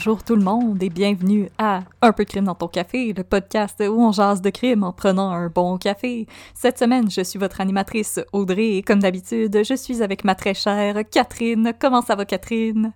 Bonjour 0.00 0.24
tout 0.24 0.34
le 0.34 0.42
monde 0.42 0.82
et 0.82 0.88
bienvenue 0.88 1.50
à 1.58 1.80
Un 2.00 2.12
peu 2.12 2.24
de 2.24 2.30
crime 2.30 2.46
dans 2.46 2.54
ton 2.54 2.68
café, 2.68 3.12
le 3.12 3.22
podcast 3.22 3.82
où 3.86 4.02
on 4.02 4.12
jase 4.12 4.40
de 4.40 4.48
crime 4.48 4.82
en 4.82 4.94
prenant 4.94 5.30
un 5.30 5.48
bon 5.48 5.76
café. 5.76 6.26
Cette 6.54 6.78
semaine, 6.78 7.10
je 7.10 7.20
suis 7.20 7.38
votre 7.38 7.60
animatrice 7.60 8.18
Audrey 8.32 8.76
et 8.76 8.82
comme 8.82 9.00
d'habitude, 9.00 9.62
je 9.62 9.74
suis 9.74 10.02
avec 10.02 10.24
ma 10.24 10.34
très 10.34 10.54
chère 10.54 10.96
Catherine. 11.10 11.74
Comment 11.78 12.00
ça 12.00 12.14
va 12.14 12.24
Catherine? 12.24 12.94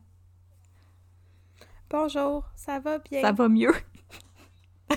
Bonjour, 1.90 2.44
ça 2.56 2.78
va 2.78 2.96
bien? 2.96 3.20
Ça 3.20 3.32
va 3.32 3.50
mieux? 3.50 3.74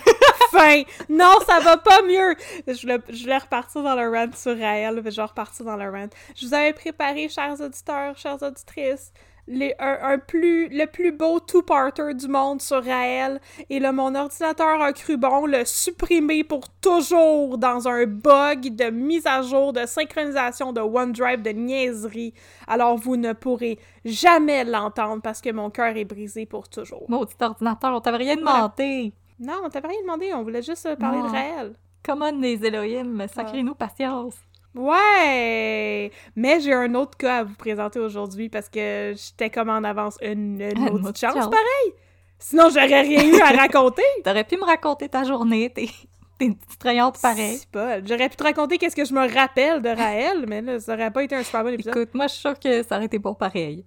fin! 0.51 0.83
Non, 1.09 1.39
ça 1.45 1.59
va 1.59 1.75
pas 1.75 2.03
mieux! 2.03 2.35
Je 2.67 2.81
voulais, 2.83 2.99
je 3.09 3.23
voulais 3.23 3.37
repartir 3.37 3.83
dans 3.83 3.95
le 3.95 4.09
rant 4.09 4.31
sur 4.33 4.57
Raël, 4.57 5.01
mais 5.03 5.11
je 5.11 5.17
vais 5.17 5.27
repartir 5.27 5.65
dans 5.65 5.75
le 5.75 5.89
rant. 5.89 6.07
Je 6.37 6.45
vous 6.45 6.53
avais 6.53 6.71
préparé, 6.71 7.27
chers 7.27 7.59
auditeurs, 7.59 8.17
chères 8.17 8.41
auditrices, 8.41 9.11
les, 9.47 9.73
un, 9.79 10.17
plus, 10.17 10.67
le 10.69 10.85
plus 10.85 11.11
beau 11.11 11.39
two-parter 11.39 12.13
du 12.13 12.27
monde 12.27 12.61
sur 12.61 12.83
Raël, 12.83 13.39
et 13.69 13.79
là, 13.79 13.91
mon 13.91 14.13
ordinateur 14.13 14.81
a 14.81 14.93
cru 14.93 15.17
bon 15.17 15.45
le 15.45 15.63
supprimer 15.65 16.43
pour 16.43 16.69
toujours 16.81 17.57
dans 17.57 17.87
un 17.87 18.05
bug 18.05 18.75
de 18.75 18.89
mise 18.89 19.25
à 19.25 19.41
jour, 19.41 19.73
de 19.73 19.85
synchronisation 19.85 20.73
de 20.73 20.81
OneDrive, 20.81 21.41
de 21.41 21.51
niaiserie. 21.51 22.33
Alors, 22.67 22.97
vous 22.97 23.15
ne 23.15 23.33
pourrez 23.33 23.79
jamais 24.05 24.63
l'entendre 24.63 25.21
parce 25.21 25.41
que 25.41 25.51
mon 25.51 25.69
cœur 25.69 25.95
est 25.95 26.05
brisé 26.05 26.45
pour 26.45 26.69
toujours. 26.69 27.05
Maudit 27.07 27.35
ordinateur, 27.39 27.95
on 27.95 28.01
t'avait 28.01 28.17
rien 28.17 28.35
demandé! 28.35 29.13
Non, 29.39 29.61
on 29.63 29.69
t'avait 29.69 29.89
rien 29.89 30.01
demandé, 30.01 30.33
on 30.33 30.43
voulait 30.43 30.63
juste 30.63 30.95
parler 30.95 31.21
de 31.21 31.27
Raël. 31.27 31.73
Comment 32.03 32.31
les 32.31 32.65
Elohim, 32.65 33.25
sacrez-nous 33.27 33.75
patience! 33.75 34.35
Ouais! 34.77 36.11
Mais 36.35 36.59
j'ai 36.61 36.73
un 36.73 36.93
autre 36.95 37.17
cas 37.17 37.39
à 37.39 37.43
vous 37.43 37.55
présenter 37.55 37.99
aujourd'hui 37.99 38.49
parce 38.49 38.69
que 38.69 39.13
j'étais 39.15 39.49
comme 39.49 39.69
en 39.69 39.83
avance 39.83 40.17
une, 40.21 40.61
autre, 40.91 41.17
chance, 41.17 41.33
pareil! 41.33 41.93
Sinon, 42.39 42.69
j'aurais 42.69 43.01
rien 43.01 43.25
eu 43.25 43.41
à 43.41 43.51
raconter! 43.57 44.03
T'aurais 44.23 44.43
pu 44.43 44.57
me 44.57 44.65
raconter 44.65 45.09
ta 45.09 45.23
journée, 45.23 45.71
tes, 45.71 45.89
petites 46.37 46.83
rayantes 46.83 47.19
pareilles. 47.19 47.59
pas. 47.71 48.03
J'aurais 48.05 48.29
pu 48.29 48.35
te 48.35 48.43
raconter 48.43 48.77
qu'est-ce 48.77 48.95
que 48.95 49.05
je 49.05 49.13
me 49.13 49.33
rappelle 49.33 49.81
de 49.81 49.89
Raël, 49.89 50.45
mais 50.47 50.61
là, 50.61 50.79
ça 50.79 50.93
aurait 50.93 51.11
pas 51.11 51.23
été 51.23 51.35
un 51.35 51.43
super 51.43 51.63
bon 51.63 51.73
épisode. 51.73 51.97
Écoute, 51.97 52.13
moi, 52.13 52.27
je 52.27 52.33
suis 52.33 52.41
sûre 52.41 52.59
que 52.59 52.83
ça 52.83 52.97
aurait 52.97 53.05
été 53.05 53.17
bon 53.17 53.33
pareil. 53.33 53.83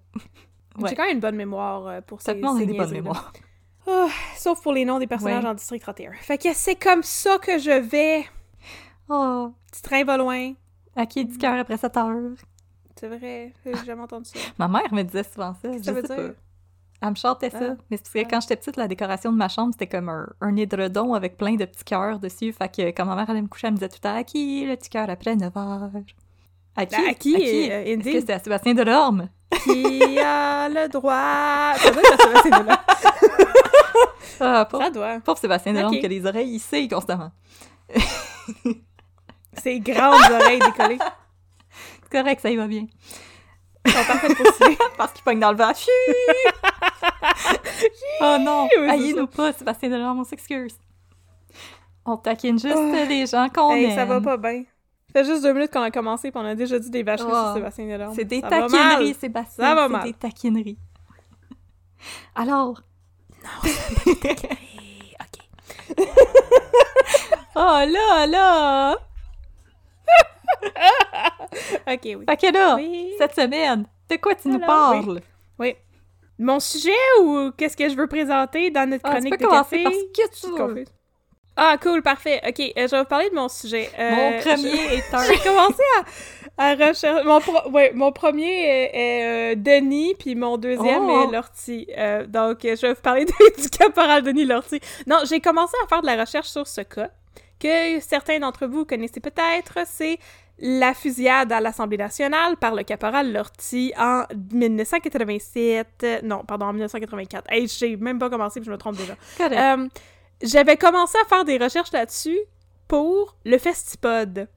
J'ai 0.88 0.94
quand 0.94 1.04
même 1.04 1.14
une 1.14 1.20
bonne 1.20 1.36
mémoire 1.36 1.86
euh, 1.86 2.00
pour 2.00 2.20
ça. 2.20 2.32
Ça 2.32 2.34
demande 2.34 2.60
une 2.60 2.76
bonne 2.76 2.90
mémoire. 2.90 3.32
Oh, 3.86 4.08
sauf 4.36 4.62
pour 4.62 4.72
les 4.72 4.84
noms 4.84 4.98
des 4.98 5.06
personnages 5.06 5.44
en 5.44 5.54
District 5.54 5.80
31. 5.80 6.12
Fait 6.12 6.38
que 6.38 6.52
c'est 6.52 6.76
comme 6.76 7.02
ça 7.02 7.38
que 7.38 7.58
je 7.58 7.70
vais. 7.70 8.24
Oh. 9.08 9.52
Petit 9.70 9.82
train 9.82 10.04
va 10.04 10.16
loin. 10.16 10.52
À 10.96 11.06
qui 11.06 11.20
est 11.20 11.24
du 11.24 11.38
cœur 11.38 11.58
après 11.58 11.76
7 11.76 11.96
heures? 11.96 12.16
C'est 12.96 13.08
vrai, 13.08 13.52
j'ai 13.64 13.84
jamais 13.86 14.02
entendu 14.02 14.28
ça. 14.28 14.38
Ma 14.58 14.68
mère 14.68 14.92
me 14.92 15.02
disait 15.02 15.22
souvent 15.22 15.54
ça. 15.54 15.72
Je 15.72 15.82
ça 15.82 15.92
veut 15.92 16.02
dire? 16.02 16.16
Pas. 16.16 16.34
Elle 17.02 17.10
me 17.10 17.14
chantait 17.14 17.48
ça. 17.48 17.58
Ah. 17.62 17.76
Mais 17.90 17.96
c'est 17.96 18.12
parce 18.12 18.26
que 18.26 18.30
quand 18.30 18.40
j'étais 18.42 18.56
petite, 18.56 18.76
la 18.76 18.88
décoration 18.88 19.32
de 19.32 19.38
ma 19.38 19.48
chambre, 19.48 19.72
c'était 19.72 19.86
comme 19.86 20.10
un, 20.10 20.28
un, 20.42 20.56
édredon 20.56 21.14
avec 21.14 21.38
plein 21.38 21.54
de 21.54 21.64
petits 21.64 21.84
cœurs 21.84 22.18
dessus. 22.18 22.52
Fait 22.52 22.68
que 22.68 22.82
quand 22.90 23.06
ma 23.06 23.16
mère 23.16 23.30
allait 23.30 23.40
me 23.40 23.48
coucher, 23.48 23.68
elle 23.68 23.72
me 23.72 23.78
disait 23.78 23.88
tout 23.88 23.96
le 23.96 24.08
temps 24.08 24.16
À 24.16 24.24
qui 24.24 24.66
le 24.66 24.76
petit 24.76 24.90
cœur 24.90 25.08
après 25.08 25.34
9 25.34 25.56
heures? 25.56 25.90
À 26.76 26.86
qui? 26.86 26.94
À 26.94 27.14
qui? 27.14 27.36
À 27.36 27.38
qui? 27.38 27.70
Euh, 27.70 27.84
Est-ce 27.84 28.12
que 28.12 28.20
c'est 28.20 28.32
à 28.32 28.38
Sébastien 28.38 28.74
Delorme? 28.74 29.30
Qui 29.64 30.18
a 30.18 30.68
le 30.68 30.88
droit? 30.88 31.74
Ça 31.76 31.90
doit 31.90 32.02
être 32.02 32.12
à 32.12 32.26
Sébastien 32.26 32.50
Delorme. 32.50 32.78
ah, 34.40 34.68
pauvre, 34.70 34.84
ça 34.84 34.90
doit. 34.90 35.20
Pauvre 35.20 35.38
Sébastien 35.38 35.72
Delorme 35.72 35.92
okay. 35.92 36.00
qui 36.00 36.06
a 36.06 36.08
les 36.08 36.26
oreilles 36.26 36.50
hissées 36.50 36.86
constamment. 36.86 37.32
Ses 39.62 39.80
grandes 39.80 40.30
oreilles 40.30 40.58
décollées. 40.58 40.98
C'est 42.02 42.10
correct, 42.18 42.40
ça 42.40 42.50
y 42.50 42.56
va 42.56 42.66
bien. 42.66 42.86
Ils 43.86 43.92
sont 43.92 44.04
parfaits 44.04 44.36
pour. 44.36 44.46
Parce 44.96 45.12
qu'il 45.12 45.22
pogne 45.24 45.40
dans 45.40 45.52
le 45.52 45.58
vent. 45.58 45.72
oh 48.20 48.36
non! 48.40 48.68
Haïs-nous 48.88 49.26
pas, 49.26 49.52
Sébastien 49.52 49.90
Delorme, 49.90 50.20
on 50.20 50.24
s'excuse. 50.24 50.74
On 52.04 52.16
taquine 52.16 52.58
juste 52.58 52.76
oh. 52.76 52.92
les 53.08 53.26
gens 53.26 53.48
qu'on 53.48 53.72
hey, 53.72 53.84
aime. 53.84 53.94
ça 53.94 54.04
va 54.04 54.20
pas 54.20 54.36
bien. 54.36 54.64
Ça 55.12 55.22
fait 55.22 55.24
juste 55.24 55.42
deux 55.42 55.52
minutes 55.52 55.72
qu'on 55.72 55.82
a 55.82 55.90
commencé 55.90 56.28
et 56.28 56.32
on 56.34 56.44
a 56.44 56.54
déjà 56.54 56.78
dit 56.78 56.90
des 56.90 57.02
vacheries 57.02 57.30
oh. 57.30 57.44
sur 57.44 57.54
Sébastien 57.54 57.86
Delorme. 57.86 58.14
C'est 58.14 58.24
des 58.24 58.40
ça 58.40 58.48
taquineries, 58.48 59.14
Sébastien. 59.14 59.64
Ça 59.64 59.74
va 59.74 59.88
mal. 59.88 60.02
C'est 60.02 60.08
des 60.08 60.14
taquineries. 60.14 60.78
Alors... 62.34 62.82
Non, 63.42 63.50
c'est 63.62 63.94
pas 63.94 64.04
des 64.04 64.16
taquineries. 64.16 65.14
OK. 65.98 66.06
oh 67.56 67.84
là 67.86 68.26
là! 68.26 69.09
ok, 71.92 72.00
oui. 72.04 72.24
Fait 72.28 72.36
que 72.36 72.52
là, 72.52 72.78
cette 73.18 73.34
semaine, 73.34 73.86
de 74.08 74.16
quoi 74.16 74.34
tu 74.34 74.48
nous 74.48 74.60
parles? 74.60 75.20
Oui. 75.58 75.76
Mon 76.38 76.58
sujet 76.58 76.90
ou 77.22 77.50
qu'est-ce 77.56 77.76
que 77.76 77.88
je 77.88 77.94
veux 77.94 78.06
présenter 78.06 78.70
dans 78.70 78.88
notre 78.88 79.04
ah, 79.04 79.10
chronique 79.10 79.34
tu 79.34 79.38
peux 79.38 79.44
de 79.44 79.50
commencer 79.50 79.82
café? 79.82 79.84
Parce 79.84 80.30
que 80.30 80.46
tu 80.46 80.74
veux. 80.74 80.84
Ah, 81.62 81.76
cool, 81.76 82.00
parfait. 82.00 82.40
OK, 82.46 82.58
euh, 82.60 82.86
je 82.86 82.90
vais 82.90 83.00
vous 83.00 83.04
parler 83.04 83.28
de 83.28 83.34
mon 83.34 83.50
sujet. 83.50 83.90
Euh, 83.98 84.10
mon 84.10 84.40
premier 84.40 84.94
est 84.94 85.12
un... 85.12 85.22
J'ai 85.30 85.38
commencé 85.40 85.82
à, 86.56 86.70
à 86.70 86.74
rechercher... 86.74 87.22
Mon, 87.24 87.40
pro... 87.40 87.70
ouais, 87.70 87.92
mon 87.94 88.12
premier 88.12 88.50
est, 88.50 88.90
est 88.94 89.52
euh, 89.52 89.54
Denis, 89.56 90.14
puis 90.18 90.34
mon 90.34 90.56
deuxième 90.56 91.04
oh. 91.04 91.28
est 91.28 91.32
Lortie. 91.32 91.86
Donc, 92.28 92.60
je 92.62 92.80
vais 92.80 92.94
vous 92.94 93.02
parler 93.02 93.26
de, 93.26 93.62
du 93.62 93.68
caporal 93.68 94.22
Denis 94.22 94.46
Lortie. 94.46 94.80
Non, 95.06 95.18
j'ai 95.28 95.40
commencé 95.40 95.74
à 95.84 95.86
faire 95.88 96.00
de 96.00 96.06
la 96.06 96.16
recherche 96.16 96.48
sur 96.48 96.66
ce 96.66 96.80
cas, 96.80 97.10
que 97.58 98.00
certains 98.00 98.38
d'entre 98.38 98.66
vous 98.66 98.86
connaissez 98.86 99.20
peut-être. 99.20 99.80
C'est 99.84 100.18
la 100.62 100.92
fusillade 100.94 101.50
à 101.52 101.60
l'Assemblée 101.60 101.96
nationale 101.96 102.56
par 102.56 102.74
le 102.74 102.82
caporal 102.82 103.32
Lortie 103.32 103.92
en 103.98 104.24
1987. 104.52 106.22
Non, 106.22 106.44
pardon, 106.44 106.66
en 106.66 106.72
1984. 106.72 107.46
Hey, 107.50 107.66
j'ai 107.66 107.96
même 107.96 108.18
pas 108.18 108.28
commencé, 108.30 108.60
puis 108.60 108.66
je 108.66 108.70
me 108.70 108.76
trompe 108.78 108.96
déjà. 108.96 109.14
Euh, 109.40 109.88
J'avais 110.42 110.76
commencé 110.76 111.16
à 111.22 111.26
faire 111.28 111.44
des 111.44 111.56
recherches 111.58 111.92
là-dessus 111.92 112.38
pour 112.88 113.36
le 113.44 113.56
Festipod. 113.58 114.48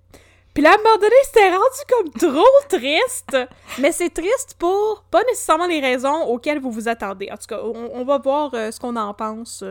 Puis 0.54 0.62
là, 0.62 0.72
à 0.72 0.74
un 0.76 0.78
moment 0.78 0.98
donné, 0.98 1.16
c'était 1.26 1.50
rendu 1.50 1.80
comme 1.90 2.32
trop 2.32 2.46
triste. 2.70 3.38
Mais 3.80 3.92
c'est 3.92 4.10
triste 4.12 4.56
pour 4.60 5.04
pas 5.10 5.24
nécessairement 5.30 5.68
les 5.68 5.80
raisons 5.80 6.24
auxquelles 6.28 6.60
vous 6.60 6.72
vous 6.72 6.88
attendez. 6.88 7.30
En 7.32 7.38
tout 7.38 7.48
cas, 7.48 7.60
on, 7.64 7.90
on 7.94 8.04
va 8.06 8.20
voir 8.20 8.52
euh, 8.54 8.70
ce 8.72 8.80
qu'on 8.80 8.96
en 8.96 9.14
pense. 9.14 9.64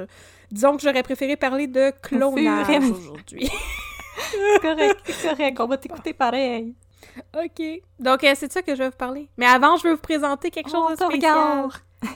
disons 0.50 0.76
que 0.76 0.82
j'aurais 0.82 1.02
préféré 1.04 1.36
parler 1.36 1.66
de 1.68 1.92
clonage 2.02 2.68
aujourd'hui. 2.90 3.50
c'est 4.18 4.60
correct, 4.62 5.00
c'est 5.04 5.28
correct. 5.28 5.60
On 5.60 5.66
va 5.66 5.76
t'écouter 5.76 6.12
pareil. 6.12 6.74
OK. 7.36 7.62
Donc, 7.98 8.24
euh, 8.24 8.32
c'est 8.34 8.48
de 8.48 8.52
ça 8.52 8.62
que 8.62 8.74
je 8.74 8.82
vais 8.82 8.88
vous 8.90 8.96
parler. 8.96 9.28
Mais 9.36 9.46
avant, 9.46 9.76
je 9.76 9.82
vais 9.84 9.92
vous 9.94 10.00
présenter 10.00 10.50
quelque 10.50 10.70
chose 10.70 10.96
oh, 11.00 11.08
de 11.08 11.12
spécial. 11.12 11.68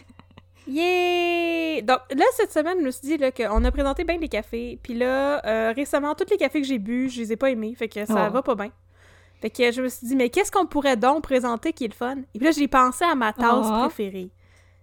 Yeah! 0.68 1.80
Donc, 1.82 2.00
là, 2.14 2.24
cette 2.36 2.52
semaine, 2.52 2.78
je 2.80 2.84
me 2.86 2.90
suis 2.90 3.06
dit 3.06 3.16
là, 3.18 3.30
qu'on 3.30 3.62
a 3.64 3.70
présenté 3.70 4.02
bien 4.04 4.18
les 4.18 4.28
cafés. 4.28 4.78
Puis 4.82 4.94
là, 4.94 5.40
euh, 5.46 5.72
récemment, 5.74 6.14
tous 6.14 6.28
les 6.30 6.36
cafés 6.36 6.60
que 6.60 6.66
j'ai 6.66 6.78
bu, 6.78 7.08
je 7.08 7.20
les 7.20 7.32
ai 7.32 7.36
pas 7.36 7.50
aimés. 7.50 7.74
Fait 7.76 7.88
que 7.88 8.04
ça 8.04 8.26
Oh. 8.28 8.32
va 8.32 8.42
pas 8.42 8.54
bien. 8.56 8.70
Fait 9.40 9.50
que 9.50 9.70
je 9.70 9.82
me 9.82 9.88
suis 9.88 10.06
dit, 10.08 10.16
mais 10.16 10.28
qu'est-ce 10.28 10.50
qu'on 10.50 10.66
pourrait 10.66 10.96
donc 10.96 11.22
présenter 11.22 11.72
qui 11.72 11.84
est 11.84 11.88
le 11.88 11.94
fun? 11.94 12.16
Et 12.34 12.38
puis 12.38 12.46
là, 12.46 12.50
j'ai 12.50 12.66
pensé 12.68 13.04
à 13.04 13.14
ma 13.14 13.32
tasse 13.32 13.66
Oh. 13.70 13.80
préférée. 13.82 14.30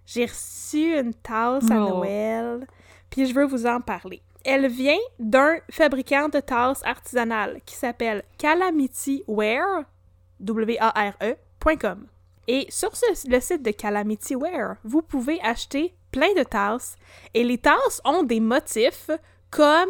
J'ai 0.06 0.24
reçu 0.26 0.98
une 0.98 1.12
tasse 1.12 1.70
à. 1.70 1.74
Noël. 1.74 2.66
Puis 3.10 3.26
je 3.26 3.34
veux 3.34 3.44
vous 3.44 3.66
en 3.66 3.80
parler. 3.80 4.22
Elle 4.44 4.68
vient 4.68 4.98
d'un 5.18 5.56
fabricant 5.70 6.28
de 6.28 6.40
tasses 6.40 6.82
artisanales 6.84 7.60
qui 7.64 7.74
s'appelle 7.74 8.22
CalamityWare, 8.38 9.84
W-A-R-E.com. 10.40 12.06
Et 12.46 12.66
sur 12.68 12.94
ce- 12.94 13.28
le 13.28 13.40
site 13.40 13.62
de 13.62 13.70
Calamityware, 13.70 14.76
vous 14.84 15.00
pouvez 15.02 15.40
acheter 15.40 15.94
plein 16.12 16.32
de 16.34 16.42
tasses. 16.42 16.96
Et 17.32 17.42
les 17.42 17.56
tasses 17.58 18.02
ont 18.04 18.22
des 18.22 18.40
motifs 18.40 19.10
comme, 19.50 19.88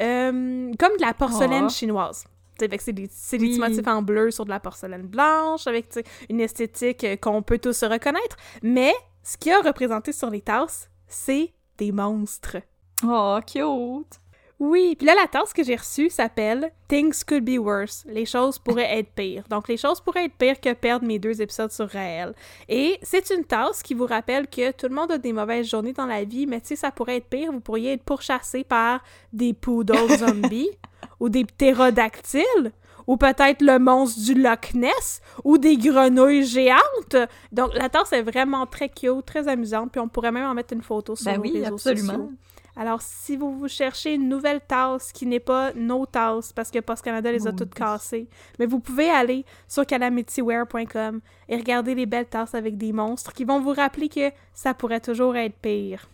euh, 0.00 0.72
comme 0.78 0.96
de 0.96 1.00
la 1.04 1.14
porcelaine 1.14 1.64
Oh. 1.66 1.70
chinoise. 1.70 2.24
C'est 2.58 2.68
des, 2.68 2.78
c'est 2.78 2.92
des 3.38 3.46
Oui. 3.46 3.50
petits 3.58 3.58
motifs 3.58 3.88
en 3.88 4.02
bleu 4.02 4.30
sur 4.30 4.44
de 4.44 4.50
la 4.50 4.60
porcelaine 4.60 5.06
blanche, 5.06 5.66
avec 5.66 5.86
une 6.28 6.40
esthétique 6.40 7.02
euh, 7.04 7.16
qu'on 7.16 7.42
peut 7.42 7.58
tous 7.58 7.82
reconnaître. 7.84 8.36
Mais 8.62 8.94
ce 9.24 9.36
qui 9.36 9.50
a 9.50 9.60
représenté 9.60 10.12
sur 10.12 10.30
les 10.30 10.42
tasses, 10.42 10.88
c'est 11.08 11.52
des 11.78 11.90
monstres. 11.90 12.58
Oh, 13.04 13.38
cute! 13.46 14.20
Oui, 14.60 14.94
puis 14.94 15.06
là, 15.06 15.14
la 15.14 15.26
tasse 15.26 15.54
que 15.54 15.64
j'ai 15.64 15.76
reçue 15.76 16.10
s'appelle 16.10 16.70
Things 16.86 17.24
Could 17.26 17.44
Be 17.46 17.58
Worse. 17.58 18.04
Les 18.06 18.26
choses 18.26 18.58
pourraient 18.58 18.98
être 18.98 19.10
pires. 19.14 19.44
Donc, 19.48 19.68
les 19.68 19.78
choses 19.78 20.02
pourraient 20.02 20.26
être 20.26 20.36
pires 20.36 20.60
que 20.60 20.74
perdre 20.74 21.06
mes 21.06 21.18
deux 21.18 21.40
épisodes 21.40 21.72
sur 21.72 21.88
Raël. 21.88 22.34
Et 22.68 22.98
c'est 23.02 23.30
une 23.30 23.44
tasse 23.44 23.82
qui 23.82 23.94
vous 23.94 24.04
rappelle 24.04 24.48
que 24.48 24.70
tout 24.72 24.86
le 24.86 24.94
monde 24.94 25.12
a 25.12 25.18
des 25.18 25.32
mauvaises 25.32 25.66
journées 25.66 25.94
dans 25.94 26.04
la 26.04 26.24
vie, 26.24 26.46
mais 26.46 26.60
tu 26.60 26.68
sais, 26.68 26.76
ça 26.76 26.90
pourrait 26.90 27.16
être 27.16 27.30
pire. 27.30 27.50
Vous 27.52 27.60
pourriez 27.60 27.94
être 27.94 28.02
pourchassé 28.02 28.62
par 28.62 29.02
des 29.32 29.54
poodles 29.54 29.96
zombies 30.18 30.68
ou 31.20 31.30
des 31.30 31.46
ptérodactyles 31.46 32.72
ou 33.06 33.16
peut-être 33.16 33.62
le 33.62 33.78
monstre 33.78 34.20
du 34.20 34.34
Loch 34.34 34.74
Ness 34.74 35.22
ou 35.42 35.56
des 35.56 35.78
grenouilles 35.78 36.44
géantes. 36.44 37.16
Donc, 37.50 37.72
la 37.72 37.88
tasse 37.88 38.12
est 38.12 38.22
vraiment 38.22 38.66
très 38.66 38.90
cute, 38.90 39.24
très 39.24 39.48
amusante, 39.48 39.90
puis 39.90 40.02
on 40.02 40.08
pourrait 40.08 40.32
même 40.32 40.44
en 40.44 40.52
mettre 40.52 40.74
une 40.74 40.82
photo 40.82 41.16
sur 41.16 41.24
Ben 41.24 41.38
nos 41.38 41.42
oui, 41.42 41.52
réseaux 41.62 41.76
absolument. 41.76 42.12
sociaux 42.12 42.32
Alors, 42.80 43.02
si 43.02 43.36
vous 43.36 43.58
vous 43.58 43.68
cherchez 43.68 44.14
une 44.14 44.26
nouvelle 44.30 44.62
tasse 44.62 45.12
qui 45.12 45.26
n'est 45.26 45.38
pas 45.38 45.70
nos 45.74 46.06
tasses, 46.06 46.50
parce 46.54 46.70
que 46.70 46.78
Post 46.78 47.04
Canada 47.04 47.30
les 47.30 47.46
a 47.46 47.52
toutes 47.52 47.74
cassées, 47.74 48.26
mais 48.58 48.64
vous 48.64 48.80
pouvez 48.80 49.10
aller 49.10 49.44
sur 49.68 49.84
calamitywear.com 49.84 51.20
et 51.50 51.56
regarder 51.56 51.94
les 51.94 52.06
belles 52.06 52.24
tasses 52.24 52.54
avec 52.54 52.78
des 52.78 52.94
monstres 52.94 53.34
qui 53.34 53.44
vont 53.44 53.60
vous 53.60 53.74
rappeler 53.74 54.08
que 54.08 54.32
ça 54.54 54.72
pourrait 54.72 55.00
toujours 55.00 55.36
être 55.36 55.56
pire. 55.56 56.08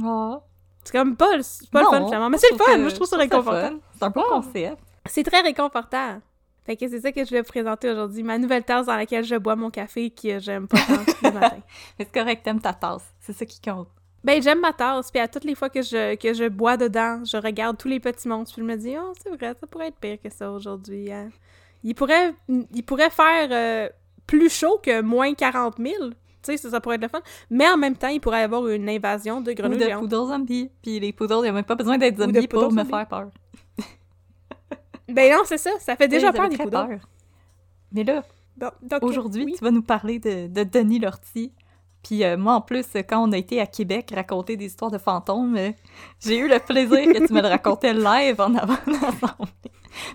Oh. 0.00 0.38
C'est 0.84 0.92
comme 0.92 1.16
pas, 1.16 1.42
c'est 1.42 1.68
pas 1.68 1.80
le 1.80 1.86
fun, 1.86 2.04
finalement. 2.04 2.30
Mais 2.30 2.38
c'est 2.38 2.52
le 2.52 2.56
fun! 2.56 2.78
Moi, 2.78 2.90
je 2.90 2.94
trouve 2.94 3.08
ça 3.08 3.16
réconfortant. 3.16 3.80
C'est 3.98 4.04
un 4.04 4.10
bon 4.10 4.22
concept. 4.28 4.78
C'est 5.06 5.24
très 5.24 5.40
réconfortant. 5.40 6.20
Fait 6.64 6.76
que 6.76 6.88
c'est 6.88 7.00
ça 7.00 7.10
que 7.10 7.24
je 7.24 7.30
vais 7.32 7.40
vous 7.40 7.48
présenter 7.48 7.90
aujourd'hui. 7.90 8.22
Ma 8.22 8.38
nouvelle 8.38 8.62
tasse 8.62 8.86
dans 8.86 8.94
laquelle 8.94 9.24
je 9.24 9.34
bois 9.34 9.56
mon 9.56 9.70
café 9.70 10.10
que 10.10 10.38
j'aime 10.38 10.68
pas 10.68 10.78
tant 10.78 11.02
le 11.24 11.32
matin. 11.32 11.56
Mais 11.98 12.04
c'est 12.04 12.12
correct, 12.12 12.44
t'aimes 12.44 12.60
ta 12.60 12.74
tasse. 12.74 13.12
C'est 13.18 13.32
ça 13.32 13.44
qui 13.44 13.60
compte. 13.60 13.88
Ben, 14.24 14.40
j'aime 14.40 14.60
ma 14.60 14.72
tasse, 14.72 15.10
puis 15.10 15.20
à 15.20 15.26
toutes 15.26 15.44
les 15.44 15.54
fois 15.54 15.68
que 15.68 15.82
je, 15.82 16.14
que 16.14 16.32
je 16.32 16.48
bois 16.48 16.76
dedans, 16.76 17.24
je 17.24 17.36
regarde 17.36 17.76
tous 17.76 17.88
les 17.88 17.98
petits 17.98 18.28
monstres, 18.28 18.54
puis 18.54 18.62
je 18.62 18.66
me 18.66 18.76
dis, 18.76 18.94
oh, 18.96 19.12
c'est 19.20 19.30
vrai, 19.30 19.54
ça 19.58 19.66
pourrait 19.66 19.88
être 19.88 19.98
pire 19.98 20.18
que 20.22 20.30
ça 20.30 20.52
aujourd'hui. 20.52 21.10
Hein. 21.12 21.30
Il, 21.82 21.94
pourrait, 21.94 22.34
il 22.48 22.84
pourrait 22.84 23.10
faire 23.10 23.48
euh, 23.50 23.88
plus 24.26 24.48
chaud 24.48 24.78
que 24.80 25.00
moins 25.00 25.34
40 25.34 25.76
000. 25.78 25.94
Tu 26.10 26.14
sais, 26.42 26.56
ça, 26.56 26.70
ça, 26.70 26.80
pourrait 26.80 26.96
être 26.96 27.02
le 27.02 27.08
fun. 27.08 27.20
Mais 27.50 27.68
en 27.68 27.76
même 27.76 27.96
temps, 27.96 28.08
il 28.08 28.20
pourrait 28.20 28.40
y 28.40 28.44
avoir 28.44 28.66
une 28.68 28.88
invasion 28.88 29.40
de 29.40 29.52
grenouilles 29.52 29.84
Ou 29.84 29.88
de 29.88 30.00
poudres 30.00 30.28
zombies. 30.28 30.70
Puis 30.82 31.00
les 31.00 31.12
poudres, 31.12 31.40
il 31.40 31.42
n'y 31.42 31.48
a 31.48 31.52
même 31.52 31.64
pas 31.64 31.74
besoin 31.74 31.98
d'être 31.98 32.18
zombies 32.18 32.48
pour 32.48 32.72
me 32.72 32.84
faire 32.84 33.06
peur. 33.06 33.30
ben 35.08 35.32
non, 35.32 35.42
c'est 35.44 35.58
ça. 35.58 35.70
Ça 35.80 35.96
fait 35.96 36.08
déjà 36.08 36.32
peur, 36.32 36.48
des 36.48 36.56
poudres. 36.56 36.88
Mais 37.92 38.04
là, 38.04 38.22
aujourd'hui, 39.02 39.52
tu 39.52 39.64
vas 39.64 39.70
nous 39.70 39.82
parler 39.82 40.18
de, 40.18 40.46
de 40.46 40.64
Denis 40.64 40.98
Lortie, 40.98 41.52
puis 42.02 42.24
euh, 42.24 42.36
moi, 42.36 42.54
en 42.54 42.60
plus, 42.60 42.86
quand 43.08 43.28
on 43.28 43.32
a 43.32 43.38
été 43.38 43.60
à 43.60 43.66
Québec 43.66 44.12
raconter 44.14 44.56
des 44.56 44.66
histoires 44.66 44.90
de 44.90 44.98
fantômes, 44.98 45.56
euh, 45.56 45.70
j'ai 46.20 46.38
eu 46.38 46.48
le 46.48 46.58
plaisir 46.58 47.12
que 47.12 47.26
tu 47.26 47.32
me 47.32 47.40
le 47.40 47.48
racontais 47.48 47.94
live 47.94 48.40
en 48.40 48.54
avant 48.54 48.78
ensemble. 48.88 49.50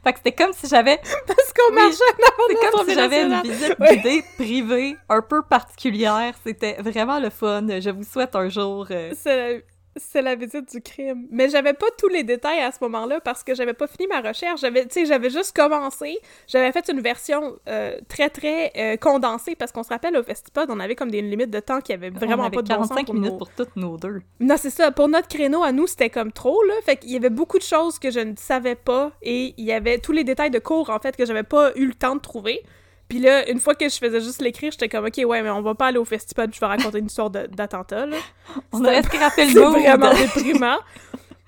Fait 0.03 0.11
que 0.11 0.17
c'était 0.17 0.31
comme 0.31 0.53
si 0.53 0.67
j'avais... 0.67 0.97
Parce 1.27 1.53
qu'on 1.53 1.73
marchait 1.73 2.03
en 2.03 2.27
avant 2.27 2.71
comme 2.71 2.87
si 2.87 2.95
j'avais 2.95 3.23
une 3.23 3.41
visite 3.41 3.79
guidée 3.79 4.23
privée 4.35 4.95
un 5.07 5.21
peu 5.21 5.43
particulière. 5.43 6.33
C'était 6.43 6.81
vraiment 6.81 7.19
le 7.19 7.29
fun. 7.29 7.67
Je 7.79 7.89
vous 7.91 8.03
souhaite 8.03 8.35
un 8.35 8.49
jour... 8.49 8.87
Euh, 8.91 9.61
c'est 9.99 10.21
la 10.21 10.35
visite 10.35 10.71
du 10.71 10.81
crime. 10.81 11.27
Mais 11.31 11.49
j'avais 11.49 11.73
pas 11.73 11.87
tous 11.97 12.07
les 12.07 12.23
détails 12.23 12.59
à 12.59 12.71
ce 12.71 12.77
moment-là 12.81 13.19
parce 13.19 13.43
que 13.43 13.55
j'avais 13.55 13.73
pas 13.73 13.87
fini 13.87 14.07
ma 14.07 14.21
recherche. 14.21 14.61
J'avais, 14.61 14.85
tu 14.85 14.93
sais, 14.93 15.05
j'avais 15.05 15.29
juste 15.29 15.55
commencé. 15.55 16.17
J'avais 16.47 16.71
fait 16.71 16.89
une 16.89 17.01
version 17.01 17.57
euh, 17.67 17.97
très, 18.07 18.29
très 18.29 18.71
euh, 18.77 18.97
condensée 18.97 19.55
parce 19.55 19.71
qu'on 19.71 19.83
se 19.83 19.89
rappelle 19.89 20.17
au 20.17 20.23
Festipod, 20.23 20.69
on 20.69 20.79
avait 20.79 20.95
comme 20.95 21.11
des 21.11 21.21
limites 21.21 21.51
de 21.51 21.59
temps 21.59 21.81
qui 21.81 21.93
avaient 21.93 22.09
vraiment 22.09 22.49
pas 22.49 22.61
de 22.61 22.67
bon 22.67 22.83
sens 22.83 23.03
pour 23.03 23.13
minutes 23.13 23.37
pour 23.37 23.49
toutes 23.49 23.75
nos 23.75 23.97
deux. 23.97 24.21
Non, 24.39 24.55
c'est 24.57 24.69
ça. 24.69 24.91
Pour 24.91 25.07
notre 25.07 25.27
créneau 25.27 25.63
à 25.63 25.71
nous, 25.71 25.87
c'était 25.87 26.09
comme 26.09 26.31
trop, 26.31 26.61
là. 26.63 26.73
Fait 26.83 26.97
qu'il 26.97 27.11
y 27.11 27.15
avait 27.15 27.29
beaucoup 27.29 27.57
de 27.57 27.63
choses 27.63 27.99
que 27.99 28.11
je 28.11 28.19
ne 28.19 28.35
savais 28.35 28.75
pas 28.75 29.11
et 29.21 29.53
il 29.57 29.65
y 29.65 29.71
avait 29.71 29.99
tous 29.99 30.11
les 30.11 30.23
détails 30.23 30.51
de 30.51 30.59
cours, 30.59 30.89
en 30.89 30.99
fait, 30.99 31.15
que 31.15 31.25
j'avais 31.25 31.43
pas 31.43 31.71
eu 31.75 31.85
le 31.85 31.93
temps 31.93 32.15
de 32.15 32.21
trouver. 32.21 32.63
Puis 33.07 33.19
là, 33.19 33.49
une 33.49 33.59
fois 33.59 33.73
que 33.73 33.87
je 33.87 33.97
faisais 33.97 34.19
juste 34.19 34.41
l'écrire, 34.41 34.71
j'étais 34.71 34.89
comme, 34.89 35.05
OK, 35.05 35.17
ouais, 35.17 35.41
mais 35.41 35.49
on 35.49 35.61
va 35.61 35.75
pas 35.75 35.87
aller 35.87 35.97
au 35.97 36.05
festival, 36.05 36.49
je 36.53 36.59
vais 36.59 36.65
raconter 36.65 36.99
une 36.99 37.05
histoire 37.05 37.29
d'attentat, 37.29 38.05
là. 38.05 38.17
On 38.73 38.83
aurait 38.83 39.03
scrappé 39.03 39.45
le 39.45 39.61
mot. 39.61 39.71
Vraiment 39.71 40.13
déprimant. 40.13 40.77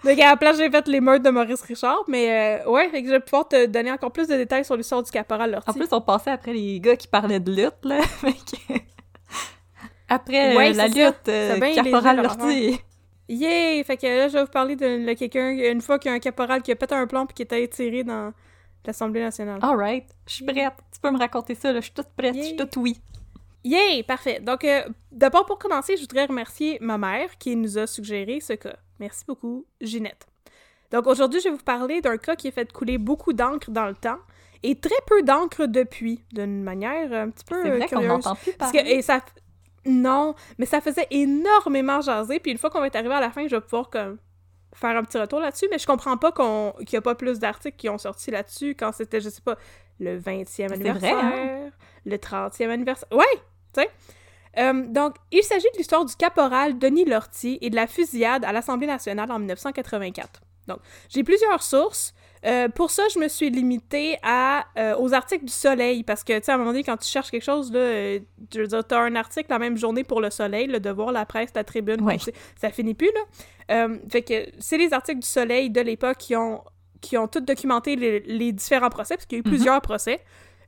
Donc, 0.06 0.18
à 0.18 0.30
la 0.30 0.38
place, 0.38 0.58
j'ai 0.58 0.72
fait 0.72 0.88
les 0.88 1.02
meurtres 1.02 1.24
de 1.24 1.30
Maurice 1.30 1.62
Richard, 1.62 2.04
mais 2.08 2.62
euh, 2.64 2.70
ouais, 2.70 2.88
fait 2.90 3.02
que 3.02 3.08
je 3.10 3.14
vais 3.14 3.20
pouvoir 3.20 3.50
te 3.50 3.66
donner 3.66 3.92
encore 3.92 4.12
plus 4.12 4.28
de 4.28 4.36
détails 4.36 4.64
sur 4.64 4.78
l'histoire 4.78 5.04
du 5.04 5.12
caporal 5.12 5.52
Lortie. 5.52 5.70
En 5.70 5.74
plus, 5.74 5.88
on 5.92 6.00
passait 6.00 6.32
après 6.32 6.54
les 6.54 6.80
gars 6.80 6.96
qui 6.96 7.10
parlaient 7.10 7.42
de 7.42 7.52
lutte, 7.52 7.84
là. 7.84 8.00
après 10.08 10.56
euh, 10.56 10.74
la 10.74 10.88
lutte, 10.88 11.28
euh, 11.28 11.60
caporal 11.60 12.22
Lortie. 12.22 12.80
Yeah! 13.28 13.84
Fait 13.84 13.98
que 13.98 14.08
là, 14.08 14.28
je 14.30 14.34
vais 14.36 14.44
vous 14.44 14.50
parler 14.50 14.78
de, 14.78 15.14
quelqu'un, 15.14 15.50
une 15.50 15.82
fois 15.82 16.00
qu'il 16.00 16.10
y 16.10 16.14
a 16.14 16.16
un 16.16 16.20
caporal 16.20 16.62
qui 16.62 16.72
a 16.72 16.76
pété 16.78 16.96
un 16.96 17.06
plomb 17.06 17.26
puis 17.26 17.36
qui 17.36 17.42
était 17.42 17.68
tiré 17.68 18.06
dans 18.06 18.32
l'Assemblée 18.90 19.22
nationale. 19.22 19.60
Alright, 19.62 20.06
je 20.28 20.34
suis 20.34 20.46
prête. 20.46 20.74
Tu 20.92 21.00
peux 21.00 21.12
me 21.12 21.18
raconter 21.18 21.56
ça, 21.56 21.72
là. 21.72 21.80
Je 21.80 21.86
suis 21.86 21.94
toute 21.94 22.10
prête, 22.18 22.36
je 22.36 22.42
suis 22.42 22.56
toute 22.56 22.76
oui. 22.78 23.00
Yay! 23.64 24.04
Parfait. 24.04 24.40
Donc, 24.40 24.64
euh, 24.64 24.84
d'abord, 25.12 25.46
pour 25.46 25.60
commencer, 25.60 25.96
je 25.96 26.02
voudrais 26.02 26.26
remercier 26.26 26.78
ma 26.82 26.98
mère 26.98 27.38
qui 27.38 27.56
nous 27.56 27.78
a 27.78 27.88
suggéré 27.88 28.40
ce 28.40 28.54
cas. 28.54 28.78
Merci 29.00 29.26
beaucoup, 29.28 29.66
Ginette. 29.82 30.26
Donc, 30.92 31.08
aujourd'hui, 31.08 31.40
je 31.40 31.50
vais 31.50 31.56
vous 31.56 31.64
parler 31.64 32.02
d'un 32.02 32.18
cas 32.18 32.36
qui 32.36 32.48
a 32.48 32.52
fait 32.52 32.72
couler 32.72 32.98
beaucoup 32.98 33.34
d'encre 33.34 33.70
dans 33.70 33.86
le 33.86 33.96
temps 33.96 34.20
et 34.64 34.76
très 34.76 34.96
peu 35.06 35.22
d'encre 35.24 35.68
depuis, 35.68 36.24
d'une 36.32 36.64
manière 36.64 37.14
un 37.14 37.30
petit 37.30 37.46
peu 37.46 37.62
C'est 37.62 37.78
vrai 37.78 37.88
qu'on 37.88 38.02
n'entend 38.02 38.36
plus 38.36 38.54
parler. 38.54 38.80
et 38.80 39.02
ça... 39.02 39.22
Non, 39.86 40.36
mais 40.58 40.66
ça 40.66 40.82
faisait 40.82 41.08
énormément 41.10 42.02
jaser, 42.02 42.40
puis 42.40 42.52
une 42.52 42.58
fois 42.58 42.70
qu'on 42.70 42.82
va 42.82 42.88
être 42.88 42.98
arrivé 42.98 43.14
à 43.14 43.22
la 43.22 43.32
fin, 43.32 43.48
je 43.48 43.56
vais 43.56 43.62
pouvoir 43.62 43.90
comme 43.90 44.18
faire 44.74 44.96
un 44.96 45.04
petit 45.04 45.18
retour 45.18 45.40
là-dessus, 45.40 45.68
mais 45.72 45.80
je 45.80 45.88
comprends 45.88 46.18
pas 46.18 46.32
qu'on 46.32 46.74
qu'il 46.80 46.94
n'y 46.94 46.98
a 46.98 47.02
pas 47.02 47.16
plus 47.16 47.40
d'articles 47.40 47.78
qui 47.78 47.90
ont 47.90 47.98
sorti 47.98 48.32
là-dessus 48.32 48.76
quand 48.76 48.92
c'était, 48.92 49.22
je 49.22 49.30
sais 49.30 49.42
pas, 49.42 49.58
le 50.00 50.20
20e 50.20 50.72
anniversaire, 50.72 51.16
vrai, 51.16 51.66
hein? 51.66 51.70
le 52.06 52.18
30e 52.18 52.70
anniversaire. 52.70 53.10
Ouais, 53.12 53.26
tu 53.74 53.82
sais. 53.82 53.90
Euh, 54.58 54.86
donc, 54.88 55.16
il 55.32 55.44
s'agit 55.44 55.68
de 55.74 55.78
l'histoire 55.78 56.06
du 56.06 56.16
caporal 56.16 56.80
Denis 56.80 57.06
Lortie 57.06 57.60
et 57.62 57.70
de 57.70 57.76
la 57.76 57.88
fusillade 57.88 58.44
à 58.46 58.52
l'Assemblée 58.52 58.88
nationale 58.88 59.32
en 59.32 59.40
1984. 59.40 60.42
Donc, 60.68 60.80
j'ai 61.10 61.24
plusieurs 61.24 61.62
sources. 61.62 62.14
Euh, 62.46 62.70
pour 62.70 62.90
ça, 62.90 63.04
je 63.14 63.20
me 63.20 63.28
suis 63.28 63.50
limitée 63.50 64.18
à, 64.24 64.66
euh, 64.78 64.96
aux 64.98 65.14
articles 65.14 65.46
du 65.46 65.52
Soleil, 65.52 66.04
parce 66.04 66.24
que, 66.24 66.38
tu 66.38 66.46
sais, 66.46 66.52
à 66.52 66.56
un 66.56 66.58
moment 66.58 66.72
donné, 66.72 66.84
quand 66.84 66.98
tu 66.98 67.08
cherches 67.08 67.32
quelque 67.32 67.44
chose, 67.44 67.72
là, 67.72 67.80
euh, 67.80 68.20
je 68.54 68.62
veux 68.62 68.68
dire, 68.68 68.84
t'as 68.86 69.00
un 69.00 69.16
article 69.16 69.48
la 69.50 69.60
même 69.60 69.78
journée 69.78 70.04
pour 70.04 70.22
le 70.22 70.30
Soleil, 70.30 70.68
le 70.68 70.80
Devoir, 70.80 71.12
la 71.12 71.26
presse, 71.26 71.50
la 71.54 71.64
Tribune, 71.64 72.00
ça 72.56 72.70
finit 72.72 72.94
plus, 72.94 73.12
là. 73.70 73.88
fait 74.10 74.22
que 74.22 74.52
c'est 74.60 74.78
les 74.78 74.94
articles 74.94 75.20
du 75.20 75.28
Soleil 75.28 75.70
de 75.70 75.82
l'époque 75.82 76.18
qui 76.18 76.36
ont, 76.36 76.64
qui 77.02 77.18
ont 77.18 77.28
tout 77.28 77.42
documenté 77.42 77.96
les, 77.96 78.52
différents 78.54 78.90
procès, 78.90 79.16
parce 79.16 79.26
qu'il 79.26 79.38
y 79.38 79.42
a 79.42 79.44
eu 79.44 79.48
mhm. 79.48 79.56
plusieurs 79.56 79.82
procès, 79.82 80.22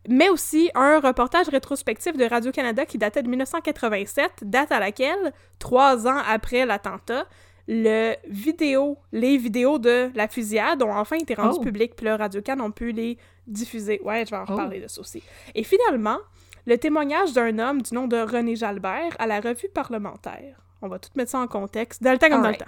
mais 0.10 0.30
aussi 0.30 0.70
un 0.76 1.00
reportage 1.00 1.48
rétrospectif 1.48 2.18
de 2.18 2.26
Radio-Canada 2.26 2.86
qui 2.86 2.98
datait 2.98 3.24
de 3.24 3.30
1987, 3.30 4.44
date 4.44 4.72
à 4.72 4.80
laquelle, 4.80 5.32
trois 5.60 6.08
ans 6.08 6.22
après 6.28 6.66
l'attentat, 6.66 7.28
le 7.74 8.16
vidéo, 8.28 8.98
les 9.14 9.38
vidéos 9.38 9.80
de 9.80 10.12
la 10.14 10.28
fusillade 10.28 10.84
ont 10.84 10.94
enfin 10.94 11.16
été 11.16 11.36
rendues 11.36 11.60
oh. 11.62 11.64
publiques, 11.64 11.96
puis 11.96 12.06
le 12.06 12.16
Radio-Can 12.16 12.60
ont 12.60 12.72
pu 12.72 12.92
les 12.92 13.18
diffuser. 13.48 14.02
Ouais, 14.04 14.26
je 14.26 14.32
vais 14.32 14.36
en 14.36 14.44
oh. 14.46 14.52
reparler 14.52 14.82
de 14.82 14.90
ça 14.90 15.00
aussi. 15.00 15.24
Et 15.56 15.64
finalement, 15.64 16.18
le 16.66 16.78
témoignage 16.78 17.32
d'un 17.32 17.58
homme 17.60 17.82
du 17.82 17.96
nom 17.96 18.10
de 18.10 18.18
René 18.18 18.58
Jalbert 18.58 19.16
à 19.20 19.26
la 19.26 19.40
revue 19.40 19.70
parlementaire. 19.74 20.62
On 20.82 20.90
va 20.90 21.00
tout 21.00 21.12
mettre 21.16 21.32
ça 21.32 21.40
en 21.40 21.48
contexte, 21.48 22.04
dans 22.04 22.12
le 22.12 22.18
temps 22.18 22.28
comme 22.28 22.42
dans 22.42 22.50
le 22.50 22.58
temps. 22.58 22.66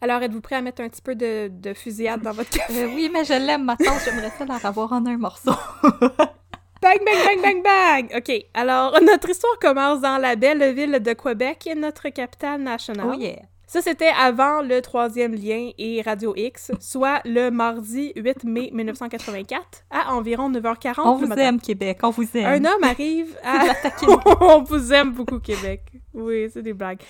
Alors, 0.00 0.22
êtes-vous 0.22 0.40
prêt 0.40 0.54
à 0.54 0.62
mettre 0.62 0.82
un 0.82 0.88
petit 0.88 1.02
peu 1.02 1.16
de, 1.16 1.48
de 1.48 1.74
fusillade 1.74 2.22
dans 2.22 2.30
votre 2.30 2.50
café? 2.50 2.84
Euh, 2.84 2.94
oui, 2.94 3.10
mais 3.12 3.24
je 3.24 3.32
l'aime, 3.32 3.64
ma 3.64 3.76
tante. 3.76 4.02
J'aimerais 4.04 4.30
ça 4.38 4.44
la 4.44 4.58
revoir 4.58 4.92
en 4.92 5.04
un 5.04 5.16
morceau. 5.16 5.50
bang, 5.82 7.00
bang, 7.04 7.24
bang, 7.24 7.42
bang, 7.42 7.62
bang! 7.64 8.16
OK, 8.16 8.46
alors, 8.54 8.96
notre 9.02 9.30
histoire 9.30 9.58
commence 9.58 10.00
dans 10.00 10.18
la 10.18 10.36
belle 10.36 10.72
ville 10.74 11.00
de 11.00 11.12
Québec, 11.12 11.68
notre 11.76 12.10
capitale 12.10 12.62
nationale. 12.62 13.08
Oh 13.12 13.18
yeah! 13.18 13.42
Ça, 13.68 13.82
c'était 13.82 14.10
avant 14.18 14.62
le 14.62 14.80
troisième 14.80 15.34
lien 15.34 15.72
et 15.76 16.00
Radio 16.00 16.32
X, 16.34 16.72
soit 16.80 17.20
le 17.26 17.50
mardi 17.50 18.14
8 18.16 18.44
mai 18.44 18.70
1984, 18.72 19.84
à 19.90 20.14
environ 20.14 20.50
9h40 20.50 21.02
On 21.04 21.16
vous 21.16 21.30
aime, 21.34 21.60
Québec, 21.60 21.98
on 22.02 22.08
vous 22.08 22.26
aime. 22.34 22.46
Un 22.46 22.64
homme 22.64 22.82
arrive 22.82 23.36
à... 23.44 23.74
on 24.40 24.62
vous 24.62 24.94
aime 24.94 25.12
beaucoup, 25.12 25.38
Québec. 25.38 25.82
Oui, 26.14 26.48
c'est 26.50 26.62
des 26.62 26.72
blagues. 26.72 27.02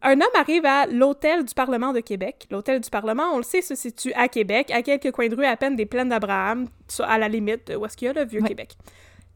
Un 0.00 0.14
homme 0.14 0.34
arrive 0.34 0.64
à 0.64 0.86
l'Hôtel 0.86 1.44
du 1.44 1.52
Parlement 1.52 1.92
de 1.92 2.00
Québec. 2.00 2.46
L'Hôtel 2.50 2.80
du 2.80 2.88
Parlement, 2.88 3.34
on 3.34 3.36
le 3.36 3.42
sait, 3.42 3.60
se 3.60 3.74
situe 3.74 4.14
à 4.14 4.28
Québec, 4.28 4.70
à 4.70 4.80
quelques 4.80 5.10
coins 5.10 5.28
de 5.28 5.36
rue 5.36 5.44
à 5.44 5.58
peine 5.58 5.76
des 5.76 5.84
plaines 5.84 6.08
d'Abraham, 6.08 6.68
à 7.00 7.18
la 7.18 7.28
limite 7.28 7.70
où 7.78 7.84
est-ce 7.84 7.98
qu'il 7.98 8.06
y 8.06 8.08
a 8.08 8.14
le 8.14 8.24
Vieux-Québec. 8.24 8.78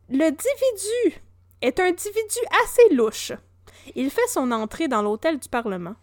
Le 0.08 0.24
individu 0.24 1.20
est 1.60 1.78
un 1.80 1.88
individu 1.88 2.38
assez 2.64 2.94
louche. 2.94 3.32
Il 3.94 4.08
fait 4.08 4.26
son 4.28 4.50
entrée 4.52 4.88
dans 4.88 5.02
l'Hôtel 5.02 5.38
du 5.38 5.50
Parlement. 5.50 5.96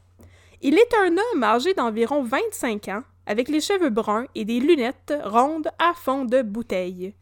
Il 0.62 0.78
est 0.78 0.94
un 0.94 1.16
homme 1.18 1.44
âgé 1.44 1.74
d'environ 1.74 2.24
25 2.24 2.90
ans, 2.90 3.04
avec 3.26 3.48
les 3.48 3.62
cheveux 3.62 3.90
bruns 3.90 4.26
et 4.36 4.44
des 4.44 4.60
lunettes 4.60 5.14
rondes 5.24 5.70
à 5.80 5.94
fond 5.94 6.26
de 6.26 6.42
bouteille. 6.42 7.14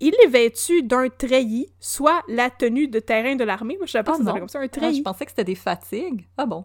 Il 0.00 0.14
est 0.22 0.28
vêtu 0.28 0.82
d'un 0.82 1.08
treillis, 1.08 1.68
soit 1.80 2.22
la 2.28 2.50
tenue 2.50 2.88
de 2.88 2.98
terrain 3.00 3.36
de 3.36 3.44
l'armée. 3.44 3.76
Moi, 3.76 3.86
je 3.86 3.92
savais 3.92 4.04
pas 4.04 4.16
oh 4.18 4.24
comme 4.24 4.48
ça, 4.48 4.60
un 4.60 4.68
treillis. 4.68 4.98
je 4.98 5.02
pensais 5.02 5.24
que 5.24 5.30
c'était 5.30 5.44
des 5.44 5.54
fatigues. 5.54 6.26
Ah 6.36 6.46
bon. 6.46 6.64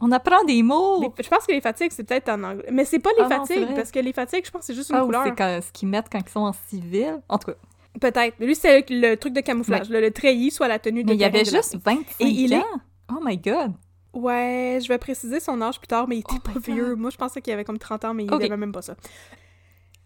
On 0.00 0.10
apprend 0.10 0.42
des 0.44 0.62
mots! 0.62 1.14
je 1.22 1.28
pense 1.28 1.46
que 1.46 1.52
les 1.52 1.60
fatigues, 1.60 1.92
c'est 1.92 2.04
peut-être 2.04 2.28
en 2.28 2.42
anglais. 2.42 2.68
Mais 2.72 2.84
c'est 2.84 2.98
pas 2.98 3.10
les 3.16 3.24
ah 3.24 3.28
fatigues, 3.28 3.74
parce 3.74 3.90
que 3.90 4.00
les 4.00 4.12
fatigues, 4.12 4.44
je 4.44 4.50
pense 4.50 4.60
que 4.60 4.66
c'est 4.66 4.74
juste 4.74 4.90
une 4.90 4.96
ah, 4.96 5.02
couleur. 5.02 5.24
c'est 5.24 5.60
ce 5.60 5.72
qu'ils 5.72 5.88
mettent 5.88 6.08
quand 6.10 6.20
ils 6.20 6.30
sont 6.30 6.40
en 6.40 6.52
civil. 6.52 7.20
En 7.28 7.38
tout 7.38 7.52
cas. 7.52 7.58
Peut-être. 8.00 8.34
Lui, 8.40 8.56
c'est 8.56 8.84
le, 8.90 9.14
truc 9.14 9.32
de 9.32 9.40
camouflage. 9.40 9.88
Le, 9.88 10.10
treillis, 10.10 10.50
soit 10.50 10.66
la 10.66 10.80
tenue 10.80 11.04
de 11.04 11.10
Mais 11.10 11.14
il 11.14 11.20
y 11.20 11.24
avait 11.24 11.44
juste 11.44 11.76
25 11.84 12.06
Et 12.20 12.24
il 12.24 12.54
ans. 12.54 12.58
Est... 12.58 13.12
Oh 13.12 13.20
my 13.22 13.38
god! 13.38 13.72
Ouais, 14.14 14.78
je 14.82 14.88
vais 14.88 14.98
préciser 14.98 15.40
son 15.40 15.60
âge 15.60 15.78
plus 15.78 15.88
tard, 15.88 16.06
mais 16.08 16.16
il 16.16 16.20
était 16.20 16.34
oh 16.36 16.52
pas 16.52 16.58
vieux. 16.60 16.94
Moi, 16.94 17.10
je 17.10 17.16
pensais 17.16 17.42
qu'il 17.42 17.52
avait 17.52 17.64
comme 17.64 17.78
30 17.78 18.04
ans, 18.04 18.14
mais 18.14 18.24
il 18.24 18.32
avait 18.32 18.56
même 18.56 18.72
pas 18.72 18.82
ça. 18.82 18.96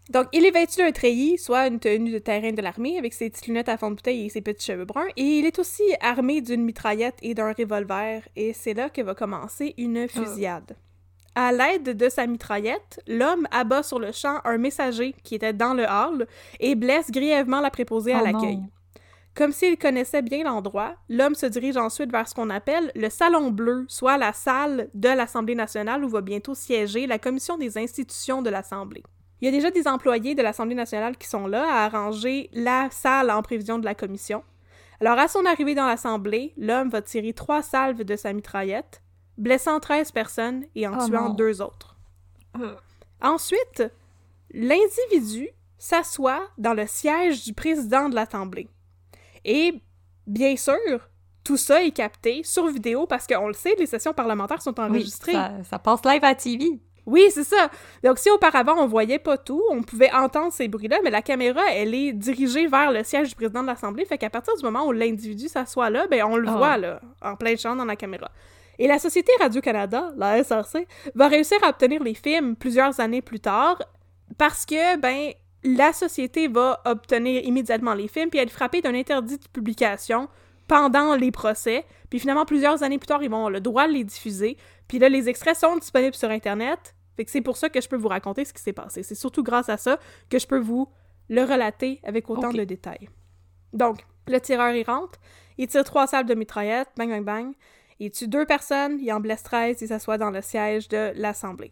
Donc, 0.09 0.27
il 0.33 0.43
est 0.43 0.51
vêtu 0.51 0.77
d'un 0.77 0.91
treillis, 0.91 1.37
soit 1.37 1.67
une 1.67 1.79
tenue 1.79 2.11
de 2.11 2.17
terrain 2.17 2.51
de 2.51 2.61
l'armée, 2.61 2.97
avec 2.97 3.13
ses 3.13 3.29
petites 3.29 3.45
lunettes 3.45 3.69
à 3.69 3.77
fond 3.77 3.91
de 3.91 3.95
bouteille 3.95 4.25
et 4.25 4.29
ses 4.29 4.41
petits 4.41 4.65
cheveux 4.65 4.85
bruns, 4.85 5.07
et 5.15 5.23
il 5.23 5.45
est 5.45 5.59
aussi 5.59 5.83
armé 6.01 6.41
d'une 6.41 6.63
mitraillette 6.63 7.17
et 7.21 7.35
d'un 7.35 7.53
revolver, 7.53 8.27
et 8.35 8.53
c'est 8.53 8.73
là 8.73 8.89
que 8.89 9.01
va 9.01 9.13
commencer 9.13 9.75
une 9.77 10.07
fusillade. 10.07 10.75
À 11.35 11.51
l'aide 11.51 11.95
de 11.95 12.09
sa 12.09 12.25
mitraillette, 12.25 13.01
l'homme 13.07 13.47
abat 13.51 13.83
sur 13.83 13.99
le 13.99 14.11
champ 14.11 14.39
un 14.45 14.57
messager 14.57 15.13
qui 15.23 15.35
était 15.35 15.53
dans 15.53 15.75
le 15.75 15.83
hall 15.83 16.25
et 16.59 16.73
blesse 16.73 17.11
grièvement 17.11 17.61
la 17.61 17.69
préposée 17.69 18.13
à 18.13 18.21
Oh 18.21 18.25
l'accueil. 18.25 18.59
Comme 19.35 19.51
s'il 19.53 19.77
connaissait 19.77 20.21
bien 20.21 20.43
l'endroit, 20.43 20.95
l'homme 21.07 21.35
se 21.35 21.45
dirige 21.45 21.77
ensuite 21.77 22.11
vers 22.11 22.27
ce 22.27 22.35
qu'on 22.35 22.49
appelle 22.49 22.91
le 22.95 23.09
Salon 23.09 23.51
Bleu, 23.51 23.85
soit 23.87 24.17
la 24.17 24.33
salle 24.33 24.89
de 24.93 25.07
l'Assemblée 25.09 25.55
nationale 25.55 26.03
où 26.03 26.09
va 26.09 26.21
bientôt 26.21 26.55
siéger 26.55 27.07
la 27.07 27.19
Commission 27.19 27.57
des 27.57 27.77
institutions 27.77 28.41
de 28.41 28.49
l'Assemblée. 28.49 29.03
Il 29.41 29.45
y 29.45 29.47
a 29.47 29.51
déjà 29.51 29.71
des 29.71 29.87
employés 29.87 30.35
de 30.35 30.41
l'Assemblée 30.41 30.75
nationale 30.75 31.15
qui 31.17 31.27
sont 31.27 31.47
là 31.47 31.63
à 31.71 31.85
arranger 31.85 32.49
la 32.51 32.89
salle 32.91 33.31
en 33.31 33.41
prévision 33.41 33.79
de 33.79 33.85
la 33.85 33.95
commission. 33.95 34.43
Alors, 34.99 35.17
à 35.17 35.29
son 35.29 35.45
arrivée 35.45 35.75
dans 35.75 35.87
l'Assemblée, 35.87 36.53
l'homme 36.57 36.89
va 36.89 37.01
tirer 37.01 37.31
trois 37.31 37.61
salves 37.61 38.03
de 38.03 38.15
sa 38.17 38.33
mitraillette, 38.33 39.01
blessant 39.37 39.79
13 39.79 40.11
personnes 40.11 40.65
et 40.75 40.85
en 40.85 40.97
Oh 40.99 41.05
tuant 41.07 41.29
non. 41.29 41.33
deux 41.35 41.61
autres. 41.61 41.95
Euh. 42.59 42.75
Ensuite, 43.21 43.83
l'individu 44.53 45.47
s'assoit 45.77 46.41
dans 46.57 46.73
le 46.73 46.85
siège 46.85 47.45
du 47.45 47.53
président 47.53 48.09
de 48.09 48.15
l'Assemblée. 48.15 48.67
Et, 49.45 49.81
bien 50.27 50.55
sûr, 50.55 50.75
tout 51.43 51.57
ça 51.57 51.83
est 51.83 51.91
capté 51.91 52.41
sur 52.43 52.67
vidéo 52.67 53.07
parce 53.07 53.25
qu'on 53.27 53.47
le 53.47 53.53
sait, 53.53 53.75
les 53.79 53.85
sessions 53.85 54.13
parlementaires 54.13 54.61
sont 54.61 54.73
Oui, 54.77 54.85
enregistrées. 54.85 55.31
ça, 55.33 55.51
ça 55.63 55.79
passe 55.79 56.03
live 56.05 56.23
à 56.23 56.35
TV. 56.35 56.79
Oui, 57.05 57.23
c'est 57.31 57.43
ça. 57.45 57.71
Donc, 58.03 58.19
si 58.19 58.29
auparavant, 58.29 58.75
on 58.77 58.85
voyait 58.85 59.17
pas 59.17 59.37
tout, 59.37 59.63
on 59.71 59.81
pouvait 59.81 60.11
entendre 60.13 60.53
ces 60.53 60.67
bruits-là, 60.67 60.99
mais 61.03 61.09
la 61.09 61.23
caméra, 61.23 61.61
elle 61.71 61.95
est 61.95 62.13
dirigée 62.13 62.67
vers 62.67 62.91
le 62.91 63.03
siège 63.03 63.29
du 63.29 63.35
président 63.35 63.61
de 63.63 63.67
l'Assemblée, 63.67 64.05
fait 64.05 64.19
qu'à 64.19 64.29
partir 64.29 64.55
du 64.55 64.63
moment 64.63 64.85
où 64.85 64.91
l'individu 64.91 65.47
s'assoit 65.47 65.89
là, 65.89 66.05
ben 66.11 66.23
on 66.25 66.35
le 66.37 66.47
Ah. 66.47 66.55
voit, 66.57 66.77
là, 66.77 67.01
en 67.23 67.35
plein 67.35 67.55
champ 67.55 67.75
dans 67.75 67.85
la 67.85 67.95
caméra. 67.95 68.29
Et 68.77 68.87
la 68.87 68.99
Société 68.99 69.31
Radio-Canada, 69.39 70.11
la 70.17 70.37
SRC, 70.43 70.85
va 71.15 71.27
réussir 71.29 71.57
à 71.63 71.69
obtenir 71.69 72.03
les 72.03 72.13
films 72.13 72.55
plusieurs 72.55 72.99
années 72.99 73.21
plus 73.23 73.39
tard 73.39 73.81
parce 74.37 74.65
que, 74.67 74.97
ben, 74.97 75.31
la 75.63 75.93
société 75.93 76.47
va 76.47 76.81
obtenir 76.85 77.43
immédiatement 77.43 77.93
les 77.93 78.07
films 78.07 78.29
puis 78.29 78.39
être 78.39 78.51
frappée 78.51 78.81
d'un 78.81 78.95
interdit 78.95 79.37
de 79.37 79.47
publication 79.51 80.29
pendant 80.67 81.15
les 81.15 81.31
procès. 81.31 81.85
Puis 82.09 82.19
finalement, 82.19 82.45
plusieurs 82.45 82.83
années 82.83 82.97
plus 82.97 83.07
tard, 83.07 83.21
ils 83.23 83.29
vont 83.29 83.37
avoir 83.37 83.51
le 83.51 83.59
droit 83.59 83.87
de 83.87 83.93
les 83.93 84.03
diffuser. 84.03 84.57
Puis 84.87 84.99
là, 84.99 85.09
les 85.09 85.27
extraits 85.27 85.57
sont 85.57 85.75
disponibles 85.77 86.15
sur 86.15 86.29
Internet. 86.29 86.95
Fait 87.17 87.25
que 87.25 87.31
c'est 87.31 87.41
pour 87.41 87.57
ça 87.57 87.69
que 87.69 87.81
je 87.81 87.89
peux 87.89 87.97
vous 87.97 88.07
raconter 88.07 88.45
ce 88.45 88.53
qui 88.53 88.61
s'est 88.61 88.73
passé. 88.73 89.03
C'est 89.03 89.15
surtout 89.15 89.43
grâce 89.43 89.67
à 89.67 89.77
ça 89.77 89.99
que 90.29 90.39
je 90.39 90.47
peux 90.47 90.59
vous 90.59 90.87
le 91.27 91.43
relater 91.43 91.99
avec 92.03 92.29
autant 92.29 92.53
de 92.53 92.63
détails. 92.63 93.09
Donc, 93.73 94.05
le 94.27 94.39
tireur, 94.39 94.73
il 94.73 94.83
rentre, 94.83 95.19
il 95.57 95.67
tire 95.67 95.83
trois 95.83 96.07
salves 96.07 96.27
de 96.27 96.33
mitraillette, 96.33 96.87
bang, 96.97 97.09
bang, 97.09 97.23
bang. 97.23 97.53
Il 97.99 98.11
tue 98.11 98.27
deux 98.27 98.45
personnes, 98.45 98.97
il 98.99 99.11
en 99.11 99.19
blesse 99.19 99.43
13 99.43 99.83
et 99.83 99.87
s'assoit 99.87 100.17
dans 100.17 100.29
le 100.29 100.41
siège 100.41 100.87
de 100.87 101.11
l'Assemblée. 101.15 101.71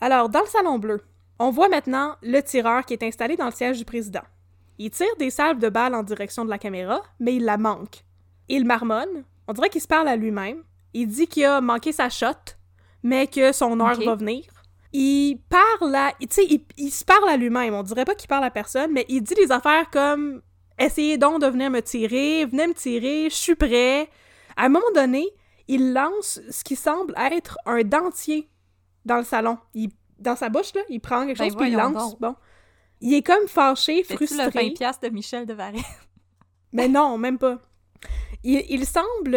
Alors, 0.00 0.28
dans 0.28 0.40
le 0.40 0.46
Salon 0.46 0.78
Bleu, 0.78 1.02
on 1.38 1.50
voit 1.50 1.68
maintenant 1.68 2.16
le 2.22 2.40
tireur 2.40 2.84
qui 2.84 2.92
est 2.92 3.02
installé 3.02 3.36
dans 3.36 3.46
le 3.46 3.52
siège 3.52 3.78
du 3.78 3.84
président. 3.84 4.22
Il 4.78 4.90
tire 4.90 5.16
des 5.18 5.30
salves 5.30 5.58
de 5.58 5.68
balles 5.68 5.94
en 5.94 6.02
direction 6.02 6.44
de 6.44 6.50
la 6.50 6.58
caméra, 6.58 7.02
mais 7.20 7.36
il 7.36 7.44
la 7.44 7.58
manque. 7.58 8.04
Il 8.48 8.64
marmonne, 8.64 9.24
on 9.46 9.52
dirait 9.52 9.70
qu'il 9.70 9.80
se 9.80 9.86
parle 9.86 10.08
à 10.08 10.16
lui-même. 10.16 10.62
Il 10.92 11.08
dit 11.08 11.26
qu'il 11.26 11.44
a 11.44 11.60
manqué 11.60 11.92
sa 11.92 12.08
shot, 12.08 12.54
mais 13.02 13.26
que 13.26 13.52
son 13.52 13.80
heure 13.80 14.00
va 14.00 14.14
venir. 14.14 14.44
Il 14.92 15.38
parle 15.48 15.94
à... 15.94 16.12
Tu 16.20 16.28
sais, 16.30 16.46
il, 16.48 16.64
il 16.76 16.90
se 16.90 17.04
parle 17.04 17.28
à 17.28 17.36
lui-même. 17.36 17.74
On 17.74 17.82
dirait 17.82 18.04
pas 18.04 18.14
qu'il 18.14 18.28
parle 18.28 18.44
à 18.44 18.50
personne, 18.50 18.92
mais 18.92 19.04
il 19.08 19.22
dit 19.22 19.34
des 19.34 19.50
affaires 19.50 19.90
comme 19.90 20.40
«Essayez 20.78 21.18
donc 21.18 21.40
de 21.40 21.46
venir 21.48 21.70
me 21.70 21.82
tirer, 21.82 22.44
venez 22.46 22.68
me 22.68 22.74
tirer, 22.74 23.28
je 23.28 23.34
suis 23.34 23.56
prêt.» 23.56 24.08
À 24.56 24.66
un 24.66 24.68
moment 24.68 24.84
donné, 24.94 25.28
il 25.66 25.92
lance 25.92 26.40
ce 26.48 26.62
qui 26.62 26.76
semble 26.76 27.12
être 27.16 27.58
un 27.66 27.82
dentier 27.82 28.48
dans 29.04 29.16
le 29.16 29.24
salon. 29.24 29.58
Il, 29.74 29.90
dans 30.24 30.36
sa 30.36 30.48
bouche, 30.48 30.74
là, 30.74 30.80
il 30.88 31.00
prend 31.00 31.26
quelque 31.26 31.38
Ben 31.38 31.44
chose 31.48 31.56
puis 31.56 31.68
il 31.70 31.76
lance. 31.76 31.92
donc. 32.12 32.20
Bon. 32.20 32.34
Il 33.00 33.14
est 33.14 33.22
comme 33.22 33.46
fâché, 33.48 34.02
C'est-tu 34.04 34.22
le 34.24 34.26
frustré. 34.26 34.68
20$ 34.70 34.74
piastres 34.74 35.08
de 35.08 35.14
Michel 35.14 35.46
de 35.46 35.54
Varenne? 35.54 35.80
Mais 36.72 36.88
non, 36.88 37.16
même 37.18 37.38
pas. 37.38 37.58
Il, 38.42 38.64
il 38.68 38.86
semble, 38.86 39.36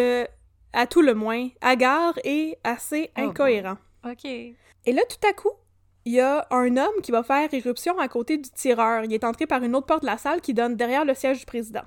à 0.72 0.86
tout 0.86 1.02
le 1.02 1.14
moins, 1.14 1.48
hagard 1.60 2.14
et 2.24 2.56
assez 2.64 3.10
Oh, 3.16 3.20
incohérent. 3.22 3.76
OK. 4.08 4.24
Et 4.24 4.92
là, 4.92 5.02
tout 5.08 5.28
à 5.28 5.32
coup, 5.32 5.50
il 6.04 6.14
y 6.14 6.20
a 6.20 6.46
un 6.50 6.76
homme 6.76 7.00
qui 7.02 7.10
va 7.12 7.22
faire 7.22 7.52
irruption 7.52 7.98
à 7.98 8.08
côté 8.08 8.38
du 8.38 8.48
tireur. 8.50 9.04
Il 9.04 9.12
est 9.12 9.24
entré 9.24 9.46
par 9.46 9.62
une 9.62 9.74
autre 9.76 9.86
porte 9.86 10.02
de 10.02 10.06
la 10.06 10.18
salle 10.18 10.40
qui 10.40 10.54
donne 10.54 10.76
derrière 10.76 11.04
le 11.04 11.14
siège 11.14 11.40
du 11.40 11.46
président. 11.46 11.82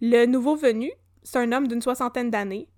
Le 0.00 0.26
nouveau 0.26 0.56
venu, 0.56 0.90
c'est 1.22 1.38
un 1.38 1.52
homme 1.52 1.68
d'une 1.68 1.80
soixantaine 1.82 2.30
d'années. 2.30 2.68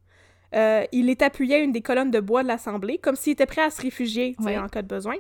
Euh, 0.55 0.85
il 0.93 1.09
est 1.11 1.23
appuyé 1.23 1.57
à 1.57 1.59
une 1.59 1.73
des 1.73 1.83
colonnes 1.83 2.11
de 2.11 2.21
bois 2.21 2.43
de 2.43 2.49
l'Assemblée, 2.49 2.99
comme 2.99 3.17
s'il 3.17 3.33
était 3.33 3.47
prêt 3.47 3.63
à 3.63 3.71
se 3.71 3.81
réfugier 3.83 4.37
Ouais. 4.41 4.57
en 4.59 4.69
cas 4.69 4.83
de 4.83 4.87
besoin. 4.89 5.17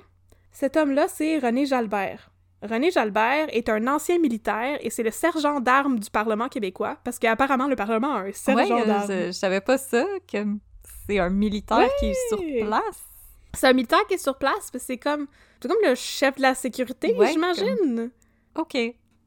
Cet 0.58 0.78
homme-là, 0.78 1.06
c'est 1.06 1.38
René 1.38 1.66
Jalbert. 1.66 2.30
René 2.62 2.90
Jalbert 2.90 3.48
est 3.50 3.68
un 3.68 3.86
ancien 3.88 4.18
militaire 4.18 4.78
et 4.80 4.88
c'est 4.88 5.02
le 5.02 5.10
sergent 5.10 5.60
d'armes 5.60 5.98
du 5.98 6.08
Parlement 6.08 6.48
québécois, 6.48 6.96
parce 7.04 7.18
qu'apparemment, 7.18 7.68
le 7.68 7.76
Parlement 7.76 8.14
a 8.14 8.20
un 8.20 8.32
sergent 8.32 8.74
ouais, 8.74 8.86
d'armes. 8.86 9.06
je, 9.06 9.26
je 9.26 9.32
savais 9.32 9.60
pas 9.60 9.76
ça, 9.76 10.06
que 10.26 10.38
c'est 11.06 11.18
un 11.18 11.28
militaire 11.28 11.90
qui 12.00 12.06
est 12.06 12.28
sur 12.30 12.38
place. 12.38 13.02
C'est 13.52 13.66
un 13.66 13.74
militaire 13.74 14.06
qui 14.08 14.14
est 14.14 14.18
sur 14.22 14.38
place, 14.38 14.54
parce 14.54 14.70
que 14.70 14.78
c'est 14.78 14.96
comme, 14.96 15.26
c'est 15.60 15.68
comme 15.68 15.76
le 15.86 15.94
chef 15.94 16.36
de 16.36 16.42
la 16.42 16.54
sécurité, 16.54 17.14
Ouais, 17.14 17.32
j'imagine. 17.32 18.10
OK. 18.54 18.78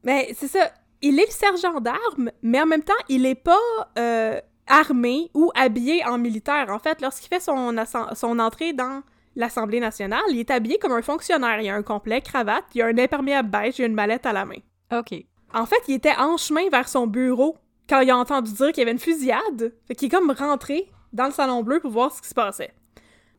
Mais 0.02 0.34
c'est 0.36 0.48
ça, 0.48 0.68
il 1.00 1.16
est 1.20 1.26
le 1.26 1.30
sergent 1.30 1.80
d'armes, 1.80 2.32
mais 2.42 2.60
en 2.60 2.66
même 2.66 2.82
temps, 2.82 2.92
il 3.08 3.24
est 3.24 3.36
pas 3.36 3.56
euh, 4.00 4.40
armé 4.66 5.30
ou 5.34 5.52
habillé 5.54 6.04
en 6.04 6.18
militaire. 6.18 6.70
En 6.70 6.80
fait, 6.80 7.00
lorsqu'il 7.00 7.28
fait 7.28 7.38
son 7.38 8.38
entrée 8.40 8.72
dans 8.72 9.04
l'Assemblée 9.36 9.80
nationale, 9.80 10.22
il 10.30 10.38
est 10.38 10.50
habillé 10.50 10.78
comme 10.78 10.92
un 10.92 11.02
fonctionnaire. 11.02 11.60
Il 11.60 11.68
a 11.68 11.74
un 11.74 11.82
complet, 11.82 12.20
cravate, 12.20 12.64
il 12.74 12.82
a 12.82 12.86
un 12.86 12.98
imperméable 12.98 13.50
beige, 13.50 13.78
il 13.78 13.82
a 13.82 13.86
une 13.86 13.94
mallette 13.94 14.26
à 14.26 14.32
la 14.32 14.44
main. 14.44 14.58
OK. 14.92 15.14
En 15.52 15.66
fait, 15.66 15.82
il 15.88 15.94
était 15.94 16.16
en 16.16 16.36
chemin 16.36 16.68
vers 16.70 16.88
son 16.88 17.06
bureau 17.06 17.56
quand 17.88 18.00
il 18.00 18.10
a 18.10 18.16
entendu 18.16 18.52
dire 18.52 18.68
qu'il 18.68 18.78
y 18.78 18.82
avait 18.82 18.92
une 18.92 18.98
fusillade. 18.98 19.72
Fait 19.86 19.94
qu'il 19.94 20.06
est 20.06 20.10
comme 20.10 20.30
rentré 20.30 20.90
dans 21.12 21.26
le 21.26 21.32
Salon 21.32 21.62
Bleu 21.62 21.80
pour 21.80 21.90
voir 21.90 22.12
ce 22.12 22.22
qui 22.22 22.28
se 22.28 22.34
passait. 22.34 22.72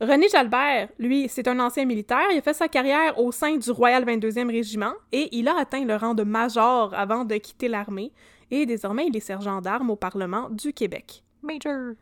René 0.02 0.28
Jalbert, 0.30 0.90
lui, 0.98 1.28
c'est 1.30 1.48
un 1.48 1.60
ancien 1.60 1.86
militaire. 1.86 2.26
Il 2.32 2.40
a 2.40 2.42
fait 2.42 2.56
sa 2.56 2.68
carrière 2.68 3.20
au 3.20 3.32
sein 3.32 3.56
du 3.56 3.70
Royal 3.70 4.04
22e 4.04 4.50
Régiment 4.50 4.94
et 5.12 5.30
il 5.38 5.48
a 5.48 5.58
atteint 5.60 5.86
le 5.86 5.96
rang 5.96 6.16
de 6.16 6.24
major 6.24 6.92
avant 6.96 7.24
de 7.24 7.36
quitter 7.36 7.68
l'armée. 7.68 8.12
Et 8.50 8.66
désormais, 8.66 9.06
il 9.08 9.16
est 9.16 9.22
sergent 9.22 9.62
d'armes 9.62 9.92
au 9.92 9.96
Parlement 9.96 10.50
du 10.50 10.74
Québec. 10.74 11.24
Major. 11.44 11.94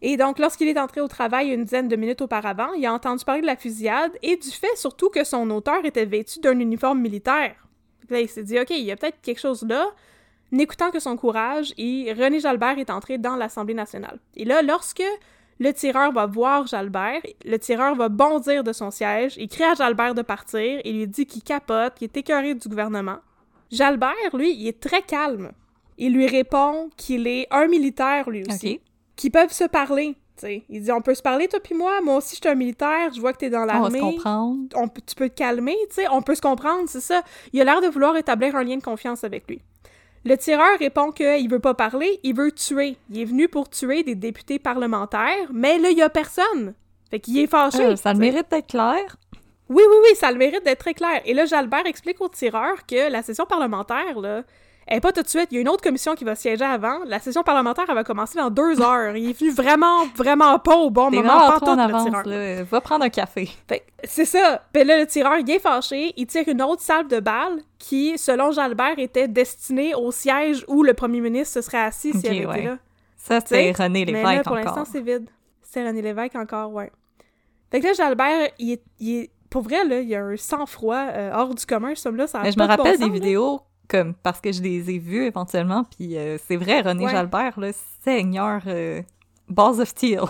Et 0.00 0.16
donc, 0.16 0.38
lorsqu'il 0.38 0.68
est 0.68 0.78
entré 0.78 1.00
au 1.00 1.08
travail 1.08 1.48
une 1.48 1.64
dizaine 1.64 1.88
de 1.88 1.96
minutes 1.96 2.20
auparavant, 2.20 2.72
il 2.74 2.86
a 2.86 2.92
entendu 2.92 3.24
parler 3.24 3.40
de 3.40 3.46
la 3.46 3.56
fusillade 3.56 4.12
et 4.22 4.36
du 4.36 4.50
fait 4.50 4.76
surtout 4.76 5.10
que 5.10 5.24
son 5.24 5.50
auteur 5.50 5.84
était 5.84 6.04
vêtu 6.04 6.38
d'un 6.40 6.58
uniforme 6.58 7.00
militaire. 7.00 7.56
Là, 8.08 8.20
il 8.20 8.28
s'est 8.28 8.44
dit, 8.44 8.58
OK, 8.58 8.70
il 8.70 8.84
y 8.84 8.92
a 8.92 8.96
peut-être 8.96 9.20
quelque 9.20 9.40
chose 9.40 9.64
là. 9.68 9.86
N'écoutant 10.50 10.90
que 10.90 11.00
son 11.00 11.16
courage, 11.16 11.74
et 11.76 12.12
René 12.12 12.40
Jalbert 12.40 12.78
est 12.78 12.90
entré 12.90 13.18
dans 13.18 13.36
l'Assemblée 13.36 13.74
nationale. 13.74 14.18
Et 14.34 14.46
là, 14.46 14.62
lorsque 14.62 15.02
le 15.58 15.72
tireur 15.72 16.12
va 16.12 16.24
voir 16.26 16.66
Jalbert, 16.66 17.20
le 17.44 17.58
tireur 17.58 17.94
va 17.96 18.08
bondir 18.08 18.64
de 18.64 18.72
son 18.72 18.90
siège, 18.90 19.34
il 19.36 19.48
crie 19.48 19.64
à 19.64 19.74
Jalbert 19.74 20.14
de 20.14 20.22
partir, 20.22 20.80
et 20.84 20.92
lui 20.92 21.06
dit 21.06 21.26
qu'il 21.26 21.42
capote, 21.42 21.96
qu'il 21.96 22.04
est 22.04 22.16
écœuré 22.16 22.54
du 22.54 22.66
gouvernement. 22.68 23.18
Jalbert, 23.70 24.14
lui, 24.32 24.54
il 24.54 24.68
est 24.68 24.80
très 24.80 25.02
calme. 25.02 25.52
Il 25.98 26.14
lui 26.14 26.26
répond 26.26 26.88
qu'il 26.96 27.26
est 27.26 27.46
un 27.50 27.66
militaire, 27.66 28.30
lui 28.30 28.44
aussi. 28.48 28.80
Qui 29.18 29.28
peuvent 29.28 29.52
se 29.52 29.64
parler. 29.64 30.16
Il 30.68 30.82
dit 30.82 30.92
on 30.92 31.00
peut 31.02 31.16
se 31.16 31.22
parler 31.22 31.48
toi 31.48 31.58
puis 31.62 31.74
moi, 31.74 32.00
moi 32.00 32.18
aussi 32.18 32.36
je 32.36 32.40
suis 32.40 32.48
un 32.48 32.54
militaire, 32.54 33.12
je 33.12 33.20
vois 33.20 33.32
que 33.32 33.38
t'es 33.38 33.50
dans 33.50 33.62
On 33.62 33.66
va 33.66 33.72
se 33.74 33.78
l'armée. 33.82 33.98
comprendre. 33.98 34.58
On 34.76 34.86
tu 34.88 35.14
peux 35.16 35.28
te 35.28 35.34
calmer, 35.34 35.76
tu 35.88 35.96
sais, 35.96 36.08
on 36.12 36.22
peut 36.22 36.36
se 36.36 36.40
comprendre, 36.40 36.84
c'est 36.86 37.00
ça. 37.00 37.22
Il 37.52 37.60
a 37.60 37.64
l'air 37.64 37.80
de 37.80 37.88
vouloir 37.88 38.16
établir 38.16 38.54
un 38.54 38.62
lien 38.62 38.76
de 38.76 38.82
confiance 38.82 39.24
avec 39.24 39.48
lui. 39.48 39.60
Le 40.24 40.36
tireur 40.36 40.78
répond 40.78 41.10
qu'il 41.10 41.50
veut 41.50 41.58
pas 41.58 41.74
parler, 41.74 42.20
il 42.22 42.36
veut 42.36 42.52
tuer. 42.52 42.96
Il 43.10 43.20
est 43.20 43.24
venu 43.24 43.48
pour 43.48 43.68
tuer 43.68 44.04
des 44.04 44.14
députés 44.14 44.58
parlementaires, 44.60 45.48
mais 45.52 45.78
là, 45.78 45.90
il 45.90 45.98
y 45.98 46.02
a 46.02 46.08
personne. 46.08 46.74
Fait 47.10 47.18
qu'il 47.18 47.38
est 47.38 47.46
fâché. 47.46 47.84
Euh, 47.84 47.96
ça 47.96 48.12
le 48.12 48.18
mérite 48.20 48.50
d'être 48.50 48.66
clair? 48.68 49.16
Oui, 49.68 49.82
oui, 49.88 49.96
oui, 50.02 50.16
ça 50.16 50.30
le 50.30 50.38
mérite 50.38 50.64
d'être 50.64 50.80
très 50.80 50.94
clair. 50.94 51.20
Et 51.24 51.34
là, 51.34 51.46
Jalbert 51.46 51.86
explique 51.86 52.20
au 52.20 52.28
tireur 52.28 52.86
que 52.86 53.10
la 53.10 53.22
session 53.22 53.44
parlementaire, 53.46 54.20
là, 54.20 54.42
elle 54.90 54.96
est 54.96 55.00
pas 55.00 55.12
tout 55.12 55.22
de 55.22 55.28
suite. 55.28 55.48
Il 55.50 55.54
y 55.54 55.58
a 55.58 55.60
une 55.60 55.68
autre 55.68 55.82
commission 55.82 56.14
qui 56.14 56.24
va 56.24 56.34
siéger 56.34 56.64
avant. 56.64 57.00
La 57.06 57.20
session 57.20 57.42
parlementaire, 57.42 57.84
elle 57.88 57.94
va 57.94 58.04
commencer 58.04 58.38
dans 58.38 58.48
deux 58.50 58.80
heures. 58.80 59.14
Il 59.16 59.30
est 59.30 59.38
venu 59.38 59.50
vraiment, 59.50 60.06
vraiment 60.16 60.58
pas 60.58 60.76
au 60.76 60.90
bon 60.90 61.10
moment. 61.10 61.28
Pas 61.50 61.60
tout, 61.60 61.66
le 61.76 61.80
avance, 61.82 62.04
tireur. 62.04 62.22
là. 62.26 62.62
Va 62.64 62.80
prendre 62.80 63.04
un 63.04 63.10
café. 63.10 63.50
C'est 64.04 64.24
ça. 64.24 64.62
Puis 64.72 64.84
là, 64.84 64.98
le 64.98 65.06
tireur, 65.06 65.36
il 65.38 65.48
est 65.50 65.58
fâché. 65.58 66.14
Il 66.16 66.26
tire 66.26 66.44
une 66.48 66.62
autre 66.62 66.82
salve 66.82 67.06
de 67.08 67.20
balles 67.20 67.60
qui, 67.78 68.16
selon 68.18 68.50
Jalbert, 68.50 68.98
était 68.98 69.28
destinée 69.28 69.94
au 69.94 70.10
siège 70.10 70.64
où 70.68 70.82
le 70.82 70.94
premier 70.94 71.20
ministre 71.20 71.54
se 71.54 71.60
serait 71.60 71.82
assis 71.84 72.12
s'il 72.12 72.20
Ok, 72.20 72.26
avait 72.26 72.46
ouais. 72.46 72.58
été 72.60 72.68
là. 72.68 72.78
Ça, 73.16 73.40
c'est 73.44 73.72
René 73.72 74.06
Mais 74.06 74.12
Lévesque 74.12 74.36
là, 74.36 74.42
pour 74.42 74.56
l'instant, 74.56 74.84
c'est 74.90 75.00
vide. 75.02 75.28
C'est 75.62 75.86
René 75.86 76.00
Lévesque 76.00 76.34
encore, 76.36 76.72
ouais. 76.72 76.90
Fait 77.70 77.80
que 77.80 77.86
là, 77.88 77.92
Jalbert, 77.92 78.48
il 78.58 78.72
est, 78.72 78.82
il 79.00 79.16
est- 79.18 79.30
Pour 79.50 79.62
vrai, 79.62 79.84
là, 79.84 80.00
il 80.00 80.08
y 80.08 80.14
a 80.14 80.22
un 80.22 80.36
sang-froid 80.36 80.94
euh, 80.96 81.30
hors 81.34 81.54
du 81.54 81.64
commun, 81.66 81.94
ce 81.94 82.08
là 82.08 82.26
ça 82.26 82.40
a 82.40 82.42
Mais 82.44 82.52
je 82.52 82.58
me 82.58 82.64
bon 82.64 82.68
rappelle 82.70 82.96
sens, 82.98 83.06
des 83.06 83.10
vidéos 83.10 83.60
comme 83.88 84.14
parce 84.14 84.40
que 84.40 84.52
je 84.52 84.62
les 84.62 84.90
ai 84.90 84.98
vues 84.98 85.24
éventuellement, 85.24 85.84
puis 85.84 86.16
euh, 86.16 86.36
c'est 86.46 86.56
vrai, 86.56 86.80
René 86.82 87.06
Ouais. 87.06 87.10
Jalbert, 87.10 87.58
là, 87.58 87.70
seigneur 88.04 88.62
euh, 88.66 89.02
Balls 89.48 89.80
of 89.80 89.88
Steel. 89.88 90.20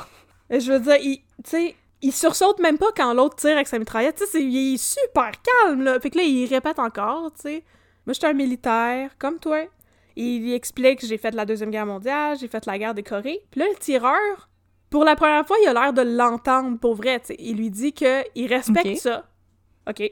Je 0.50 0.72
veux 0.72 0.80
dire, 0.80 0.96
il- 1.02 1.18
tu 1.44 1.50
sais, 1.50 1.74
il 2.00 2.12
sursaute 2.12 2.60
même 2.60 2.78
pas 2.78 2.92
quand 2.96 3.12
l'autre 3.12 3.36
tire 3.36 3.54
avec 3.56 3.66
sa 3.66 3.78
mitraillette. 3.78 4.16
Tu 4.16 4.26
sais, 4.26 4.42
il 4.42 4.74
est 4.74 4.76
super 4.76 5.32
calme, 5.42 5.82
là. 5.82 5.98
Fait 6.00 6.10
que 6.10 6.18
là, 6.18 6.24
il 6.24 6.46
répète 6.46 6.78
encore, 6.78 7.32
tu 7.34 7.40
sais. 7.42 7.64
Moi, 8.06 8.12
je 8.14 8.20
suis 8.20 8.26
un 8.26 8.32
militaire, 8.32 9.10
comme 9.18 9.38
toi. 9.38 9.64
Il 10.16 10.52
explique 10.52 11.00
que 11.00 11.06
j'ai 11.06 11.18
fait 11.18 11.32
la 11.34 11.44
Deuxième 11.44 11.70
Guerre 11.70 11.86
mondiale, 11.86 12.36
j'ai 12.40 12.48
fait 12.48 12.64
la 12.66 12.78
guerre 12.78 12.94
des 12.94 13.02
Corées. 13.02 13.40
Puis 13.50 13.60
là, 13.60 13.66
le 13.70 13.76
tireur, 13.78 14.48
pour 14.90 15.04
la 15.04 15.14
première 15.16 15.46
fois, 15.46 15.56
il 15.62 15.68
a 15.68 15.72
l'air 15.74 15.92
de 15.92 16.02
l'entendre 16.02 16.78
pour 16.78 16.94
vrai, 16.94 17.20
tu 17.20 17.26
sais. 17.26 17.36
Il 17.38 17.56
lui 17.56 17.70
dit 17.70 17.92
que 17.92 18.22
il 18.34 18.46
respecte 18.46 18.86
ça. 18.96 19.24
OK, 19.88 20.02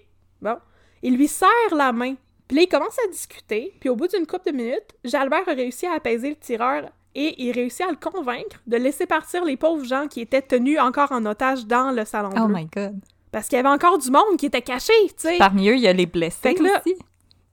bon. 0.42 0.56
Il 1.02 1.16
lui 1.16 1.28
serre 1.28 1.48
la 1.74 1.92
main. 1.92 2.14
Puis 2.48 2.56
là, 2.56 2.62
ils 2.62 2.68
commencent 2.68 2.98
à 3.04 3.10
discuter. 3.10 3.74
Puis 3.80 3.88
au 3.88 3.96
bout 3.96 4.08
d'une 4.08 4.26
couple 4.26 4.52
de 4.52 4.56
minutes, 4.56 4.94
Jalbert 5.04 5.48
a 5.48 5.52
réussi 5.52 5.86
à 5.86 5.94
apaiser 5.94 6.30
le 6.30 6.36
tireur 6.36 6.88
et 7.14 7.42
il 7.42 7.52
réussit 7.52 7.80
à 7.86 7.90
le 7.90 7.96
convaincre 7.96 8.60
de 8.66 8.76
laisser 8.76 9.06
partir 9.06 9.44
les 9.44 9.56
pauvres 9.56 9.84
gens 9.84 10.06
qui 10.06 10.20
étaient 10.20 10.42
tenus 10.42 10.78
encore 10.78 11.10
en 11.12 11.24
otage 11.26 11.66
dans 11.66 11.90
le 11.90 12.04
salon 12.04 12.30
Oh 12.36 12.46
bleu. 12.46 12.54
my 12.54 12.66
god. 12.66 13.00
Parce 13.32 13.48
qu'il 13.48 13.56
y 13.56 13.58
avait 13.58 13.68
encore 13.68 13.98
du 13.98 14.10
monde 14.10 14.36
qui 14.38 14.46
était 14.46 14.62
caché, 14.62 14.92
tu 15.08 15.14
sais. 15.16 15.38
Parmi 15.38 15.68
eux, 15.68 15.74
il 15.74 15.80
y 15.82 15.88
a 15.88 15.92
les 15.92 16.06
blessés 16.06 16.38
Fait 16.42 16.54
que 16.54 16.62
là- 16.62 16.80
aussi. 16.84 16.96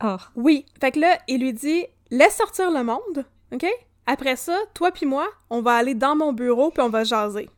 Oh. 0.04 0.18
Oui. 0.36 0.66
Fait 0.80 0.92
que 0.92 1.00
là, 1.00 1.18
il 1.28 1.42
lui 1.42 1.54
dit 1.54 1.86
laisse 2.12 2.36
sortir 2.36 2.70
le 2.72 2.84
monde, 2.84 3.26
OK? 3.54 3.66
Après 4.06 4.36
ça, 4.36 4.58
toi 4.74 4.92
puis 4.92 5.06
moi, 5.06 5.28
on 5.50 5.62
va 5.62 5.76
aller 5.76 5.96
dans 5.96 6.16
mon 6.16 6.34
bureau 6.34 6.70
puis 6.72 6.82
on 6.84 6.90
va 6.90 7.04
jaser. 7.06 7.50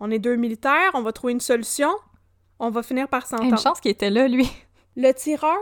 On 0.00 0.10
est 0.10 0.18
deux 0.18 0.36
militaires, 0.36 0.90
on 0.94 1.00
va 1.02 1.12
trouver 1.12 1.32
une 1.32 1.40
solution, 1.40 1.90
on 2.58 2.68
va 2.70 2.82
finir 2.82 3.08
par 3.08 3.22
Une 3.22 3.26
s'entendre. 3.38 3.58
chance 3.58 3.80
qu'il 3.80 3.90
était 3.90 4.10
là, 4.10 4.28
lui. 4.28 4.48
Le 4.96 5.12
tireur 5.12 5.56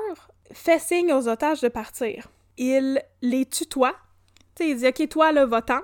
fait 0.52 0.78
signe 0.78 1.12
aux 1.12 1.28
otages 1.28 1.60
de 1.60 1.68
partir. 1.68 2.28
Il 2.58 3.02
les 3.20 3.46
tutoie. 3.46 3.94
Il 4.60 4.76
dit 4.76 4.86
OK, 4.86 5.08
toi 5.08 5.32
là, 5.32 5.46
va-t'en. 5.46 5.80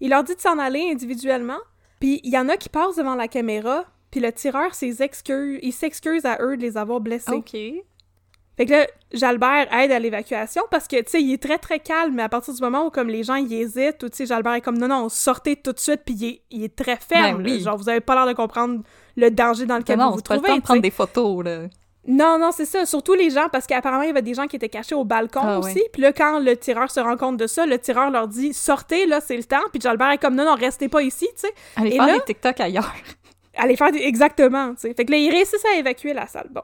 Il 0.00 0.10
leur 0.10 0.24
dit 0.24 0.34
de 0.34 0.40
s'en 0.40 0.58
aller 0.58 0.90
individuellement. 0.90 1.58
Puis 1.98 2.20
il 2.24 2.32
y 2.32 2.38
en 2.38 2.48
a 2.48 2.56
qui 2.56 2.68
passent 2.68 2.96
devant 2.96 3.14
la 3.14 3.28
caméra, 3.28 3.84
puis 4.10 4.20
le 4.20 4.32
tireur 4.32 4.74
s'excuse, 4.74 5.58
il 5.62 5.72
s'excuse 5.72 6.24
à 6.24 6.38
eux 6.40 6.56
de 6.56 6.62
les 6.62 6.76
avoir 6.76 7.00
blessés. 7.00 7.32
OK. 7.32 7.56
Fait 8.56 8.66
que 8.66 8.72
là, 8.72 8.86
Jalbert 9.12 9.72
aide 9.72 9.90
à 9.90 9.98
l'évacuation 9.98 10.62
parce 10.70 10.86
que, 10.86 10.96
tu 10.96 11.10
sais, 11.10 11.22
il 11.22 11.32
est 11.32 11.42
très, 11.42 11.56
très 11.56 11.78
calme, 11.80 12.14
mais 12.14 12.22
à 12.22 12.28
partir 12.28 12.52
du 12.52 12.60
moment 12.60 12.86
où, 12.86 12.90
comme, 12.90 13.08
les 13.08 13.22
gens, 13.22 13.36
ils 13.36 13.52
hésitent, 13.54 14.02
ou, 14.02 14.10
tu 14.10 14.18
sais, 14.18 14.26
Jalbert 14.26 14.52
est 14.54 14.60
comme, 14.60 14.76
non, 14.76 14.88
non, 14.88 15.08
sortez 15.08 15.56
tout 15.56 15.72
de 15.72 15.78
suite, 15.78 16.02
puis 16.04 16.14
il 16.14 16.24
est, 16.26 16.42
il 16.50 16.64
est 16.64 16.76
très 16.76 16.96
ferme, 16.96 17.38
Ben 17.38 17.46
là. 17.46 17.54
oui. 17.54 17.60
Genre, 17.60 17.76
vous 17.78 17.88
avez 17.88 18.00
pas 18.00 18.14
l'air 18.14 18.26
de 18.26 18.34
comprendre 18.34 18.82
le 19.16 19.30
danger 19.30 19.64
dans 19.64 19.78
lequel 19.78 19.98
non, 19.98 20.04
vous 20.06 20.10
non, 20.10 20.16
vous 20.16 20.22
trouvez, 20.22 20.56
de 20.56 20.60
prendre 20.60 20.82
des 20.82 20.90
photos, 20.90 21.42
là. 21.42 21.68
Non, 22.06 22.38
non, 22.38 22.50
c'est 22.50 22.64
ça. 22.64 22.86
Surtout 22.86 23.14
les 23.14 23.30
gens, 23.30 23.48
parce 23.52 23.66
qu'apparemment, 23.66 24.02
il 24.02 24.06
y 24.08 24.10
avait 24.10 24.22
des 24.22 24.34
gens 24.34 24.46
qui 24.46 24.56
étaient 24.56 24.68
cachés 24.70 24.94
au 24.94 25.04
balcon 25.04 25.40
Ah, 25.42 25.58
aussi. 25.58 25.82
Puis 25.92 26.00
là, 26.02 26.12
quand 26.12 26.38
le 26.40 26.56
tireur 26.56 26.90
se 26.90 26.98
rend 27.00 27.16
compte 27.16 27.36
de 27.36 27.46
ça, 27.46 27.66
le 27.66 27.78
tireur 27.78 28.10
leur 28.10 28.26
dit, 28.26 28.54
sortez, 28.54 29.06
là, 29.06 29.20
c'est 29.20 29.36
le 29.36 29.44
temps. 29.44 29.60
Puis 29.70 29.80
Jalbert 29.80 30.10
est 30.12 30.18
comme, 30.18 30.34
non, 30.34 30.44
non, 30.44 30.54
restez 30.54 30.88
pas 30.88 31.02
ici, 31.02 31.28
tu 31.34 31.40
sais. 31.42 31.54
Allez 31.76 31.90
Et 31.90 31.96
faire 31.96 32.06
là- 32.06 32.14
des 32.18 32.24
TikTok 32.24 32.58
ailleurs. 32.60 32.92
Allez 33.56 33.76
faire 33.76 33.92
des... 33.92 33.98
Exactement, 33.98 34.70
tu 34.74 34.80
sais. 34.82 34.94
Fait 34.94 35.04
que 35.04 35.10
là, 35.12 35.18
ils 35.18 35.30
réussissent 35.30 35.64
à 35.66 35.76
évacuer 35.78 36.14
la 36.14 36.26
salle. 36.26 36.48
Bon. 36.50 36.62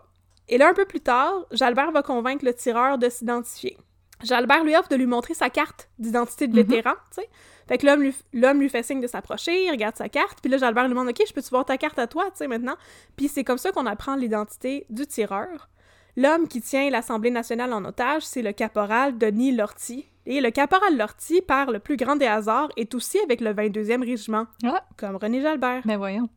Et 0.48 0.56
là, 0.56 0.68
un 0.68 0.74
peu 0.74 0.84
plus 0.86 1.00
tard, 1.00 1.34
Jalbert 1.50 1.90
va 1.92 2.02
convaincre 2.02 2.44
le 2.44 2.54
tireur 2.54 2.96
de 2.96 3.08
s'identifier. 3.10 3.76
Jalbert 4.22 4.64
lui 4.64 4.74
offre 4.74 4.88
de 4.88 4.96
lui 4.96 5.06
montrer 5.06 5.34
sa 5.34 5.50
carte 5.50 5.90
d'identité 5.98 6.46
de 6.46 6.52
Mhm. 6.58 6.66
vétéran, 6.66 6.94
tu 7.14 7.20
sais. 7.20 7.28
Fait 7.68 7.78
que 7.78 7.86
l'homme 7.86 8.02
lui, 8.02 8.14
l'homme 8.32 8.60
lui 8.60 8.68
fait 8.68 8.82
signe 8.82 9.00
de 9.00 9.06
s'approcher, 9.06 9.64
il 9.64 9.70
regarde 9.70 9.96
sa 9.96 10.08
carte, 10.08 10.38
puis 10.40 10.50
là, 10.50 10.56
Jalbert 10.58 10.84
lui 10.84 10.90
demande 10.90 11.08
«Ok, 11.10 11.22
je 11.26 11.32
peux-tu 11.32 11.50
voir 11.50 11.64
ta 11.64 11.76
carte 11.76 11.98
à 11.98 12.06
toi, 12.06 12.26
tu 12.26 12.36
sais, 12.36 12.48
maintenant?» 12.48 12.76
Puis 13.16 13.28
c'est 13.28 13.42
comme 13.44 13.58
ça 13.58 13.72
qu'on 13.72 13.86
apprend 13.86 14.14
l'identité 14.14 14.86
du 14.88 15.06
tireur. 15.06 15.68
L'homme 16.16 16.48
qui 16.48 16.60
tient 16.60 16.88
l'Assemblée 16.90 17.30
nationale 17.30 17.72
en 17.72 17.84
otage, 17.84 18.22
c'est 18.22 18.42
le 18.42 18.52
caporal 18.52 19.18
Denis 19.18 19.52
Lortie. 19.52 20.06
Et 20.24 20.40
le 20.40 20.50
caporal 20.50 20.96
Lortie, 20.96 21.42
par 21.42 21.70
le 21.70 21.78
plus 21.78 21.96
grand 21.96 22.16
des 22.16 22.26
hasards, 22.26 22.70
est 22.76 22.94
aussi 22.94 23.18
avec 23.20 23.40
le 23.40 23.52
22e 23.52 24.02
régiment, 24.02 24.46
Ah. 24.64 24.82
comme 24.96 25.16
René 25.16 25.42
Jalbert. 25.42 25.82
Mais 25.84 25.96
voyons. 25.96 26.28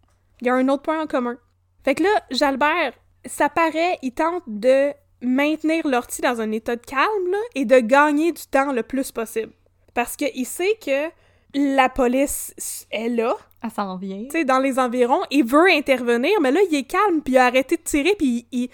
Il 0.41 0.47
y 0.47 0.49
a 0.49 0.55
un 0.55 0.67
autre 0.67 0.83
point 0.83 1.01
en 1.01 1.07
commun. 1.07 1.37
Fait 1.85 1.95
que 1.95 2.03
là, 2.03 2.09
Jalbert, 2.31 2.93
ça 3.25 3.49
paraît, 3.49 3.97
il 4.01 4.13
tente 4.13 4.43
de 4.47 4.91
maintenir 5.21 5.87
Lortie 5.87 6.21
dans 6.21 6.41
un 6.41 6.51
état 6.51 6.75
de 6.75 6.85
calme 6.85 7.31
là, 7.31 7.37
et 7.55 7.65
de 7.65 7.79
gagner 7.79 8.31
du 8.31 8.43
temps 8.43 8.71
le 8.71 8.83
plus 8.83 9.11
possible. 9.11 9.53
Parce 9.93 10.15
qu'il 10.15 10.45
sait 10.45 10.77
que 10.85 11.09
la 11.53 11.89
police 11.89 12.53
est 12.91 13.09
là, 13.09 13.35
Elle 13.63 13.71
s'en 13.71 13.97
vient. 13.97 14.23
tu 14.25 14.31
sais, 14.31 14.45
dans 14.45 14.59
les 14.59 14.77
environs, 14.79 15.21
il 15.31 15.43
veut 15.45 15.69
intervenir, 15.71 16.39
mais 16.41 16.51
là, 16.51 16.59
il 16.69 16.75
est 16.75 16.83
calme, 16.83 17.21
puis 17.23 17.33
il 17.33 17.37
a 17.37 17.45
arrêté 17.45 17.77
de 17.77 17.81
tirer, 17.83 18.15
puis 18.17 18.45
il... 18.51 18.63
il- 18.63 18.69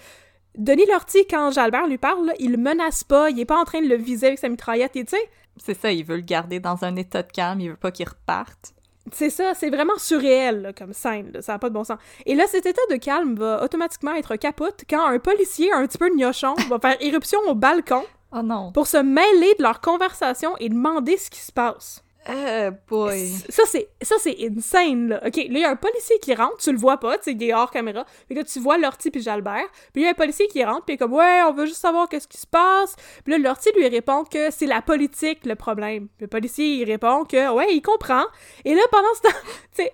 Denis 0.58 0.86
Lortie, 0.90 1.26
quand 1.28 1.50
Jalbert 1.50 1.86
lui 1.86 1.98
parle, 1.98 2.26
là, 2.26 2.32
il 2.38 2.50
le 2.52 2.56
menace 2.56 3.04
pas, 3.04 3.28
il 3.28 3.38
est 3.38 3.44
pas 3.44 3.58
en 3.58 3.64
train 3.64 3.82
de 3.82 3.88
le 3.88 3.96
viser 3.96 4.28
avec 4.28 4.38
sa 4.38 4.48
mitraillette, 4.48 4.96
et 4.96 5.04
tu 5.04 5.14
sais, 5.16 5.22
C'est 5.62 5.78
ça, 5.78 5.90
il 5.92 6.02
veut 6.04 6.16
le 6.16 6.22
garder 6.22 6.60
dans 6.60 6.82
un 6.84 6.96
état 6.96 7.22
de 7.22 7.30
calme, 7.30 7.60
il 7.60 7.70
veut 7.70 7.76
pas 7.76 7.90
qu'il 7.90 8.08
reparte. 8.08 8.72
C'est 9.12 9.30
ça, 9.30 9.52
c'est 9.54 9.68
vraiment 9.70 9.96
surréel 9.98 10.62
là, 10.62 10.72
comme 10.72 10.92
scène, 10.94 11.30
là, 11.32 11.42
ça 11.42 11.52
n'a 11.52 11.58
pas 11.58 11.68
de 11.68 11.74
bon 11.74 11.84
sens. 11.84 11.98
Et 12.24 12.34
là, 12.34 12.46
cet 12.48 12.64
état 12.66 12.80
de 12.90 12.96
calme 12.96 13.36
va 13.36 13.62
automatiquement 13.62 14.14
être 14.14 14.34
capote 14.36 14.82
quand 14.88 15.06
un 15.06 15.18
policier 15.18 15.70
un 15.72 15.86
petit 15.86 15.98
peu 15.98 16.08
gnochon 16.08 16.54
va 16.70 16.78
faire 16.80 16.96
éruption 17.00 17.38
au 17.46 17.54
balcon 17.54 18.02
Oh 18.32 18.42
non. 18.42 18.72
pour 18.72 18.86
se 18.88 18.96
mêler 18.96 19.54
de 19.58 19.62
leur 19.62 19.80
conversation 19.80 20.56
et 20.58 20.68
demander 20.68 21.16
ce 21.18 21.30
qui 21.30 21.38
se 21.40 21.52
passe. 21.52 22.02
Euh, 22.28 22.72
boy. 22.88 23.28
Ça, 23.48 23.62
c'est 23.66 23.88
ça 24.02 24.16
c'est 24.18 24.36
insane, 24.40 25.08
là. 25.08 25.22
OK, 25.26 25.36
là, 25.36 25.42
il 25.46 25.58
y 25.58 25.64
a 25.64 25.70
un 25.70 25.76
policier 25.76 26.18
qui 26.18 26.34
rentre, 26.34 26.56
tu 26.58 26.72
le 26.72 26.78
vois 26.78 26.98
pas, 26.98 27.18
tu 27.18 27.24
sais, 27.24 27.32
il 27.32 27.42
est 27.42 27.54
hors 27.54 27.70
caméra. 27.70 28.04
Puis 28.26 28.34
là, 28.34 28.42
tu 28.42 28.58
vois 28.58 28.78
Lortie 28.78 29.10
puis 29.10 29.22
Jalbert. 29.22 29.66
Puis 29.92 30.02
il 30.02 30.04
y 30.04 30.06
a 30.06 30.10
un 30.10 30.14
policier 30.14 30.48
qui 30.48 30.64
rentre, 30.64 30.84
puis 30.84 30.94
il 30.94 30.96
est 30.96 30.98
comme 30.98 31.12
«Ouais, 31.14 31.42
on 31.46 31.52
veut 31.52 31.66
juste 31.66 31.80
savoir 31.80 32.08
qu'est-ce 32.08 32.28
qui 32.28 32.38
se 32.38 32.46
passe.» 32.46 32.96
Puis 33.24 33.32
là, 33.32 33.38
Lortie 33.38 33.70
lui 33.76 33.86
répond 33.88 34.24
que 34.24 34.50
c'est 34.50 34.66
la 34.66 34.82
politique, 34.82 35.46
le 35.46 35.54
problème. 35.54 36.08
Le 36.18 36.26
policier, 36.26 36.76
il 36.76 36.84
répond 36.84 37.24
que 37.24 37.52
«Ouais, 37.54 37.72
il 37.72 37.82
comprend.» 37.82 38.24
Et 38.64 38.74
là, 38.74 38.82
pendant 38.90 39.14
ce 39.14 39.20
temps, 39.22 39.38
tu 39.76 39.84
sais, 39.84 39.92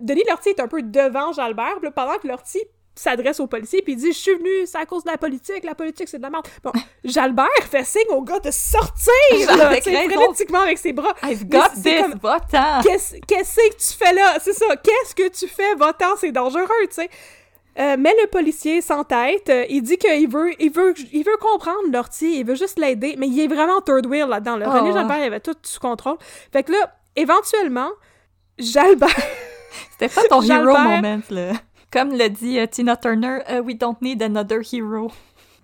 Denis 0.00 0.24
Lortie 0.28 0.50
est 0.50 0.60
un 0.60 0.68
peu 0.68 0.82
devant 0.82 1.32
Jalbert, 1.32 1.76
puis 1.76 1.86
là, 1.86 1.90
pendant 1.92 2.18
que 2.18 2.26
Lortie 2.26 2.64
s'adresse 2.98 3.40
au 3.40 3.46
policier 3.46 3.82
puis 3.82 3.94
il 3.94 3.96
dit 3.96 4.12
«Je 4.12 4.18
suis 4.18 4.34
venu, 4.34 4.66
c'est 4.66 4.78
à 4.78 4.86
cause 4.86 5.04
de 5.04 5.10
la 5.10 5.18
politique, 5.18 5.64
la 5.64 5.74
politique, 5.74 6.08
c'est 6.08 6.18
de 6.18 6.22
la 6.22 6.30
merde.» 6.30 6.46
Bon, 6.62 6.72
Jalbert 7.04 7.46
fait 7.70 7.84
signe 7.84 8.10
au 8.10 8.22
gars 8.22 8.40
de 8.40 8.50
sortir, 8.50 9.56
là, 9.56 9.70
frénétiquement 9.80 10.60
avec 10.60 10.78
ses 10.78 10.92
bras. 10.92 11.14
I've 11.22 11.44
got 11.48 11.68
this, 11.82 12.02
comme- 12.02 12.18
va-t'en! 12.22 12.80
Qu'est-ce 12.82 13.14
que 13.16 13.76
tu 13.76 13.98
fais 13.98 14.12
là? 14.12 14.36
C'est 14.40 14.52
ça, 14.54 14.66
qu'est-ce 14.76 15.14
que 15.14 15.28
tu 15.28 15.46
fais? 15.48 15.74
Va-t'en, 15.76 16.16
c'est 16.16 16.32
dangereux, 16.32 16.64
tu 16.82 16.94
sais. 16.94 17.10
Euh, 17.78 17.94
mais 17.96 18.12
le 18.20 18.26
policier 18.26 18.80
s'entête, 18.80 19.48
euh, 19.50 19.64
il 19.68 19.82
dit 19.82 19.98
qu'il 19.98 20.28
veut, 20.28 20.50
il 20.60 20.72
veut, 20.72 20.94
il 21.12 21.22
veut 21.22 21.36
comprendre 21.40 21.92
Lortie, 21.92 22.40
il 22.40 22.44
veut 22.44 22.56
juste 22.56 22.76
l'aider, 22.76 23.14
mais 23.16 23.28
il 23.28 23.38
est 23.38 23.46
vraiment 23.46 23.80
third 23.80 24.04
wheel 24.06 24.26
là-dedans. 24.26 24.56
Là. 24.56 24.66
Oh. 24.68 24.78
René 24.78 24.92
Jalbert, 24.92 25.18
il 25.18 25.24
avait 25.24 25.38
tout 25.38 25.54
sous 25.62 25.78
contrôle. 25.78 26.16
Fait 26.52 26.64
que 26.64 26.72
là, 26.72 26.92
éventuellement, 27.14 27.90
Jalbert... 28.58 29.08
C'était 29.92 30.08
pas 30.12 30.22
ton 30.28 30.42
hero 30.42 30.48
Jalbert- 30.48 31.02
moment, 31.02 31.20
là. 31.30 31.52
Comme 31.92 32.12
le 32.12 32.28
dit 32.28 32.58
euh, 32.58 32.66
Tina 32.66 32.96
Turner, 32.96 33.40
euh, 33.50 33.62
we 33.62 33.76
don't 33.76 33.96
need 34.00 34.22
another 34.22 34.60
hero. 34.60 35.10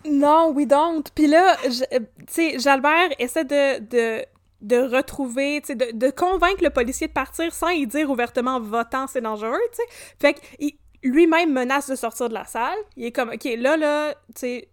Non, 0.06 0.52
we 0.52 0.66
don't. 0.66 1.02
Puis 1.14 1.26
là, 1.26 1.56
euh, 1.64 1.98
tu 1.98 2.06
sais, 2.28 2.58
Jalbert 2.58 3.10
essaie 3.18 3.44
de, 3.44 4.86
retrouver, 4.86 5.60
tu 5.60 5.74
sais, 5.78 5.92
de, 5.92 6.10
convaincre 6.10 6.62
le 6.62 6.70
policier 6.70 7.08
de 7.08 7.12
partir 7.12 7.52
sans 7.52 7.68
y 7.68 7.86
dire 7.86 8.10
ouvertement 8.10 8.60
votant, 8.60 9.06
c'est 9.06 9.20
dangereux, 9.20 9.60
tu 9.72 9.76
sais. 9.76 10.14
Fait 10.18 10.34
qu'il 10.34 10.72
lui-même 11.02 11.52
menace 11.52 11.88
de 11.90 11.94
sortir 11.94 12.28
de 12.28 12.34
la 12.34 12.44
salle. 12.44 12.78
Il 12.96 13.04
est 13.04 13.12
comme, 13.12 13.30
OK, 13.30 13.44
là, 13.58 13.76
là, 13.76 14.14
tu 14.14 14.32
sais, 14.36 14.68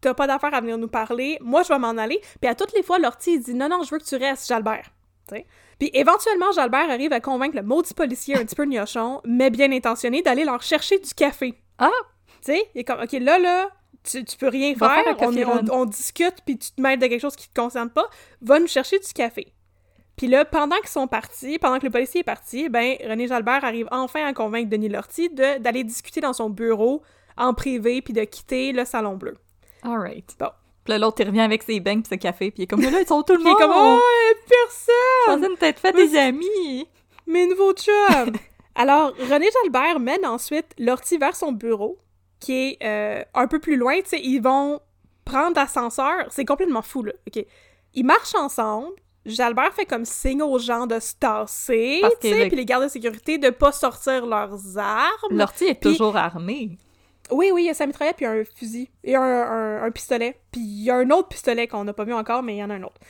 t'as 0.00 0.14
pas 0.14 0.26
d'affaire 0.26 0.54
à 0.54 0.60
venir 0.60 0.78
nous 0.78 0.88
parler. 0.88 1.38
Moi, 1.42 1.62
je 1.62 1.68
vais 1.68 1.78
m'en 1.78 1.98
aller. 1.98 2.20
Puis 2.40 2.48
à 2.48 2.54
toutes 2.54 2.72
les 2.72 2.82
fois, 2.82 2.98
Lortie, 2.98 3.34
il 3.34 3.40
dit, 3.40 3.54
non, 3.54 3.68
non, 3.68 3.82
je 3.82 3.90
veux 3.90 3.98
que 3.98 4.04
tu 4.04 4.16
restes, 4.16 4.48
Jalbert. 4.48 4.90
Puis 5.78 5.90
éventuellement, 5.92 6.50
Jalbert 6.52 6.90
arrive 6.90 7.12
à 7.12 7.20
convaincre 7.20 7.56
le 7.56 7.62
maudit 7.62 7.94
policier 7.94 8.36
un 8.36 8.44
petit 8.44 8.56
peu 8.56 8.64
gnochon, 8.64 9.20
mais 9.24 9.50
bien 9.50 9.70
intentionné, 9.70 10.22
d'aller 10.22 10.44
leur 10.44 10.62
chercher 10.62 10.98
du 10.98 11.14
café. 11.14 11.54
Ah! 11.78 11.90
Tu 12.42 12.52
sais, 12.52 12.70
il 12.74 12.80
est 12.80 12.84
comme, 12.84 13.00
OK, 13.00 13.12
là, 13.12 13.38
là, 13.38 13.68
tu, 14.02 14.24
tu 14.24 14.36
peux 14.36 14.48
rien 14.48 14.74
faire, 14.74 14.88
on, 15.72 15.84
discute, 15.84 16.36
puis 16.44 16.58
tu 16.58 16.72
te 16.72 16.80
mêles 16.80 16.98
de 16.98 17.06
quelque 17.06 17.20
chose 17.20 17.36
qui 17.36 17.48
te 17.48 17.60
concerne 17.60 17.90
pas, 17.90 18.08
va 18.40 18.58
nous 18.58 18.66
chercher 18.66 18.98
du 18.98 19.12
café. 19.12 19.52
Puis 20.16 20.26
là, 20.26 20.44
pendant 20.44 20.76
qu'ils 20.78 20.88
sont 20.88 21.06
partis, 21.06 21.58
pendant 21.58 21.78
que 21.78 21.86
le 21.86 21.90
policier 21.90 22.20
est 22.20 22.24
parti, 22.24 22.68
ben, 22.68 22.96
René 23.08 23.28
Jalbert 23.28 23.64
arrive 23.64 23.86
enfin 23.92 24.26
à 24.26 24.32
convaincre 24.32 24.68
Denis 24.68 24.88
Lortie 24.88 25.30
de- 25.30 25.58
d'aller 25.58 25.84
discuter 25.84 26.20
dans 26.20 26.32
son 26.32 26.50
bureau, 26.50 27.02
en 27.36 27.54
privé, 27.54 28.02
puis 28.02 28.12
de 28.12 28.24
quitter 28.24 28.72
le 28.72 28.84
Salon 28.84 29.16
Bleu. 29.16 29.36
Alright. 29.82 30.34
Bon. 30.40 30.50
Puis 30.88 30.94
là, 30.94 31.04
l'autre, 31.04 31.20
il 31.20 31.26
revient 31.26 31.40
avec 31.42 31.62
ses 31.64 31.80
beignes 31.80 32.00
pis 32.00 32.08
ses 32.08 32.16
cafés, 32.16 32.50
puis 32.50 32.62
il 32.62 32.64
est 32.64 32.66
comme, 32.66 32.80
mais 32.80 32.90
là, 32.90 33.02
ils 33.02 33.06
sont 33.06 33.22
tout 33.22 33.34
le 33.34 33.40
Puis 33.40 33.48
il 33.48 33.52
monde! 33.52 33.60
est 33.60 33.62
comme 33.62 33.72
«Oh, 33.76 34.00
Je 34.30 34.48
personne! 34.48 35.42
pensais 35.42 35.56
peut-être 35.56 35.78
fait 35.80 35.92
des 35.92 36.16
amis! 36.16 36.88
Mes 37.26 37.46
nouveaux 37.46 37.74
chums!» 37.74 38.32
Alors, 38.74 39.12
René 39.30 39.48
Jalbert 39.62 40.00
mène 40.00 40.24
ensuite 40.24 40.64
Lortie 40.78 41.18
vers 41.18 41.36
son 41.36 41.52
bureau, 41.52 41.98
qui 42.40 42.54
est 42.70 42.78
euh, 42.82 43.22
un 43.34 43.46
peu 43.48 43.58
plus 43.58 43.76
loin, 43.76 44.00
tu 44.00 44.08
sais, 44.08 44.20
ils 44.22 44.38
vont 44.40 44.80
prendre 45.26 45.56
l'ascenseur. 45.56 46.24
C'est 46.30 46.46
complètement 46.46 46.80
fou, 46.80 47.02
là, 47.02 47.12
OK? 47.26 47.44
Ils 47.92 48.06
marchent 48.06 48.34
ensemble. 48.34 48.94
Jalbert 49.26 49.74
fait 49.74 49.84
comme 49.84 50.06
signe 50.06 50.42
aux 50.42 50.58
gens 50.58 50.86
de 50.86 50.98
se 51.00 51.12
tasser, 51.20 52.00
tu 52.22 52.30
sais, 52.30 52.46
puis 52.46 52.56
les 52.56 52.64
gardes 52.64 52.84
de 52.84 52.88
sécurité 52.88 53.36
de 53.36 53.50
pas 53.50 53.72
sortir 53.72 54.24
leurs 54.24 54.78
armes. 54.78 55.36
L'ortie 55.36 55.66
est 55.66 55.82
toujours 55.82 56.16
armé. 56.16 56.78
Oui, 57.30 57.50
oui, 57.52 57.64
il 57.64 57.66
y 57.66 57.70
a 57.70 57.74
sa 57.74 57.86
mitraillette 57.86 58.16
puis 58.16 58.26
un 58.26 58.42
fusil 58.44 58.90
et 59.04 59.16
un, 59.16 59.22
un- 59.22 59.82
un 59.82 59.90
pistolet. 59.90 60.38
Puis 60.50 60.60
il 60.60 60.84
y 60.84 60.90
a 60.90 60.96
un 60.96 61.10
autre 61.10 61.28
pistolet 61.28 61.66
qu'on 61.68 61.84
n'a 61.84 61.92
pas 61.92 62.04
vu 62.04 62.14
encore, 62.14 62.42
mais 62.42 62.54
il 62.56 62.58
y 62.58 62.64
en 62.64 62.70
a 62.70 62.74
un 62.74 62.82
autre. 62.82 63.00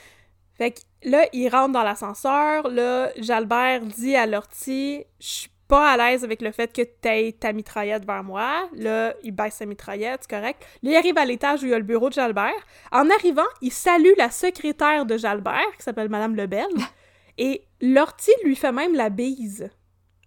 Fait 0.57 0.73
que 0.73 0.81
là, 1.05 1.27
il 1.33 1.49
rentre 1.49 1.73
dans 1.73 1.83
l'ascenseur. 1.85 2.69
Là, 2.69 3.11
Jalbert 3.17 3.83
dit 3.83 4.17
à 4.17 4.27
Lortie 4.27 5.05
Je 5.21 5.27
suis 5.27 5.51
pas 5.69 5.93
à 5.93 5.97
l'aise 5.99 6.25
avec 6.25 6.41
le 6.43 6.51
fait 6.51 6.73
que 6.75 6.81
t'aies 6.83 7.37
ta 7.39 7.53
mitraillette 7.53 8.05
vers 8.07 8.25
moi. 8.25 8.69
Là, 8.73 9.15
il 9.23 9.33
baisse 9.33 9.55
sa 9.57 9.67
mitraillette, 9.67 10.21
c'est 10.23 10.31
correct. 10.37 10.65
Là, 10.83 10.91
il 10.93 10.97
arrive 10.97 11.19
à 11.19 11.25
l'étage 11.27 11.63
où 11.63 11.67
il 11.67 11.71
y 11.71 11.75
a 11.75 11.79
le 11.79 11.85
bureau 11.85 12.09
de 12.09 12.15
Jalbert. 12.15 12.55
En 12.91 13.09
arrivant, 13.11 13.43
il 13.61 13.71
salue 13.71 14.15
la 14.17 14.31
secrétaire 14.31 15.05
de 15.05 15.17
Jalbert, 15.19 15.77
qui 15.77 15.83
s'appelle 15.83 16.09
Madame 16.09 16.35
Lebel. 16.35 16.67
et 17.39 17.63
Lortie 17.83 18.33
lui 18.45 18.57
fait 18.57 18.73
même 18.73 18.95
la 18.95 19.11
bise. 19.11 19.69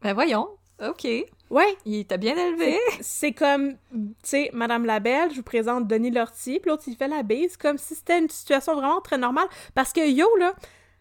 Ben 0.03 0.13
voyons, 0.13 0.47
ok. 0.81 1.07
Ouais. 1.51 1.77
Il 1.85 2.05
t'a 2.05 2.17
bien 2.17 2.35
élevé. 2.35 2.79
C'est 3.01 3.33
comme, 3.33 3.73
tu 3.91 4.07
sais, 4.23 4.49
Madame 4.53 4.85
Labelle, 4.85 5.29
je 5.31 5.35
vous 5.35 5.43
présente 5.43 5.85
Denis 5.87 6.09
Lortie, 6.11 6.59
puis 6.59 6.69
l'autre, 6.69 6.83
il 6.87 6.95
fait 6.95 7.09
la 7.09 7.23
bise, 7.23 7.57
comme 7.57 7.77
si 7.77 7.93
c'était 7.93 8.17
une 8.19 8.29
situation 8.29 8.73
vraiment 8.73 9.01
très 9.01 9.17
normale. 9.17 9.47
Parce 9.75 9.91
que, 9.91 10.09
yo, 10.09 10.27
là, 10.37 10.53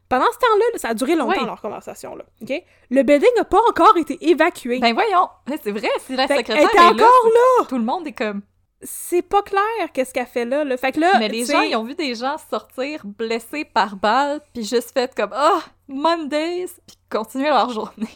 pendant 0.08 0.26
ce 0.32 0.38
temps-là, 0.38 0.64
ça 0.78 0.88
a 0.88 0.94
duré 0.94 1.14
longtemps, 1.14 1.38
Oui. 1.40 1.46
leur 1.46 1.60
conversation, 1.62 2.16
là, 2.16 2.24
OK? 2.42 2.52
Le 2.90 3.02
building 3.04 3.30
n'a 3.36 3.44
pas 3.44 3.60
encore 3.68 3.96
été 3.96 4.18
évacué. 4.28 4.80
Ben 4.80 4.92
voyons, 4.92 5.28
c'est 5.62 5.70
vrai, 5.70 5.88
si 6.00 6.16
la 6.16 6.26
secrétaire 6.26 6.56
est 6.68 6.76
là, 6.76 6.90
encore 6.90 7.28
là! 7.32 7.66
tout 7.68 7.78
le 7.78 7.84
monde 7.84 8.06
est 8.08 8.12
comme... 8.12 8.42
C'est 8.82 9.22
pas 9.22 9.42
clair 9.42 9.62
qu'est-ce 9.92 10.12
qu'elle 10.12 10.26
fait 10.26 10.46
là, 10.46 10.64
là. 10.64 10.76
Fait 10.78 10.90
que 10.90 10.98
là, 11.00 11.18
Mais 11.18 11.28
les 11.28 11.44
gens, 11.44 11.60
ils 11.60 11.76
ont 11.76 11.84
vu 11.84 11.94
des 11.94 12.14
gens 12.14 12.36
sortir 12.50 13.02
blessés 13.04 13.64
par 13.64 13.94
balle, 13.94 14.40
puis 14.52 14.64
juste 14.64 14.92
fait 14.92 15.14
comme 15.14 15.30
«Ah, 15.34 15.60
Mondays!» 15.86 16.70
puis 16.86 16.96
continuer 17.10 17.50
leur 17.50 17.70
journée. 17.70 18.08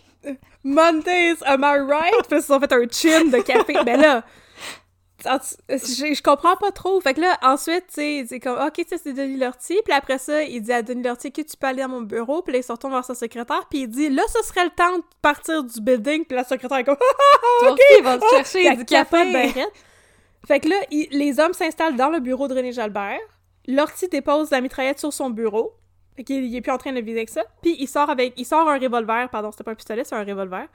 Mondays, 0.62 1.36
am 1.44 1.62
I 1.64 1.78
right? 1.78 2.14
Puis 2.28 2.38
ils 2.38 2.40
se 2.42 2.46
sont 2.48 2.60
fait 2.60 2.72
un 2.72 2.86
chin 2.90 3.24
de 3.26 3.38
café. 3.42 3.74
Mais 3.84 3.96
là, 3.98 4.22
en 5.26 5.38
tout- 5.38 5.44
je 5.68 6.14
je 6.14 6.22
comprends 6.22 6.56
pas 6.56 6.70
trop. 6.70 7.00
Fait 7.00 7.14
que 7.14 7.20
là, 7.20 7.38
ensuite, 7.42 7.86
tu 7.88 7.94
sais, 7.94 8.26
c'est 8.28 8.40
comme, 8.40 8.58
OK, 8.58 8.84
ça, 8.88 8.96
c'est 9.02 9.12
Denis 9.12 9.36
Lortie. 9.38 9.78
Puis 9.84 9.92
après 9.94 10.18
ça, 10.18 10.42
il 10.42 10.60
dit 10.62 10.72
à 10.72 10.82
Denis 10.82 11.02
Lortie 11.02 11.32
que 11.32 11.42
tu 11.42 11.56
peux 11.56 11.66
aller 11.66 11.82
à 11.82 11.88
mon 11.88 12.00
bureau. 12.02 12.42
Puis 12.42 12.52
là, 12.52 12.58
il 12.58 12.62
se 12.64 12.72
retourne 12.72 12.92
vers 12.92 13.04
sa 13.04 13.14
secrétaire. 13.14 13.66
Puis 13.70 13.80
il 13.82 13.88
dit, 13.88 14.08
là, 14.10 14.22
ce 14.28 14.42
serait 14.46 14.64
le 14.64 14.70
temps 14.70 14.96
de 14.98 15.04
partir 15.22 15.62
du 15.64 15.80
building. 15.80 16.24
Puis 16.24 16.36
la 16.36 16.44
secrétaire 16.44 16.78
est 16.78 16.84
comme, 16.84 16.96
Toi 17.60 17.72
aussi, 17.72 17.82
ils 17.98 18.04
vont 18.04 18.18
te 18.18 18.26
chercher 18.34 18.76
du 18.76 18.84
café! 18.84 19.32
ben 19.32 19.50
raide. 19.50 19.68
Fait 20.46 20.60
que 20.60 20.68
là, 20.68 20.76
il- 20.90 21.08
les 21.10 21.40
hommes 21.40 21.54
s'installent 21.54 21.96
dans 21.96 22.10
le 22.10 22.20
bureau 22.20 22.48
de 22.48 22.54
René 22.54 22.72
Jalbert. 22.72 23.18
Lortie 23.66 24.08
dépose 24.08 24.50
la 24.50 24.60
mitraillette 24.60 24.98
sur 25.00 25.10
son 25.12 25.30
bureau. 25.30 25.72
Qu'il 26.16 26.44
il 26.44 26.54
est 26.54 26.60
plus 26.60 26.72
en 26.72 26.78
train 26.78 26.92
de 26.92 27.00
viser 27.00 27.18
avec 27.18 27.28
ça. 27.28 27.42
Puis 27.62 27.76
il 27.78 27.88
sort 27.88 28.08
avec... 28.10 28.34
Il 28.36 28.44
sort 28.44 28.68
un 28.68 28.78
revolver, 28.78 29.28
pardon, 29.30 29.50
c'était 29.50 29.64
pas 29.64 29.72
un 29.72 29.74
pistolet, 29.74 30.04
c'est 30.04 30.14
un 30.14 30.24
revolver, 30.24 30.68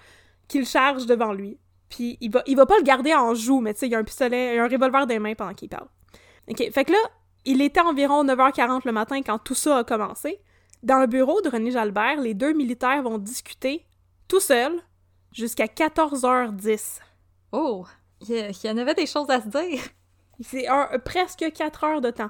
qu'il 0.48 0.66
charge 0.66 1.06
devant 1.06 1.32
lui. 1.34 1.58
Puis 1.90 2.18
il 2.22 2.32
va, 2.32 2.44
il 2.46 2.56
va 2.56 2.66
pas 2.66 2.78
le 2.78 2.84
garder 2.84 3.16
en 3.16 3.34
joue, 3.34 3.62
mais 3.62 3.74
tu 3.74 3.80
sais, 3.82 3.88
il 3.88 3.92
y 3.92 3.96
a 3.96 4.00
un 4.00 4.04
pistolet, 4.04 4.54
il 4.54 4.56
y 4.58 4.60
a 4.60 4.64
un 4.64 4.68
revolver 4.68 5.08
des 5.08 5.20
mains 5.20 5.36
pendant 5.36 5.54
qu'il 5.54 5.70
parle. 5.70 5.88
OK, 6.50 6.72
fait 6.72 6.86
que 6.86 6.92
là, 6.92 7.00
il 7.46 7.62
était 7.62 7.80
environ 7.80 8.24
9h40 8.24 8.82
le 8.86 8.92
matin 8.92 9.22
quand 9.22 9.40
tout 9.40 9.56
ça 9.56 9.78
a 9.78 9.84
commencé. 9.84 10.40
Dans 10.84 11.00
le 11.00 11.08
bureau 11.08 11.42
de 11.42 11.50
René 11.50 11.72
Jalbert, 11.72 12.20
les 12.22 12.34
deux 12.34 12.54
militaires 12.54 13.02
vont 13.04 13.18
discuter 13.18 13.86
tout 14.28 14.40
seuls 14.40 14.80
jusqu'à 15.32 15.66
14h10. 15.66 17.00
Oh, 17.52 17.86
il 18.22 18.30
y, 18.30 18.40
il 18.40 18.68
y 18.68 18.70
en 18.70 18.78
avait 18.78 18.94
des 18.94 19.06
choses 19.06 19.30
à 19.30 19.42
se 19.42 19.48
dire. 19.48 19.82
C'est 20.42 20.68
presque 21.04 21.52
4 21.54 21.84
heures 21.84 22.02
de 22.02 22.12
temps. 22.12 22.30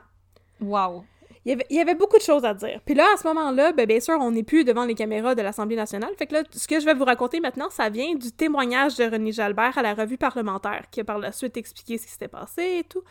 Wow. 0.61 1.03
Il 1.45 1.57
y, 1.69 1.79
avait, 1.79 1.95
beaucoup 1.95 2.17
de 2.17 2.21
choses 2.21 2.43
à 2.43 2.53
dire. 2.53 2.81
Puis 2.85 2.93
là, 2.93 3.05
à 3.13 3.17
ce 3.17 3.25
moment-là, 3.27 3.71
ben, 3.71 3.85
bien 3.85 4.01
sûr, 4.01 4.17
on 4.19 4.31
n'est 4.31 4.43
plus 4.43 4.65
devant 4.65 4.83
les 4.83 4.93
caméras 4.93 5.35
de 5.35 5.41
l'Assemblée 5.41 5.77
nationale. 5.77 6.11
Fait 6.17 6.27
que 6.27 6.33
là, 6.33 6.43
ce 6.51 6.67
que 6.67 6.79
je 6.79 6.85
vais 6.85 6.93
vous 6.93 7.05
raconter 7.05 7.39
maintenant, 7.39 7.69
ça 7.69 7.89
vient 7.89 8.13
du 8.15 8.31
témoignage 8.31 8.97
de 8.97 9.05
René 9.05 9.31
Jalbert 9.31 9.77
à 9.77 9.81
la 9.81 9.93
revue 9.93 10.17
parlementaire, 10.17 10.85
qui 10.91 10.99
a 10.99 11.05
par 11.05 11.17
la 11.17 11.31
suite 11.31 11.55
expliqué 11.55 11.97
ce 11.97 12.05
qui 12.05 12.11
s'était 12.11 12.27
passé 12.27 12.79
et 12.79 12.83
tout. 12.83 13.03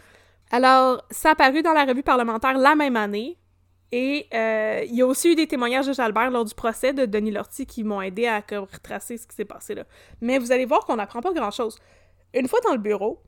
Alors, 0.50 1.02
ça 1.10 1.30
a 1.30 1.34
paru 1.34 1.62
dans 1.62 1.72
la 1.72 1.84
revue 1.84 2.02
parlementaire 2.02 2.56
la 2.58 2.74
même 2.74 2.96
année. 2.96 3.38
Et 3.90 4.26
euh, 4.34 4.84
il 4.86 4.94
y 4.94 5.02
a 5.02 5.06
aussi 5.06 5.32
eu 5.32 5.34
des 5.34 5.46
témoignages 5.46 5.86
de 5.86 5.94
Jalbert 5.94 6.30
lors 6.30 6.44
du 6.44 6.54
procès 6.54 6.92
de 6.92 7.06
Denis 7.06 7.30
Lortie 7.30 7.64
qui 7.64 7.84
m'ont 7.84 8.02
aidé 8.02 8.26
à 8.26 8.40
retracer 8.40 9.16
ce 9.16 9.26
qui 9.26 9.34
s'est 9.34 9.46
passé 9.46 9.74
là. 9.74 9.84
Mais 10.20 10.38
vous 10.38 10.52
allez 10.52 10.66
voir 10.66 10.84
qu'on 10.84 10.96
n'apprend 10.96 11.22
pas 11.22 11.32
grand-chose. 11.32 11.78
Une 12.34 12.48
fois 12.48 12.60
dans 12.66 12.72
le 12.72 12.78
bureau, 12.78 13.22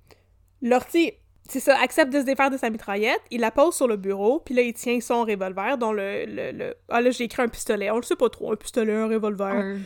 Lortie, 0.61 1.15
c'est 1.49 1.61
ça, 1.61 1.77
accepte 1.81 2.13
de 2.13 2.21
se 2.21 2.25
défaire 2.25 2.51
de 2.51 2.57
sa 2.57 2.71
mitraillette, 2.71 3.21
il 3.31 3.41
la 3.41 3.51
pose 3.51 3.75
sur 3.75 3.89
le 3.89 3.97
bureau, 3.97 4.39
puis 4.41 4.55
là, 4.55 4.63
il 4.63 4.73
tient 4.73 5.01
son 5.01 5.25
revolver, 5.25 5.77
dont 5.79 5.93
le... 5.93 6.25
le, 6.27 6.53
le- 6.53 6.75
Ah 6.89 7.01
là, 7.01 7.11
j'ai 7.11 7.25
écrit 7.25 7.43
un 7.43 7.49
pistolet, 7.49 7.91
on 7.91 7.97
le 7.97 8.03
sait 8.03 8.15
pas 8.17 8.29
trop, 8.29 8.53
un 8.53 8.57
pistolet, 8.57 8.95
un 8.95 9.09
revolver, 9.09 9.47
Un 9.49 9.77
un, 9.77 9.81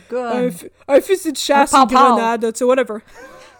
gun. 0.47 0.51
fu- 0.51 0.69
un 0.87 1.01
fusil 1.01 1.31
de 1.31 1.37
chasse, 1.37 1.73
Un 1.73 1.81
une 1.81 1.87
grenade, 1.87 2.53
tu 2.53 2.59
sais, 2.59 2.63
whatever. 2.65 2.99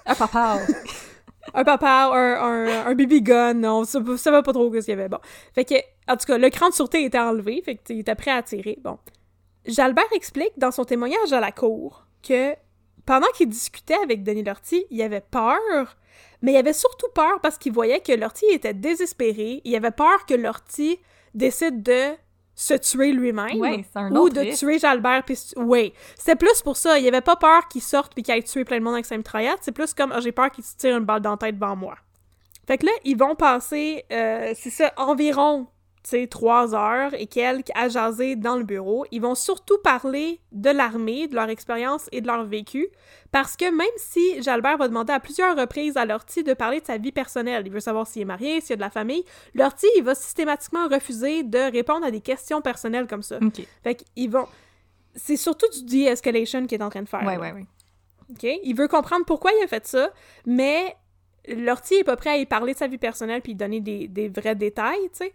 Un 0.05 0.13
papa. 0.15 0.59
un 1.53 1.63
papa, 1.63 2.11
un, 2.13 2.67
un, 2.67 2.85
un 2.87 2.93
BB 2.95 3.21
gun, 3.21 3.53
non, 3.55 3.79
on 3.79 3.83
sait- 3.85 3.99
savait 4.17 4.43
pas 4.43 4.53
trop 4.53 4.71
ce 4.73 4.79
qu'il 4.79 4.89
y 4.89 4.93
avait, 4.93 5.09
bon. 5.09 5.19
Fait 5.55 5.65
que, 5.65 5.75
en 6.07 6.15
tout 6.17 6.25
cas, 6.27 6.37
le 6.37 6.49
cran 6.49 6.69
de 6.69 6.73
sûreté 6.75 7.03
était 7.05 7.17
enlevé, 7.19 7.61
fait 7.65 7.75
qu'il 7.77 7.99
était 7.99 8.13
prêt 8.15 8.31
à 8.31 8.43
tirer, 8.43 8.77
bon. 8.83 8.99
Jalbert 9.65 10.05
explique 10.13 10.53
dans 10.57 10.69
son 10.69 10.83
témoignage 10.85 11.33
à 11.33 11.39
la 11.39 11.51
cour 11.51 12.05
que 12.21 12.53
pendant 13.07 13.27
qu'il 13.35 13.49
discutait 13.49 13.97
avec 14.03 14.23
Denis 14.23 14.43
Lortie, 14.43 14.85
il 14.91 15.01
avait 15.01 15.21
peur, 15.21 15.97
mais 16.45 16.53
il 16.53 16.57
avait 16.57 16.73
surtout 16.73 17.07
peur 17.13 17.39
parce 17.41 17.57
qu'il 17.57 17.73
voyait 17.73 17.99
que 17.99 18.11
Lortie 18.13 18.45
était 18.51 18.73
désespéré, 18.75 19.61
il 19.63 19.75
avait 19.75 19.91
peur 19.91 20.25
que 20.27 20.35
Lortie 20.35 20.99
décide 21.33 21.81
de 21.83 22.13
se 22.53 22.73
tuer 22.75 23.11
lui-même 23.11 23.59
Ouais, 23.59 23.83
ou 24.11 24.29
de 24.29 24.39
risque. 24.39 24.59
tuer 24.59 24.79
Jalbert 24.79 25.23
puis 25.25 25.37
oui 25.57 25.91
c'était 26.17 26.37
plus 26.37 26.61
pour 26.61 26.77
ça. 26.77 26.97
Il 26.99 27.07
avait 27.07 27.19
pas 27.19 27.35
peur 27.35 27.67
qu'il 27.67 27.81
sorte 27.81 28.13
puis 28.13 28.23
qu'il 28.23 28.33
aille 28.33 28.43
tuer 28.43 28.63
plein 28.63 28.77
de 28.79 28.83
monde 28.83 28.93
avec 28.93 29.05
sa 29.05 29.17
mitraillette 29.17 29.57
c'est 29.61 29.73
plus 29.73 29.93
comme 29.93 30.13
Ah, 30.13 30.21
j'ai 30.21 30.31
peur 30.31 30.49
qu'il 30.51 30.63
se 30.63 30.77
tire 30.77 30.95
une 30.95 31.03
balle 31.03 31.21
dans 31.21 31.31
la 31.31 31.37
tête 31.37 31.59
devant 31.59 31.75
moi. 31.75 31.95
Fait 32.67 32.77
que 32.77 32.85
là 32.85 32.91
ils 33.03 33.17
vont 33.17 33.35
passer 33.35 34.05
euh, 34.11 34.53
c'est 34.55 34.69
ça 34.69 34.93
environ 34.95 35.67
sais 36.09 36.27
trois 36.27 36.75
heures 36.75 37.13
et 37.13 37.27
quelques 37.27 37.71
à 37.75 37.89
jaser 37.89 38.35
dans 38.35 38.57
le 38.57 38.63
bureau 38.63 39.05
ils 39.11 39.21
vont 39.21 39.35
surtout 39.35 39.77
parler 39.83 40.39
de 40.51 40.69
l'armée 40.69 41.27
de 41.27 41.35
leur 41.35 41.49
expérience 41.49 42.07
et 42.11 42.21
de 42.21 42.27
leur 42.27 42.45
vécu 42.45 42.89
parce 43.35 43.57
que 43.57 43.69
même 43.69 43.85
si 43.97 44.41
Jalbert 44.41 44.77
va 44.77 44.87
demander 44.87 45.11
à 45.11 45.19
plusieurs 45.19 45.57
reprises 45.57 45.97
à 45.97 46.05
Lortie 46.05 46.41
de 46.41 46.53
parler 46.53 46.79
de 46.79 46.85
sa 46.85 46.97
vie 46.97 47.11
personnelle, 47.11 47.63
il 47.65 47.69
veut 47.69 47.81
savoir 47.81 48.07
s'il 48.07 48.21
est 48.21 48.25
marié, 48.25 48.61
s'il 48.61 48.71
a 48.71 48.75
de 48.77 48.81
la 48.81 48.89
famille, 48.89 49.25
Lortie, 49.53 49.89
il 49.97 50.03
va 50.03 50.15
systématiquement 50.15 50.87
refuser 50.87 51.43
de 51.43 51.69
répondre 51.69 52.05
à 52.05 52.11
des 52.11 52.21
questions 52.21 52.61
personnelles 52.61 53.07
comme 53.07 53.23
ça. 53.23 53.39
OK. 53.41 53.61
Fait 53.83 53.95
qu'ils 53.95 54.29
vont... 54.29 54.47
C'est 55.15 55.35
surtout 55.35 55.67
du 55.69 55.83
de-escalation 55.83 56.65
qu'il 56.65 56.79
est 56.79 56.83
en 56.83 56.89
train 56.89 57.01
de 57.01 57.09
faire. 57.09 57.25
Ouais, 57.25 57.35
là. 57.35 57.41
ouais, 57.41 57.51
ouais. 57.51 57.65
OK? 58.31 58.59
Il 58.63 58.73
veut 58.73 58.87
comprendre 58.87 59.25
pourquoi 59.25 59.51
il 59.59 59.65
a 59.65 59.67
fait 59.67 59.85
ça, 59.85 60.11
mais 60.45 60.95
Lortie 61.49 61.95
est 61.95 62.03
pas 62.05 62.15
prêt 62.15 62.29
à 62.29 62.37
y 62.37 62.45
parler 62.45 62.71
de 62.71 62.77
sa 62.77 62.87
vie 62.87 62.97
personnelle 62.97 63.41
puis 63.41 63.53
donner 63.53 63.81
des, 63.81 64.07
des 64.07 64.29
vrais 64.29 64.55
détails, 64.55 65.09
tu 65.11 65.25
sais. 65.25 65.33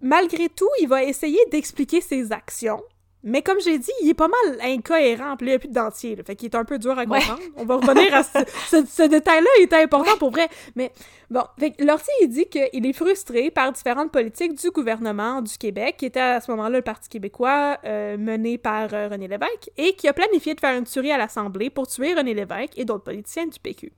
Malgré 0.00 0.48
tout, 0.48 0.68
il 0.80 0.88
va 0.88 1.02
essayer 1.04 1.38
d'expliquer 1.50 2.00
ses 2.00 2.30
actions, 2.32 2.82
mais 3.22 3.42
comme 3.42 3.58
j'ai 3.60 3.78
dit, 3.78 3.90
il 4.02 4.10
est 4.10 4.14
pas 4.14 4.28
mal 4.28 4.58
incohérent, 4.62 5.36
puis 5.36 5.46
il 5.46 5.50
n'y 5.50 5.54
a 5.56 5.58
plus 5.58 5.68
de 5.68 5.74
dentier, 5.74 6.14
là, 6.14 6.22
fait 6.22 6.36
qu'il 6.36 6.46
est 6.46 6.54
un 6.54 6.64
peu 6.64 6.78
dur 6.78 6.92
à 6.92 7.02
Ouais. 7.04 7.06
comprendre. 7.06 7.40
On 7.56 7.64
va 7.64 7.76
revenir 7.76 8.14
à 8.14 8.22
ce, 8.22 8.38
ce- 8.68 8.86
ce 8.86 9.02
détail-là, 9.02 9.48
il 9.58 9.62
était 9.64 9.82
important 9.82 10.16
pour 10.18 10.30
vrai. 10.30 10.48
Mais 10.76 10.92
bon, 11.30 11.42
fait 11.58 11.74
Lortie, 11.80 12.10
il 12.20 12.28
dit 12.28 12.44
qu'il 12.46 12.86
est 12.86 12.92
frustré 12.92 13.50
par 13.50 13.72
différentes 13.72 14.12
politiques 14.12 14.54
du 14.54 14.70
gouvernement 14.70 15.40
du 15.42 15.56
Québec, 15.58 15.96
qui 15.98 16.06
était 16.06 16.20
à 16.20 16.40
ce 16.40 16.50
moment-là 16.52 16.76
le 16.78 16.82
Parti 16.82 17.08
québécois 17.08 17.78
euh, 17.84 18.16
mené 18.18 18.58
par 18.58 18.92
euh, 18.94 19.08
René 19.08 19.26
Lévesque, 19.28 19.70
et 19.76 19.94
qui 19.96 20.06
a 20.08 20.12
planifié 20.12 20.54
de 20.54 20.60
faire 20.60 20.76
une 20.78 20.84
tuerie 20.84 21.10
à 21.10 21.18
l'Assemblée 21.18 21.70
pour 21.70 21.88
tuer 21.88 22.14
René 22.14 22.34
Lévesque 22.34 22.74
et 22.78 22.84
d'autres 22.84 23.04
politiciens 23.04 23.46
du 23.46 23.58
PQ. 23.58 23.92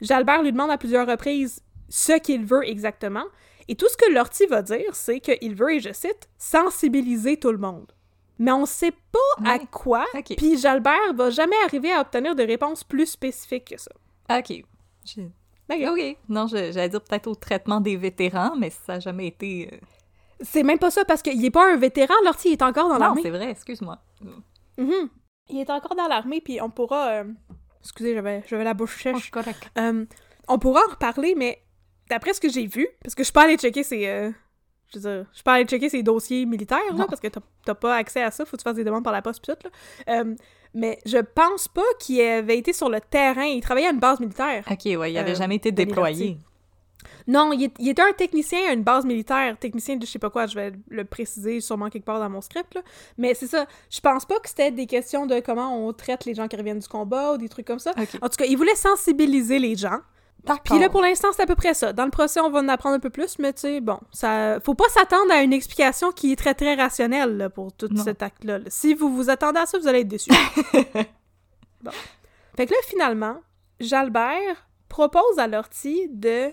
Jalbert 0.00 0.42
lui 0.42 0.52
demande 0.52 0.70
à 0.70 0.78
plusieurs 0.78 1.06
reprises 1.06 1.60
ce 1.88 2.12
qu'il 2.18 2.44
veut 2.44 2.66
exactement, 2.66 3.24
et 3.68 3.74
tout 3.76 3.86
ce 3.88 3.96
que 3.96 4.10
Lortie 4.12 4.46
va 4.46 4.62
dire, 4.62 4.94
c'est 4.94 5.20
qu'il 5.20 5.54
veut, 5.54 5.74
et 5.74 5.80
je 5.80 5.92
cite, 5.92 6.28
sensibiliser 6.38 7.36
tout 7.38 7.52
le 7.52 7.58
monde. 7.58 7.92
Mais 8.38 8.52
on 8.52 8.66
sait 8.66 8.92
pas 8.92 9.50
à 9.50 9.58
quoi, 9.58 10.04
Ok. 10.14 10.34
puis 10.36 10.56
Jalbert 10.58 11.12
va 11.14 11.30
jamais 11.30 11.56
arriver 11.64 11.92
à 11.92 12.00
obtenir 12.00 12.34
de 12.36 12.42
réponses 12.44 12.84
plus 12.84 13.06
spécifiques 13.06 13.74
que 13.74 13.80
ça. 13.80 13.90
OK. 14.30 14.62
D'accord. 15.68 15.92
OK. 15.94 16.16
Non, 16.28 16.46
je- 16.46 16.72
j'allais 16.72 16.88
dire 16.88 17.02
peut-être 17.02 17.26
au 17.26 17.34
traitement 17.34 17.80
des 17.80 17.96
vétérans, 17.96 18.54
mais 18.56 18.70
ça 18.70 18.94
n'a 18.94 19.00
jamais 19.00 19.26
été... 19.26 19.70
euh, 19.72 19.76
C'est 20.40 20.62
même 20.62 20.78
pas 20.78 20.90
ça, 20.90 21.04
parce 21.04 21.20
qu'il 21.20 21.44
est 21.44 21.50
pas 21.50 21.72
un 21.72 21.76
vétéran, 21.76 22.14
Lortie 22.24 22.48
il 22.50 22.52
est 22.52 22.62
encore 22.62 22.88
dans 22.88 22.94
Non, 22.94 23.00
l'armée. 23.00 23.22
c'est 23.22 23.30
vrai, 23.30 23.50
excuse-moi. 23.50 23.98
Mhm. 24.78 25.08
Il 25.50 25.58
est 25.58 25.70
encore 25.70 25.94
dans 25.96 26.06
l'armée, 26.08 26.40
puis 26.40 26.60
on 26.60 26.70
pourra... 26.70 27.08
euh, 27.08 27.24
Excusez, 27.80 28.14
j'avais 28.14 28.64
la 28.64 28.74
bouche 28.74 28.96
Oh, 29.06 29.16
sèche. 29.18 29.30
correct. 29.30 29.70
Euh, 29.78 30.04
on 30.46 30.58
pourra 30.58 30.82
en 30.86 30.90
reparler, 30.92 31.34
mais 31.34 31.60
d'après 32.10 32.34
ce 32.34 32.40
que 32.40 32.48
j'ai 32.48 32.66
vu, 32.66 32.86
parce 33.02 33.14
que 33.14 33.22
je 33.22 33.26
suis 33.26 33.32
pas 33.32 33.42
allée 33.44 33.56
checker 33.56 33.82
ses... 33.82 34.06
euh, 34.06 34.30
je 34.92 34.98
veux 34.98 35.02
dire, 35.02 35.26
je 35.30 35.36
suis 35.36 35.42
pas 35.44 35.54
allée 35.54 35.64
checker 35.66 35.88
ses 35.88 36.02
dossiers 36.02 36.46
militaires, 36.46 36.78
là, 36.94 37.04
parce 37.08 37.20
que 37.20 37.28
t'as- 37.28 37.74
pas 37.74 37.96
accès 37.96 38.22
à 38.22 38.30
ça, 38.30 38.44
faut 38.46 38.52
que 38.56 38.62
tu 38.62 38.64
fasses 38.64 38.76
des 38.76 38.84
demandes 38.84 39.04
par 39.04 39.12
la 39.12 39.20
poste 39.22 39.44
pis 39.44 39.52
tout, 39.52 39.68
là. 39.68 40.14
Euh, 40.20 40.34
mais 40.74 40.98
je 41.06 41.18
pense 41.18 41.68
pas 41.68 41.82
qu'il 42.00 42.20
avait 42.22 42.58
été 42.58 42.72
sur 42.72 42.88
le 42.88 43.00
terrain, 43.00 43.44
il 43.44 43.60
travaillait 43.60 43.88
à 43.88 43.92
une 43.92 43.98
base 44.00 44.20
militaire. 44.20 44.64
OK, 44.70 44.84
ouais, 44.84 45.10
il 45.10 45.14
n'avait 45.14 45.32
Euh, 45.32 45.34
jamais 45.34 45.56
été 45.56 45.72
déployé. 45.72 46.38
Non, 47.26 47.52
il, 47.52 47.70
il 47.78 47.88
était 47.90 48.02
un 48.02 48.12
technicien 48.12 48.58
à 48.70 48.72
une 48.72 48.82
base 48.82 49.04
militaire, 49.04 49.56
technicien 49.58 49.96
de 49.96 50.06
je 50.06 50.10
sais 50.10 50.18
pas 50.18 50.30
quoi, 50.30 50.46
je 50.46 50.54
vais 50.54 50.72
le 50.88 51.04
préciser 51.04 51.60
sûrement 51.60 51.90
quelque 51.90 52.04
part 52.06 52.18
dans 52.20 52.30
mon 52.30 52.40
script, 52.40 52.74
là. 52.74 52.80
Mais 53.18 53.34
c'est 53.34 53.46
ça, 53.46 53.66
je 53.90 54.00
pense 54.00 54.24
pas 54.24 54.38
que 54.40 54.48
c'était 54.48 54.70
des 54.70 54.86
questions 54.86 55.26
de 55.26 55.40
comment 55.40 55.86
on 55.86 55.92
traite 55.92 56.24
les 56.24 56.34
gens 56.34 56.48
qui 56.48 56.56
reviennent 56.56 56.78
du 56.80 56.88
combat 56.88 57.34
ou 57.34 57.36
des 57.36 57.48
trucs 57.50 57.66
comme 57.66 57.78
ça. 57.78 57.92
En 58.22 58.28
tout 58.28 58.36
cas, 58.38 58.46
il 58.46 58.56
voulait 58.56 58.74
sensibiliser 58.74 59.58
les 59.58 59.76
gens. 59.76 59.98
Puis 60.64 60.78
là, 60.78 60.88
pour 60.88 61.02
l'instant, 61.02 61.28
c'est 61.34 61.42
à 61.42 61.46
peu 61.46 61.54
près 61.54 61.74
ça. 61.74 61.92
Dans 61.92 62.04
le 62.06 62.10
procès, 62.10 62.40
on 62.40 62.48
va 62.50 62.60
en 62.60 62.68
apprendre 62.68 62.96
un 62.96 63.00
peu 63.00 63.10
plus, 63.10 63.38
mais 63.38 63.52
tu 63.52 63.60
sais, 63.60 63.80
bon, 63.80 63.98
ça... 64.12 64.58
Faut 64.60 64.74
pas 64.74 64.88
s'attendre 64.88 65.30
à 65.32 65.42
une 65.42 65.52
explication 65.52 66.10
qui 66.12 66.32
est 66.32 66.36
très, 66.36 66.54
très 66.54 66.74
rationnelle 66.74 67.36
là, 67.36 67.50
pour 67.50 67.72
tout 67.72 67.88
Non. 67.90 68.02
cet 68.02 68.22
acte-là. 68.22 68.58
là. 68.58 68.64
Si 68.68 68.94
vous 68.94 69.14
vous 69.14 69.28
attendez 69.30 69.60
à 69.60 69.66
ça, 69.66 69.78
vous 69.78 69.88
allez 69.88 70.00
être 70.00 70.08
déçus. 70.08 70.30
bon. 71.82 71.90
Fait 72.56 72.66
que 72.66 72.72
là, 72.72 72.78
finalement, 72.86 73.40
Jalbert 73.80 74.66
propose 74.88 75.38
à 75.38 75.46
Lortie 75.46 76.08
de 76.10 76.50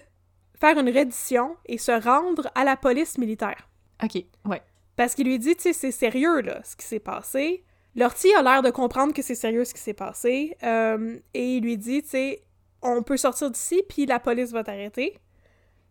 faire 0.60 0.78
une 0.78 0.90
reddition 0.90 1.56
et 1.66 1.78
se 1.78 1.92
rendre 1.92 2.50
à 2.56 2.64
la 2.64 2.76
police 2.78 3.18
militaire. 3.18 3.68
OK, 4.04 4.24
ouais. 4.46 4.62
Parce 4.98 5.16
qu'il 5.16 5.28
lui 5.28 5.40
dit, 5.40 5.56
tu 5.56 5.64
sais, 5.64 5.74
c'est 5.74 5.92
sérieux, 5.92 6.42
là, 6.42 6.62
ce 6.64 6.76
qui 6.76 6.86
s'est 6.86 7.00
passé. 7.00 7.64
Lortie 7.96 8.34
a 8.36 8.42
l'air 8.42 8.62
de 8.62 8.70
comprendre 8.72 9.14
que 9.14 9.22
c'est 9.22 9.36
sérieux 9.36 9.64
ce 9.66 9.74
qui 9.74 9.80
s'est 9.82 9.94
passé. 9.94 10.56
euh, 10.64 11.18
et 11.34 11.56
il 11.58 11.64
lui 11.64 11.78
dit, 11.78 12.02
tu 12.04 12.10
sais, 12.10 12.42
on 12.86 13.04
peut 13.04 13.18
sortir 13.18 13.52
d'ici, 13.52 13.84
puis 13.88 14.06
la 14.06 14.20
police 14.20 14.52
va 14.52 14.64
t'arrêter. 14.64 15.18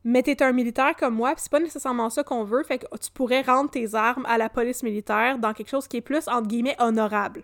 Mais 0.07 0.23
t'es 0.23 0.43
un 0.43 0.53
militaire 0.53 0.95
comme 0.97 1.15
moi, 1.15 1.33
puis 1.35 1.41
c'est 1.43 1.51
pas 1.53 1.61
nécessairement 1.61 2.11
ça 2.11 2.23
qu'on 2.25 2.45
veut, 2.45 2.63
fait 2.63 2.79
que 2.79 2.87
tu 2.99 3.11
pourrais 3.11 3.41
rendre 3.41 3.71
tes 3.71 3.95
armes 3.95 4.27
à 4.27 4.37
la 4.37 4.49
police 4.51 4.83
militaire 4.83 5.39
dans 5.39 5.55
quelque 5.55 5.71
chose 5.71 5.89
qui 5.89 5.97
est 5.97 6.03
plus, 6.03 6.29
entre 6.29 6.47
guillemets, 6.47 6.77
honorable. 6.79 7.43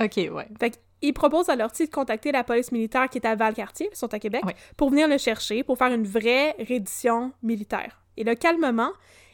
OK, 0.00 0.16
ouais. 0.16 0.48
Fait 0.58 0.80
qu'il 1.00 1.12
propose 1.12 1.50
à 1.50 1.56
Lortie 1.56 1.86
de 1.86 1.90
contacter 1.90 2.32
la 2.32 2.42
police 2.42 2.72
militaire 2.72 3.08
qui 3.10 3.18
est 3.18 3.26
à 3.26 3.34
Valcartier, 3.34 3.90
ils 3.92 3.96
sont 3.96 4.12
à 4.14 4.18
Québec, 4.18 4.42
pour 4.78 4.88
venir 4.90 5.08
le 5.08 5.18
chercher, 5.18 5.62
pour 5.62 5.76
faire 5.76 5.92
une 5.92 6.06
vraie 6.06 6.52
reddition 6.58 7.32
militaire. 7.42 8.00
Et 8.16 8.24
là, 8.24 8.34
calmement, 8.34 8.92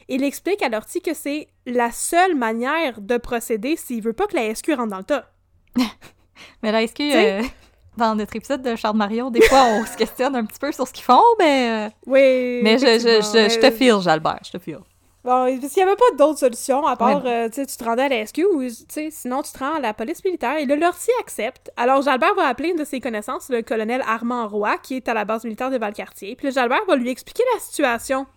il 0.09 0.23
explique 0.23 0.61
à 0.61 0.69
Lortie 0.69 1.01
que 1.01 1.13
c'est 1.13 1.47
la 1.65 1.91
seule 1.91 2.35
manière 2.35 2.99
de 3.01 3.17
procéder 3.17 3.77
s'il 3.77 4.01
veut 4.03 4.13
pas 4.13 4.27
que 4.27 4.35
la 4.35 4.53
SQ 4.53 4.73
rentre 4.73 4.89
dans 4.91 4.97
le 4.97 5.03
tas. 5.05 5.31
Mais 6.61 6.71
que 6.87 7.11
sais- 7.11 7.39
euh, 7.41 7.43
dans 7.97 8.15
notre 8.15 8.35
épisode 8.35 8.61
de 8.61 8.75
Charles 8.75 8.97
Mario, 8.97 9.29
des 9.29 9.41
fois, 9.41 9.63
on 9.65 9.85
se 9.85 9.95
questionne 9.97 10.35
un 10.35 10.45
petit 10.45 10.59
peu 10.59 10.71
sur 10.71 10.87
ce 10.87 10.93
qu'ils 10.93 11.03
font, 11.03 11.21
mais... 11.39 11.87
euh, 11.87 11.89
Oui. 12.07 12.59
mais 12.63 12.77
je, 12.77 12.85
je, 12.85 13.21
je, 13.21 13.53
je 13.53 13.59
te 13.59 13.71
file. 13.71 13.99
Jalbert, 14.01 14.39
je 14.45 14.51
te 14.51 14.59
file. 14.59 14.79
Bon, 15.23 15.57
parce 15.59 15.73
qu'il 15.73 15.83
n'y 15.83 15.89
avait 15.89 15.95
pas 15.97 16.15
d'autre 16.23 16.37
solution 16.37 16.85
à 16.85 16.95
part, 16.95 17.23
euh, 17.25 17.47
tu 17.49 17.55
sais, 17.55 17.65
tu 17.65 17.75
te 17.77 17.83
rendais 17.83 18.03
à 18.03 18.09
la 18.09 18.25
SQ 18.27 18.43
ou, 18.53 18.61
tu 18.63 18.69
sais, 18.89 19.07
sinon 19.09 19.41
tu 19.41 19.51
te 19.51 19.57
rends 19.57 19.73
à 19.75 19.79
la 19.79 19.91
police 19.93 20.23
militaire. 20.23 20.57
Et 20.57 20.65
le 20.67 20.75
Lortie 20.75 21.09
accepte. 21.19 21.71
Alors, 21.77 22.03
Jalbert 22.03 22.35
va 22.35 22.47
appeler 22.47 22.69
une 22.69 22.75
de 22.77 22.83
ses 22.83 22.99
connaissances, 22.99 23.49
le 23.49 23.63
colonel 23.63 24.03
Armand 24.07 24.47
Roy, 24.47 24.77
qui 24.83 24.97
est 24.97 25.09
à 25.09 25.15
la 25.15 25.25
base 25.25 25.43
militaire 25.43 25.71
de 25.71 25.77
Valcartier. 25.79 26.35
Puis 26.35 26.47
le 26.47 26.53
Jalbert 26.53 26.85
va 26.87 26.95
lui 26.95 27.09
expliquer 27.09 27.41
la 27.55 27.59
situation 27.59 28.27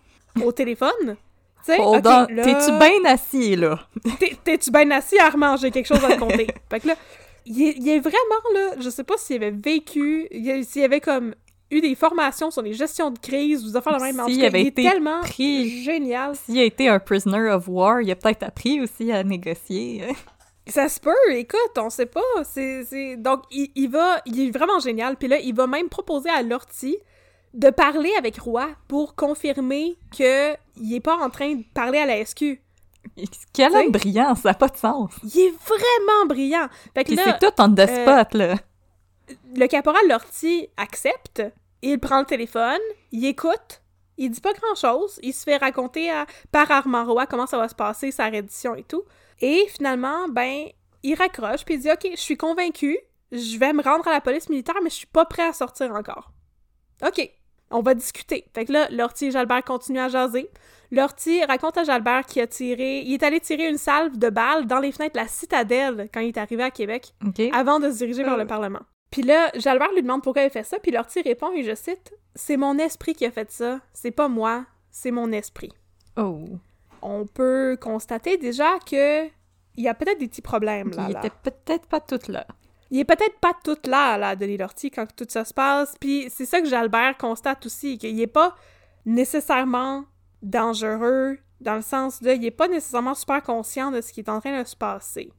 au 0.43 0.51
téléphone. 0.51 0.89
Tu 1.05 1.73
sais, 1.75 1.79
Hold 1.79 2.07
ok, 2.07 2.11
on. 2.31 2.33
là, 2.33 2.43
T'es-tu 2.43 2.71
bien 2.79 3.05
assis, 3.11 3.55
là? 3.55 3.79
t'es- 4.19 4.37
T'es-tu 4.43 4.71
bien 4.71 4.89
assis, 4.89 5.19
Armand? 5.19 5.57
J'ai 5.57 5.69
quelque 5.69 5.85
chose 5.93 6.03
à 6.03 6.15
te 6.15 6.19
conter. 6.19 6.47
fait 6.71 6.79
que 6.79 6.87
là, 6.87 6.95
il 7.45 7.61
est, 7.63 7.75
il 7.77 7.89
est 7.89 7.99
vraiment, 7.99 8.41
là, 8.53 8.71
je 8.79 8.89
sais 8.89 9.03
pas 9.03 9.17
s'il 9.17 9.37
avait 9.37 9.51
vécu, 9.51 10.27
il 10.31 10.65
s'il 10.65 10.83
avait 10.83 10.99
comme 11.01 11.33
eu 11.71 11.81
des 11.81 11.93
formations 11.95 12.49
sur 12.51 12.61
les 12.61 12.73
gestions 12.73 13.11
de 13.11 13.19
crise 13.19 13.63
ou 13.63 13.69
des 13.69 13.75
affaires 13.75 13.97
de 13.97 14.01
même. 14.01 14.19
en 14.19 14.25
tout 14.25 14.35
cas, 14.39 14.47
avait 14.47 14.61
il 14.61 14.65
est 14.65 14.69
été 14.69 14.83
tellement 14.83 15.19
pris- 15.21 15.83
génial. 15.83 16.35
S'il 16.35 16.57
a 16.59 16.63
été 16.63 16.87
un 16.87 16.99
prisoner 16.99 17.49
of 17.51 17.67
war, 17.67 18.01
il 18.01 18.09
a 18.11 18.15
peut-être 18.15 18.43
appris 18.43 18.81
aussi 18.81 19.11
à 19.11 19.23
négocier. 19.23 20.03
Ça 20.67 20.87
se 20.87 20.99
peut, 20.99 21.11
écoute, 21.31 21.77
on 21.77 21.89
sait 21.89 22.05
pas. 22.05 22.21
C'est, 22.43 23.15
Donc, 23.17 23.41
il, 23.49 23.71
il 23.75 23.89
va, 23.89 24.21
il 24.27 24.47
est 24.47 24.51
vraiment 24.51 24.79
génial. 24.79 25.15
Puis 25.15 25.27
là, 25.27 25.39
il 25.39 25.55
va 25.55 25.65
même 25.65 25.89
proposer 25.89 26.29
à 26.29 26.43
Lortie 26.43 26.97
de 27.55 27.71
parler 27.71 28.11
avec 28.19 28.37
Roy 28.39 28.67
pour 28.87 29.15
confirmer 29.15 29.95
que 30.15 30.53
il 30.79 30.93
est 30.93 30.99
pas 30.99 31.15
en 31.17 31.31
train 31.31 31.55
de 31.55 31.63
parler 31.73 31.97
à 31.97 32.05
la 32.05 32.23
SQ. 32.23 32.61
Quel 33.53 33.75
homme 33.75 33.91
brillant, 33.91 34.35
ça 34.35 34.49
n'a 34.49 34.55
pas 34.55 34.67
de 34.67 34.77
sens. 34.77 35.11
Il 35.23 35.39
est 35.39 35.53
vraiment 35.65 36.25
brillant. 36.27 36.67
Fait 36.93 37.03
que 37.03 37.15
c'est 37.15 37.39
tout 37.39 37.51
the 37.75 37.79
euh, 37.79 38.03
spot, 38.03 38.33
là. 38.33 38.55
le 39.55 39.67
caporal 39.67 40.07
Lortie 40.07 40.67
accepte, 40.77 41.43
il 41.81 41.99
prend 41.99 42.19
le 42.19 42.25
téléphone, 42.25 42.79
il 43.11 43.25
écoute, 43.25 43.81
il 44.17 44.29
dit 44.29 44.41
pas 44.41 44.53
grand-chose, 44.53 45.19
il 45.23 45.33
se 45.33 45.43
fait 45.43 45.57
raconter 45.57 46.11
à- 46.11 46.25
par 46.51 46.69
Armand 46.71 47.05
Roy 47.05 47.25
comment 47.25 47.47
ça 47.47 47.57
va 47.57 47.69
se 47.69 47.75
passer, 47.75 48.11
sa 48.11 48.25
reddition 48.25 48.75
et 48.75 48.83
tout. 48.83 49.03
Et 49.39 49.65
finalement, 49.69 50.27
ben, 50.29 50.67
il 51.03 51.15
raccroche, 51.15 51.63
puis 51.63 51.75
il 51.75 51.79
dit 51.79 51.91
«Ok, 51.91 52.07
je 52.11 52.19
suis 52.19 52.35
convaincu, 52.37 52.97
je 53.31 53.57
vais 53.57 53.71
me 53.71 53.81
rendre 53.81 54.05
à 54.07 54.11
la 54.11 54.19
police 54.21 54.49
militaire, 54.49 54.75
mais 54.83 54.89
je 54.89 54.95
suis 54.95 55.07
pas 55.07 55.23
prêt 55.25 55.47
à 55.47 55.53
sortir 55.53 55.93
encore.» 55.95 56.31
Ok, 57.07 57.31
on 57.71 57.81
va 57.81 57.93
discuter. 57.93 58.45
Fait 58.53 58.65
que 58.65 58.73
là, 58.73 58.89
Lortie 58.89 59.27
et 59.27 59.31
Jalbert 59.31 59.63
continuent 59.63 60.01
à 60.01 60.09
jaser. 60.09 60.49
Lortie 60.91 61.43
raconte 61.45 61.77
à 61.77 61.83
Jalbert 61.83 62.25
qu'il 62.25 62.41
a 62.41 62.47
tiré... 62.47 63.01
Il 63.01 63.13
est 63.13 63.23
allé 63.23 63.39
tirer 63.39 63.69
une 63.69 63.77
salve 63.77 64.17
de 64.17 64.29
balles 64.29 64.65
dans 64.65 64.79
les 64.79 64.91
fenêtres 64.91 65.13
de 65.13 65.19
la 65.19 65.27
citadelle 65.27 66.09
quand 66.13 66.19
il 66.19 66.29
est 66.29 66.37
arrivé 66.37 66.63
à 66.63 66.71
Québec 66.71 67.13
avant 67.53 67.79
de 67.79 67.91
se 67.91 67.97
diriger 67.97 68.23
vers 68.23 68.33
Euh. 68.33 68.37
le 68.37 68.47
Parlement. 68.47 68.81
Puis 69.11 69.21
là, 69.23 69.51
Jalbert 69.55 69.91
lui 69.93 70.01
demande 70.01 70.21
pourquoi 70.23 70.43
il 70.43 70.49
fait 70.49 70.63
ça, 70.63 70.77
puis 70.79 70.91
Lortie 70.91 71.21
répond, 71.21 71.51
et 71.51 71.63
je 71.63 71.73
cite, 71.75 72.13
«C'est 72.35 72.57
mon 72.57 72.77
esprit 72.77 73.13
qui 73.15 73.25
a 73.25 73.31
fait 73.31 73.51
ça, 73.51 73.79
c'est 73.93 74.11
pas 74.11 74.27
moi, 74.27 74.65
c'est 74.91 75.11
mon 75.11 75.31
esprit. 75.31 75.71
Oh.» 76.17 76.45
On 77.01 77.25
peut 77.25 77.77
constater 77.81 78.37
déjà 78.37 78.77
que 78.79 79.25
il 79.25 79.83
y 79.83 79.87
a 79.87 79.93
peut-être 79.93 80.19
des 80.19 80.27
petits 80.27 80.41
problèmes, 80.41 80.91
là. 80.91 81.05
il 81.07 81.13
là. 81.13 81.19
était 81.19 81.31
peut-être 81.43 81.85
pas 81.87 82.01
tout 82.01 82.19
là. 82.31 82.45
Il 82.91 82.99
est 82.99 83.05
peut-être 83.05 83.39
pas 83.39 83.53
tout 83.63 83.77
là, 83.85 84.17
là, 84.17 84.35
Denis 84.35 84.57
Lortie, 84.57 84.91
quand 84.91 85.07
tout 85.15 85.25
ça 85.29 85.45
se 85.45 85.53
passe, 85.53 85.95
puis 85.99 86.27
c'est 86.29 86.45
ça 86.45 86.59
que 86.61 86.67
Jalbert 86.67 87.17
constate 87.17 87.65
aussi, 87.65 87.97
qu'il 87.97 88.19
est 88.19 88.27
pas 88.27 88.55
nécessairement 89.05 90.03
dangereux, 90.41 91.37
dans 91.61 91.75
le 91.75 91.81
sens 91.81 92.21
de, 92.21 92.31
il 92.31 92.45
est 92.45 92.51
pas 92.51 92.67
nécessairement 92.67 93.15
super 93.15 93.41
conscient 93.43 93.91
de 93.91 94.01
ce 94.01 94.13
qui 94.13 94.21
est 94.21 94.29
en 94.29 94.39
train 94.39 94.61
de 94.61 94.67
se 94.67 94.75
passer. 94.75 95.31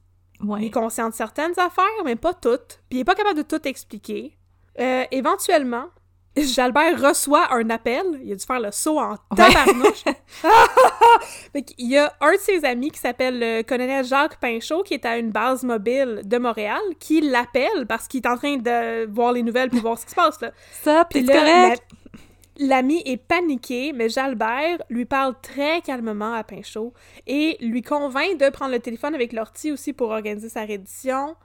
Il 0.43 0.47
est 0.49 0.53
Ouais. 0.53 0.71
conscient 0.71 1.09
de 1.09 1.15
certaines 1.15 1.59
affaires, 1.59 1.85
mais 2.05 2.17
pas 2.17 2.35
toutes. 2.35 2.81
Puis 2.89 2.99
il 2.99 3.01
est 3.01 3.05
pas 3.05 3.15
capable 3.15 3.37
de 3.39 3.43
tout 3.43 3.67
expliquer. 3.69 4.37
Euh, 4.79 5.05
éventuellement, 5.11 5.85
Jalbert 6.37 6.99
reçoit 7.01 7.53
un 7.53 7.69
appel. 7.71 8.05
Il 8.23 8.33
a 8.33 8.37
dû 8.37 8.45
faire 8.47 8.61
le 8.61 8.71
saut 8.71 8.99
en 9.01 9.17
tabarnouche. 9.37 10.05
fait 11.53 11.63
qu'il 11.63 11.91
y 11.91 11.99
a 11.99 12.13
un 12.21 12.33
de 12.33 12.39
ses 12.39 12.65
amis 12.65 12.91
qui 12.91 12.99
s'appelle 12.99 13.39
le 13.39 13.63
colonel 13.63 14.05
Jacques 14.05 14.39
Pinchot, 14.41 14.83
qui 14.83 14.95
est 14.95 15.05
à 15.05 15.19
une 15.19 15.31
base 15.31 15.63
mobile 15.65 16.23
de 16.25 16.39
Montréal, 16.39 16.81
qui 16.99 17.21
l'appelle 17.21 17.87
parce 17.89 18.07
qu'il 18.09 18.23
est 18.23 18.29
en 18.29 18.37
train 18.37 18.57
de 18.57 19.07
voir 19.13 19.33
les 19.33 19.43
nouvelles 19.43 19.71
puis 19.71 19.81
voir 19.81 19.99
ce 19.99 20.05
qui 20.05 20.11
se 20.11 20.17
passe. 20.17 20.41
Là. 20.41 20.53
Ça, 20.83 21.05
Puis 21.11 21.21
puis 21.23 21.29
là, 21.29 21.35
correct. 21.41 21.83
la- 21.91 21.97
L'ami 22.63 23.01
est 23.07 23.17
paniqué, 23.17 23.95
mais 23.95 24.11
Jalbert 24.11 24.83
lui 24.91 25.07
parle 25.07 25.35
très 25.41 25.81
calmement 25.81 26.35
à 26.35 26.45
Pinchot 26.45 26.93
et 27.27 27.57
lui 27.63 27.81
convainc 27.81 28.37
de 28.39 28.51
prendre 28.51 28.73
le 28.73 28.81
téléphone 28.81 29.15
avec 29.15 29.33
Lortie 29.33 29.73
aussi 29.73 29.95
pour 29.95 30.11
organiser 30.11 30.51
sa 30.51 30.67
reddition. 30.67 31.37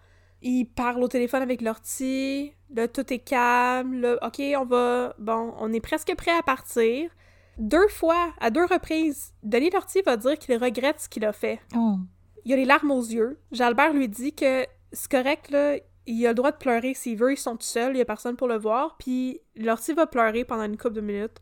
Il 0.41 0.65
parle 0.65 1.01
au 1.01 1.07
téléphone 1.07 1.41
avec 1.41 1.61
Lortie, 1.61 2.51
là 2.69 2.89
tout 2.89 3.13
est 3.13 3.19
calme, 3.19 4.01
là 4.01 4.17
ok 4.21 4.41
on 4.59 4.65
va, 4.65 5.15
bon 5.17 5.53
on 5.57 5.71
est 5.71 5.79
presque 5.79 6.13
prêt 6.17 6.37
à 6.37 6.43
partir. 6.43 7.09
Deux 7.57 7.87
fois, 7.87 8.33
à 8.41 8.49
deux 8.49 8.65
reprises, 8.65 9.33
Denis 9.41 9.69
Lortie 9.69 10.01
va 10.01 10.17
dire 10.17 10.37
qu'il 10.37 10.57
regrette 10.57 10.99
ce 10.99 11.07
qu'il 11.07 11.23
a 11.23 11.31
fait. 11.31 11.61
Oh. 11.77 11.95
Il 12.43 12.51
a 12.51 12.57
les 12.57 12.65
larmes 12.65 12.91
aux 12.91 13.01
yeux. 13.01 13.39
Jalbert 13.53 13.93
lui 13.93 14.09
dit 14.09 14.33
que 14.33 14.65
c'est 14.91 15.09
correct, 15.09 15.49
là, 15.49 15.77
il 16.07 16.25
a 16.25 16.29
le 16.29 16.35
droit 16.35 16.51
de 16.51 16.57
pleurer 16.57 16.93
s'il 16.93 17.17
veut, 17.17 17.33
ils 17.33 17.37
sont 17.37 17.55
tout 17.55 17.65
seuls, 17.65 17.95
il 17.95 17.99
y 17.99 18.01
a 18.01 18.05
personne 18.05 18.35
pour 18.35 18.47
le 18.47 18.57
voir, 18.57 18.95
puis 18.97 19.41
Lortie 19.55 19.93
va 19.93 20.07
pleurer 20.07 20.45
pendant 20.45 20.63
une 20.63 20.77
couple 20.77 20.95
de 20.95 21.01
minutes. 21.01 21.41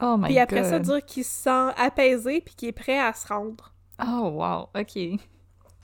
Oh 0.00 0.16
my 0.18 0.26
Puis 0.26 0.38
après 0.38 0.64
ça, 0.64 0.78
dire 0.78 1.04
qu'il 1.04 1.24
se 1.24 1.44
sent 1.44 1.72
apaisé 1.76 2.40
puis 2.42 2.54
qu'il 2.54 2.68
est 2.68 2.72
prêt 2.72 2.98
à 2.98 3.12
se 3.12 3.26
rendre. 3.26 3.72
Oh, 4.02 4.28
wow. 4.28 4.68
OK. 4.78 5.20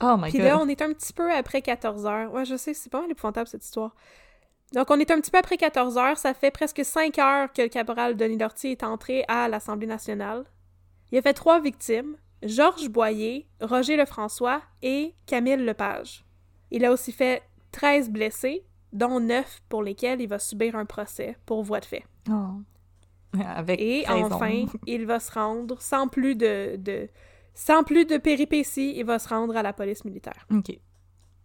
Oh 0.01 0.17
my 0.17 0.29
Puis 0.29 0.37
God. 0.37 0.47
là, 0.47 0.59
on 0.59 0.67
est 0.67 0.81
un 0.81 0.93
petit 0.93 1.13
peu 1.13 1.33
après 1.33 1.61
14 1.61 2.05
heures. 2.05 2.31
Ouais, 2.31 2.45
je 2.45 2.55
sais, 2.55 2.73
c'est 2.73 2.91
pas 2.91 3.01
mal 3.01 3.09
épouvantable 3.09 3.47
cette 3.47 3.65
histoire. 3.65 3.95
Donc, 4.73 4.89
on 4.91 4.99
est 4.99 5.09
un 5.09 5.19
petit 5.19 5.31
peu 5.31 5.37
après 5.37 5.57
14 5.57 5.97
heures. 5.97 6.17
Ça 6.17 6.33
fait 6.33 6.51
presque 6.51 6.83
5 6.83 7.17
heures 7.19 7.51
que 7.53 7.63
le 7.63 7.69
caporal 7.69 8.15
Denis 8.15 8.37
Lortie 8.37 8.69
est 8.69 8.83
entré 8.83 9.23
à 9.27 9.47
l'Assemblée 9.47 9.87
nationale. 9.87 10.45
Il 11.11 11.17
a 11.17 11.21
fait 11.21 11.33
trois 11.33 11.59
victimes 11.59 12.17
Georges 12.43 12.89
Boyer, 12.89 13.47
Roger 13.61 13.95
Lefrançois 13.97 14.61
et 14.81 15.15
Camille 15.25 15.57
Lepage. 15.57 16.25
Il 16.71 16.85
a 16.85 16.91
aussi 16.91 17.11
fait 17.11 17.43
13 17.73 18.09
blessés, 18.09 18.63
dont 18.93 19.19
9 19.19 19.63
pour 19.67 19.83
lesquels 19.83 20.21
il 20.21 20.27
va 20.27 20.39
subir 20.39 20.75
un 20.77 20.85
procès 20.85 21.37
pour 21.45 21.61
voie 21.63 21.81
de 21.81 21.85
fait. 21.85 22.05
Oh. 22.29 22.61
Avec 23.45 23.81
Et 23.81 24.05
raison. 24.07 24.31
enfin, 24.31 24.65
il 24.87 25.05
va 25.05 25.19
se 25.19 25.31
rendre 25.31 25.81
sans 25.81 26.07
plus 26.07 26.35
de, 26.35 26.75
de 26.77 27.09
sans 27.55 27.83
plus 27.83 28.05
de 28.05 28.17
péripéties, 28.17 28.93
il 28.95 29.05
va 29.05 29.19
se 29.19 29.27
rendre 29.27 29.57
à 29.57 29.63
la 29.63 29.73
police 29.73 30.05
militaire. 30.05 30.45
OK. 30.51 30.79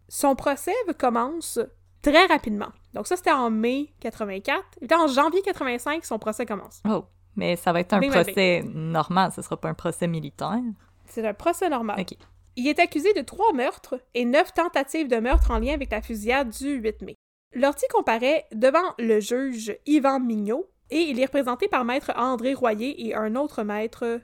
Son 0.08 0.36
procès 0.36 0.72
commence 0.98 1.58
très 2.00 2.26
rapidement. 2.26 2.68
Donc 2.94 3.06
ça, 3.06 3.16
c'était 3.16 3.32
en 3.32 3.50
mai 3.50 3.92
84. 4.00 4.62
Et 4.80 4.94
en 4.94 5.06
janvier 5.06 5.42
85, 5.42 6.04
son 6.04 6.18
procès 6.18 6.46
commence. 6.46 6.82
Oh. 6.88 7.04
Mais 7.36 7.54
ça 7.56 7.72
va 7.72 7.80
être 7.80 7.92
un 7.92 8.00
procès 8.00 8.64
normal, 8.74 9.30
ce 9.32 9.42
sera 9.42 9.56
pas 9.56 9.68
un 9.68 9.74
procès 9.74 10.08
militaire. 10.08 10.58
C'est 11.04 11.26
un 11.26 11.34
procès 11.34 11.68
normal. 11.70 12.00
OK. 12.00 12.16
Il 12.58 12.66
est 12.66 12.80
accusé 12.80 13.12
de 13.12 13.20
trois 13.20 13.52
meurtres 13.52 14.00
et 14.14 14.24
neuf 14.24 14.52
tentatives 14.52 15.06
de 15.06 15.18
meurtre 15.18 15.52
en 15.52 15.60
lien 15.60 15.74
avec 15.74 15.92
la 15.92 16.02
fusillade 16.02 16.50
du 16.50 16.72
8 16.72 17.02
mai. 17.02 17.14
Lortie 17.54 17.86
comparaît 17.88 18.46
devant 18.52 18.96
le 18.98 19.20
juge 19.20 19.78
Yvan 19.86 20.18
Mignot 20.18 20.68
et 20.90 21.02
il 21.02 21.20
est 21.20 21.26
représenté 21.26 21.68
par 21.68 21.84
maître 21.84 22.10
André 22.16 22.54
Royer 22.54 23.06
et 23.06 23.14
un 23.14 23.36
autre 23.36 23.62
maître 23.62 24.20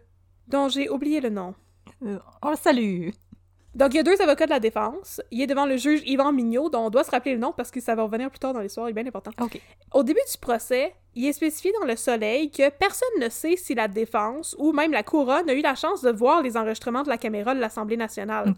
dont 0.48 0.68
j'ai 0.68 0.90
oublié 0.90 1.20
le 1.20 1.28
nom. 1.28 1.54
Euh, 2.02 2.18
on 2.42 2.56
salue. 2.56 3.10
Donc, 3.74 3.92
il 3.92 3.96
y 3.96 4.00
a 4.00 4.02
deux 4.02 4.20
avocats 4.20 4.46
de 4.46 4.50
la 4.50 4.60
défense. 4.60 5.20
Il 5.30 5.40
est 5.40 5.46
devant 5.46 5.66
le 5.66 5.76
juge 5.76 6.02
Yvan 6.06 6.32
Mignot, 6.32 6.70
dont 6.70 6.86
on 6.86 6.90
doit 6.90 7.04
se 7.04 7.10
rappeler 7.10 7.32
le 7.34 7.40
nom 7.40 7.52
parce 7.56 7.70
que 7.70 7.80
ça 7.80 7.94
va 7.94 8.04
revenir 8.04 8.30
plus 8.30 8.38
tard 8.38 8.52
dans 8.52 8.60
l'histoire, 8.60 8.88
il 8.88 8.90
est 8.90 8.94
bien 8.94 9.06
important. 9.06 9.32
Au 9.92 10.02
début 10.02 10.20
du 10.30 10.38
procès, 10.38 10.94
il 11.14 11.26
est 11.26 11.32
spécifié 11.32 11.72
dans 11.80 11.86
le 11.86 11.96
soleil 11.96 12.50
que 12.50 12.70
personne 12.70 13.08
ne 13.20 13.28
sait 13.28 13.56
si 13.56 13.74
la 13.74 13.88
défense 13.88 14.54
ou 14.58 14.72
même 14.72 14.92
la 14.92 15.02
couronne 15.02 15.48
a 15.48 15.54
eu 15.54 15.60
la 15.60 15.74
chance 15.74 16.02
de 16.02 16.10
voir 16.10 16.42
les 16.42 16.56
enregistrements 16.56 17.02
de 17.02 17.08
la 17.08 17.18
caméra 17.18 17.54
de 17.54 17.60
l'Assemblée 17.60 17.96
nationale. 17.96 18.54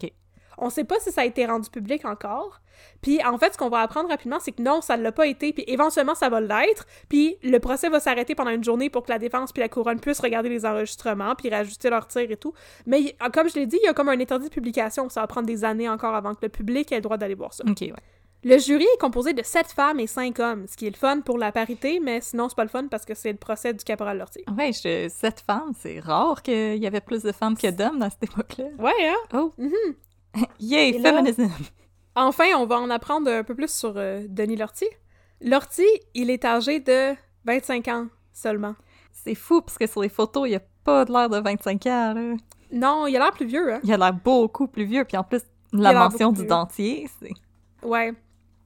On 0.57 0.69
sait 0.69 0.83
pas 0.83 0.99
si 0.99 1.11
ça 1.11 1.21
a 1.21 1.25
été 1.25 1.45
rendu 1.45 1.69
public 1.69 2.05
encore. 2.05 2.61
Puis 3.01 3.23
en 3.23 3.37
fait, 3.37 3.53
ce 3.53 3.57
qu'on 3.57 3.69
va 3.69 3.79
apprendre 3.79 4.09
rapidement, 4.09 4.39
c'est 4.39 4.51
que 4.51 4.61
non, 4.61 4.81
ça 4.81 4.97
ne 4.97 5.03
l'a 5.03 5.11
pas 5.11 5.27
été, 5.27 5.53
puis 5.53 5.63
éventuellement 5.67 6.15
ça 6.15 6.29
va 6.29 6.41
l'être, 6.41 6.85
puis 7.09 7.37
le 7.43 7.59
procès 7.59 7.89
va 7.89 7.99
s'arrêter 7.99 8.35
pendant 8.35 8.51
une 8.51 8.63
journée 8.63 8.89
pour 8.89 9.03
que 9.03 9.11
la 9.11 9.19
défense 9.19 9.51
puis 9.51 9.61
la 9.61 9.69
couronne 9.69 9.99
puissent 9.99 10.19
regarder 10.19 10.49
les 10.49 10.65
enregistrements, 10.65 11.35
puis 11.35 11.49
rajuster 11.49 11.89
leur 11.89 12.07
tir 12.07 12.29
et 12.29 12.37
tout. 12.37 12.53
Mais 12.85 13.15
comme 13.33 13.49
je 13.49 13.55
l'ai 13.55 13.65
dit, 13.65 13.77
il 13.81 13.85
y 13.85 13.89
a 13.89 13.93
comme 13.93 14.09
un 14.09 14.19
interdit 14.19 14.49
de 14.49 14.53
publication, 14.53 15.09
ça 15.09 15.21
va 15.21 15.27
prendre 15.27 15.47
des 15.47 15.63
années 15.63 15.89
encore 15.89 16.15
avant 16.15 16.33
que 16.33 16.41
le 16.43 16.49
public 16.49 16.91
ait 16.91 16.95
le 16.95 17.01
droit 17.01 17.17
d'aller 17.17 17.35
voir 17.35 17.53
ça. 17.53 17.63
Ok, 17.67 17.81
ouais. 17.81 17.93
Le 18.43 18.59
jury 18.59 18.83
est 18.83 18.99
composé 18.99 19.33
de 19.33 19.41
sept 19.43 19.67
femmes 19.67 19.99
et 19.99 20.05
cinq 20.05 20.39
hommes, 20.39 20.67
ce 20.67 20.77
qui 20.77 20.85
est 20.85 20.91
le 20.91 20.95
fun 20.95 21.21
pour 21.21 21.39
la 21.39 21.51
parité, 21.51 21.99
mais 21.99 22.21
sinon 22.21 22.47
c'est 22.47 22.55
pas 22.55 22.63
le 22.63 22.69
fun 22.69 22.87
parce 22.87 23.03
que 23.03 23.15
c'est 23.15 23.31
le 23.31 23.37
procès 23.37 23.73
du 23.73 23.83
caporal 23.83 24.19
Lortie. 24.19 24.43
Ouais, 24.55 24.71
je... 24.71 25.09
sept 25.09 25.43
femmes, 25.45 25.73
c'est 25.77 25.99
rare 25.99 26.43
qu'il 26.43 26.77
y 26.77 26.85
avait 26.85 27.01
plus 27.01 27.23
de 27.23 27.31
femmes 27.31 27.57
que 27.57 27.69
d'hommes 27.71 27.97
dans 27.97 28.09
cette 28.11 28.23
époque-là. 28.23 28.65
Ouais, 28.77 29.07
hein? 29.07 29.15
Oh! 29.33 29.51
Mhm. 29.57 29.95
Yay, 30.59 30.89
Et 30.95 30.99
là- 30.99 31.11
féminisme! 31.13 31.49
Enfin, 32.15 32.45
on 32.57 32.65
va 32.65 32.79
en 32.79 32.89
apprendre 32.89 33.29
un 33.31 33.43
peu 33.43 33.53
plus 33.55 33.71
sur 33.71 33.93
euh, 33.95 34.23
Denis 34.27 34.55
Lortie. 34.55 34.89
Lortie, 35.41 35.85
il 36.15 36.29
est 36.31 36.43
âgé 36.45 36.79
de 36.79 37.13
25 37.45 37.87
ans 37.89 38.07
seulement. 38.33 38.75
C'est 39.11 39.35
fou, 39.35 39.61
parce 39.61 39.77
que 39.77 39.85
sur 39.87 40.01
les 40.01 40.09
photos, 40.09 40.47
il 40.49 40.55
a 40.55 40.61
pas 40.83 41.05
de 41.05 41.11
l'air 41.11 41.29
de 41.29 41.39
25 41.39 41.85
ans, 41.87 42.13
là. 42.13 42.35
Non, 42.71 43.05
il 43.07 43.15
a 43.15 43.19
l'air 43.19 43.31
plus 43.31 43.45
vieux, 43.45 43.73
hein? 43.73 43.79
Il 43.83 43.93
a 43.93 43.97
l'air 43.97 44.13
beaucoup 44.13 44.67
plus 44.67 44.85
vieux, 44.85 45.05
puis 45.05 45.15
en 45.17 45.23
plus, 45.23 45.41
la 45.73 45.93
mention 45.93 46.31
du 46.31 46.45
dentier, 46.47 47.07
c'est... 47.19 47.31
Ouais. 47.87 48.13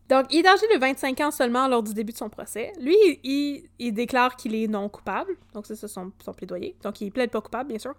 Donc, 0.09 0.25
il 0.29 0.45
est 0.45 0.47
âgé 0.49 0.65
de 0.73 0.79
25 0.79 1.19
ans 1.21 1.31
seulement 1.31 1.67
lors 1.67 1.83
du 1.83 1.93
début 1.93 2.11
de 2.13 2.17
son 2.17 2.29
procès. 2.29 2.71
Lui, 2.79 2.95
il, 3.05 3.19
il- 3.23 3.69
il 3.79 3.93
déclare 3.93 4.35
qu'il 4.35 4.55
est 4.55 4.67
non 4.67 4.87
coupable. 4.89 5.35
Donc, 5.53 5.65
c'est 5.65 5.75
ça 5.75 5.87
son, 5.87 6.11
son 6.23 6.33
plaidoyer. 6.33 6.75
Donc, 6.83 6.99
il 7.01 7.11
plaide 7.11 7.31
pas 7.31 7.41
coupable, 7.41 7.69
bien 7.69 7.79
sûr. 7.79 7.93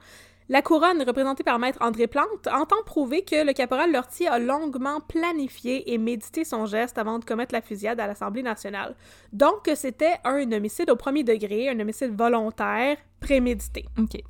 La 0.53 0.61
couronne, 0.61 1.03
représentée 1.03 1.45
par 1.45 1.59
Maître 1.59 1.79
André 1.81 2.07
Plante, 2.07 2.47
entend 2.47 2.77
prouver 2.85 3.25
que 3.25 3.43
le 3.43 3.55
caporal 3.55 3.91
Lortie 3.91 4.27
a 4.27 4.39
longuement 4.39 5.01
planifié 5.01 5.95
et 5.95 5.97
médité 5.97 6.45
son 6.45 6.67
geste 6.67 6.99
avant 6.99 7.19
de 7.19 7.25
commettre 7.25 7.55
la 7.55 7.63
fusillade 7.63 7.99
à 7.99 8.07
l'Assemblée 8.07 8.43
nationale. 8.43 8.95
Donc, 9.33 9.65
que 9.65 9.75
c'était 9.75 10.13
un 10.25 10.53
homicide 10.53 10.91
au 10.91 10.97
premier 10.97 11.25
degré, 11.25 11.71
un 11.71 11.81
homicide 11.81 12.15
volontaire, 12.15 12.99
prémédité. 13.19 13.87
OK. 13.99 14.21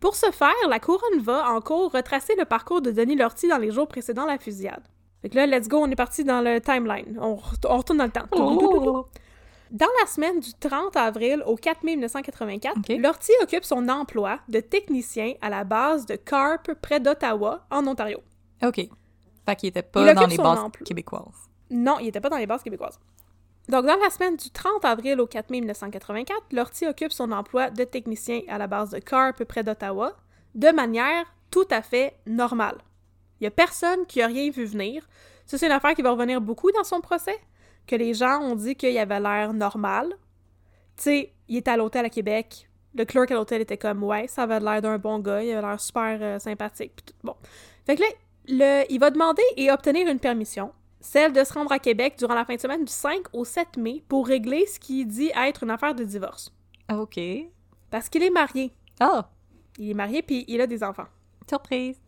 Pour 0.00 0.16
ce 0.16 0.32
faire, 0.32 0.50
la 0.68 0.80
couronne 0.80 1.20
va 1.20 1.48
en 1.48 1.60
cours 1.60 1.92
retracer 1.92 2.34
le 2.36 2.44
parcours 2.44 2.82
de 2.82 2.90
Denis 2.90 3.14
Lortie 3.14 3.46
dans 3.46 3.58
les 3.58 3.70
jours 3.70 3.86
précédant 3.86 4.26
la 4.26 4.38
fusillade. 4.38 4.82
Fait 5.22 5.28
que 5.28 5.36
là, 5.36 5.46
let's 5.46 5.68
go, 5.68 5.78
on 5.78 5.88
est 5.88 5.94
parti 5.94 6.24
dans 6.24 6.40
le 6.40 6.60
timeline. 6.60 7.16
On, 7.20 7.36
re- 7.36 7.68
on 7.68 7.76
retourne 7.76 7.98
dans 7.98 8.04
le 8.04 8.10
temps. 8.10 8.26
Oh! 8.32 9.06
Dans 9.70 9.86
la 10.00 10.06
semaine 10.06 10.40
du 10.40 10.52
30 10.54 10.96
avril 10.96 11.42
au 11.46 11.56
4 11.56 11.82
mai 11.84 11.92
1984, 11.96 12.76
Ok. 12.78 12.96
Lortie 12.98 13.32
occupe 13.42 13.64
son 13.64 13.88
emploi 13.88 14.38
de 14.48 14.60
technicien 14.60 15.34
à 15.40 15.50
la 15.50 15.64
base 15.64 16.06
de 16.06 16.16
Carp, 16.16 16.72
près 16.80 17.00
d'Ottawa, 17.00 17.66
en 17.70 17.86
Ontario. 17.86 18.20
OK. 18.62 18.76
Fait 19.46 19.56
qu'il 19.56 19.68
était 19.68 19.82
pas 19.82 20.14
dans 20.14 20.26
les 20.26 20.36
bases 20.36 20.58
emploi. 20.58 20.84
québécoises. 20.84 21.48
Non, 21.70 21.98
il 22.00 22.06
n'était 22.06 22.20
pas 22.20 22.30
dans 22.30 22.38
les 22.38 22.46
bases 22.46 22.62
québécoises. 22.62 22.98
Donc, 23.68 23.84
dans 23.84 23.96
la 24.02 24.08
semaine 24.08 24.36
du 24.36 24.50
30 24.50 24.84
avril 24.86 25.20
au 25.20 25.26
4 25.26 25.50
mai 25.50 25.60
1984, 25.60 26.40
Lortie 26.52 26.86
occupe 26.86 27.12
son 27.12 27.30
emploi 27.32 27.68
de 27.70 27.84
technicien 27.84 28.40
à 28.48 28.56
la 28.56 28.66
base 28.66 28.90
de 28.90 28.98
Carp, 28.98 29.44
près 29.44 29.62
d'Ottawa, 29.62 30.16
de 30.54 30.68
manière 30.70 31.26
tout 31.50 31.66
à 31.70 31.82
fait 31.82 32.16
normale. 32.26 32.78
Il 33.40 33.44
n'y 33.44 33.48
a 33.48 33.50
personne 33.50 34.06
qui 34.06 34.22
a 34.22 34.26
rien 34.26 34.50
vu 34.50 34.64
venir. 34.64 35.06
Ça, 35.44 35.58
c'est 35.58 35.66
une 35.66 35.72
affaire 35.72 35.94
qui 35.94 36.02
va 36.02 36.10
revenir 36.10 36.40
beaucoup 36.40 36.72
dans 36.72 36.84
son 36.84 37.00
procès, 37.02 37.38
que 37.88 37.96
les 37.96 38.14
gens 38.14 38.40
ont 38.40 38.54
dit 38.54 38.76
qu'il 38.76 38.96
avait 38.96 39.18
l'air 39.18 39.52
normal. 39.52 40.14
Tu 40.96 41.04
sais, 41.04 41.32
il 41.48 41.56
était 41.56 41.72
à 41.72 41.76
l'hôtel 41.76 42.04
à 42.04 42.10
Québec. 42.10 42.68
Le 42.94 43.04
clerk 43.04 43.30
à 43.30 43.34
l'hôtel 43.34 43.60
était 43.60 43.76
comme, 43.76 44.04
ouais, 44.04 44.28
ça 44.28 44.44
avait 44.44 44.60
l'air 44.60 44.80
d'un 44.80 44.98
bon 44.98 45.18
gars, 45.18 45.42
il 45.42 45.50
avait 45.52 45.66
l'air 45.66 45.80
super 45.80 46.18
euh, 46.20 46.38
sympathique. 46.38 46.92
pis 46.96 47.04
tout. 47.04 47.14
Bon. 47.24 47.34
Fait 47.86 47.96
que 47.96 48.02
là, 48.02 48.08
le, 48.48 48.92
il 48.92 48.98
va 48.98 49.10
demander 49.10 49.42
et 49.56 49.70
obtenir 49.70 50.08
une 50.08 50.18
permission, 50.18 50.72
celle 51.00 51.32
de 51.32 51.42
se 51.44 51.52
rendre 51.52 51.72
à 51.72 51.78
Québec 51.78 52.14
durant 52.18 52.34
la 52.34 52.44
fin 52.44 52.54
de 52.54 52.60
semaine 52.60 52.84
du 52.84 52.92
5 52.92 53.26
au 53.32 53.44
7 53.44 53.76
mai 53.76 54.02
pour 54.08 54.26
régler 54.26 54.66
ce 54.66 54.78
qui 54.78 55.04
dit 55.06 55.30
être 55.36 55.64
une 55.64 55.70
affaire 55.70 55.94
de 55.94 56.04
divorce. 56.04 56.52
OK. 56.92 57.20
Parce 57.90 58.08
qu'il 58.08 58.22
est 58.22 58.30
marié. 58.30 58.72
Ah! 59.00 59.30
Il 59.78 59.90
est 59.90 59.94
marié 59.94 60.22
puis 60.22 60.44
il 60.48 60.60
a 60.60 60.66
des 60.66 60.82
enfants. 60.82 61.06
Surprise! 61.48 62.00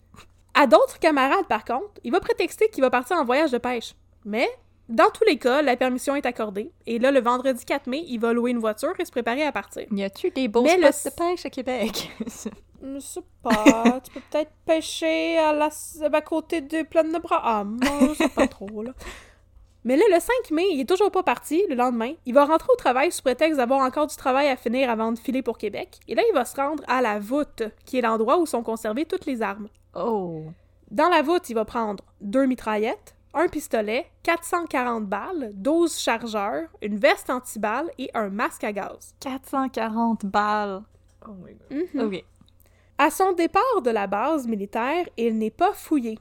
À 0.54 0.66
d'autres 0.66 0.98
camarades, 0.98 1.46
par 1.48 1.64
contre, 1.64 2.00
il 2.02 2.10
va 2.10 2.20
prétexter 2.20 2.68
qu'il 2.68 2.82
va 2.82 2.90
partir 2.90 3.16
en 3.16 3.24
voyage 3.24 3.52
de 3.52 3.58
pêche. 3.58 3.94
Mais, 4.24 4.48
dans 4.90 5.08
tous 5.10 5.24
les 5.24 5.38
cas, 5.38 5.62
la 5.62 5.76
permission 5.76 6.14
est 6.16 6.26
accordée. 6.26 6.70
Et 6.86 6.98
là, 6.98 7.10
le 7.10 7.20
vendredi 7.20 7.64
4 7.64 7.86
mai, 7.86 8.04
il 8.08 8.18
va 8.18 8.32
louer 8.32 8.50
une 8.50 8.58
voiture 8.58 8.92
et 8.98 9.04
se 9.04 9.10
préparer 9.10 9.44
à 9.44 9.52
partir. 9.52 9.86
Y 9.90 10.02
a-tu 10.04 10.30
des 10.30 10.48
beaux 10.48 10.62
Mais 10.62 10.76
spots 10.76 10.86
le- 11.04 11.10
de 11.10 11.14
pêche 11.16 11.46
à 11.46 11.50
Québec? 11.50 12.10
Je 12.82 12.98
sais 12.98 13.20
pas, 13.42 14.00
tu 14.02 14.10
peux 14.10 14.20
peut-être 14.30 14.52
pêcher 14.64 15.36
à, 15.38 15.52
la, 15.52 15.68
à 16.12 16.20
côté 16.22 16.60
des 16.62 16.82
plaines 16.84 17.12
de 17.12 17.18
Braham. 17.18 17.78
Je 18.08 18.14
sais 18.14 18.28
pas 18.30 18.46
trop, 18.48 18.82
là. 18.82 18.92
Mais 19.84 19.96
là, 19.96 20.04
le 20.12 20.18
5 20.20 20.50
mai, 20.50 20.64
il 20.72 20.80
est 20.80 20.88
toujours 20.88 21.10
pas 21.10 21.22
parti, 21.22 21.62
le 21.68 21.74
lendemain. 21.74 22.12
Il 22.26 22.34
va 22.34 22.44
rentrer 22.44 22.68
au 22.72 22.76
travail 22.76 23.12
sous 23.12 23.22
prétexte 23.22 23.58
d'avoir 23.58 23.80
encore 23.80 24.06
du 24.06 24.16
travail 24.16 24.48
à 24.48 24.56
finir 24.56 24.90
avant 24.90 25.12
de 25.12 25.18
filer 25.18 25.42
pour 25.42 25.56
Québec. 25.58 26.00
Et 26.08 26.14
là, 26.14 26.22
il 26.30 26.34
va 26.34 26.44
se 26.44 26.56
rendre 26.56 26.82
à 26.88 27.00
la 27.02 27.18
voûte, 27.18 27.62
qui 27.86 27.98
est 27.98 28.02
l'endroit 28.02 28.38
où 28.38 28.46
sont 28.46 28.62
conservées 28.62 29.04
toutes 29.06 29.26
les 29.26 29.40
armes. 29.42 29.68
oh! 29.94 30.44
Dans 30.90 31.08
la 31.08 31.22
voûte, 31.22 31.48
il 31.50 31.54
va 31.54 31.64
prendre 31.64 32.02
deux 32.20 32.46
mitraillettes, 32.46 33.14
un 33.34 33.48
pistolet, 33.48 34.06
440 34.22 35.06
balles, 35.06 35.50
12 35.54 35.98
chargeurs, 35.98 36.68
une 36.82 36.96
veste 36.96 37.30
antiballe 37.30 37.90
et 37.98 38.10
un 38.14 38.28
masque 38.28 38.64
à 38.64 38.72
gaz. 38.72 39.14
440 39.20 40.26
balles! 40.26 40.82
Oh 41.26 41.32
my 41.32 41.54
god. 41.54 41.88
Mhm. 41.94 42.06
OK. 42.06 42.24
À 42.98 43.10
son 43.10 43.32
départ 43.32 43.82
de 43.82 43.90
la 43.90 44.06
base 44.06 44.46
militaire, 44.46 45.06
il 45.16 45.38
n'est 45.38 45.50
pas 45.50 45.72
fouillé. 45.72 46.18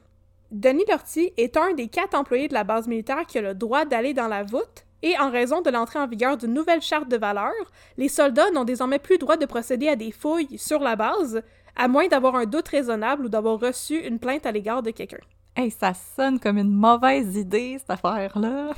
Denis 0.51 0.85
Lortie 0.89 1.33
est 1.37 1.57
un 1.57 1.73
des 1.73 1.87
quatre 1.87 2.15
employés 2.15 2.47
de 2.47 2.53
la 2.53 2.63
base 2.63 2.87
militaire 2.87 3.25
qui 3.25 3.37
a 3.37 3.41
le 3.41 3.53
droit 3.53 3.85
d'aller 3.85 4.13
dans 4.13 4.27
la 4.27 4.43
voûte, 4.43 4.85
et 5.01 5.17
en 5.17 5.29
raison 5.29 5.61
de 5.61 5.69
l'entrée 5.69 5.99
en 5.99 6.07
vigueur 6.07 6.37
d'une 6.37 6.53
nouvelle 6.53 6.81
charte 6.81 7.07
de 7.07 7.17
valeurs, 7.17 7.53
les 7.97 8.09
soldats 8.09 8.51
n'ont 8.51 8.65
désormais 8.65 8.99
plus 8.99 9.15
le 9.15 9.19
droit 9.19 9.37
de 9.37 9.45
procéder 9.45 9.87
à 9.87 9.95
des 9.95 10.11
fouilles 10.11 10.57
sur 10.57 10.79
la 10.79 10.95
base, 10.95 11.41
à 11.75 11.87
moins 11.87 12.07
d'avoir 12.07 12.35
un 12.35 12.45
doute 12.45 12.67
raisonnable 12.67 13.25
ou 13.25 13.29
d'avoir 13.29 13.59
reçu 13.59 13.97
une 13.99 14.19
plainte 14.19 14.45
à 14.45 14.51
l'égard 14.51 14.83
de 14.83 14.91
quelqu'un. 14.91 15.19
Hey, 15.55 15.71
ça 15.71 15.93
sonne 15.93 16.39
comme 16.39 16.57
une 16.57 16.71
mauvaise 16.71 17.35
idée, 17.35 17.77
cette 17.79 17.89
affaire-là. 17.89 18.73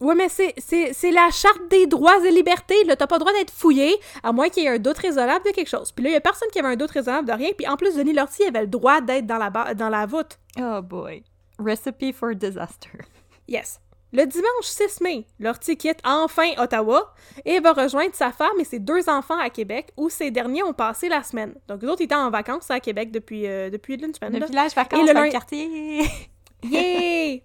Ouais, 0.00 0.14
mais 0.14 0.28
c'est, 0.28 0.54
c'est, 0.58 0.92
c'est 0.92 1.10
la 1.10 1.28
charte 1.30 1.68
des 1.70 1.86
droits 1.86 2.24
et 2.24 2.30
libertés, 2.30 2.84
là. 2.84 2.94
T'as 2.94 3.06
pas 3.08 3.16
le 3.16 3.20
droit 3.20 3.32
d'être 3.32 3.50
fouillé, 3.50 3.96
à 4.22 4.32
moins 4.32 4.48
qu'il 4.48 4.62
y 4.62 4.66
ait 4.66 4.70
un 4.70 4.78
doute 4.78 4.98
raisonnable 4.98 5.44
de 5.44 5.50
quelque 5.50 5.68
chose. 5.68 5.90
Puis 5.90 6.04
là, 6.04 6.10
il 6.10 6.12
y 6.12 6.16
a 6.16 6.20
personne 6.20 6.48
qui 6.52 6.60
avait 6.60 6.68
un 6.68 6.76
doute 6.76 6.92
raisonnable 6.92 7.26
de 7.26 7.32
rien, 7.32 7.50
puis 7.56 7.66
en 7.66 7.76
plus, 7.76 7.96
Denis 7.96 8.12
Lortie 8.12 8.44
avait 8.44 8.62
le 8.62 8.68
droit 8.68 9.00
d'être 9.00 9.26
dans 9.26 9.38
la, 9.38 9.74
dans 9.74 9.88
la 9.88 10.06
voûte. 10.06 10.38
Oh 10.58 10.82
boy. 10.82 11.24
Recipe 11.58 12.12
for 12.12 12.34
disaster. 12.34 13.00
Yes. 13.48 13.80
Le 14.12 14.24
dimanche 14.24 14.62
6 14.62 15.02
mai, 15.02 15.26
Lortie 15.38 15.76
quitte 15.76 16.00
enfin 16.02 16.50
Ottawa 16.56 17.12
et 17.44 17.60
va 17.60 17.72
rejoindre 17.74 18.14
sa 18.14 18.32
femme 18.32 18.58
et 18.58 18.64
ses 18.64 18.78
deux 18.78 19.06
enfants 19.08 19.38
à 19.38 19.50
Québec, 19.50 19.92
où 19.98 20.08
ces 20.08 20.30
derniers 20.30 20.62
ont 20.62 20.72
passé 20.72 21.10
la 21.10 21.22
semaine. 21.22 21.54
Donc, 21.68 21.82
les 21.82 21.88
autres 21.88 22.00
étaient 22.02 22.14
en 22.14 22.30
vacances 22.30 22.70
à 22.70 22.80
Québec 22.80 23.10
depuis, 23.10 23.46
euh, 23.46 23.68
depuis 23.68 23.96
une 24.02 24.14
semaine. 24.14 24.32
Le 24.32 24.38
là. 24.38 24.46
village 24.46 24.74
vacances 24.74 25.00
Et 25.00 25.06
le 25.06 25.12
dans 25.12 25.22
le 25.24 25.30
quartier. 25.30 26.06
Yay! 26.62 27.42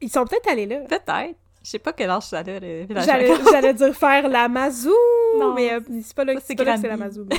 Ils 0.00 0.10
sont 0.10 0.24
peut-être 0.24 0.48
allés 0.48 0.66
là. 0.66 0.80
Peut-être. 0.88 1.36
Je 1.62 1.70
sais 1.70 1.78
pas 1.78 1.92
quel 1.92 2.10
âge 2.10 2.24
ça 2.24 2.38
a, 2.38 2.42
le 2.42 2.84
village 2.84 3.04
J'allais, 3.04 3.74
dire 3.74 3.94
faire 3.94 4.28
la 4.28 4.48
mazou, 4.48 4.90
Non, 5.38 5.54
mais 5.54 5.72
euh, 5.72 5.80
c'est 6.02 6.14
pas 6.14 6.24
là, 6.24 6.34
c'est 6.42 6.54
que 6.54 6.64
c'est 6.64 6.88
la 6.88 6.96
mazou. 6.96 7.26
mais- 7.28 7.36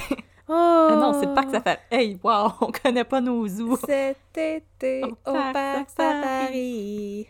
Oh! 0.47 0.51
Ah 0.91 0.95
non, 0.97 1.19
c'est 1.19 1.25
le 1.25 1.33
parc 1.33 1.49
safari. 1.49 1.79
Hey, 1.89 2.19
wow, 2.23 2.51
on 2.61 2.71
connaît 2.71 3.03
pas 3.03 3.19
nos 3.19 3.47
zoos. 3.47 3.77
Cet 3.87 4.17
été 4.37 5.03
Au 5.03 5.07
au 5.07 5.33
parc 5.33 5.53
parc 5.53 5.89
safari. 5.89 7.27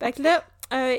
Fait 0.00 0.12
que 0.12 0.22
là, 0.22 0.44
euh, 0.72 0.96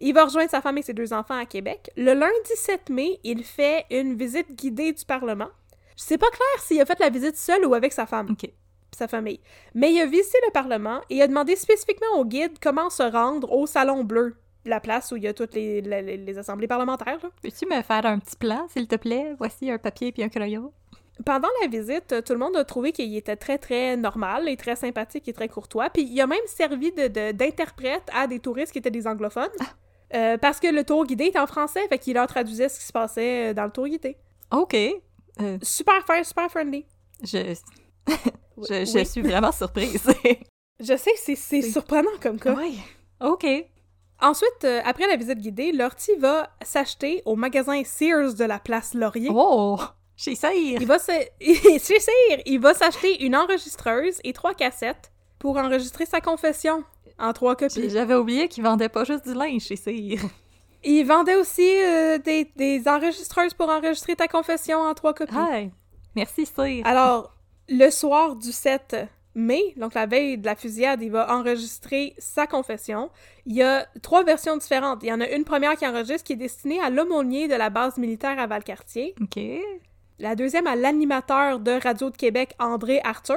il 0.00 0.12
va 0.14 0.24
rejoindre 0.24 0.50
sa 0.50 0.60
femme 0.60 0.78
et 0.78 0.82
ses 0.82 0.92
deux 0.92 1.12
enfants 1.12 1.36
à 1.38 1.46
Québec. 1.46 1.90
Le 1.96 2.12
lundi 2.14 2.50
7 2.54 2.90
mai, 2.90 3.18
il 3.24 3.42
fait 3.44 3.86
une 3.90 4.16
visite 4.16 4.52
guidée 4.54 4.92
du 4.92 5.04
Parlement. 5.04 5.48
Je 5.96 6.04
sais 6.04 6.18
pas 6.18 6.30
clair 6.30 6.62
s'il 6.64 6.80
a 6.80 6.86
fait 6.86 6.98
la 7.00 7.10
visite 7.10 7.36
seul 7.36 7.64
ou 7.66 7.74
avec 7.74 7.92
sa 7.92 8.06
femme 8.06 8.30
OK. 8.30 8.44
et 8.44 8.54
sa 8.96 9.08
famille. 9.08 9.40
Mais 9.74 9.92
il 9.92 10.00
a 10.00 10.06
visité 10.06 10.38
le 10.46 10.52
Parlement 10.52 11.00
et 11.10 11.20
a 11.22 11.26
demandé 11.26 11.56
spécifiquement 11.56 12.18
au 12.18 12.24
guide 12.24 12.52
comment 12.62 12.88
se 12.88 13.02
rendre 13.02 13.50
au 13.52 13.66
Salon 13.66 14.04
Bleu, 14.04 14.36
la 14.64 14.80
place 14.80 15.10
où 15.12 15.16
il 15.16 15.24
y 15.24 15.28
a 15.28 15.34
toutes 15.34 15.54
les, 15.54 15.80
les- 15.80 16.16
les 16.16 16.38
assemblées 16.38 16.68
parlementaires. 16.68 17.18
là. 17.22 17.30
Peux-tu 17.42 17.66
me 17.66 17.82
faire 17.82 18.06
un 18.06 18.18
petit 18.18 18.36
plan, 18.36 18.66
s'il 18.68 18.86
te 18.88 18.96
plaît? 18.96 19.34
Voici 19.38 19.70
un 19.70 19.78
papier 19.78 20.12
puis 20.12 20.22
un 20.22 20.28
crayon. 20.28 20.72
Pendant 21.24 21.48
la 21.62 21.68
visite, 21.68 22.22
tout 22.24 22.32
le 22.32 22.38
monde 22.38 22.56
a 22.56 22.64
trouvé 22.64 22.92
qu'il 22.92 23.14
était 23.16 23.36
très, 23.36 23.58
très 23.58 23.96
normal 23.96 24.48
et 24.48 24.56
très 24.56 24.76
sympathique 24.76 25.28
et 25.28 25.32
très 25.32 25.48
courtois. 25.48 25.90
Puis 25.90 26.02
il 26.02 26.20
a 26.20 26.26
même 26.26 26.38
servi 26.46 26.92
de- 26.92 27.08
de- 27.08 27.32
d'interprète 27.32 28.04
à 28.14 28.26
des 28.26 28.38
touristes 28.40 28.72
qui 28.72 28.78
étaient 28.78 28.90
des 28.90 29.06
anglophones. 29.06 29.48
Euh, 30.14 30.38
parce 30.38 30.58
que 30.60 30.66
le 30.66 30.82
tour 30.84 31.04
guidé 31.06 31.26
est 31.26 31.38
en 31.38 31.46
français, 31.46 31.86
fait 31.88 31.98
qu'il 31.98 32.14
leur 32.14 32.26
traduisait 32.26 32.68
ce 32.68 32.78
qui 32.80 32.86
se 32.86 32.92
passait 32.92 33.50
euh, 33.50 33.54
dans 33.54 33.64
le 33.64 33.70
tour 33.70 33.86
guidé. 33.86 34.16
OK. 34.50 34.74
Euh, 35.40 35.58
Super 35.62 36.04
fair, 36.06 36.24
super 36.24 36.50
friendly. 36.50 36.84
je... 37.22 37.54
je, 38.08 38.84
je 38.84 38.98
Oui. 38.98 39.06
suis 39.06 39.22
vraiment 39.22 39.52
surprise. 39.52 40.06
Je 40.82 40.96
sais, 40.96 41.10
c'est 41.36 41.60
surprenant 41.60 42.08
comme 42.22 42.40
cas. 42.40 42.54
oui. 42.56 42.80
OK. 43.20 43.46
Ensuite, 44.22 44.64
euh, 44.64 44.80
après 44.84 45.06
la 45.06 45.16
visite 45.16 45.38
guidée, 45.38 45.72
Lortie 45.72 46.16
va 46.16 46.48
s'acheter 46.62 47.20
au 47.26 47.36
magasin 47.36 47.84
Sears 47.84 48.32
de 48.34 48.44
la 48.44 48.58
place 48.58 48.94
Laurier. 48.94 49.28
Oh! 49.30 49.78
Chez 50.20 50.34
Cyr! 50.34 50.52
Il 50.52 50.86
va 50.86 50.98
se... 50.98 51.12
chez 51.40 52.42
il 52.44 52.60
va 52.60 52.74
s'acheter 52.74 53.24
une 53.24 53.34
enregistreuse 53.34 54.20
et 54.22 54.34
trois 54.34 54.52
cassettes 54.52 55.10
pour 55.38 55.56
enregistrer 55.56 56.04
sa 56.04 56.20
confession 56.20 56.84
en 57.18 57.32
trois 57.32 57.56
copies. 57.56 57.88
J'avais 57.88 58.14
oublié 58.14 58.46
qu'il 58.48 58.62
vendait 58.62 58.90
pas 58.90 59.04
juste 59.04 59.26
du 59.26 59.32
linge 59.32 59.62
chez 59.62 59.76
Cyr. 59.76 60.20
Il 60.84 61.04
vendait 61.04 61.36
aussi 61.36 61.66
euh, 61.66 62.18
des, 62.18 62.50
des 62.54 62.86
enregistreuses 62.86 63.54
pour 63.54 63.70
enregistrer 63.70 64.14
ta 64.14 64.28
confession 64.28 64.80
en 64.80 64.92
trois 64.92 65.14
copies. 65.14 65.34
Hi! 65.34 65.70
Merci 66.14 66.44
Cyr. 66.44 66.86
Alors, 66.86 67.34
le 67.70 67.88
soir 67.88 68.36
du 68.36 68.52
7 68.52 68.96
mai, 69.34 69.72
donc 69.78 69.94
la 69.94 70.04
veille 70.04 70.36
de 70.36 70.44
la 70.44 70.54
fusillade, 70.54 71.00
il 71.00 71.12
va 71.12 71.34
enregistrer 71.34 72.14
sa 72.18 72.46
confession. 72.46 73.08
Il 73.46 73.54
y 73.54 73.62
a 73.62 73.86
trois 74.02 74.22
versions 74.22 74.58
différentes. 74.58 75.02
Il 75.02 75.08
y 75.08 75.12
en 75.14 75.20
a 75.22 75.30
une 75.30 75.44
première 75.44 75.76
qui 75.76 75.86
enregistre 75.86 76.24
qui 76.24 76.34
est 76.34 76.36
destinée 76.36 76.78
à 76.80 76.90
l'aumônier 76.90 77.48
de 77.48 77.54
la 77.54 77.70
base 77.70 77.96
militaire 77.96 78.38
à 78.38 78.46
Valcartier. 78.46 79.14
Ok. 79.22 79.40
La 80.20 80.34
deuxième 80.36 80.66
à 80.66 80.76
l'animateur 80.76 81.60
de 81.60 81.72
Radio 81.82 82.10
de 82.10 82.16
Québec, 82.16 82.52
André 82.58 83.00
Arthur. 83.04 83.36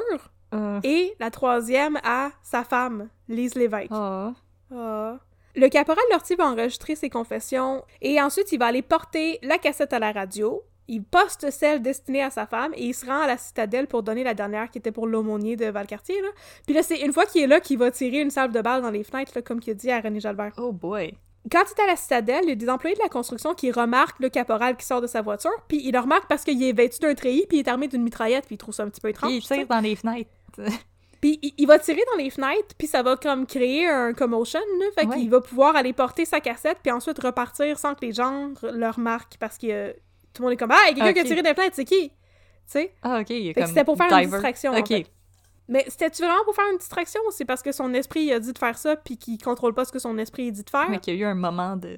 Euh, 0.54 0.82
Et 0.84 1.14
la 1.20 1.32
troisième 1.32 1.98
à 2.04 2.32
sa 2.44 2.64
femme, 2.66 3.08
Lise 3.30 3.56
Lévesque. 3.56 3.88
ah. 3.92 4.34
Ah. 4.76 5.18
Le 5.56 5.70
caporal 5.70 6.04
Lortie 6.12 6.36
va 6.36 6.46
enregistrer 6.50 6.96
ses 6.96 7.10
confessions 7.10 7.84
et 8.02 8.20
ensuite 8.20 8.52
il 8.52 8.58
va 8.58 8.66
aller 8.66 8.82
porter 8.82 9.38
la 9.44 9.58
cassette 9.60 9.94
à 9.94 10.00
la 10.00 10.12
radio. 10.12 10.62
Il 10.88 11.04
poste 11.04 11.52
celle 11.52 11.82
destinée 11.82 12.22
à 12.24 12.32
sa 12.32 12.46
femme 12.48 12.74
et 12.76 12.84
il 12.86 12.94
se 12.94 13.06
rend 13.06 13.22
à 13.22 13.28
la 13.28 13.38
citadelle 13.38 13.88
pour 13.88 14.02
donner 14.04 14.24
la 14.24 14.34
dernière 14.34 14.70
qui 14.70 14.80
était 14.80 14.92
pour 14.92 15.06
l'aumônier 15.08 15.56
de 15.56 15.68
Valcartier. 15.68 16.20
Là. 16.22 16.28
Puis 16.66 16.76
là, 16.76 16.82
c'est 16.84 17.00
une 17.02 17.14
fois 17.14 17.26
qu'il 17.28 17.44
est 17.44 17.48
là 17.48 17.60
qu'il 17.62 17.78
va 17.78 17.92
tirer 17.92 18.20
une 18.20 18.32
salve 18.32 18.52
de 18.52 18.62
balle 18.62 18.82
dans 18.82 18.90
les 18.90 19.04
fenêtres, 19.04 19.32
là, 19.36 19.42
comme 19.44 19.60
il 19.66 19.70
a 19.70 19.74
dit 19.76 19.92
à 19.92 20.02
René 20.02 20.20
Jalbert. 20.20 20.52
Oh 20.58 20.72
boy. 20.74 21.14
Quand 21.52 21.64
il 21.68 21.80
est 21.80 21.84
à 21.84 21.88
la 21.88 21.96
citadelle, 21.96 22.42
il 22.44 22.50
y 22.50 22.52
a 22.54 22.56
des 22.56 22.70
employés 22.70 22.96
de 22.96 23.02
la 23.02 23.10
construction 23.10 23.54
qui 23.54 23.72
remarquent 23.72 24.20
le 24.20 24.30
caporal 24.30 24.78
qui 24.78 24.86
sort 24.86 25.02
de 25.02 25.08
sa 25.08 25.22
voiture, 25.22 25.52
puis 25.68 25.82
ils 25.84 25.92
le 25.92 26.00
remarquent 26.00 26.28
parce 26.30 26.44
qu'il 26.44 26.62
est 26.64 26.72
vêtu 26.74 27.00
d'un 27.00 27.14
treillis, 27.16 27.46
puis 27.48 27.58
il 27.58 27.60
est 27.62 27.68
armé 27.70 27.88
d'une 27.88 28.04
mitraillette, 28.04 28.46
puis 28.46 28.56
ils 28.56 28.58
trouvent 28.58 28.74
ça 28.74 28.84
un 28.84 28.90
petit 28.90 29.02
peu 29.02 29.10
étrange. 29.10 29.30
Puis 29.30 29.38
il 29.40 29.44
tire 29.44 29.68
dans 29.68 29.80
les 29.82 29.96
fenêtres. 29.96 30.30
Puis 31.22 31.40
il, 31.42 31.54
il 31.58 31.68
va 31.68 31.80
tirer 31.80 32.02
dans 32.12 32.22
les 32.22 32.30
fenêtres, 32.30 32.76
puis 32.78 32.86
ça 32.86 33.02
va 33.02 33.16
comme 33.16 33.46
créer 33.48 33.88
un 33.88 34.12
commotion, 34.14 34.60
là. 34.78 34.86
Fait 34.94 35.08
Ouais. 35.08 35.16
qu'il 35.20 35.30
va 35.30 35.40
pouvoir 35.40 35.74
aller 35.78 35.94
porter 35.94 36.26
sa 36.26 36.42
cassette, 36.42 36.80
puis 36.84 36.92
ensuite 36.92 37.18
repartir 37.24 37.80
sans 37.80 37.96
que 37.96 38.06
les 38.06 38.12
gens 38.12 38.50
le 38.62 38.90
remarquent, 38.90 39.38
parce 39.40 39.58
que 39.58 39.68
euh, 39.70 39.94
tout 40.34 40.42
le 40.42 40.48
monde 40.48 40.54
est 40.54 40.58
comme 40.58 40.72
«Ah, 40.74 40.76
il 40.92 40.98
y 40.98 41.02
a 41.02 41.06
quelqu'un 41.06 41.14
qui 41.14 41.20
a 41.20 41.24
tiré 41.24 41.42
des 41.42 41.54
fenêtres, 41.54 41.76
c'est 41.78 41.86
qui?» 41.86 42.10
Tu 42.10 42.14
sais? 42.66 42.94
Ah 43.04 43.20
ok, 43.22 43.30
il 43.30 43.48
est 43.48 43.54
comme 43.54 43.68
c'était 43.68 43.86
pour 43.86 43.96
faire 43.98 44.12
une 44.12 44.30
distraction, 44.30 44.74
en 44.74 44.80
Ok. 44.80 44.88
fait. 44.90 45.06
Mais 45.68 45.86
c'était-tu 45.88 46.22
vraiment 46.24 46.44
pour 46.44 46.56
faire 46.56 46.70
une 46.72 46.78
distraction 46.78 47.22
ou 47.28 47.32
c'est 47.32 47.46
parce 47.46 47.62
que 47.62 47.72
son 47.72 47.94
esprit 47.94 48.24
il 48.24 48.34
a 48.34 48.40
dit 48.40 48.52
de 48.54 48.58
faire 48.58 48.78
ça, 48.78 48.96
puis 48.98 49.18
qu'il 49.18 49.42
contrôle 49.42 49.74
pas 49.74 49.86
ce 49.86 49.92
que 49.92 50.00
son 50.00 50.18
esprit 50.18 50.52
dit 50.52 50.64
de 50.64 50.70
faire? 50.70 50.90
Mais 50.90 51.00
qu'il 51.00 51.16
y 51.16 51.24
a 51.24 51.28
eu 51.28 51.30
un 51.32 51.36
moment 51.36 51.76
de... 51.78 51.98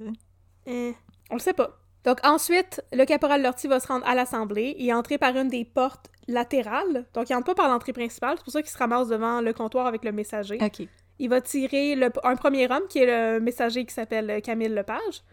Eh, 0.67 0.93
on 1.31 1.35
le 1.35 1.39
sait 1.39 1.53
pas. 1.53 1.77
Donc 2.03 2.19
ensuite, 2.23 2.83
le 2.93 3.03
caporal 3.05 3.41
Lortie 3.41 3.67
va 3.67 3.79
se 3.79 3.87
rendre 3.87 4.05
à 4.07 4.13
l'Assemblée 4.13 4.75
et 4.77 4.93
entrer 4.93 5.17
par 5.17 5.35
une 5.35 5.47
des 5.47 5.65
portes 5.65 6.11
latérales. 6.27 7.05
Donc 7.13 7.29
il 7.29 7.35
entre 7.35 7.45
pas 7.47 7.55
par 7.55 7.69
l'entrée 7.69 7.93
principale, 7.93 8.35
c'est 8.37 8.43
pour 8.43 8.53
ça 8.53 8.61
qu'il 8.61 8.69
se 8.71 8.77
ramasse 8.77 9.07
devant 9.07 9.41
le 9.41 9.53
comptoir 9.53 9.87
avec 9.87 10.03
le 10.05 10.11
messager. 10.11 10.59
Ok. 10.61 10.87
Il 11.17 11.29
va 11.29 11.41
tirer 11.41 11.95
le- 11.95 12.11
un 12.23 12.35
premier 12.35 12.71
homme, 12.71 12.87
qui 12.89 12.99
est 12.99 13.05
le 13.05 13.39
messager 13.39 13.85
qui 13.85 13.93
s'appelle 13.93 14.41
Camille 14.43 14.67
Lepage. 14.69 15.23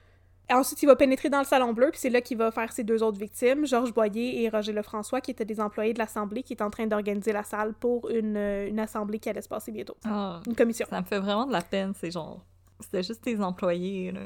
Ensuite, 0.51 0.83
il 0.83 0.87
va 0.87 0.97
pénétrer 0.97 1.31
dans 1.31 1.39
le 1.39 1.45
Salon 1.45 1.73
Bleu, 1.73 1.91
puis 1.91 2.01
c'est 2.01 2.11
là 2.11 2.21
qu'il 2.21 2.37
va 2.37 2.51
faire 2.51 2.73
ses 2.73 2.85
deux 2.85 3.03
autres 3.03 3.19
victimes, 3.19 3.67
Georges 3.67 3.95
Boyer 3.95 4.43
et 4.43 4.49
Roger 4.49 4.73
Lefrançois, 4.73 5.21
qui 5.21 5.31
étaient 5.31 5.45
des 5.45 5.61
employés 5.61 5.95
de 5.95 5.99
l'Assemblée, 5.99 6.43
qui 6.43 6.53
étaient 6.53 6.65
en 6.65 6.71
train 6.71 6.87
d'organiser 6.87 7.33
la 7.33 7.43
salle 7.45 7.73
pour 7.75 8.11
une, 8.11 8.37
une 8.37 8.79
assemblée 8.79 9.19
qui 9.19 9.29
allait 9.31 9.41
se 9.41 9.49
passer 9.49 9.73
bientôt. 9.73 9.97
Ah, 10.05 10.41
Une 10.47 10.55
commission. 10.55 10.87
ça 10.91 11.01
me 11.01 11.07
fait 11.07 11.19
vraiment 11.19 11.47
de 11.47 11.53
la 11.53 11.63
peine, 11.63 11.93
c'est 11.99 12.11
genre... 12.11 12.45
C'était 12.81 13.03
juste 13.03 13.23
tes 13.23 13.41
employés, 13.41 14.11
là. 14.13 14.21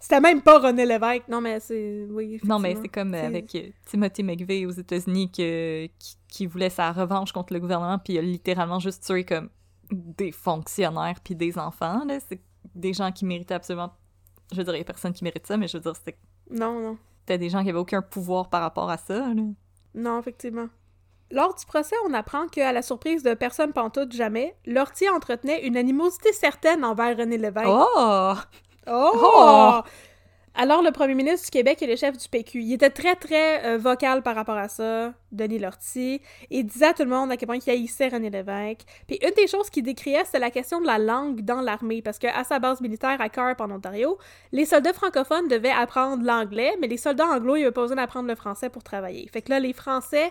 C'était 0.00 0.20
même 0.20 0.42
pas 0.42 0.58
René 0.58 0.84
Lévesque. 0.84 1.28
Non, 1.28 1.40
mais 1.40 1.60
c'est... 1.60 2.06
Oui, 2.10 2.40
Non, 2.44 2.58
mais 2.58 2.76
c'est 2.80 2.88
comme 2.88 3.14
avec 3.14 3.54
euh, 3.54 3.68
Timothy 3.86 4.22
McVeigh 4.22 4.66
aux 4.66 4.70
États-Unis 4.70 5.30
qui, 5.30 5.90
qui 6.28 6.46
voulait 6.46 6.68
sa 6.70 6.92
revanche 6.92 7.32
contre 7.32 7.52
le 7.54 7.60
gouvernement, 7.60 7.98
puis 7.98 8.14
il 8.14 8.18
a 8.18 8.22
littéralement 8.22 8.80
juste 8.80 9.04
tué 9.04 9.24
comme 9.24 9.48
des 9.90 10.32
fonctionnaires 10.32 11.16
puis 11.22 11.34
des 11.34 11.58
enfants, 11.58 12.04
là. 12.06 12.18
C'est 12.20 12.40
des 12.74 12.92
gens 12.92 13.12
qui 13.12 13.24
méritaient 13.24 13.54
absolument... 13.54 13.92
Je 14.52 14.56
veux 14.58 14.64
dire, 14.64 14.74
il 14.74 14.78
y 14.78 14.82
a 14.82 14.84
personne 14.84 15.12
qui 15.12 15.24
mérite 15.24 15.46
ça, 15.46 15.56
mais 15.56 15.68
je 15.68 15.76
veux 15.76 15.82
dire, 15.82 15.96
c'était 15.96 16.16
Non, 16.50 16.78
non. 16.80 16.98
c'était 17.20 17.38
des 17.38 17.48
gens 17.50 17.62
qui 17.62 17.70
avaient 17.70 17.78
aucun 17.78 18.02
pouvoir 18.02 18.48
par 18.50 18.60
rapport 18.62 18.90
à 18.90 18.96
ça, 18.98 19.18
là. 19.34 19.42
Non, 19.94 20.18
effectivement. 20.18 20.66
Lors 21.30 21.54
du 21.54 21.64
procès, 21.66 21.96
on 22.06 22.12
apprend 22.14 22.46
qu'à 22.48 22.72
la 22.72 22.82
surprise 22.82 23.22
de 23.22 23.34
personne 23.34 23.72
pantoute 23.72 24.12
jamais, 24.12 24.54
Lortie 24.66 25.08
entretenait 25.08 25.66
une 25.66 25.76
animosité 25.76 26.32
certaine 26.32 26.84
envers 26.84 27.16
René 27.16 27.38
Lévesque. 27.38 27.66
Oh! 27.68 28.34
Oh! 28.86 29.12
Oh! 29.14 29.80
Alors, 30.56 30.82
le 30.82 30.92
premier 30.92 31.14
ministre 31.14 31.46
du 31.46 31.50
Québec 31.50 31.82
et 31.82 31.86
le 31.88 31.96
chef 31.96 32.16
du 32.16 32.28
PQ, 32.28 32.62
il 32.62 32.74
était 32.74 32.90
très, 32.90 33.16
très 33.16 33.66
euh, 33.66 33.76
vocal 33.76 34.22
par 34.22 34.36
rapport 34.36 34.56
à 34.56 34.68
ça, 34.68 35.12
Denis 35.32 35.58
Lortie. 35.58 36.20
Il 36.48 36.64
disait 36.64 36.86
à 36.86 36.94
tout 36.94 37.02
le 37.02 37.08
monde 37.08 37.32
à 37.32 37.36
quel 37.36 37.48
point 37.48 37.58
il 37.58 37.70
haïssait 37.70 38.06
René 38.06 38.30
Lévesque. 38.30 38.82
Puis 39.08 39.18
une 39.20 39.34
des 39.34 39.48
choses 39.48 39.68
qu'il 39.68 39.82
décriait, 39.82 40.24
c'était 40.24 40.38
la 40.38 40.52
question 40.52 40.80
de 40.80 40.86
la 40.86 40.98
langue 40.98 41.40
dans 41.40 41.60
l'armée. 41.60 42.02
Parce 42.02 42.20
qu'à 42.20 42.44
sa 42.44 42.60
base 42.60 42.80
militaire 42.80 43.20
à 43.20 43.28
Carp, 43.28 43.60
en 43.60 43.70
Ontario, 43.72 44.16
les 44.52 44.64
soldats 44.64 44.92
francophones 44.92 45.48
devaient 45.48 45.70
apprendre 45.70 46.24
l'anglais, 46.24 46.76
mais 46.80 46.86
les 46.86 46.98
soldats 46.98 47.26
anglo, 47.26 47.56
ils 47.56 47.62
avaient 47.62 47.72
pas 47.72 47.82
besoin 47.82 47.96
d'apprendre 47.96 48.28
le 48.28 48.36
français 48.36 48.70
pour 48.70 48.84
travailler. 48.84 49.28
Fait 49.32 49.42
que 49.42 49.50
là, 49.50 49.58
les 49.58 49.72
Français 49.72 50.30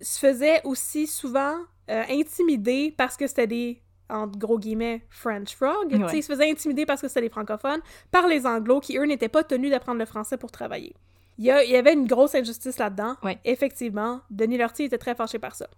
se 0.00 0.18
faisaient 0.18 0.62
aussi 0.64 1.06
souvent 1.06 1.56
euh, 1.90 2.04
intimider 2.08 2.94
parce 2.96 3.18
que 3.18 3.26
c'était 3.26 3.46
des 3.46 3.82
entre 4.10 4.38
gros 4.38 4.58
guillemets, 4.58 5.02
French 5.10 5.54
Frog. 5.54 5.88
Tu 5.90 6.08
sais, 6.08 6.18
Ils 6.18 6.22
se 6.22 6.32
faisaient 6.32 6.50
intimider 6.50 6.86
parce 6.86 7.00
que 7.00 7.08
c'était 7.08 7.20
les 7.22 7.28
francophones 7.28 7.80
par 8.10 8.26
les 8.26 8.46
anglos 8.46 8.80
qui, 8.80 8.96
eux, 8.98 9.04
n'étaient 9.04 9.28
pas 9.28 9.44
tenus 9.44 9.70
d'apprendre 9.70 9.98
le 9.98 10.06
français 10.06 10.36
pour 10.36 10.50
travailler. 10.50 10.94
Il 11.38 11.44
y, 11.44 11.50
a- 11.50 11.62
il 11.62 11.70
y 11.70 11.76
avait 11.76 11.92
une 11.92 12.06
grosse 12.06 12.34
injustice 12.34 12.78
là-dedans. 12.78 13.14
Ouais. 13.22 13.38
Effectivement, 13.44 14.20
Denis 14.30 14.58
Lortie 14.58 14.84
était 14.84 14.98
très 14.98 15.14
fâché 15.14 15.38
par 15.38 15.54
ça. 15.54 15.68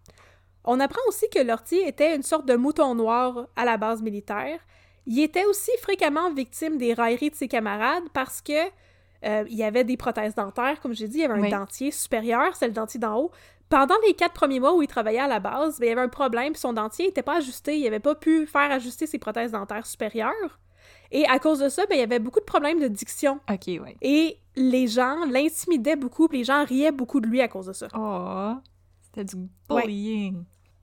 On 0.64 0.78
apprend 0.80 1.00
aussi 1.08 1.26
que 1.28 1.38
Lortie 1.40 1.80
était 1.80 2.14
une 2.14 2.22
sorte 2.22 2.46
de 2.46 2.54
mouton 2.56 2.94
noir 2.94 3.46
à 3.56 3.64
la 3.64 3.76
base 3.76 4.02
militaire. 4.02 4.58
Il 5.06 5.18
était 5.20 5.44
aussi 5.46 5.70
fréquemment 5.82 6.32
victime 6.32 6.76
des 6.78 6.92
railleries 6.94 7.30
de 7.30 7.34
ses 7.34 7.48
camarades 7.48 8.04
parce 8.12 8.40
que 8.42 8.52
euh, 9.24 9.44
il 9.50 9.56
y 9.56 9.64
avait 9.64 9.84
des 9.84 9.96
prothèses 9.98 10.34
dentaires, 10.34 10.80
comme 10.80 10.94
j'ai 10.94 11.08
dit, 11.08 11.18
il 11.18 11.20
y 11.22 11.24
avait 11.24 11.34
un 11.38 11.42
Oui. 11.42 11.50
dentier 11.50 11.90
supérieur, 11.90 12.54
c'est 12.56 12.66
le 12.66 12.72
dentier 12.72 13.00
d'en 13.00 13.18
haut. 13.18 13.30
Pendant 13.70 13.94
les 14.04 14.14
quatre 14.14 14.34
premiers 14.34 14.58
mois 14.58 14.74
où 14.74 14.82
il 14.82 14.88
travaillait 14.88 15.20
à 15.20 15.28
la 15.28 15.38
base, 15.38 15.78
ben, 15.78 15.86
il 15.86 15.88
y 15.90 15.92
avait 15.92 16.00
un 16.00 16.08
problème, 16.08 16.52
puis 16.52 16.60
son 16.60 16.72
dentier 16.72 17.06
n'était 17.06 17.22
pas 17.22 17.36
ajusté, 17.36 17.78
il 17.78 17.84
n'avait 17.84 18.00
pas 18.00 18.16
pu 18.16 18.46
faire 18.46 18.70
ajuster 18.70 19.06
ses 19.06 19.18
prothèses 19.18 19.52
dentaires 19.52 19.86
supérieures. 19.86 20.58
Et 21.12 21.24
à 21.26 21.38
cause 21.38 21.60
de 21.60 21.68
ça, 21.68 21.86
ben, 21.86 21.94
il 21.94 22.00
y 22.00 22.02
avait 22.02 22.18
beaucoup 22.18 22.40
de 22.40 22.44
problèmes 22.44 22.80
de 22.80 22.88
diction. 22.88 23.40
Ok. 23.48 23.68
Et 24.02 24.38
les 24.56 24.88
gens 24.88 25.24
l'intimidaient 25.24 25.94
beaucoup, 25.94 26.26
puis 26.26 26.38
les 26.38 26.44
gens 26.44 26.64
riaient 26.64 26.90
beaucoup 26.90 27.20
de 27.20 27.28
lui 27.28 27.40
à 27.40 27.48
cause 27.48 27.66
de 27.66 27.72
ça. 27.72 27.86
Oh! 27.94 28.54
C'était 29.02 29.24
du 29.24 29.36
Ouais. 29.70 30.32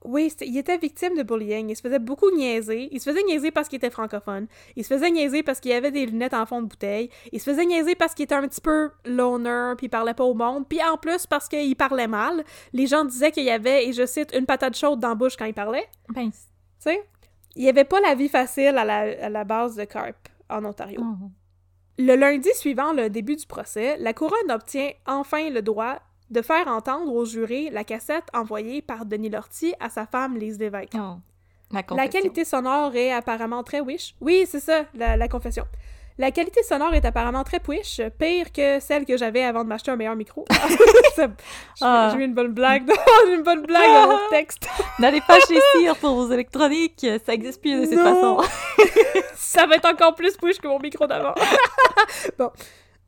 Oui, 0.04 0.32
il 0.42 0.56
était 0.56 0.78
victime 0.78 1.16
de 1.16 1.22
bullying. 1.22 1.70
Il 1.70 1.76
se 1.76 1.82
faisait 1.82 1.98
beaucoup 1.98 2.30
niaiser. 2.30 2.88
Il 2.92 3.00
se 3.00 3.10
faisait 3.10 3.22
niaiser 3.24 3.50
parce 3.50 3.68
qu'il 3.68 3.78
était 3.78 3.90
francophone. 3.90 4.46
Il 4.76 4.84
se 4.84 4.94
faisait 4.94 5.10
niaiser 5.10 5.42
parce 5.42 5.58
qu'il 5.58 5.72
avait 5.72 5.90
des 5.90 6.06
lunettes 6.06 6.34
en 6.34 6.46
fond 6.46 6.62
de 6.62 6.68
bouteille. 6.68 7.10
Il 7.32 7.40
se 7.40 7.50
faisait 7.50 7.66
niaiser 7.66 7.94
parce 7.96 8.14
qu'il 8.14 8.24
était 8.24 8.36
un 8.36 8.46
petit 8.46 8.60
peu 8.60 8.90
loner, 9.04 9.74
puis 9.76 9.86
il 9.86 9.90
parlait 9.90 10.14
pas 10.14 10.24
au 10.24 10.34
monde. 10.34 10.68
Puis 10.68 10.80
en 10.82 10.96
plus, 10.96 11.26
parce 11.26 11.48
qu'il 11.48 11.74
parlait 11.76 12.06
mal. 12.06 12.44
Les 12.72 12.86
gens 12.86 13.04
disaient 13.04 13.32
qu'il 13.32 13.44
y 13.44 13.50
avait, 13.50 13.88
et 13.88 13.92
je 13.92 14.06
cite, 14.06 14.32
une 14.34 14.46
patate 14.46 14.76
chaude 14.76 15.00
dans 15.00 15.08
la 15.08 15.14
bouche 15.16 15.36
quand 15.36 15.46
il 15.46 15.54
parlait. 15.54 15.86
Ben, 16.14 16.30
Tu 16.30 16.38
sais? 16.78 17.02
Il 17.56 17.62
n'y 17.62 17.68
avait 17.68 17.84
pas 17.84 18.00
la 18.00 18.14
vie 18.14 18.28
facile 18.28 18.78
à 18.78 18.84
la, 18.84 18.98
à 18.98 19.28
la 19.28 19.42
base 19.44 19.74
de 19.74 19.84
Carp 19.84 20.28
en 20.48 20.64
Ontario. 20.64 21.00
oh. 21.02 21.30
Le 22.00 22.14
lundi 22.14 22.48
suivant 22.54 22.92
le 22.92 23.10
début 23.10 23.34
du 23.34 23.46
procès, 23.46 23.96
la 23.98 24.12
couronne 24.12 24.50
obtient 24.50 24.92
enfin 25.06 25.50
le 25.50 25.62
droit 25.62 25.98
de 26.30 26.42
faire 26.42 26.68
entendre 26.68 27.12
aux 27.12 27.24
jurés 27.24 27.70
la 27.70 27.84
cassette 27.84 28.24
envoyée 28.34 28.82
par 28.82 29.04
Denis 29.06 29.30
Lortie 29.30 29.74
à 29.80 29.88
sa 29.88 30.06
femme 30.06 30.36
Lise 30.36 30.58
Lévesque. 30.58 30.92
Oh. 30.94 31.16
La, 31.70 31.82
La 31.96 32.08
qualité 32.08 32.44
sonore 32.44 32.94
est 32.96 33.12
apparemment 33.12 33.62
très 33.62 33.80
wish. 33.80 34.14
Oui, 34.20 34.46
c'est 34.48 34.60
ça, 34.60 34.84
la, 34.94 35.16
la 35.16 35.28
confession. 35.28 35.64
La 36.20 36.32
qualité 36.32 36.62
sonore 36.64 36.94
est 36.94 37.04
apparemment 37.04 37.44
très 37.44 37.60
push, 37.60 38.00
pire 38.18 38.50
que 38.52 38.80
celle 38.80 39.04
que 39.06 39.16
j'avais 39.16 39.44
avant 39.44 39.62
de 39.62 39.68
m'acheter 39.68 39.90
un 39.92 39.96
meilleur 39.96 40.16
micro. 40.16 40.44
Ah. 41.80 42.10
J'ai 42.12 42.20
eu 42.20 42.24
une 42.24 42.34
bonne 42.34 42.52
blague. 42.52 42.90
J'ai 43.26 43.34
une 43.34 43.42
bonne 43.42 43.62
blague 43.62 43.90
dans 43.90 44.08
mon 44.12 44.18
texte. 44.30 44.68
N'allez 44.98 45.20
pas 45.20 45.38
chez 45.40 45.58
Cyr 45.76 45.96
pour 45.96 46.14
vos 46.14 46.30
électroniques, 46.32 47.06
ça 47.24 47.34
existe 47.34 47.60
plus 47.60 47.80
de 47.80 47.86
cette 47.86 47.98
Non. 47.98 48.38
façon. 48.40 48.50
Ça 49.34 49.66
va 49.66 49.76
être 49.76 49.86
encore 49.88 50.14
plus 50.14 50.36
push 50.36 50.58
que 50.58 50.68
mon 50.68 50.78
micro 50.78 51.06
d'avant. 51.06 51.34
bon. 52.38 52.50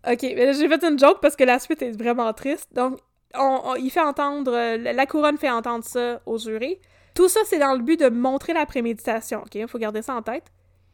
Ok, 0.08 0.22
mais 0.22 0.52
j'ai 0.54 0.68
fait 0.68 0.82
une 0.84 0.98
joke 0.98 1.18
parce 1.20 1.36
que 1.36 1.44
la 1.44 1.58
suite 1.58 1.82
est 1.82 1.90
vraiment 1.90 2.32
triste. 2.32 2.68
Donc, 2.72 2.98
il 3.34 3.90
fait 3.90 4.00
entendre, 4.00 4.52
euh, 4.52 4.76
la 4.76 5.06
couronne 5.06 5.38
fait 5.38 5.50
entendre 5.50 5.84
ça 5.84 6.20
aux 6.26 6.38
jurés. 6.38 6.80
Tout 7.14 7.28
ça, 7.28 7.40
c'est 7.44 7.58
dans 7.58 7.74
le 7.74 7.82
but 7.82 7.98
de 7.98 8.08
montrer 8.08 8.52
la 8.52 8.66
préméditation, 8.66 9.40
ok? 9.40 9.54
Il 9.54 9.68
faut 9.68 9.78
garder 9.78 10.02
ça 10.02 10.14
en 10.14 10.22
tête. 10.22 10.44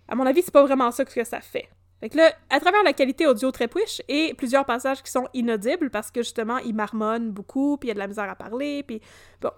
À 0.09 0.15
mon 0.15 0.27
avis, 0.27 0.43
c'est 0.43 0.53
pas 0.53 0.63
vraiment 0.63 0.91
ça 0.91 1.05
que 1.05 1.25
ça 1.25 1.41
fait. 1.41 1.69
Fait 2.01 2.11
que 2.11 2.17
là, 2.19 2.33
à 2.51 2.61
travers 2.61 2.83
la 2.83 2.93
qualité 2.93 3.27
audio 3.27 3.51
très 3.51 3.69
push 3.69 4.03
et 4.09 4.35
plusieurs 4.35 4.67
passages 4.67 5.03
qui 5.03 5.11
sont 5.11 5.29
inaudibles 5.33 5.91
parce 5.91 6.11
que 6.11 6.23
justement, 6.23 6.59
il 6.59 6.75
marmonne 6.75 7.31
beaucoup, 7.31 7.79
puis 7.79 7.89
il 7.89 7.89
y 7.89 7.93
a 7.93 7.95
de 7.95 7.99
la 7.99 8.07
misère 8.07 8.31
à 8.31 8.35
parler, 8.35 8.83
puis 8.83 9.01
bon. 9.41 9.51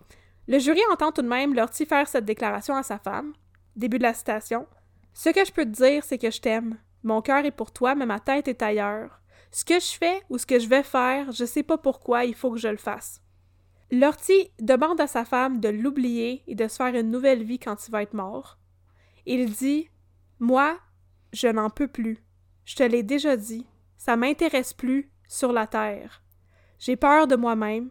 Le 0.46 0.58
jury 0.58 0.80
entend 0.90 1.12
tout 1.12 1.20
de 1.20 1.28
même 1.28 1.54
Lortie 1.54 1.84
faire 1.84 2.08
cette 2.08 2.24
déclaration 2.24 2.74
à 2.74 2.82
sa 2.82 2.98
femme. 2.98 3.34
Début 3.76 3.98
de 3.98 4.04
la 4.04 4.14
citation. 4.14 4.66
Ce 5.12 5.28
que 5.28 5.44
je 5.44 5.52
peux 5.52 5.64
te 5.64 5.70
dire, 5.70 6.02
c'est 6.04 6.16
que 6.16 6.30
je 6.30 6.40
t'aime. 6.40 6.78
Mon 7.02 7.20
cœur 7.20 7.44
est 7.44 7.50
pour 7.50 7.70
toi, 7.70 7.94
mais 7.94 8.06
ma 8.06 8.18
tête 8.18 8.48
est 8.48 8.62
ailleurs. 8.62 9.17
Ce 9.50 9.64
que 9.64 9.80
je 9.80 9.92
fais 9.92 10.22
ou 10.28 10.38
ce 10.38 10.46
que 10.46 10.58
je 10.58 10.68
vais 10.68 10.82
faire, 10.82 11.32
je 11.32 11.44
sais 11.44 11.62
pas 11.62 11.78
pourquoi, 11.78 12.24
il 12.24 12.34
faut 12.34 12.50
que 12.50 12.58
je 12.58 12.68
le 12.68 12.76
fasse. 12.76 13.22
Lortie 13.90 14.50
demande 14.60 15.00
à 15.00 15.06
sa 15.06 15.24
femme 15.24 15.60
de 15.60 15.68
l'oublier 15.68 16.42
et 16.46 16.54
de 16.54 16.68
se 16.68 16.76
faire 16.76 16.94
une 16.94 17.10
nouvelle 17.10 17.42
vie 17.42 17.58
quand 17.58 17.86
il 17.86 17.90
va 17.90 18.02
être 18.02 18.14
mort. 18.14 18.58
Il 19.24 19.50
dit 19.50 19.88
Moi, 20.38 20.78
je 21.32 21.48
n'en 21.48 21.70
peux 21.70 21.88
plus. 21.88 22.22
Je 22.64 22.76
te 22.76 22.82
l'ai 22.82 23.02
déjà 23.02 23.36
dit. 23.36 23.66
Ça 23.96 24.16
m'intéresse 24.16 24.74
plus 24.74 25.10
sur 25.26 25.52
la 25.52 25.66
terre. 25.66 26.22
J'ai 26.78 26.96
peur 26.96 27.26
de 27.26 27.36
moi-même. 27.36 27.90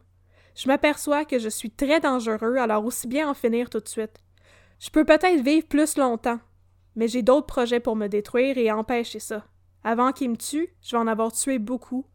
Je 0.56 0.68
m'aperçois 0.68 1.26
que 1.26 1.40
je 1.40 1.50
suis 1.50 1.72
très 1.72 2.00
dangereux, 2.00 2.58
alors 2.58 2.86
aussi 2.86 3.08
bien 3.08 3.30
en 3.30 3.34
finir 3.34 3.70
tout 3.70 3.80
de 3.80 3.88
suite. 3.88 4.24
Je 4.80 4.90
peux 4.90 5.06
peut-être 5.06 5.42
vivre 5.42 5.68
plus 5.68 5.98
longtemps, 5.98 6.40
mais 6.96 7.08
j'ai 7.08 7.24
d'autres 7.24 7.48
projets 7.48 7.80
pour 7.80 7.96
me 7.96 8.08
détruire 8.08 8.58
et 8.58 8.72
empêcher 8.72 9.20
ça. 9.20 9.46
Avant 9.88 10.12
qu'il 10.12 10.30
me 10.32 10.36
tue, 10.36 10.68
je 10.82 10.98
vais 10.98 11.02
en 11.02 11.08
avoir 11.08 11.32
tué 11.32 11.60
beaucoup, 11.60 12.06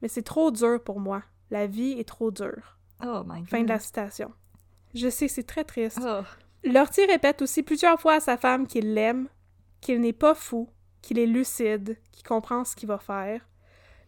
mais 0.00 0.08
c'est 0.08 0.22
trop 0.22 0.50
dur 0.50 0.82
pour 0.82 1.00
moi. 1.00 1.22
La 1.50 1.66
vie 1.66 1.92
est 1.98 2.08
trop 2.08 2.30
dure. 2.30 2.78
Oh 3.04 3.20
my 3.26 3.40
God. 3.40 3.48
Fin 3.50 3.62
de 3.62 3.68
la 3.68 3.78
citation. 3.78 4.32
Je 4.94 5.10
sais, 5.10 5.28
c'est 5.28 5.42
très 5.42 5.64
triste. 5.64 6.00
Oh. 6.02 6.22
Lortie 6.64 7.04
répète 7.04 7.42
aussi 7.42 7.62
plusieurs 7.62 8.00
fois 8.00 8.14
à 8.14 8.20
sa 8.20 8.38
femme 8.38 8.66
qu'il 8.66 8.94
l'aime, 8.94 9.28
qu'il 9.82 10.00
n'est 10.00 10.14
pas 10.14 10.34
fou, 10.34 10.70
qu'il 11.02 11.18
est 11.18 11.26
lucide, 11.26 11.98
qu'il 12.10 12.26
comprend 12.26 12.64
ce 12.64 12.74
qu'il 12.74 12.88
va 12.88 12.96
faire. 12.96 13.46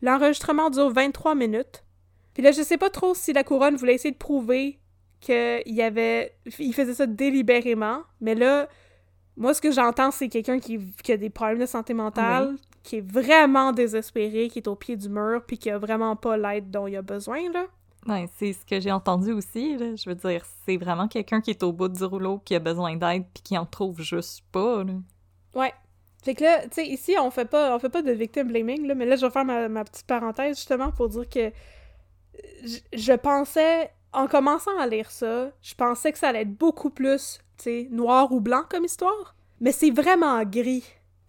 L'enregistrement 0.00 0.70
dure 0.70 0.88
23 0.88 1.34
minutes. 1.34 1.84
Puis 2.32 2.42
là, 2.42 2.50
je 2.50 2.62
sais 2.62 2.78
pas 2.78 2.88
trop 2.88 3.12
si 3.12 3.34
la 3.34 3.44
couronne 3.44 3.76
voulait 3.76 3.96
essayer 3.96 4.12
de 4.12 4.16
prouver 4.16 4.80
qu'il 5.20 5.62
y 5.66 5.82
avait... 5.82 6.34
Il 6.58 6.72
faisait 6.72 6.94
ça 6.94 7.06
délibérément, 7.06 8.04
mais 8.22 8.34
là, 8.34 8.70
moi, 9.36 9.52
ce 9.52 9.60
que 9.60 9.70
j'entends, 9.70 10.12
c'est 10.12 10.30
quelqu'un 10.30 10.60
qui, 10.60 10.80
qui 11.02 11.12
a 11.12 11.18
des 11.18 11.28
problèmes 11.28 11.58
de 11.58 11.66
santé 11.66 11.92
mentale, 11.92 12.56
qui 12.82 12.96
est 12.98 13.12
vraiment 13.12 13.72
désespéré, 13.72 14.48
qui 14.48 14.58
est 14.58 14.68
au 14.68 14.74
pied 14.74 14.96
du 14.96 15.08
mur, 15.08 15.42
puis 15.46 15.58
qui 15.58 15.70
a 15.70 15.78
vraiment 15.78 16.16
pas 16.16 16.36
l'aide 16.36 16.70
dont 16.70 16.86
il 16.86 16.96
a 16.96 17.02
besoin, 17.02 17.50
là. 17.52 17.66
Ouais, 18.06 18.28
c'est 18.36 18.52
ce 18.52 18.66
que 18.66 18.80
j'ai 18.80 18.90
entendu 18.90 19.32
aussi. 19.32 19.76
Là. 19.76 19.94
Je 19.94 20.08
veux 20.08 20.16
dire, 20.16 20.44
c'est 20.66 20.76
vraiment 20.76 21.06
quelqu'un 21.06 21.40
qui 21.40 21.50
est 21.50 21.62
au 21.62 21.72
bout 21.72 21.88
du 21.88 22.02
rouleau, 22.04 22.38
qui 22.38 22.54
a 22.54 22.58
besoin 22.58 22.96
d'aide, 22.96 23.24
puis 23.32 23.42
qui 23.44 23.58
en 23.58 23.64
trouve 23.64 24.00
juste 24.00 24.42
pas. 24.50 24.82
Là. 24.82 24.94
Ouais. 25.54 25.72
Fait 26.24 26.34
que 26.34 26.42
là, 26.42 26.62
tu 26.62 26.68
sais, 26.72 26.86
ici, 26.86 27.14
on 27.20 27.30
fait 27.30 27.44
pas 27.44 27.74
on 27.74 27.78
fait 27.78 27.88
pas 27.88 28.02
de 28.02 28.12
victim 28.12 28.48
blaming, 28.48 28.86
là, 28.86 28.94
mais 28.94 29.06
là, 29.06 29.16
je 29.16 29.26
vais 29.26 29.32
faire 29.32 29.44
ma, 29.44 29.68
ma 29.68 29.84
petite 29.84 30.06
parenthèse, 30.06 30.56
justement, 30.56 30.92
pour 30.92 31.08
dire 31.08 31.28
que 31.28 31.52
je, 32.64 32.78
je 32.92 33.12
pensais, 33.12 33.90
en 34.12 34.26
commençant 34.26 34.76
à 34.78 34.86
lire 34.86 35.10
ça, 35.10 35.50
je 35.62 35.74
pensais 35.74 36.12
que 36.12 36.18
ça 36.18 36.28
allait 36.28 36.42
être 36.42 36.56
beaucoup 36.56 36.90
plus, 36.90 37.38
tu 37.56 37.64
sais, 37.64 37.88
noir 37.90 38.32
ou 38.32 38.40
blanc 38.40 38.62
comme 38.68 38.84
histoire. 38.84 39.34
Mais 39.60 39.72
c'est 39.72 39.90
vraiment 39.90 40.42
gris. 40.44 40.84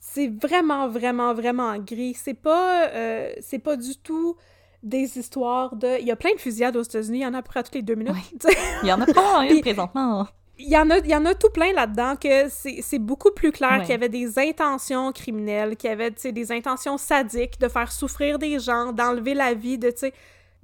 C'est 0.06 0.28
vraiment, 0.28 0.90
vraiment, 0.90 1.34
vraiment 1.34 1.78
gris. 1.78 2.14
C'est 2.14 2.34
pas, 2.34 2.88
euh, 2.90 3.32
c'est 3.40 3.60
pas 3.60 3.78
du 3.78 3.96
tout 3.98 4.36
des 4.84 5.18
histoires 5.18 5.78
de... 5.78 5.98
Il 6.02 6.06
y 6.06 6.12
a 6.12 6.18
plein 6.18 6.34
de 6.36 6.40
fusillades 6.42 6.76
aux 6.76 6.82
États-Unis, 6.84 7.20
il 7.20 7.22
y 7.22 7.26
en 7.26 7.34
a 7.34 7.38
à 7.38 7.42
peu 7.42 7.48
près 7.48 7.64
toutes 7.64 7.76
les 7.76 7.82
deux 7.84 7.96
minutes. 7.96 8.14
Ouais. 8.44 8.52
Il 8.84 8.90
y 8.90 8.92
en 8.92 9.00
a 9.00 9.06
pas 9.06 9.46
Puis- 9.48 9.62
présentement. 9.62 10.28
Il 10.60 10.70
y 10.70 10.78
en 10.78 10.90
a, 10.92 10.98
il 11.00 11.08
y 11.10 11.16
en 11.16 11.26
a 11.26 11.34
tout 11.34 11.50
plein 11.50 11.72
là-dedans 11.74 12.16
que 12.16 12.48
c'est 12.50 13.00
beaucoup 13.00 13.32
plus 13.32 13.52
clair 13.52 13.72
Ouais. 13.72 13.82
qu'il 13.82 13.90
y 13.90 13.94
avait 13.94 14.08
des 14.10 14.38
intentions 14.38 15.12
criminelles, 15.12 15.76
qu'il 15.78 15.90
y 15.90 15.94
avait, 15.94 16.12
des 16.12 16.52
intentions 16.52 16.98
sadiques 16.98 17.60
de 17.60 17.68
faire 17.70 17.92
souffrir 17.92 18.38
des 18.38 18.60
gens, 18.60 18.92
d'enlever 18.92 19.34
la 19.34 19.54
vie 19.56 19.78
de, 19.80 19.90
tu 19.90 19.98
sais... 20.00 20.14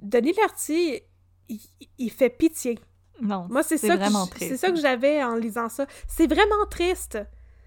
Denis 0.00 0.34
Lortie, 0.40 1.00
il, 1.48 1.58
il 1.98 2.10
fait 2.12 2.30
pitié. 2.30 2.78
Non, 3.20 3.46
Moi, 3.50 3.62
ça, 3.62 3.76
c'est 3.78 4.56
ça 4.56 4.70
que 4.70 4.76
j'avais 4.80 5.24
en 5.24 5.34
lisant 5.34 5.68
ça. 5.68 5.86
C'est 6.06 6.26
vraiment 6.26 6.66
triste. 6.70 7.18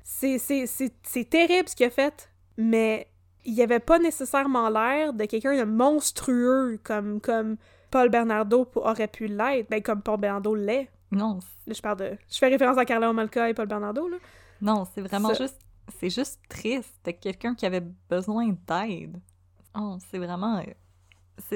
C'est- 0.03 1.29
terrible 1.29 1.69
ce 1.69 1.75
qu'il 1.75 1.85
a 1.85 1.89
fait, 1.89 2.29
mais 2.57 3.07
il 3.45 3.59
avait 3.61 3.79
pas 3.79 3.99
nécessairement 3.99 4.69
l'air 4.69 5.13
de 5.13 5.25
quelqu'un 5.25 5.57
de 5.57 5.63
monstrueux 5.63 6.79
comme, 6.83 7.19
comme 7.21 7.57
Paul 7.91 8.09
Bernardo 8.09 8.69
aurait 8.75 9.07
pu 9.07 9.27
l'être, 9.27 9.69
ben, 9.69 9.81
comme 9.81 10.01
Paul 10.01 10.19
Bernardo 10.19 10.55
l'est. 10.55 10.89
Non, 11.11 11.39
Là, 11.67 11.73
je 11.73 11.81
parle 11.81 11.97
de... 11.99 12.17
Je 12.29 12.37
fais 12.37 12.47
référence 12.47 12.77
à 12.77 12.85
Carla 12.85 13.13
Malka 13.13 13.49
et 13.49 13.53
Paul 13.53 13.67
Bernardo, 13.67 14.07
là. 14.09 14.17
non, 14.61 14.85
c'est 14.93 15.01
vraiment 15.01 15.29
Ça- 15.29 15.43
juste... 15.43 15.59
C'est 15.99 16.09
juste 16.09 16.39
triste 16.47 16.95
de 17.03 17.11
quelqu'un 17.11 17.55
qui 17.55 17.65
avait 17.65 17.83
besoin 18.09 18.55
d'aide. 18.67 19.19
Oh, 19.77 19.97
c'est 20.09 20.17
vraiment... 20.17 20.59
euh, 20.59 20.63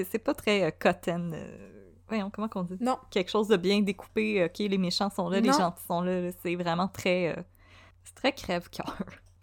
C'est 0.05 0.19
pas 0.19 0.33
très 0.33 0.63
euh, 0.65 0.71
cotton... 0.77 1.31
euh, 1.33 1.69
Voyons, 2.09 2.29
comment 2.29 2.49
qu'on 2.49 2.63
dit? 2.63 2.75
Non. 2.81 2.97
Quelque 3.09 3.31
chose 3.31 3.47
de 3.47 3.55
bien 3.57 3.79
découpé. 3.81 4.43
OK, 4.45 4.57
les 4.59 4.77
méchants 4.77 5.09
sont 5.09 5.29
là, 5.29 5.39
les 5.39 5.51
gentils 5.51 5.83
sont 5.85 6.01
là. 6.01 6.21
là, 6.21 6.29
C'est 6.43 6.55
vraiment 6.55 6.89
très... 6.89 7.37
euh, 7.37 7.41
C'est 8.07 8.15
très 8.15 8.31
crève-cœur. 8.31 8.95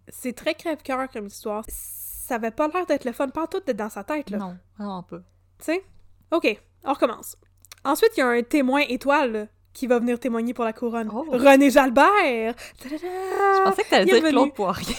C'est 0.08 0.32
très 0.34 0.54
crève-cœur 0.54 1.08
comme 1.12 1.26
histoire. 1.26 1.64
Ça 1.68 2.36
avait 2.36 2.50
pas 2.50 2.68
l'air 2.68 2.86
d'être 2.86 3.04
le 3.04 3.12
fun 3.12 3.28
partout 3.28 3.60
d'être 3.60 3.76
dans 3.76 3.90
sa 3.90 4.04
tête, 4.04 4.30
là. 4.30 4.38
Non, 4.38 4.56
vraiment 4.78 5.02
pas. 5.02 5.18
Tu 5.58 5.64
sais? 5.64 5.84
OK, 6.30 6.60
on 6.84 6.92
recommence. 6.94 7.36
Ensuite, 7.84 8.12
il 8.16 8.20
y 8.20 8.22
a 8.22 8.28
un 8.28 8.42
témoin 8.42 8.80
étoile 8.88 9.32
là, 9.32 9.46
qui 9.74 9.86
va 9.86 9.98
venir 9.98 10.18
témoigner 10.18 10.54
pour 10.54 10.64
la 10.64 10.72
couronne. 10.72 11.10
Oh. 11.12 11.26
René 11.30 11.68
Jalbert! 11.70 12.54
Je 12.82 13.64
pensais 13.64 13.84
que 13.84 13.90
t'allais 13.90 14.06
dire. 14.06 14.22
Claude 14.30 14.54
Poirier. 14.54 14.96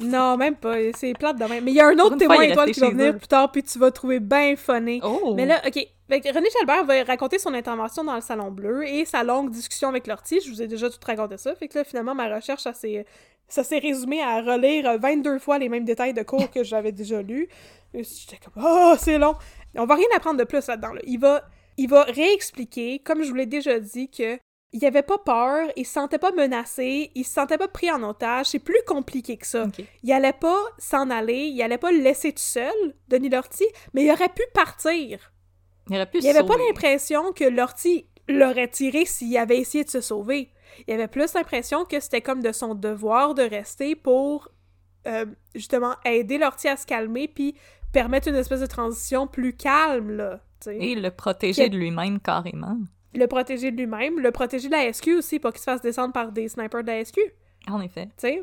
Non, 0.00 0.36
même 0.36 0.56
pas. 0.56 0.76
C'est 0.94 1.12
plate 1.14 1.38
de 1.38 1.44
même. 1.44 1.64
Mais 1.64 1.72
il 1.72 1.74
y 1.74 1.80
a 1.80 1.88
un 1.88 1.98
autre 1.98 2.16
témoin 2.16 2.42
étoile 2.42 2.66
resté 2.68 2.72
qui 2.72 2.80
va 2.80 2.90
venir 2.90 3.14
eux. 3.14 3.16
plus 3.18 3.26
tard, 3.28 3.50
puis 3.50 3.62
tu 3.62 3.78
vas 3.78 3.90
trouver 3.90 4.20
bien 4.20 4.54
funny. 4.56 5.00
Oh! 5.02 5.34
Mais 5.34 5.46
là, 5.46 5.60
OK. 5.66 5.78
René 6.10 6.48
Jalbert 6.58 6.84
va 6.84 7.04
raconter 7.04 7.38
son 7.38 7.54
intervention 7.54 8.02
dans 8.02 8.14
le 8.16 8.20
Salon 8.20 8.50
Bleu 8.50 8.84
et 8.86 9.04
sa 9.04 9.22
longue 9.22 9.50
discussion 9.50 9.88
avec 9.88 10.06
Lortie. 10.08 10.40
Je 10.44 10.50
vous 10.50 10.60
ai 10.60 10.66
déjà 10.66 10.90
tout 10.90 10.98
raconté 11.06 11.36
ça. 11.36 11.54
Fait 11.54 11.68
que 11.68 11.78
là, 11.78 11.84
finalement, 11.84 12.14
ma 12.16 12.34
recherche, 12.34 12.62
ça 12.62 12.72
s'est, 12.72 13.04
ça 13.48 13.62
s'est 13.62 13.78
résumé 13.78 14.20
à 14.22 14.40
relire 14.42 14.98
22 14.98 15.38
fois 15.38 15.58
les 15.58 15.68
mêmes 15.68 15.84
détails 15.84 16.12
de 16.14 16.22
cours 16.22 16.50
que 16.50 16.64
j'avais 16.64 16.90
déjà 16.92 17.22
lus. 17.22 17.48
Et 17.94 18.02
J'étais 18.02 18.38
comme, 18.42 18.62
oh, 18.64 18.94
c'est 18.98 19.18
long. 19.18 19.34
On 19.76 19.86
va 19.86 19.94
rien 19.94 20.06
apprendre 20.16 20.38
de 20.38 20.44
plus 20.44 20.66
là-dedans. 20.66 20.92
là. 20.94 21.00
Il, 21.04 21.20
va, 21.20 21.42
il 21.76 21.88
va 21.88 22.02
réexpliquer, 22.02 22.98
comme 23.00 23.22
je 23.22 23.28
vous 23.28 23.34
l'ai 23.36 23.46
déjà 23.46 23.78
dit, 23.78 24.08
que 24.10 24.36
il 24.72 24.86
avait 24.86 25.02
pas 25.02 25.18
peur, 25.18 25.68
il 25.76 25.84
se 25.84 25.92
sentait 25.92 26.18
pas 26.18 26.32
menacé, 26.32 27.10
il 27.14 27.24
se 27.24 27.32
sentait 27.32 27.58
pas 27.58 27.68
pris 27.68 27.90
en 27.90 28.02
otage. 28.02 28.46
C'est 28.46 28.60
plus 28.60 28.82
compliqué 28.86 29.36
que 29.36 29.46
ça. 29.46 29.66
Il 30.02 30.12
allait 30.12 30.32
pas 30.32 30.60
s'en 30.78 31.10
aller, 31.10 31.46
il 31.46 31.60
allait 31.62 31.78
pas 31.78 31.90
le 31.90 31.98
laisser 31.98 32.32
tout 32.32 32.38
seul, 32.42 32.94
Denis 33.08 33.30
Lortie, 33.30 33.66
mais 33.94 34.04
il 34.04 34.10
aurait 34.10 34.28
pu 34.28 34.42
partir. 34.54 35.32
Il 35.88 35.96
aurait 35.96 36.06
pu 36.06 36.18
Il 36.18 36.28
avait 36.28 36.46
pas 36.46 36.56
l'impression 36.56 37.32
que 37.32 37.44
Lortie 37.44 38.06
l'aurait 38.28 38.68
tiré 38.68 39.06
s'il 39.06 39.36
avait 39.36 39.58
essayé 39.58 39.82
de 39.82 39.90
se 39.90 40.00
sauver. 40.00 40.50
Il 40.86 40.94
avait 40.94 41.08
plus 41.08 41.34
l'impression 41.34 41.84
que 41.84 41.98
c'était 41.98 42.20
comme 42.20 42.42
de 42.42 42.52
son 42.52 42.76
devoir 42.76 43.34
de 43.34 43.42
rester 43.42 43.96
pour 43.96 44.48
euh, 45.08 45.26
justement 45.54 45.96
aider 46.04 46.38
Lortie 46.38 46.68
à 46.68 46.76
se 46.76 46.86
calmer 46.86 47.26
puis 47.26 47.56
permettre 47.92 48.28
une 48.28 48.36
espèce 48.36 48.60
de 48.60 48.66
transition 48.66 49.26
plus 49.26 49.56
calme, 49.56 50.12
là. 50.12 50.40
Et 50.68 50.94
le 50.94 51.10
protéger 51.10 51.70
de 51.70 51.76
lui-même 51.76 52.20
carrément. 52.20 52.76
Le 53.14 53.26
protéger 53.26 53.70
de 53.70 53.76
lui-même, 53.76 54.20
le 54.20 54.30
protéger 54.30 54.68
de 54.68 54.72
la 54.72 54.92
SQ 54.92 55.08
aussi, 55.18 55.38
pour 55.38 55.50
qu'il 55.52 55.60
se 55.60 55.64
fasse 55.64 55.80
descendre 55.80 56.12
par 56.12 56.30
des 56.32 56.48
snipers 56.48 56.82
de 56.82 56.86
la 56.88 57.04
SQ. 57.04 57.18
En 57.68 57.80
effet. 57.80 58.06
tu 58.16 58.28
sais. 58.28 58.42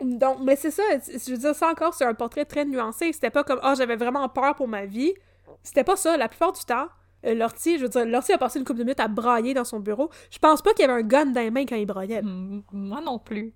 Donc, 0.00 0.38
mais 0.42 0.56
c'est 0.56 0.70
ça, 0.70 0.82
je 1.06 1.30
veux 1.32 1.38
dire, 1.38 1.54
ça 1.54 1.70
encore, 1.70 1.94
c'est 1.94 2.04
un 2.04 2.14
portrait 2.14 2.44
très 2.44 2.64
nuancé. 2.64 3.12
C'était 3.12 3.30
pas 3.30 3.44
comme, 3.44 3.58
ah, 3.62 3.74
j'avais 3.74 3.96
vraiment 3.96 4.28
peur 4.28 4.54
pour 4.54 4.68
ma 4.68 4.84
vie. 4.84 5.14
C'était 5.62 5.84
pas 5.84 5.96
ça. 5.96 6.16
La 6.16 6.28
plupart 6.28 6.52
du 6.52 6.60
temps, 6.64 6.86
euh, 7.24 7.34
Lortie, 7.34 7.78
je 7.78 7.84
veux 7.84 7.88
dire, 7.88 8.04
Lortie 8.04 8.32
a 8.32 8.38
passé 8.38 8.58
une 8.58 8.64
couple 8.64 8.80
de 8.80 8.84
minutes 8.84 9.00
à 9.00 9.08
brailler 9.08 9.54
dans 9.54 9.64
son 9.64 9.80
bureau. 9.80 10.10
Je 10.30 10.38
pense 10.38 10.60
pas 10.62 10.74
qu'il 10.74 10.86
y 10.86 10.88
avait 10.88 11.00
un 11.00 11.06
gun 11.06 11.26
dans 11.26 11.40
les 11.40 11.50
mains 11.50 11.64
quand 11.64 11.76
il 11.76 11.86
braillait. 11.86 12.22
Mm, 12.22 12.62
Moi 12.72 13.00
non 13.00 13.18
plus. 13.18 13.54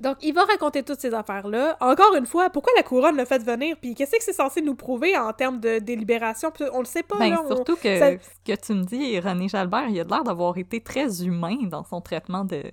Donc, 0.00 0.16
il 0.22 0.32
va 0.32 0.44
raconter 0.44 0.82
toutes 0.82 1.00
ces 1.00 1.12
affaires-là. 1.12 1.76
Encore 1.80 2.14
une 2.16 2.26
fois, 2.26 2.48
pourquoi 2.50 2.72
la 2.76 2.82
couronne 2.82 3.16
l'a 3.16 3.26
fait 3.26 3.42
venir? 3.42 3.76
Puis 3.80 3.94
qu'est-ce 3.94 4.12
que 4.12 4.22
c'est 4.22 4.32
censé 4.32 4.60
nous 4.62 4.74
prouver 4.74 5.16
en 5.18 5.32
termes 5.32 5.60
de 5.60 5.78
délibération? 5.78 6.50
Puis 6.50 6.64
on 6.72 6.78
le 6.80 6.84
sait 6.86 7.02
pas, 7.02 7.18
Ben, 7.18 7.30
là. 7.30 7.42
on- 7.44 7.46
surtout 7.48 7.76
que 7.76 7.98
ça- 7.98 8.12
ce 8.18 8.52
que 8.52 8.58
tu 8.58 8.72
me 8.74 8.84
dis, 8.84 9.18
René 9.20 9.48
Jalbert, 9.48 9.88
il 9.88 10.00
a 10.00 10.04
l'air 10.04 10.24
d'avoir 10.24 10.56
été 10.58 10.80
très 10.80 11.22
humain 11.24 11.56
dans 11.64 11.84
son 11.84 12.00
traitement 12.00 12.44
de, 12.44 12.64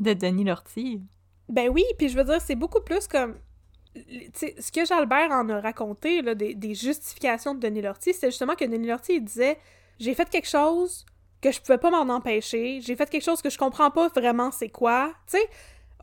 de 0.00 0.12
Denis 0.12 0.44
Lortie. 0.44 1.00
Ben 1.48 1.68
oui, 1.70 1.84
puis 1.98 2.08
je 2.08 2.16
veux 2.16 2.24
dire, 2.24 2.40
c'est 2.40 2.54
beaucoup 2.56 2.80
plus 2.82 3.06
comme. 3.08 3.36
ce 3.94 4.72
que 4.72 4.84
Jalbert 4.84 5.30
en 5.30 5.48
a 5.50 5.60
raconté, 5.60 6.22
là, 6.22 6.34
des, 6.34 6.54
des 6.54 6.74
justifications 6.74 7.54
de 7.54 7.60
Denis 7.60 7.82
Lortie, 7.82 8.12
c'est 8.12 8.28
justement 8.30 8.54
que 8.54 8.64
Denis 8.64 8.86
Lortie, 8.88 9.14
il 9.16 9.24
disait 9.24 9.58
J'ai 9.98 10.14
fait 10.14 10.28
quelque 10.28 10.48
chose 10.48 11.04
que 11.40 11.52
je 11.52 11.60
pouvais 11.60 11.78
pas 11.78 11.90
m'en 11.90 12.12
empêcher, 12.14 12.80
j'ai 12.80 12.96
fait 12.96 13.08
quelque 13.08 13.22
chose 13.22 13.42
que 13.42 13.50
je 13.50 13.58
comprends 13.58 13.90
pas 13.90 14.08
vraiment 14.08 14.50
c'est 14.50 14.70
quoi. 14.70 15.12
Tu 15.30 15.36
sais, 15.38 15.48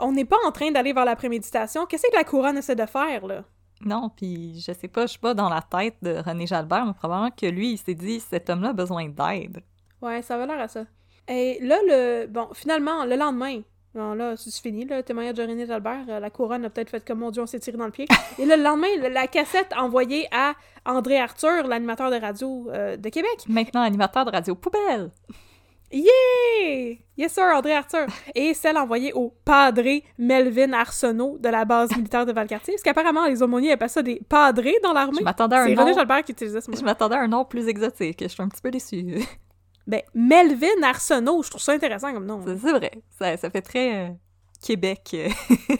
on 0.01 0.11
n'est 0.11 0.25
pas 0.25 0.37
en 0.45 0.51
train 0.51 0.71
d'aller 0.71 0.93
vers 0.93 1.05
la 1.05 1.15
préméditation. 1.15 1.85
Qu'est-ce 1.85 2.03
que 2.11 2.15
la 2.15 2.23
couronne 2.23 2.57
essaie 2.57 2.75
de 2.75 2.85
faire, 2.85 3.25
là? 3.25 3.43
Non, 3.83 4.11
puis 4.15 4.59
je 4.59 4.71
sais 4.73 4.87
pas, 4.87 5.03
je 5.07 5.11
suis 5.11 5.19
pas 5.19 5.33
dans 5.33 5.49
la 5.49 5.61
tête 5.61 5.95
de 6.03 6.15
René 6.17 6.45
Jalbert, 6.45 6.85
mais 6.85 6.93
probablement 6.93 7.31
que 7.31 7.47
lui, 7.47 7.71
il 7.71 7.77
s'est 7.77 7.95
dit 7.95 8.19
cet 8.19 8.49
homme-là 8.49 8.69
a 8.69 8.73
besoin 8.73 9.07
d'aide. 9.09 9.61
Ouais, 10.01 10.21
ça 10.21 10.35
avait 10.35 10.45
l'air 10.45 10.59
à 10.59 10.67
ça. 10.67 10.85
Et 11.27 11.57
là, 11.61 11.77
le. 11.87 12.27
Bon, 12.27 12.49
finalement, 12.53 13.05
le 13.05 13.15
lendemain. 13.15 13.61
Bon, 13.93 14.13
là, 14.13 14.37
c'est 14.37 14.53
fini, 14.61 14.85
le 14.85 15.01
témoignage 15.03 15.33
de 15.35 15.41
René 15.41 15.65
Jalbert. 15.65 16.05
euh, 16.07 16.19
la 16.19 16.29
couronne 16.29 16.63
a 16.63 16.69
peut-être 16.69 16.89
fait 16.91 17.03
comme 17.05 17.19
mon 17.19 17.29
Dieu, 17.31 17.41
on 17.41 17.45
s'est 17.45 17.59
tiré 17.59 17.75
dans 17.77 17.85
le 17.85 17.91
pied. 17.91 18.05
Et 18.39 18.45
là, 18.45 18.55
le 18.55 18.63
lendemain, 18.63 18.87
la- 18.99 19.09
la 19.09 19.27
cassette 19.27 19.73
envoyée 19.77 20.27
à 20.31 20.53
André 20.85 21.17
Arthur, 21.19 21.67
l'animateur 21.67 22.09
de 22.09 22.15
radio 22.15 22.69
euh, 22.71 22.95
de 22.97 23.09
Québec. 23.09 23.31
Maintenant, 23.49 23.81
animateur 23.81 24.23
de 24.25 24.31
radio 24.31 24.55
poubelle. 24.55 25.09
Yeah! 25.91 26.95
Yes, 27.17 27.33
sir, 27.33 27.43
André 27.53 27.73
Arthur. 27.73 28.05
Et 28.33 28.53
celle 28.53 28.77
envoyée 28.77 29.13
au 29.13 29.29
padré 29.45 30.03
Melvin 30.17 30.73
Arsenault 30.73 31.37
de 31.39 31.49
la 31.49 31.65
base 31.65 31.95
militaire 31.95 32.25
de 32.25 32.31
Valcartier. 32.31 32.73
Parce 32.73 32.83
qu'apparemment, 32.83 33.27
les 33.27 33.43
aumôniers 33.43 33.73
appellent 33.73 33.89
ça 33.89 34.01
des 34.01 34.21
padrés 34.27 34.77
dans 34.81 34.89
Je 34.89 34.93
l'armée. 34.95 35.21
m'attendais 35.21 35.55
à 35.57 35.61
un 35.63 35.67
C'est 35.67 35.73
René 35.75 35.91
nom. 35.91 35.97
Jalbert 35.97 36.23
qui 36.23 36.31
utilisait 36.31 36.61
ce 36.61 36.71
mot. 36.71 36.77
Je 36.77 36.83
m'attendais 36.83 37.15
à 37.15 37.19
un 37.21 37.27
nom 37.27 37.45
plus 37.45 37.67
exotique. 37.67 38.17
Je 38.21 38.27
suis 38.27 38.41
un 38.41 38.47
petit 38.47 38.61
peu 38.61 38.71
déçue. 38.71 39.19
Ben, 39.87 40.01
Melvin 40.13 40.81
Arsenault, 40.83 41.43
je 41.43 41.49
trouve 41.49 41.61
ça 41.61 41.73
intéressant 41.73 42.13
comme 42.13 42.25
nom. 42.25 42.41
C'est 42.45 42.53
vrai. 42.55 42.91
Ça, 43.19 43.35
ça 43.37 43.49
fait 43.49 43.61
très 43.61 44.05
euh, 44.05 44.09
Québec 44.65 45.09
euh, 45.13 45.27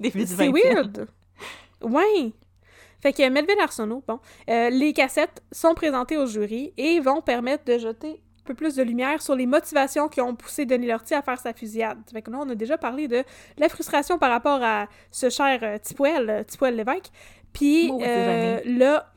début 0.00 0.20
du 0.20 0.26
C'est 0.26 0.48
20e. 0.48 0.52
weird. 0.52 1.08
Ouais. 1.82 2.32
Fait 3.02 3.12
que 3.14 3.28
Melvin 3.30 3.54
Arsenault, 3.62 4.04
bon, 4.06 4.20
euh, 4.50 4.68
les 4.70 4.92
cassettes 4.92 5.42
sont 5.52 5.74
présentées 5.74 6.18
au 6.18 6.26
jury 6.26 6.74
et 6.76 7.00
vont 7.00 7.22
permettre 7.22 7.64
de 7.64 7.78
jeter 7.78 8.22
peu 8.50 8.54
plus 8.54 8.74
de 8.74 8.82
lumière 8.82 9.22
sur 9.22 9.36
les 9.36 9.46
motivations 9.46 10.08
qui 10.08 10.20
ont 10.20 10.34
poussé 10.34 10.66
Denis 10.66 10.88
Lortie 10.88 11.14
à 11.14 11.22
faire 11.22 11.38
sa 11.38 11.52
fusillade. 11.52 11.98
Fait 12.12 12.20
que 12.20 12.32
là, 12.32 12.38
on 12.40 12.50
a 12.50 12.56
déjà 12.56 12.76
parlé 12.76 13.06
de 13.06 13.22
la 13.58 13.68
frustration 13.68 14.18
par 14.18 14.30
rapport 14.30 14.60
à 14.62 14.88
ce 15.12 15.30
cher 15.30 15.60
euh, 15.62 15.78
Tipoel, 15.78 16.28
euh, 16.28 16.42
Tipoel 16.42 16.74
Lévesque. 16.74 17.10
Puis 17.52 17.92
euh, 18.02 18.60
là, 18.64 19.12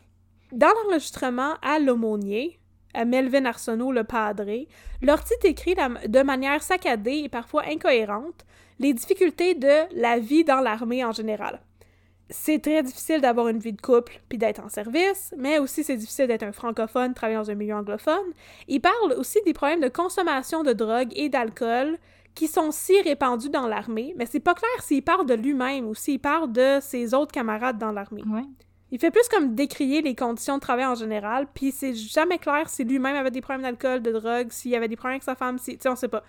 dans 0.51 0.69
l'enregistrement 0.83 1.55
à 1.63 1.79
l'aumônier, 1.79 2.59
à 2.93 3.05
Melvin 3.05 3.45
Arsenault, 3.45 3.91
le 3.91 4.03
padré, 4.03 4.67
Lortie 5.01 5.33
écrit 5.43 5.73
de 5.73 6.21
manière 6.21 6.61
saccadée 6.61 7.23
et 7.23 7.29
parfois 7.29 7.63
incohérente 7.67 8.45
les 8.77 8.93
difficultés 8.93 9.55
de 9.55 9.99
la 9.99 10.19
vie 10.19 10.43
dans 10.43 10.59
l'armée 10.59 11.03
en 11.03 11.11
général. 11.11 11.59
C'est 12.29 12.59
très 12.59 12.81
difficile 12.83 13.21
d'avoir 13.21 13.47
une 13.49 13.59
vie 13.59 13.73
de 13.73 13.81
couple 13.81 14.21
puis 14.29 14.37
d'être 14.37 14.63
en 14.63 14.69
service, 14.69 15.33
mais 15.37 15.59
aussi 15.59 15.83
c'est 15.83 15.97
difficile 15.97 16.27
d'être 16.27 16.43
un 16.43 16.51
francophone 16.51 17.13
travaillant 17.13 17.41
dans 17.41 17.51
un 17.51 17.55
milieu 17.55 17.75
anglophone. 17.75 18.33
Il 18.67 18.79
parle 18.79 19.13
aussi 19.17 19.39
des 19.45 19.53
problèmes 19.53 19.81
de 19.81 19.89
consommation 19.89 20.63
de 20.63 20.73
drogue 20.73 21.11
et 21.15 21.29
d'alcool 21.29 21.97
qui 22.33 22.47
sont 22.47 22.71
si 22.71 22.99
répandus 23.01 23.49
dans 23.49 23.67
l'armée, 23.67 24.13
mais 24.17 24.25
c'est 24.25 24.39
pas 24.39 24.55
clair 24.55 24.71
s'il 24.81 25.03
parle 25.03 25.25
de 25.25 25.35
lui-même 25.35 25.87
ou 25.87 25.93
s'il 25.93 26.19
parle 26.19 26.51
de 26.51 26.79
ses 26.81 27.13
autres 27.13 27.31
camarades 27.31 27.77
dans 27.77 27.91
l'armée. 27.91 28.23
Ouais. 28.25 28.43
Il 28.91 28.99
fait 28.99 29.09
plus 29.09 29.27
comme 29.27 29.55
décrier 29.55 30.03
les 30.03 30.13
conditions 30.13 30.55
de 30.57 30.61
travail 30.61 30.85
en 30.85 30.93
général, 30.93 31.47
puis 31.51 31.71
c'est 31.71 31.95
jamais 31.95 32.37
clair 32.37 32.69
si 32.69 32.83
lui-même 32.83 33.15
avait 33.15 33.31
des 33.31 33.41
problèmes 33.41 33.63
d'alcool, 33.63 34.03
de 34.03 34.11
drogue, 34.11 34.51
s'il 34.51 34.69
y 34.69 34.75
avait 34.75 34.87
des 34.87 34.95
problèmes 34.95 35.15
avec 35.15 35.23
sa 35.23 35.33
femme, 35.33 35.57
si, 35.57 35.77
tu 35.77 35.81
sais, 35.81 35.89
on 35.89 35.95
sait 35.95 36.07
pas. 36.07 36.23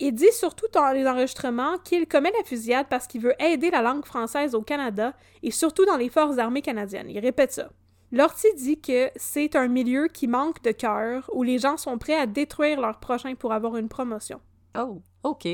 Il 0.00 0.12
dit 0.12 0.32
surtout 0.32 0.66
dans 0.72 0.92
les 0.92 1.06
enregistrements 1.06 1.78
qu'il 1.78 2.06
commet 2.06 2.30
la 2.38 2.44
fusillade 2.44 2.86
parce 2.88 3.06
qu'il 3.06 3.20
veut 3.20 3.34
aider 3.42 3.70
la 3.70 3.82
langue 3.82 4.04
française 4.04 4.54
au 4.54 4.62
Canada 4.62 5.12
et 5.42 5.50
surtout 5.50 5.84
dans 5.84 5.96
les 5.96 6.08
forces 6.08 6.38
armées 6.38 6.62
canadiennes. 6.62 7.10
Il 7.10 7.18
répète 7.18 7.52
ça. 7.52 7.68
Lortie 8.10 8.54
dit 8.56 8.80
que 8.80 9.10
c'est 9.16 9.54
un 9.54 9.68
milieu 9.68 10.08
qui 10.08 10.28
manque 10.28 10.62
de 10.62 10.70
cœur, 10.70 11.28
où 11.34 11.42
les 11.42 11.58
gens 11.58 11.76
sont 11.76 11.98
prêts 11.98 12.14
à 12.14 12.26
détruire 12.26 12.80
leur 12.80 13.00
prochain 13.00 13.34
pour 13.34 13.52
avoir 13.52 13.76
une 13.76 13.88
promotion. 13.88 14.40
Oh, 14.78 15.02
OK. 15.24 15.46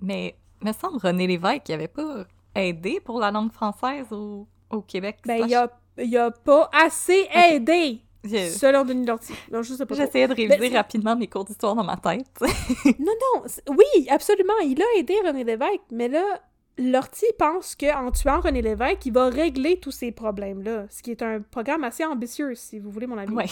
Mais 0.00 0.36
me 0.60 0.72
semble 0.72 0.98
René 0.98 1.26
Lévesque 1.26 1.62
qui 1.64 1.72
avait 1.72 1.88
pas 1.88 2.24
aidé 2.54 3.00
pour 3.00 3.20
la 3.20 3.30
langue 3.30 3.52
française 3.52 4.06
au, 4.12 4.46
au 4.70 4.82
Québec. 4.82 5.20
Ben, 5.24 5.46
il 5.46 5.54
a, 5.54 6.26
a 6.26 6.30
pas 6.30 6.68
assez 6.72 7.26
aidé, 7.32 8.00
Selon 8.28 8.84
Denis 8.84 9.06
Lortie. 9.06 9.34
Non, 9.52 9.62
je 9.62 9.74
sais 9.74 9.86
pas. 9.86 9.94
J'essayais 9.94 10.28
de 10.28 10.34
réviser 10.34 10.58
Ben, 10.70 10.76
rapidement 10.76 11.16
mes 11.16 11.26
cours 11.28 11.44
d'histoire 11.44 11.74
dans 11.74 11.84
ma 11.84 11.96
tête. 11.96 12.26
Non, 12.98 13.12
non, 13.34 13.42
oui, 13.70 14.08
absolument, 14.08 14.58
il 14.64 14.80
a 14.82 14.98
aidé 14.98 15.14
René 15.24 15.44
Lévesque, 15.44 15.80
mais 15.90 16.08
là, 16.08 16.22
Lortie 16.78 17.26
pense 17.38 17.76
qu'en 17.76 18.10
tuant 18.10 18.40
René 18.40 18.62
Lévesque, 18.62 19.06
il 19.06 19.12
va 19.12 19.28
régler 19.28 19.78
tous 19.78 19.90
ces 19.92 20.10
problèmes-là, 20.12 20.86
ce 20.90 21.02
qui 21.02 21.10
est 21.10 21.22
un 21.22 21.40
programme 21.40 21.84
assez 21.84 22.04
ambitieux, 22.04 22.54
si 22.54 22.78
vous 22.78 22.90
voulez 22.90 23.06
mon 23.06 23.18
avis. 23.18 23.32
ouais. 23.32 23.46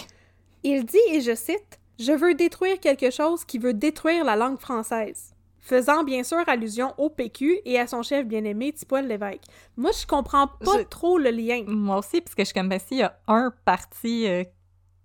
Il 0.64 0.85
dit, 0.85 0.99
et 1.11 1.20
je 1.20 1.35
cite, 1.35 1.79
«Je 1.99 2.12
veux 2.12 2.35
détruire 2.35 2.79
quelque 2.81 3.11
chose 3.11 3.45
qui 3.45 3.59
veut 3.59 3.75
détruire 3.75 4.25
la 4.25 4.37
langue 4.37 4.59
française», 4.59 5.35
faisant 5.61 6.03
bien 6.05 6.23
sûr 6.25 6.39
allusion 6.49 6.93
au 6.99 7.11
PQ 7.11 7.61
et 7.64 7.79
à 7.79 7.87
son 7.87 8.03
chef 8.03 8.27
bien-aimé, 8.27 8.73
Tipoel 8.73 9.07
Lévesque. 9.07 9.43
Moi, 9.77 9.91
je 9.93 10.07
comprends 10.07 10.49
pas 10.49 10.79
Je- 10.79 10.83
trop 10.85 11.18
le 11.18 11.31
lien. 11.31 11.62
Moi 11.68 11.99
aussi, 11.99 12.20
parce 12.20 12.35
que 12.35 12.43
je 12.43 12.47
suis 12.47 12.55
comme, 12.55 12.68
ben, 12.68 12.81
s'il 12.81 12.99
y 12.99 13.03
a 13.03 13.16
un 13.29 13.53
parti 13.64 14.27
euh, 14.27 14.43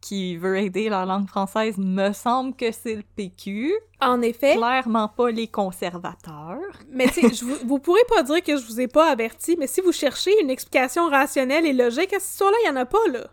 qui 0.08 0.38
veut 0.38 0.58
aider 0.58 0.88
la 0.88 1.05
langue 1.05 1.28
française, 1.28 1.78
me 1.78 2.14
semble 2.14 2.55
que 2.55 2.72
c'est 2.72 2.95
le 2.95 3.03
PQ. 3.18 3.74
En 3.99 4.22
effet, 4.22 4.55
Clairement 4.55 5.10
pas 5.10 5.32
les 5.32 5.47
conservateurs. 5.47 6.62
Mais 6.89 7.08
tu 7.08 7.30
sais, 7.30 7.43
vous, 7.43 7.55
vous 7.68 7.80
pourrez 7.80 8.05
pas 8.08 8.24
dire 8.24 8.41
que 8.41 8.55
je 8.55 8.66
vous 8.66 8.80
ai 8.80 8.88
pas 8.88 9.12
averti, 9.12 9.58
mais 9.60 9.68
si 9.68 9.82
vous 9.82 9.91
cherchez 9.91 10.32
une 10.41 10.49
explication 10.49 11.10
rationnelle 11.10 11.66
et 11.66 11.74
logique 11.74 12.14
à 12.14 12.20
cette 12.20 12.32
histoire-là, 12.32 12.58
il 12.64 12.68
y 12.68 12.72
en 12.72 12.78
a 12.78 12.86
pas, 12.86 13.05
là. 13.12 13.28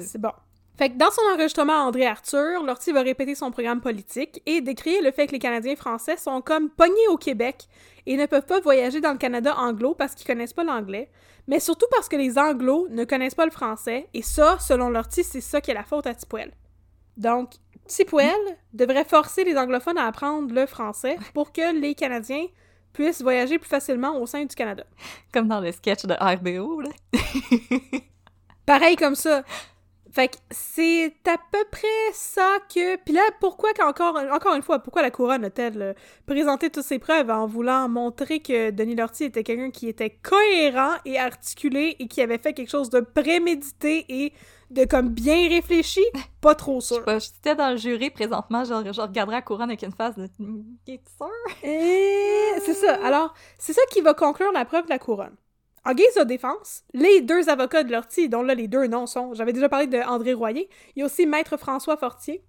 C'est 0.00 0.20
bon. 0.20 0.32
Fait 0.76 0.90
que 0.90 0.96
dans 0.96 1.10
son 1.10 1.22
enregistrement 1.32 1.74
à 1.74 1.84
André 1.84 2.06
Arthur, 2.06 2.64
Lortie 2.64 2.90
va 2.90 3.02
répéter 3.02 3.34
son 3.34 3.50
programme 3.50 3.80
politique 3.80 4.42
et 4.46 4.60
décrire 4.62 5.02
le 5.02 5.12
fait 5.12 5.26
que 5.26 5.32
les 5.32 5.38
Canadiens 5.38 5.76
français 5.76 6.16
sont 6.16 6.40
comme 6.40 6.70
pognés 6.70 7.08
au 7.10 7.18
Québec 7.18 7.68
et 8.06 8.16
ne 8.16 8.26
peuvent 8.26 8.46
pas 8.46 8.60
voyager 8.60 9.00
dans 9.00 9.12
le 9.12 9.18
Canada 9.18 9.54
anglo 9.56 9.94
parce 9.94 10.14
qu'ils 10.14 10.26
connaissent 10.26 10.52
pas 10.52 10.64
l'anglais, 10.64 11.10
mais 11.46 11.60
surtout 11.60 11.86
parce 11.90 12.08
que 12.08 12.16
les 12.16 12.38
anglos 12.38 12.88
ne 12.90 13.04
connaissent 13.04 13.34
pas 13.34 13.44
le 13.44 13.50
français, 13.50 14.08
et 14.14 14.22
ça, 14.22 14.58
selon 14.58 14.90
Lortie, 14.90 15.24
c'est 15.24 15.40
ça 15.40 15.60
qui 15.60 15.70
est 15.70 15.74
la 15.74 15.84
faute 15.84 16.06
à 16.06 16.14
Tipoel. 16.14 16.52
Donc, 17.16 17.50
Tipoel 17.86 18.34
devrait 18.72 19.04
forcer 19.04 19.44
les 19.44 19.56
anglophones 19.56 19.98
à 19.98 20.06
apprendre 20.06 20.54
le 20.54 20.66
français 20.66 21.16
pour 21.34 21.52
que 21.52 21.78
les 21.78 21.94
Canadiens 21.94 22.46
puissent 22.92 23.22
voyager 23.22 23.58
plus 23.58 23.68
facilement 23.68 24.16
au 24.20 24.26
sein 24.26 24.44
du 24.44 24.54
Canada. 24.54 24.84
Comme 25.32 25.48
dans 25.48 25.60
le 25.60 25.72
sketch 25.72 26.04
de 26.04 26.14
RBO, 26.14 26.80
là. 26.80 26.90
Pareil 28.66 28.96
comme 28.96 29.14
ça. 29.14 29.42
Fait 30.12 30.28
que 30.28 30.36
c'est 30.50 31.14
à 31.26 31.36
peu 31.52 31.64
près 31.70 31.86
ça 32.12 32.58
que... 32.74 32.96
Puis 32.96 33.14
là, 33.14 33.22
pourquoi 33.40 33.72
qu'encore... 33.74 34.18
Encore 34.32 34.54
une 34.54 34.62
fois, 34.62 34.80
pourquoi 34.80 35.02
la 35.02 35.10
couronne 35.10 35.44
a-t-elle 35.44 35.82
euh, 35.82 35.92
présenté 36.26 36.68
toutes 36.70 36.84
ses 36.84 36.98
preuves 36.98 37.30
en 37.30 37.46
voulant 37.46 37.88
montrer 37.88 38.40
que 38.40 38.70
Denis 38.70 38.96
Lortie 38.96 39.24
était 39.24 39.44
quelqu'un 39.44 39.70
qui 39.70 39.88
était 39.88 40.10
cohérent 40.10 40.94
et 41.04 41.18
articulé 41.18 41.96
et 42.00 42.08
qui 42.08 42.22
avait 42.22 42.38
fait 42.38 42.52
quelque 42.52 42.70
chose 42.70 42.90
de 42.90 43.00
prémédité 43.00 44.04
et 44.08 44.32
de 44.70 44.84
comme 44.84 45.10
bien 45.10 45.48
réfléchi? 45.48 46.02
Pas 46.40 46.54
trop 46.54 46.80
Je 46.80 46.86
sais 46.86 46.94
sûr. 46.94 47.04
pas, 47.04 47.54
dans 47.54 47.70
le 47.70 47.76
jury 47.76 48.10
présentement, 48.10 48.64
genre, 48.64 48.82
je 48.84 49.00
regarderais 49.00 49.36
la 49.36 49.42
couronne 49.42 49.70
avec 49.70 49.82
une 49.82 49.92
face 49.92 50.16
de. 50.16 50.26
T'es 50.86 51.00
sûr? 51.16 51.28
Et 51.62 52.52
c'est 52.64 52.74
ça. 52.74 52.94
Alors, 53.04 53.34
c'est 53.58 53.72
ça 53.72 53.82
qui 53.90 54.00
va 54.00 54.14
conclure 54.14 54.52
la 54.52 54.64
preuve 54.64 54.84
de 54.84 54.90
la 54.90 54.98
couronne. 54.98 55.36
En 55.84 55.94
guise 55.94 56.14
de 56.18 56.24
défense, 56.24 56.84
les 56.92 57.22
deux 57.22 57.48
avocats 57.48 57.84
de 57.84 57.92
Lortie, 57.92 58.28
dont 58.28 58.42
là 58.42 58.54
les 58.54 58.68
deux 58.68 58.86
noms 58.86 59.06
sont, 59.06 59.32
j'avais 59.32 59.54
déjà 59.54 59.68
parlé 59.68 59.86
de 59.86 59.98
André 59.98 60.34
Royer, 60.34 60.68
il 60.94 61.00
y 61.00 61.02
a 61.02 61.06
aussi 61.06 61.26
Maître 61.26 61.56
François 61.56 61.96
Fortier. 61.96 62.44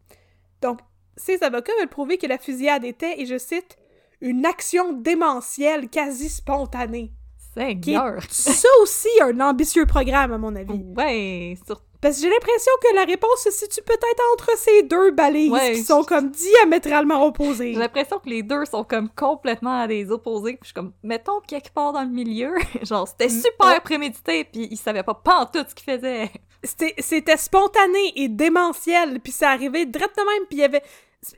Donc, 0.62 0.80
ces 1.16 1.42
avocats 1.44 1.72
veulent 1.80 1.88
prouver 1.88 2.18
que 2.18 2.28
la 2.28 2.38
fusillade 2.38 2.84
était, 2.84 3.22
et 3.22 3.26
je 3.26 3.38
cite, 3.38 3.78
une 4.20 4.46
action 4.46 4.94
démentielle 4.94 5.90
quasi 5.90 6.30
spontanée. 6.30 7.14
Seigneur! 7.54 8.22
Ça 8.30 8.68
aussi 8.82 9.10
un 9.22 9.40
ambitieux 9.40 9.86
programme, 9.86 10.34
à 10.34 10.38
mon 10.38 10.56
avis. 10.56 10.84
Ouais, 10.96 11.58
sur... 11.66 11.82
Parce 12.02 12.16
que 12.16 12.22
j'ai 12.24 12.30
l'impression 12.30 12.72
que 12.82 12.96
la 12.96 13.04
réponse 13.06 13.42
se 13.44 13.52
situe 13.52 13.82
peut-être 13.84 14.22
entre 14.34 14.58
ces 14.58 14.84
deux 14.84 15.12
balises 15.12 15.52
Ouais, 15.52 15.74
qui 15.74 15.84
sont 15.84 16.04
comme 16.04 16.32
diamétralement 16.32 17.24
opposées. 17.26 17.74
j'ai 17.74 17.80
l'impression 17.80 18.18
que 18.20 18.28
les 18.30 18.42
deux 18.44 18.66
sont 18.66 18.84
comme 18.84 19.08
complètement 19.10 19.80
à 19.82 19.88
des 19.88 20.10
opposés. 20.12 20.54
Puis 20.54 20.60
je 20.64 20.66
suis 20.68 20.74
comme, 20.74 20.94
mettons 21.04 21.40
quelque 21.48 21.72
part 21.72 21.94
dans 21.94 22.02
le 22.02 22.10
milieu. 22.10 22.54
genre, 22.82 23.08
c'était 23.08 23.28
Mm, 23.28 23.42
super 23.42 23.82
prémédité, 23.84 24.44
puis 24.46 24.68
ils 24.72 24.78
savaient 24.78 25.04
pas 25.04 25.14
pas 25.14 25.36
en 25.42 25.46
tout 25.46 25.64
ce 25.68 25.76
qu'ils 25.76 25.94
faisaient. 25.96 26.32
C'était 26.64 27.38
spontané 27.38 28.14
et 28.16 28.28
démentiel, 28.30 29.20
puis 29.20 29.32
ça 29.32 29.50
arrivait 29.52 29.86
direct 29.86 30.16
de 30.18 30.22
même, 30.24 30.48
puis 30.48 30.58
il 30.58 30.62
y 30.62 30.64
avait 30.64 30.84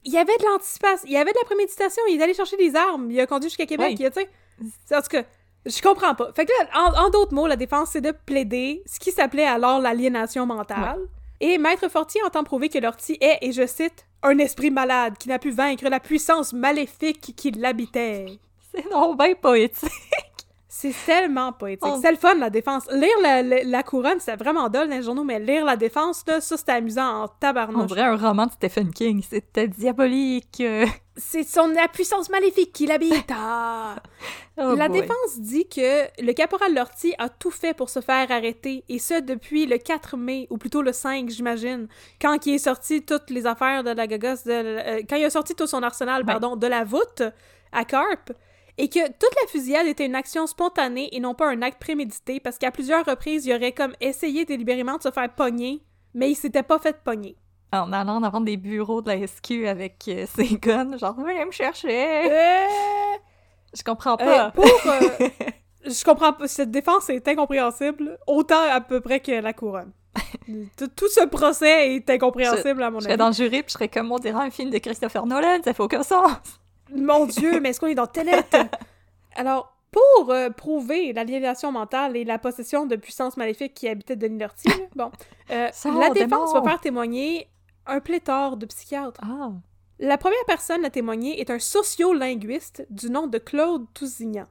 il 0.06 0.14
y 0.14 0.18
avait 0.18 0.38
de 0.38 0.46
l'anticipation, 0.46 1.06
il 1.08 1.12
y 1.14 1.18
avait 1.18 1.34
de 1.34 1.38
la 1.40 1.44
préméditation, 1.46 2.02
il 2.10 2.18
est 2.20 2.24
allé 2.24 2.34
chercher 2.34 2.56
des 2.56 2.74
armes, 2.74 3.12
il 3.12 3.20
a 3.20 3.28
conduit 3.28 3.50
jusqu'à 3.50 3.66
Québec, 3.66 3.88
Oui. 3.90 3.96
il 4.00 4.06
a, 4.06 4.12
tu 4.12 4.22
sais. 4.22 4.30
C'est- 4.86 4.96
En 4.96 5.02
tout 5.02 5.08
cas, 5.10 5.24
je 5.66 5.82
comprends 5.82 6.16
pas. 6.16 6.32
Fait 6.34 6.46
que 6.46 6.52
là, 6.52 6.70
en, 6.76 7.06
en 7.06 7.10
d'autres 7.10 7.34
mots, 7.34 7.48
la 7.48 7.56
défense, 7.56 7.90
c'est 7.92 8.02
de 8.02 8.12
plaider 8.26 8.84
ce 8.86 9.00
qui 9.00 9.12
s'appelait 9.12 9.46
alors 9.46 9.80
l'aliénation 9.80 10.46
mentale. 10.46 11.00
Et 11.40 11.58
Maître 11.58 11.90
Fortier 11.90 12.22
entend 12.24 12.44
prouver 12.44 12.70
que 12.70 12.80
Lortie 12.80 13.18
est, 13.20 13.40
et 13.42 13.52
je 13.52 13.66
cite, 13.68 14.06
un 14.22 14.38
esprit 14.38 14.72
malade 14.72 15.18
qui 15.18 15.28
n'a 15.28 15.40
pu 15.40 15.52
vaincre 15.52 15.90
la 15.90 16.00
puissance 16.00 16.54
maléfique 16.54 17.34
qui 17.36 17.52
l'habitait. 17.52 18.40
C'est 18.72 18.90
non 18.90 19.14
bien 19.16 19.36
poétique. 19.36 19.90
C'est 20.76 20.94
tellement 21.06 21.54
poétique. 21.54 21.86
On- 21.86 22.02
C'est 22.02 22.10
le 22.12 22.18
fun, 22.18 22.34
la 22.34 22.50
défense. 22.50 22.86
Lire 22.92 23.08
la, 23.22 23.44
la- 23.44 23.64
la 23.64 23.84
couronne, 23.84 24.20
c'était 24.20 24.36
vraiment 24.38 24.70
dole 24.70 24.90
dans 24.90 24.96
les 24.96 25.04
journaux, 25.04 25.24
mais 25.24 25.40
lire 25.40 25.66
la 25.66 25.76
défense, 25.78 26.24
là, 26.26 26.42
ça, 26.42 26.58
c'était 26.58 26.72
amusant 26.72 27.06
en 27.24 27.28
tabarnouche. 27.28 27.86
dirait 27.86 28.02
un 28.02 28.18
roman 28.18 28.48
de 28.48 28.52
Stephen 28.54 28.92
King. 28.92 29.22
C'était 29.30 29.68
diabolique. 29.68 30.64
C'est 31.16 31.44
son 31.44 31.68
la 31.68 31.88
puissance 31.88 32.28
maléfique 32.32 32.74
qui 32.74 32.88
l'habite. 32.88 33.30
Ah! 33.32 33.96
Oh 34.56 34.76
la 34.76 34.88
boy. 34.88 35.02
défense 35.02 35.40
dit 35.40 35.68
que 35.68 36.04
le 36.24 36.32
caporal 36.34 36.76
Lortie 36.76 37.14
a 37.18 37.28
tout 37.28 37.50
fait 37.50 37.74
pour 37.76 37.90
se 37.90 38.02
faire 38.02 38.32
arrêter, 38.32 38.84
et 38.88 39.00
ce 39.00 39.20
depuis 39.20 39.66
le 39.66 39.78
4 39.80 40.16
mai, 40.16 40.46
ou 40.52 40.58
plutôt 40.60 40.84
le 40.84 40.92
5, 40.92 41.28
j'imagine, 41.30 41.88
quand 42.22 42.46
il 42.46 42.54
est 42.56 42.58
sorti 42.60 43.02
toutes 43.04 43.32
les 43.32 43.48
affaires 43.48 43.84
de 43.84 43.90
la 43.90 44.06
de, 44.06 44.18
euh, 44.48 45.02
quand 45.10 45.16
il 45.16 45.26
a 45.26 45.32
sorti 45.32 45.56
tout 45.56 45.66
son 45.66 45.82
arsenal, 45.82 46.22
Ouais. 46.22 46.26
pardon, 46.28 46.56
de 46.56 46.68
la 46.68 46.84
voûte 46.84 47.24
à 47.72 47.84
Carp, 47.84 48.32
et 48.78 48.90
que 48.90 49.06
toute 49.08 49.36
la 49.42 49.48
fusillade 49.48 49.88
était 49.88 50.06
une 50.06 50.16
action 50.16 50.48
spontanée 50.48 51.10
et 51.16 51.20
non 51.20 51.34
pas 51.36 51.48
un 51.50 51.62
acte 51.62 51.80
prémédité, 51.80 52.40
parce 52.40 52.58
qu'à 52.58 52.72
plusieurs 52.72 53.06
reprises, 53.06 53.46
il 53.46 53.54
aurait 53.54 53.72
comme 53.72 53.94
essayé 54.02 54.46
délibérément 54.46 54.98
de 54.98 55.04
se 55.04 55.12
faire 55.12 55.34
pogner, 55.34 55.84
mais 56.14 56.32
il 56.32 56.36
s'était 56.36 56.64
pas 56.64 56.80
fait 56.80 56.98
pogner. 57.04 57.36
En 57.72 57.92
allant 57.92 58.22
devant 58.22 58.42
des 58.42 58.58
bureaux 58.58 59.02
de 59.02 59.10
la 59.12 59.26
SQ 59.28 59.68
avec 59.68 60.04
euh, 60.08 60.26
ses 60.36 60.58
guns, 60.58 60.98
genre, 60.98 61.16
venez 61.16 61.46
me 61.46 61.52
chercher. 61.52 62.32
Euh, 62.32 62.66
Je 63.76 63.84
comprends 63.84 64.14
euh, 64.14 64.26
pas. 64.26 64.52
pour... 64.52 64.64
euh, 64.66 65.30
je 65.86 66.04
comprends 66.04 66.34
pas, 66.34 66.48
cette 66.48 66.72
défense 66.72 67.10
est 67.10 67.28
incompréhensible, 67.28 68.18
autant 68.28 68.62
à 68.72 68.82
peu 68.82 69.02
près 69.02 69.20
que 69.20 69.32
la 69.32 69.54
couronne. 69.54 69.92
tout, 70.78 70.88
tout 70.96 71.08
ce 71.10 71.26
procès 71.26 71.96
est 71.96 72.10
incompréhensible, 72.10 72.84
à 72.84 72.92
mon 72.92 73.00
Je 73.00 73.04
serais 73.06 73.14
avis. 73.14 73.20
dans 73.20 73.28
le 73.28 73.34
jury, 73.34 73.62
puis 73.64 73.70
je 73.70 73.74
serais 73.74 73.88
comme 73.88 74.12
on 74.12 74.20
dirait 74.20 74.46
un 74.46 74.52
film 74.52 74.70
de 74.70 74.78
Christopher 74.78 75.26
Nolan, 75.26 75.60
ça 75.64 75.74
fait 75.74 75.84
aucun 75.84 76.04
sens. 76.04 76.32
Mon 76.92 77.26
Dieu, 77.26 77.60
mais 77.60 77.70
est-ce 77.70 77.80
qu'on 77.80 77.88
est 77.88 77.96
dans 77.96 78.08
Tenet? 78.08 78.44
Alors, 79.36 79.76
pour 79.92 80.32
euh, 80.32 80.50
prouver 80.50 81.14
l'aliénation 81.14 81.72
mentale 81.72 82.18
et 82.18 82.24
la 82.24 82.40
possession 82.40 82.86
de 82.86 82.96
puissances 82.96 83.38
maléfiques 83.38 83.74
qui 83.74 83.88
habitaient 83.88 84.16
Denis 84.16 84.40
Lortie, 84.40 84.70
bon, 84.96 85.12
euh, 85.52 85.70
la 85.86 86.10
défense 86.10 86.52
démon! 86.52 86.62
va 86.62 86.70
faire 86.70 86.82
témoigner 86.82 87.48
un 87.86 88.00
pléthore 88.00 88.58
de 88.58 88.66
psychiatres. 88.66 89.22
Ah. 89.24 89.52
La 90.00 90.18
première 90.18 90.44
personne 90.48 90.84
à 90.86 90.90
témoigner 90.90 91.40
est 91.40 91.50
un 91.50 91.60
sociolinguiste 91.60 92.86
du 92.90 93.10
nom 93.10 93.28
de 93.28 93.38
Claude 93.38 93.86
Tousignan. 93.94 94.48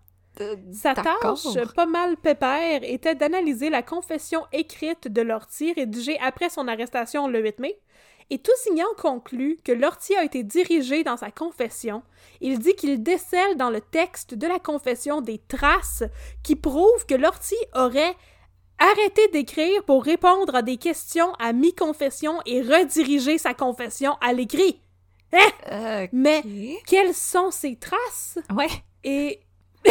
Sa 0.72 0.94
D'accord. 0.94 1.20
tâche, 1.20 1.74
pas 1.74 1.84
mal 1.84 2.16
pépère, 2.16 2.80
était 2.84 3.14
d'analyser 3.14 3.68
la 3.68 3.82
confession 3.82 4.46
écrite 4.52 5.08
de 5.08 5.20
Lortie 5.20 5.74
rédigée 5.74 6.18
après 6.20 6.48
son 6.48 6.68
arrestation 6.68 7.28
le 7.28 7.40
8 7.42 7.58
mai. 7.58 7.78
Et 8.32 8.38
Tousignan 8.38 8.86
conclut 8.96 9.58
que 9.62 9.72
Lortie 9.72 10.16
a 10.16 10.24
été 10.24 10.42
dirigé 10.42 11.04
dans 11.04 11.18
sa 11.18 11.30
confession. 11.30 12.02
Il 12.40 12.60
dit 12.60 12.74
qu'il 12.74 13.02
décèle 13.02 13.58
dans 13.58 13.68
le 13.68 13.82
texte 13.82 14.32
de 14.32 14.46
la 14.46 14.58
confession 14.58 15.20
des 15.20 15.36
traces 15.36 16.02
qui 16.42 16.56
prouvent 16.56 17.04
que 17.06 17.14
Lortie 17.14 17.54
aurait 17.74 18.16
arrêté 18.78 19.28
d'écrire 19.34 19.84
pour 19.84 20.02
répondre 20.02 20.54
à 20.54 20.62
des 20.62 20.78
questions 20.78 21.34
à 21.34 21.52
mi-confession 21.52 22.40
et 22.46 22.62
rediriger 22.62 23.36
sa 23.36 23.52
confession 23.52 24.16
à 24.22 24.32
l'écrit. 24.32 24.80
Euh, 25.70 26.06
Mais 26.14 26.42
quelles 26.86 27.14
sont 27.14 27.50
ces 27.50 27.76
traces? 27.76 28.38
Ouais. 28.56 28.70
Et 29.04 29.40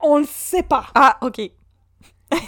on 0.00 0.18
le 0.18 0.26
sait 0.26 0.64
pas. 0.64 0.88
Ah, 0.94 1.16
ok. 1.22 1.40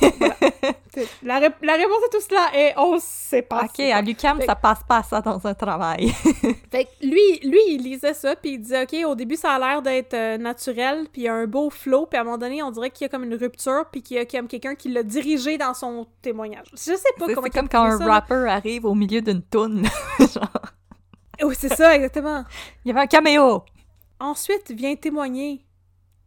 La, 1.23 1.39
ré- 1.39 1.55
la 1.63 1.75
réponse 1.75 2.03
à 2.07 2.11
tout 2.11 2.21
cela 2.21 2.49
est 2.55 2.75
on 2.77 2.99
sait 2.99 3.43
pas. 3.43 3.63
Ok, 3.65 3.79
à 3.79 4.03
Fait- 4.41 4.47
ça 4.47 4.57
passe 4.57 4.81
pas 4.89 5.03
ça 5.05 5.21
dans 5.21 5.47
un 5.47 5.55
travail. 5.55 6.09
Fait 6.73 6.87
que 6.87 7.07
lui, 7.07 7.39
lui, 7.45 7.61
il 7.69 7.83
lisait 7.83 8.15
ça, 8.15 8.35
puis 8.35 8.55
il 8.55 8.59
disait, 8.59 8.83
OK, 8.83 8.97
au 9.07 9.15
début, 9.15 9.37
ça 9.37 9.53
a 9.53 9.59
l'air 9.61 9.83
d'être 9.83 10.15
euh, 10.15 10.39
naturel, 10.39 11.07
puis 11.13 11.23
il 11.23 11.25
y 11.27 11.29
a 11.29 11.35
un 11.35 11.47
beau 11.47 11.71
flow, 11.71 12.07
puis 12.07 12.19
à 12.19 12.23
un 12.23 12.25
moment 12.25 12.39
donné, 12.39 12.63
on 12.65 12.73
dirait 12.73 12.91
qu'il 12.91 13.05
y 13.05 13.07
a 13.07 13.09
comme 13.11 13.23
une 13.23 13.35
rupture, 13.37 13.85
puis 13.93 14.03
qu'il 14.03 14.17
y 14.17 14.21
a 14.21 14.25
comme 14.27 14.49
quelqu'un 14.49 14.75
qui 14.75 14.89
l'a 14.89 15.05
dirigé 15.05 15.57
dans 15.57 15.75
son 15.75 16.09
témoignage. 16.21 16.67
Je 16.73 16.79
sais 16.79 16.97
pas 17.17 17.27
comment 17.33 17.43
c'est 17.45 17.51
comme 17.51 17.69
quand 17.69 17.85
un 17.85 17.99
ça, 17.99 18.05
là. 18.05 18.13
rapper 18.15 18.47
arrive 18.49 18.85
au 18.85 18.95
milieu 18.97 19.21
d'une 19.21 19.43
toune. 19.43 19.85
Genre, 20.19 20.63
Oui, 21.45 21.55
c'est 21.57 21.73
ça, 21.75 21.95
exactement. 21.95 22.45
il 22.85 22.89
y 22.89 22.91
avait 22.91 23.03
un 23.03 23.07
caméo. 23.07 23.63
Ensuite 24.19 24.73
vient 24.73 24.97
témoigner 24.97 25.65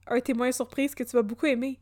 un 0.07 0.21
témoin 0.21 0.51
surprise 0.53 0.95
que 0.95 1.03
tu 1.03 1.11
vas 1.17 1.23
beaucoup 1.23 1.45
aimer. 1.47 1.77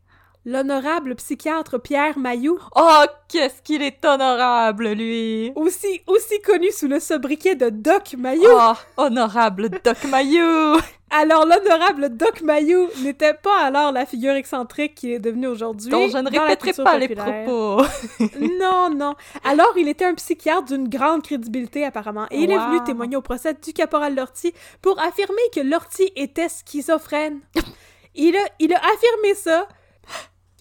L'honorable 0.46 1.14
psychiatre 1.16 1.78
Pierre 1.80 2.18
Mailloux, 2.18 2.58
Oh, 2.74 3.04
qu'est-ce 3.28 3.60
qu'il 3.62 3.82
est 3.82 4.02
honorable, 4.04 4.88
lui. 4.92 5.52
aussi, 5.54 6.00
aussi 6.06 6.40
connu 6.40 6.70
sous 6.72 6.88
le 6.88 6.98
sobriquet 6.98 7.56
de 7.56 7.68
Doc 7.68 8.14
Mailloux. 8.16 8.46
Oh, 8.50 8.72
honorable 8.96 9.68
Doc 9.84 10.02
Mayou. 10.08 10.78
Alors, 11.10 11.44
l'honorable 11.44 12.16
Doc 12.16 12.40
Mayou 12.40 12.88
n'était 13.02 13.34
pas 13.34 13.58
alors 13.64 13.92
la 13.92 14.06
figure 14.06 14.32
excentrique 14.34 14.94
qu'il 14.94 15.10
est 15.10 15.18
devenu 15.18 15.46
aujourd'hui. 15.48 15.90
dont 15.90 16.08
je 16.08 16.16
ne 16.18 16.30
répéterai 16.30 16.84
pas 16.84 16.96
les 16.96 17.08
propos. 17.08 17.82
Non, 18.60 18.88
non. 18.94 19.14
Alors, 19.44 19.72
il 19.76 19.88
était 19.88 20.04
un 20.06 20.14
psychiatre 20.14 20.64
d'une 20.66 20.88
grande 20.88 21.22
crédibilité, 21.22 21.84
apparemment. 21.84 22.26
Et 22.30 22.38
il 22.42 22.50
est 22.50 22.56
venu 22.58 22.82
témoigner 22.84 23.16
au 23.16 23.22
procès 23.22 23.54
du 23.54 23.72
caporal 23.74 24.14
Lortie 24.14 24.54
pour 24.80 24.98
affirmer 25.00 25.42
que 25.54 25.60
Lortie 25.60 26.12
était 26.16 26.48
schizophrène. 26.48 27.40
il, 28.14 28.36
a, 28.36 28.44
il 28.58 28.72
a 28.72 28.78
affirmé 28.78 29.34
ça. 29.34 29.68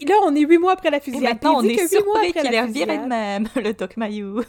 Là, 0.07 0.15
on 0.23 0.35
est 0.35 0.41
huit 0.41 0.57
mois 0.57 0.73
après 0.73 0.89
la 0.89 0.97
Et 0.97 1.01
fusillade. 1.01 1.33
maintenant, 1.33 1.57
on 1.57 1.63
est 1.63 1.75
que 1.75 1.81
huit 1.81 2.05
mois 2.05 2.21
surpris 2.23 2.33
qu'il 2.33 2.53
ait 2.53 2.67
viré 2.67 2.97
de 2.97 3.05
même, 3.05 3.47
le 3.55 3.73
Doc 3.73 3.97
Mayou. 3.97 4.41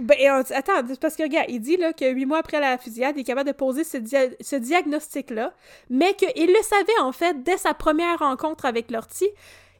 Ben, 0.00 0.16
euh, 0.22 0.42
attends, 0.54 0.82
parce 1.00 1.16
que, 1.16 1.22
regarde, 1.22 1.46
il 1.50 1.60
dit 1.60 1.76
là, 1.76 1.92
que 1.92 2.10
huit 2.10 2.24
mois 2.24 2.38
après 2.38 2.60
la 2.60 2.78
fusillade, 2.78 3.14
il 3.16 3.20
est 3.20 3.24
capable 3.24 3.48
de 3.48 3.54
poser 3.54 3.84
ce, 3.84 3.98
dia- 3.98 4.30
ce 4.40 4.56
diagnostic-là, 4.56 5.52
mais 5.90 6.14
qu'il 6.14 6.46
le 6.46 6.62
savait, 6.62 6.98
en 7.02 7.12
fait, 7.12 7.42
dès 7.42 7.58
sa 7.58 7.74
première 7.74 8.18
rencontre 8.20 8.64
avec 8.64 8.90
Lortie. 8.90 9.28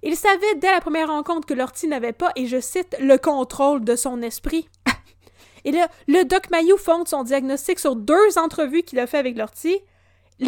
Il 0.03 0.17
savait 0.17 0.55
dès 0.57 0.71
la 0.71 0.81
première 0.81 1.09
rencontre 1.09 1.47
que 1.47 1.55
Lortie 1.55 1.87
n'avait 1.89 2.13
pas, 2.13 2.31
et 2.37 2.47
je 2.47 2.61
cite, 2.61 2.97
le 3.01 3.17
contrôle 3.17 3.85
de 3.85 3.97
son 3.97 4.21
esprit. 4.23 4.69
Et 5.65 5.71
là, 5.71 5.89
le 6.09 6.25
Doc 6.25 6.51
Mayou 6.51 6.77
fonde 6.77 7.07
son 7.07 7.23
diagnostic 7.23 7.79
sur 7.79 7.95
deux 7.95 8.37
entrevues 8.37 8.83
qu'il 8.83 8.99
a 8.99 9.07
fait 9.07 9.19
avec 9.19 9.37
Lortie, 9.39 9.79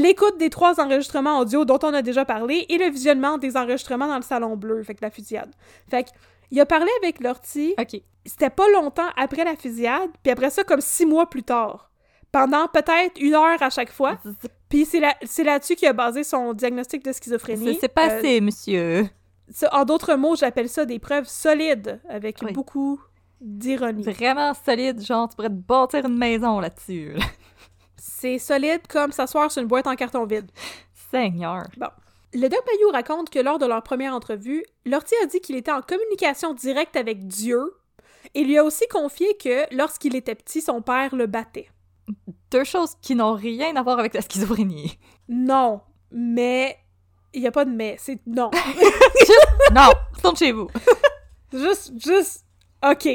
l'écoute 0.00 0.38
des 0.38 0.50
trois 0.50 0.80
enregistrements 0.80 1.38
audio 1.38 1.64
dont 1.64 1.78
on 1.82 1.94
a 1.94 2.02
déjà 2.02 2.24
parlé, 2.24 2.66
et 2.68 2.78
le 2.78 2.90
visionnement 2.90 3.38
des 3.38 3.56
enregistrements 3.56 4.06
dans 4.08 4.16
le 4.16 4.22
Salon 4.22 4.56
Bleu, 4.56 4.82
fait 4.82 4.94
que 4.94 5.02
la 5.02 5.10
fusillade. 5.10 5.50
Fait 5.88 6.04
que, 6.04 6.08
il 6.50 6.60
a 6.60 6.66
parlé 6.66 6.90
avec 7.02 7.20
Lortie, 7.20 7.74
Ok. 7.80 8.00
c'était 8.26 8.50
pas 8.50 8.68
longtemps 8.72 9.08
après 9.16 9.44
la 9.44 9.56
fusillade, 9.56 10.10
puis 10.22 10.30
après 10.32 10.50
ça, 10.50 10.62
comme 10.64 10.80
six 10.80 11.06
mois 11.06 11.28
plus 11.28 11.42
tard. 11.42 11.90
Pendant 12.30 12.66
peut-être 12.68 13.20
une 13.20 13.34
heure 13.34 13.62
à 13.62 13.70
chaque 13.70 13.90
fois. 13.92 14.18
Puis 14.68 14.84
c'est 14.86 14.98
là- 15.00 15.14
c'est 15.22 15.44
là-dessus 15.44 15.76
qu'il 15.76 15.86
a 15.86 15.92
basé 15.92 16.24
son 16.24 16.52
diagnostic 16.52 17.04
de 17.04 17.12
schizophrénie. 17.12 17.74
C'est 17.74 17.80
c'est 17.82 17.88
passé, 17.88 18.40
monsieur. 18.40 18.80
Euh, 18.80 19.04
ça, 19.50 19.68
en 19.72 19.84
d'autres 19.84 20.14
mots, 20.16 20.34
j'appelle 20.34 20.68
ça 20.68 20.84
des 20.84 20.98
preuves 20.98 21.28
solides, 21.28 22.00
avec 22.08 22.38
Oui. 22.42 22.52
beaucoup 22.52 23.00
d'ironie. 23.40 24.02
Vraiment 24.02 24.52
solide, 24.54 25.00
genre, 25.00 25.28
tu 25.28 25.36
pourrais 25.36 25.48
te 25.48 25.54
bâtir 25.54 26.04
une 26.06 26.16
maison 26.18 26.58
là-dessus. 26.58 27.12
là. 27.14 27.24
C'est 28.06 28.38
solide 28.38 28.86
comme 28.86 29.12
s'asseoir 29.12 29.50
sur 29.50 29.62
une 29.62 29.68
boîte 29.68 29.86
en 29.86 29.94
carton 29.94 30.26
vide. 30.26 30.50
Seigneur. 31.10 31.62
Le 32.34 32.48
Doc 32.48 32.60
Mayou 32.66 32.90
raconte 32.92 33.30
que 33.30 33.38
lors 33.38 33.58
de 33.58 33.64
leur 33.64 33.82
première 33.82 34.12
entrevue, 34.12 34.62
Lortie 34.84 35.14
a 35.22 35.26
dit 35.26 35.40
qu'il 35.40 35.56
était 35.56 35.72
en 35.72 35.80
communication 35.80 36.52
directe 36.52 36.96
avec 36.96 37.26
Dieu 37.26 37.74
et 38.34 38.44
lui 38.44 38.58
a 38.58 38.64
aussi 38.64 38.86
confié 38.88 39.34
que 39.38 39.74
lorsqu'il 39.74 40.16
était 40.16 40.34
petit, 40.34 40.60
son 40.60 40.82
père 40.82 41.16
le 41.16 41.26
battait. 41.26 41.70
Deux 42.50 42.64
choses 42.64 42.94
qui 43.00 43.14
n'ont 43.14 43.32
rien 43.32 43.74
à 43.74 43.82
voir 43.82 43.98
avec 43.98 44.12
la 44.12 44.20
schizophrénie. 44.20 44.98
Non, 45.30 45.80
mais 46.10 46.76
il 47.32 47.40
y 47.40 47.46
a 47.46 47.52
pas 47.52 47.64
de 47.64 47.70
mais, 47.70 47.96
c'est 47.98 48.20
non. 48.26 48.50
Non, 49.74 49.92
tourne 50.20 50.36
chez 50.36 50.52
vous. 50.52 50.68
juste, 51.54 51.92
juste, 51.96 52.44
ok. 52.86 53.08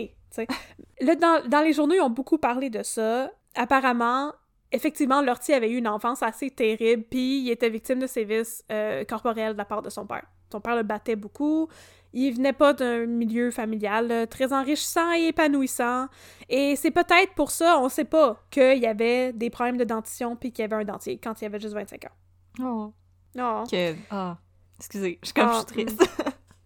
Là, 1.00 1.16
dans, 1.16 1.48
dans 1.48 1.62
les 1.62 1.74
journaux, 1.74 1.94
ils 1.94 2.02
ont 2.02 2.10
beaucoup 2.10 2.40
parlé 2.40 2.72
de 2.72 2.82
ça. 2.82 3.30
Apparemment, 3.54 4.34
effectivement, 4.72 5.22
Lortie 5.22 5.53
avait 5.53 5.70
eu 5.70 5.78
une 5.78 5.88
enfance 5.88 6.24
assez 6.24 6.49
terrible, 6.49 7.03
puis 7.09 7.41
il 7.41 7.49
était 7.49 7.70
victime 7.70 7.99
de 7.99 8.07
sévices 8.07 8.63
euh, 8.72 9.03
corporels 9.05 9.53
de 9.53 9.57
la 9.57 9.65
part 9.65 9.82
de 9.82 9.89
son 9.89 10.05
père. 10.05 10.26
Son 10.51 10.61
père 10.61 10.76
le 10.76 10.84
battait 10.84 11.15
beaucoup. 11.15 11.67
Il 12.11 12.34
venait 12.34 12.53
pas 12.53 12.74
d'un 12.74 13.05
milieu 13.05 13.51
familial 13.51 14.28
très 14.30 14.51
enrichissant 14.51 15.11
et 15.13 15.28
épanouissant. 15.28 16.07
Et 16.49 16.76
c'est 16.76 16.89
peut-être 16.89 17.36
pour 17.36 17.51
ça, 17.51 17.80
on 17.80 17.88
sait 17.88 18.05
pas, 18.05 18.43
qu'il 18.49 18.80
y 18.80 18.88
avait 18.88 19.32
des 19.32 19.51
problèmes 19.51 19.78
de 19.78 19.84
dentition 19.84 20.36
puis 20.36 20.51
qu'il 20.51 20.63
y 20.63 20.65
avait 20.65 20.82
un 20.82 20.86
dentier 20.86 21.20
quand 21.20 21.39
il 21.41 21.45
avait 21.45 21.59
juste 21.59 21.76
25 21.76 22.05
ans. 22.05 22.63
Oh, 22.63 22.93
Non. 23.36 23.63
que... 23.65 23.93
Ah, 24.09 24.38
excusez, 24.78 25.20
je 25.22 25.28
suis 25.28 25.34
comme, 25.36 25.49
Ah, 25.49 25.61
je 25.67 25.74
suis 25.74 25.86
triste. 25.86 26.09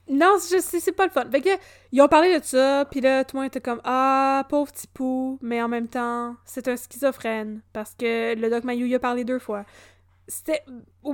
Non, 0.09 0.35
c'est 0.39 0.91
pas 0.91 1.05
le 1.05 1.11
fun. 1.11 1.23
Fait 1.31 1.41
que, 1.41 1.49
ils 1.91 2.01
ont 2.01 2.07
parlé 2.09 2.37
de 2.39 2.43
ça, 2.43 2.85
puis 2.91 2.99
là, 3.01 3.23
tout 3.23 3.35
le 3.37 3.41
monde 3.43 3.47
était 3.47 3.61
comme 3.61 3.79
Ah, 3.85 4.45
pauvre 4.49 4.71
petit 4.71 4.87
pou, 4.87 5.39
mais 5.41 5.61
en 5.61 5.67
même 5.69 5.87
temps, 5.87 6.35
c'est 6.45 6.67
un 6.67 6.75
schizophrène, 6.75 7.61
parce 7.71 7.95
que 7.95 8.35
le 8.35 8.49
Doc 8.49 8.63
Mayou 8.65 8.85
y 8.85 8.95
a 8.95 8.99
parlé 8.99 9.23
deux 9.23 9.39
fois. 9.39 9.63
C'était. 10.27 10.61
Euh, 11.05 11.11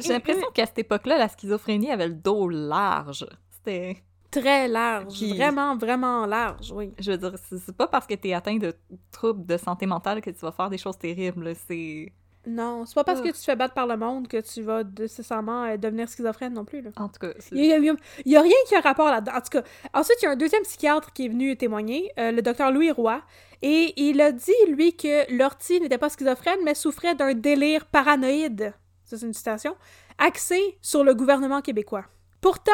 J'ai 0.00 0.12
l'impression 0.12 0.46
qu'à 0.52 0.66
cette 0.66 0.78
époque-là, 0.78 1.18
la 1.18 1.28
schizophrénie 1.28 1.90
avait 1.90 2.08
le 2.08 2.14
dos 2.14 2.48
large. 2.48 3.26
C'était... 3.50 4.02
Très 4.30 4.68
large. 4.68 5.14
Qui- 5.14 5.34
Vraiment, 5.36 5.76
vraiment 5.76 6.26
large, 6.26 6.70
oui. 6.72 6.92
Je 6.98 7.12
veux 7.12 7.16
dire, 7.18 7.32
c'est 7.48 7.74
pas 7.76 7.86
parce 7.86 8.06
que 8.06 8.14
t'es 8.14 8.34
atteint 8.34 8.58
de 8.58 8.74
troubles 9.10 9.46
de 9.46 9.56
santé 9.56 9.86
mentale 9.86 10.20
que 10.20 10.28
tu 10.30 10.38
vas 10.40 10.52
faire 10.52 10.68
des 10.70 10.76
choses 10.78 10.98
terribles. 10.98 11.54
C'est... 11.66 12.12
Non, 12.50 12.86
c'est 12.86 12.94
pas 12.94 13.04
parce 13.04 13.20
que 13.20 13.28
Ah. 13.28 13.32
tu 13.32 13.38
te 13.38 13.44
fais 13.44 13.56
battre 13.56 13.74
par 13.74 13.86
le 13.86 13.96
monde 13.98 14.26
que 14.26 14.40
tu 14.40 14.62
vas 14.62 14.82
nécessairement 14.82 15.64
euh, 15.64 15.76
devenir 15.76 16.08
schizophrène 16.08 16.54
non 16.54 16.64
plus, 16.64 16.80
là. 16.80 16.90
En 16.96 17.08
tout 17.08 17.18
cas, 17.20 17.32
c'est- 17.38 17.54
Il 17.54 17.64
y, 17.66 17.72
a, 17.72 17.76
il 17.76 17.94
y 18.32 18.38
rien 18.38 18.54
qui 18.66 18.74
a 18.74 18.80
rapport 18.80 19.10
là-dedans. 19.10 19.32
En 19.36 19.40
tout 19.40 19.50
cas, 19.50 19.62
ensuite, 19.92 20.16
il 20.22 20.24
y 20.24 20.28
a 20.28 20.30
un 20.30 20.36
deuxième 20.36 20.62
psychiatre 20.62 21.12
qui 21.12 21.26
est 21.26 21.28
venu 21.28 21.56
témoigner, 21.56 22.10
euh, 22.18 22.32
le 22.32 22.40
docteur 22.40 22.72
Louis 22.72 22.90
Roy, 22.90 23.20
et 23.60 23.92
il 24.00 24.20
a 24.20 24.32
dit, 24.32 24.52
lui, 24.68 24.96
que 24.96 25.30
Lortie 25.36 25.80
n'était 25.80 25.98
pas 25.98 26.08
schizophrène, 26.08 26.58
mais 26.64 26.74
souffrait 26.74 27.14
d'un 27.14 27.34
délire 27.34 27.84
paranoïde, 27.86 28.72
ça 29.04 29.18
c'est 29.18 29.26
une 29.26 29.34
citation, 29.34 29.76
axé 30.16 30.78
sur 30.80 31.04
le 31.04 31.14
gouvernement 31.14 31.60
québécois. 31.60 32.04
Pourtant, 32.40 32.72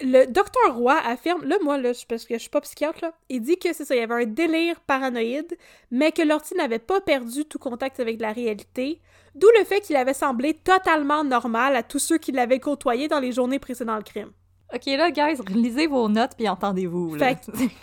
le 0.00 0.26
docteur 0.26 0.74
Roy 0.76 0.96
affirme, 1.04 1.44
là, 1.44 1.56
moi, 1.62 1.78
là, 1.78 1.92
parce 2.08 2.24
que 2.24 2.34
je 2.34 2.40
suis 2.40 2.50
pas 2.50 2.60
psychiatre, 2.60 2.98
là, 3.02 3.12
il 3.28 3.40
dit 3.42 3.58
que 3.58 3.72
c'est 3.72 3.84
ça, 3.84 3.94
il 3.94 4.00
y 4.00 4.02
avait 4.02 4.24
un 4.24 4.26
délire 4.26 4.80
paranoïde, 4.80 5.56
mais 5.90 6.10
que 6.12 6.22
Lortie 6.22 6.54
n'avait 6.56 6.78
pas 6.80 7.00
perdu 7.00 7.44
tout 7.44 7.58
contact 7.58 8.00
avec 8.00 8.20
la 8.20 8.32
réalité, 8.32 9.00
d'où 9.34 9.46
le 9.58 9.64
fait 9.64 9.80
qu'il 9.80 9.96
avait 9.96 10.14
semblé 10.14 10.54
totalement 10.54 11.22
normal 11.24 11.76
à 11.76 11.82
tous 11.82 11.98
ceux 12.00 12.18
qui 12.18 12.32
l'avaient 12.32 12.58
côtoyé 12.60 13.06
dans 13.08 13.20
les 13.20 13.32
journées 13.32 13.58
précédant 13.60 13.96
le 13.96 14.02
crime. 14.02 14.32
OK, 14.74 14.86
là, 14.86 15.10
guys, 15.12 15.38
lisez 15.50 15.86
vos 15.86 16.08
notes 16.08 16.32
puis 16.36 16.48
entendez-vous. 16.48 17.16
Fait 17.18 17.38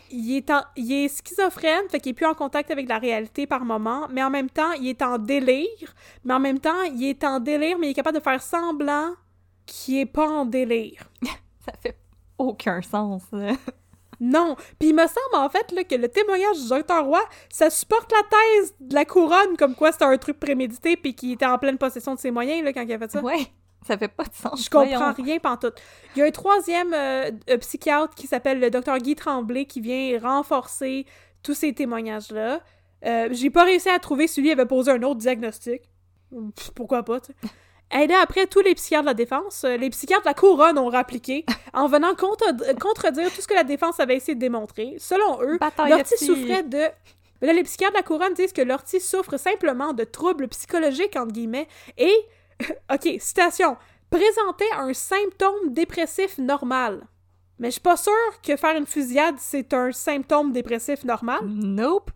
Il 0.10 0.36
est, 0.36 0.50
en- 0.52 0.64
il 0.76 0.92
est 0.92 1.08
schizophrène, 1.08 1.88
fait 1.90 2.02
qu'il 2.02 2.10
est 2.10 2.16
plus 2.16 2.26
en 2.26 2.34
contact 2.34 2.70
avec 2.72 2.90
la 2.90 2.98
réalité 2.98 3.48
par 3.48 3.64
moment, 3.64 4.08
mais 4.12 4.22
en 4.22 4.30
même 4.30 4.50
temps, 4.50 4.74
il 4.74 4.90
est 4.90 5.02
en 5.02 5.18
délire, 5.18 5.94
mais 6.26 6.34
en 6.34 6.40
même 6.42 6.60
temps, 6.60 6.82
il 6.94 7.06
est 7.06 7.24
en 7.24 7.40
délire, 7.40 7.78
mais 7.80 7.88
il 7.88 7.92
est 7.92 7.94
capable 7.94 8.18
de 8.18 8.24
faire 8.24 8.42
semblant 8.42 9.14
qu'il 9.66 10.00
est 10.00 10.06
pas 10.06 10.28
en 10.28 10.44
délire. 10.46 11.04
Ça 11.66 11.72
fait 11.82 11.96
aucun 12.42 12.82
sens. 12.82 13.24
là. 13.32 13.54
Non. 14.20 14.56
Puis 14.80 14.90
il 14.90 14.94
me 14.96 15.02
semble, 15.08 15.36
en 15.36 15.50
fait, 15.50 15.72
là, 15.72 15.84
que 15.84 15.96
le 15.96 16.08
témoignage 16.08 16.62
du 16.62 16.70
docteur 16.70 17.06
Roy, 17.06 17.22
ça 17.50 17.70
supporte 17.72 18.12
la 18.12 18.22
thèse 18.30 18.76
de 18.80 18.94
la 18.94 19.04
couronne, 19.04 19.58
comme 19.58 19.74
quoi 19.74 19.92
c'était 19.92 20.06
un 20.06 20.18
truc 20.18 20.40
prémédité, 20.40 20.96
puis 20.96 21.16
qu'il 21.16 21.32
était 21.32 21.46
en 21.48 21.58
pleine 21.58 21.78
possession 21.80 22.14
de 22.14 22.20
ses 22.20 22.30
moyens, 22.30 22.64
là, 22.64 22.72
quand 22.72 22.82
il 22.84 22.94
a 22.94 23.00
fait 23.00 23.10
ça. 23.12 23.20
Ouais, 23.22 23.48
ça 23.88 23.98
fait 23.98 24.08
pas 24.10 24.26
de 24.26 24.34
sens. 24.34 24.64
Je 24.64 24.70
comprends 24.70 25.12
voyons. 25.12 25.14
rien 25.26 25.40
pantoute. 25.40 25.82
Il 26.16 26.20
y 26.20 26.22
a 26.22 26.26
un 26.26 26.32
troisième 26.32 26.94
euh, 26.94 27.32
euh, 27.50 27.58
psychiatre 27.58 28.14
qui 28.14 28.28
s'appelle 28.28 28.60
le 28.60 28.70
docteur 28.70 29.00
Guy 29.00 29.16
Tremblay 29.16 29.66
qui 29.66 29.82
vient 29.82 30.20
renforcer 30.22 31.08
tous 31.42 31.56
ces 31.56 31.74
témoignages-là. 31.74 32.60
Euh, 33.04 33.30
J'ai 33.32 33.50
pas 33.50 33.64
réussi 33.64 33.90
à 33.90 33.98
trouver 33.98 34.28
celui 34.28 34.50
qui 34.50 34.54
avait 34.54 34.68
posé 34.68 34.92
un 34.92 35.02
autre 35.02 35.20
diagnostic. 35.20 35.82
Pff, 36.56 36.70
Pourquoi 36.76 37.02
pas, 37.02 37.20
tu 37.22 37.32
sais. 37.42 37.50
Et 37.94 38.08
là, 38.08 38.22
après, 38.22 38.48
tous 38.48 38.62
les 38.62 38.74
psychiatres 38.76 39.04
de 39.04 39.10
la 39.10 39.14
défense, 39.14 39.64
euh, 39.64 39.76
les 39.78 39.90
psychiatres 39.90 40.24
de 40.24 40.28
la 40.30 40.34
couronne 40.34 40.78
ont 40.78 40.90
rappliqué 40.90 41.46
en 41.74 41.88
venant 41.88 42.16
contre- 42.16 42.80
contredire 42.80 43.34
tout 43.34 43.42
ce 43.42 43.48
que 43.48 43.54
la 43.54 43.64
défense 43.64 44.00
avait 44.00 44.16
essayé 44.16 44.36
de 44.36 44.40
démontrer. 44.40 44.96
Selon 44.98 45.42
eux, 45.42 45.58
Lortie 45.98 46.18
souffrait 46.26 46.64
de... 46.64 46.86
Mais 47.42 47.48
là, 47.48 47.54
les 47.54 47.64
psychiatres 47.64 47.94
de 47.94 47.98
la 47.98 48.04
couronne 48.04 48.34
disent 48.34 48.54
que 48.54 48.62
Lortie 48.62 49.02
souffre 49.02 49.38
simplement 49.38 49.94
de 49.94 50.04
troubles 50.04 50.48
psychologiques, 50.48 51.16
entre 51.16 51.34
guillemets, 51.34 51.68
et, 51.98 52.14
ok, 52.94 53.16
citation, 53.20 53.76
présentait 54.10 54.72
un 54.78 54.94
symptôme 54.94 55.74
dépressif 55.74 56.38
normal. 56.38 57.08
Mais 57.60 57.68
je 57.68 57.74
suis 57.74 57.82
pas 57.82 57.98
sûre 57.98 58.42
que 58.46 58.56
faire 58.58 58.76
une 58.76 58.86
fusillade, 58.86 59.36
c'est 59.38 59.74
un 59.74 59.92
symptôme 59.92 60.52
dépressif 60.52 61.04
normal. 61.04 61.40
Nope. 61.46 62.10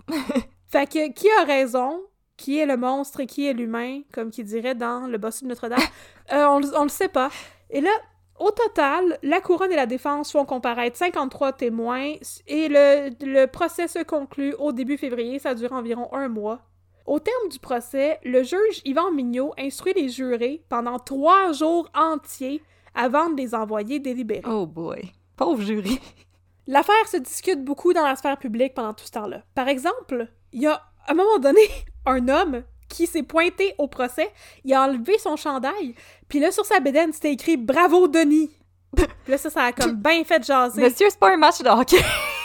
Fait 0.67 0.88
que 0.88 1.11
qui 1.11 1.28
a 1.39 1.43
raison? 1.43 2.01
Qui 2.38 2.59
est 2.59 2.65
le 2.65 2.77
monstre 2.77 3.21
et 3.21 3.27
qui 3.27 3.47
est 3.47 3.53
l'humain, 3.53 4.01
comme 4.13 4.29
qui 4.31 4.43
dirait 4.43 4.75
dans 4.75 5.07
Le 5.07 5.17
bossu 5.17 5.43
de 5.45 5.49
Notre-Dame? 5.49 5.79
Euh, 6.33 6.45
on, 6.47 6.59
le- 6.59 6.75
on 6.75 6.83
le 6.83 6.89
sait 6.89 7.07
pas. 7.07 7.29
Et 7.69 7.81
là, 7.81 7.91
au 8.39 8.49
total, 8.49 9.19
la 9.21 9.41
couronne 9.41 9.71
et 9.71 9.75
la 9.75 9.86
défense 9.86 10.31
font 10.31 10.43
comparaître 10.43 10.97
53 10.97 11.53
témoins 11.53 12.13
et 12.47 12.67
le, 12.67 13.11
le 13.23 13.45
procès 13.45 13.88
se 13.88 14.01
conclut 14.03 14.55
au 14.57 14.71
début 14.71 14.97
février. 14.97 15.38
Ça 15.38 15.53
dure 15.53 15.71
environ 15.73 16.11
un 16.13 16.27
mois. 16.27 16.61
Au 17.05 17.19
terme 17.19 17.47
du 17.51 17.59
procès, 17.59 18.19
le 18.23 18.41
juge 18.41 18.81
Yvan 18.86 19.11
Mignot 19.11 19.53
instruit 19.59 19.93
les 19.93 20.09
jurés 20.09 20.63
pendant 20.67 20.97
trois 20.97 21.51
jours 21.53 21.88
entiers 21.93 22.63
avant 22.95 23.29
de 23.29 23.38
les 23.38 23.53
envoyer 23.53 23.99
délibérer. 23.99 24.41
Oh 24.49 24.65
boy. 24.65 25.11
Pauvre 25.38 25.61
jury. 25.61 25.99
L'affaire 26.67 27.07
se 27.07 27.17
discute 27.17 27.63
beaucoup 27.63 27.93
dans 27.93 28.03
la 28.03 28.15
sphère 28.15 28.39
publique 28.39 28.73
pendant 28.73 28.93
tout 28.95 29.05
ce 29.05 29.11
temps-là. 29.11 29.43
Par 29.53 29.67
exemple, 29.67 30.27
il 30.51 30.61
y 30.63 30.67
a 30.67 30.81
à 31.05 31.11
un 31.11 31.13
moment 31.13 31.38
donné 31.38 31.61
un 32.05 32.27
homme 32.27 32.63
qui 32.89 33.07
s'est 33.07 33.23
pointé 33.23 33.73
au 33.77 33.87
procès, 33.87 34.31
il 34.63 34.73
a 34.73 34.83
enlevé 34.83 35.17
son 35.17 35.35
chandail, 35.35 35.95
puis 36.27 36.39
là 36.39 36.51
sur 36.51 36.65
sa 36.65 36.79
bédaine 36.79 37.13
c'était 37.13 37.33
écrit 37.33 37.57
Bravo 37.57 38.07
Denis. 38.07 38.51
Puis 38.95 39.31
là 39.31 39.37
ça 39.37 39.49
ça 39.49 39.63
a 39.63 39.71
comme 39.73 39.95
bien 39.95 40.23
fait 40.23 40.41
jaser. 40.41 40.81
Monsieur, 40.81 41.07
c'est 41.09 41.19
pas 41.19 41.33
un 41.33 41.37
match 41.37 41.61
de 41.61 41.67
hockey. 41.67 41.97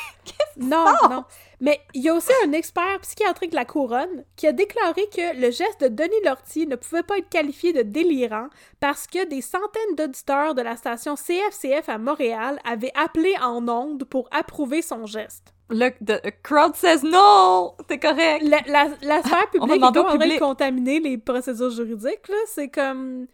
Non, 0.57 0.85
non. 1.09 1.25
Mais 1.61 1.81
il 1.95 2.03
y 2.03 2.09
a 2.09 2.15
aussi 2.15 2.33
un 2.45 2.53
expert 2.53 3.01
psychiatrique 3.01 3.51
de 3.51 3.57
la 3.57 3.65
couronne 3.65 4.25
qui 4.37 4.47
a 4.47 4.53
déclaré 4.53 5.03
que 5.15 5.39
le 5.39 5.51
geste 5.51 5.81
de 5.83 5.89
Denis 5.89 6.23
Lortie 6.25 6.67
ne 6.67 6.77
pouvait 6.77 7.03
pas 7.03 7.19
être 7.19 7.29
qualifié 7.29 7.73
de 7.73 7.83
délirant 7.83 8.49
parce 8.79 9.07
que 9.07 9.27
des 9.27 9.43
centaines 9.43 9.97
d'auditeurs 9.97 10.55
de 10.55 10.63
la 10.63 10.77
station 10.77 11.15
CFCF 11.17 11.89
à 11.89 11.99
Montréal 11.99 12.59
avaient 12.65 12.93
appelé 12.95 13.35
en 13.43 13.69
ondes 13.69 14.05
pour 14.05 14.29
approuver 14.33 14.81
son 14.81 15.07
geste. 15.07 15.55
Le 15.71 15.91
the 16.05 16.21
crowd 16.43 16.75
says 16.77 17.03
no! 17.05 17.75
T'es 17.89 17.99
correct. 17.99 18.43
La, 18.43 18.61
la, 18.67 18.89
la 19.03 19.23
sphère 19.23 19.47
On 19.61 19.67
va 19.67 19.75
publique 19.75 19.77
est 19.77 19.93
donc 19.93 20.07
en 20.07 20.19
train 20.19 20.29
de 20.29 20.39
contaminer 20.39 21.01
les 21.01 21.17
procédures 21.19 21.71
juridiques, 21.71 22.29
là. 22.29 22.37
C'est 22.47 22.69
comme... 22.69 23.27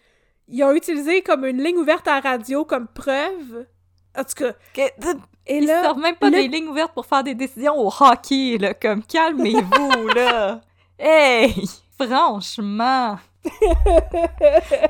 Ils 0.48 0.62
ont 0.62 0.72
utilisé 0.72 1.22
comme 1.22 1.44
une 1.44 1.62
ligne 1.62 1.78
ouverte 1.78 2.06
à 2.06 2.20
la 2.20 2.20
radio 2.30 2.64
comme 2.64 2.86
preuve. 2.88 3.66
En 4.16 4.22
tout 4.22 4.44
cas. 4.44 4.52
Que- 4.74 5.16
Et 5.46 5.58
Ils 5.58 5.66
là... 5.66 5.82
servent 5.82 5.98
même 5.98 6.16
pas 6.16 6.30
le- 6.30 6.36
des 6.36 6.48
lignes 6.48 6.68
ouvertes 6.68 6.92
pour 6.94 7.06
faire 7.06 7.24
des 7.24 7.34
décisions 7.34 7.74
au 7.78 7.88
hockey, 8.00 8.58
là. 8.58 8.74
Comme, 8.74 9.02
calmez-vous, 9.02 10.08
là. 10.14 10.60
Hey! 10.98 11.54
Franchement! 12.00 13.18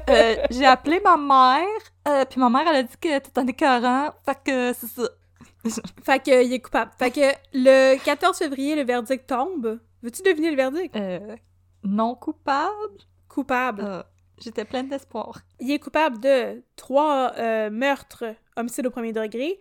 Euh, 0.08 0.36
j'ai 0.50 0.64
appelé 0.64 1.00
ma 1.04 1.16
mère, 1.16 1.66
euh, 2.08 2.24
puis 2.24 2.40
ma 2.40 2.48
mère, 2.48 2.62
elle 2.68 2.76
a 2.76 2.82
dit 2.84 2.96
que 3.00 3.18
t'étais 3.18 3.38
un 3.40 3.46
écœurant, 3.46 4.10
fait 4.24 4.38
que 4.44 4.72
c'est 4.72 4.86
ça. 4.86 5.08
Fait 6.04 6.22
que, 6.22 6.44
il 6.44 6.52
est 6.52 6.60
coupable. 6.60 6.90
Fait 6.98 7.10
que 7.10 7.32
le 7.52 7.96
14 8.04 8.36
février, 8.38 8.76
le 8.76 8.84
verdict 8.84 9.26
tombe. 9.26 9.80
Veux-tu 10.02 10.22
deviner 10.22 10.50
le 10.50 10.56
verdict? 10.56 10.94
Euh, 10.96 11.36
non 11.82 12.14
coupable? 12.14 12.98
Coupable. 13.28 13.82
Euh, 13.84 14.02
J'étais 14.38 14.64
pleine 14.64 14.88
d'espoir. 14.88 15.40
Il 15.60 15.70
est 15.70 15.78
coupable 15.78 16.20
de 16.20 16.62
trois 16.76 17.32
euh, 17.38 17.70
meurtres, 17.70 18.24
homicide 18.56 18.86
au 18.86 18.90
premier 18.90 19.12
degré, 19.12 19.58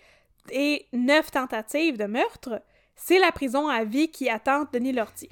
et 0.51 0.87
neuf 0.91 1.31
tentatives 1.31 1.97
de 1.97 2.05
meurtre. 2.05 2.61
C'est 2.95 3.19
la 3.19 3.31
prison 3.31 3.67
à 3.67 3.83
vie 3.83 4.09
qui 4.09 4.29
attend 4.29 4.65
Denis 4.71 4.91
Lortie. 4.91 5.29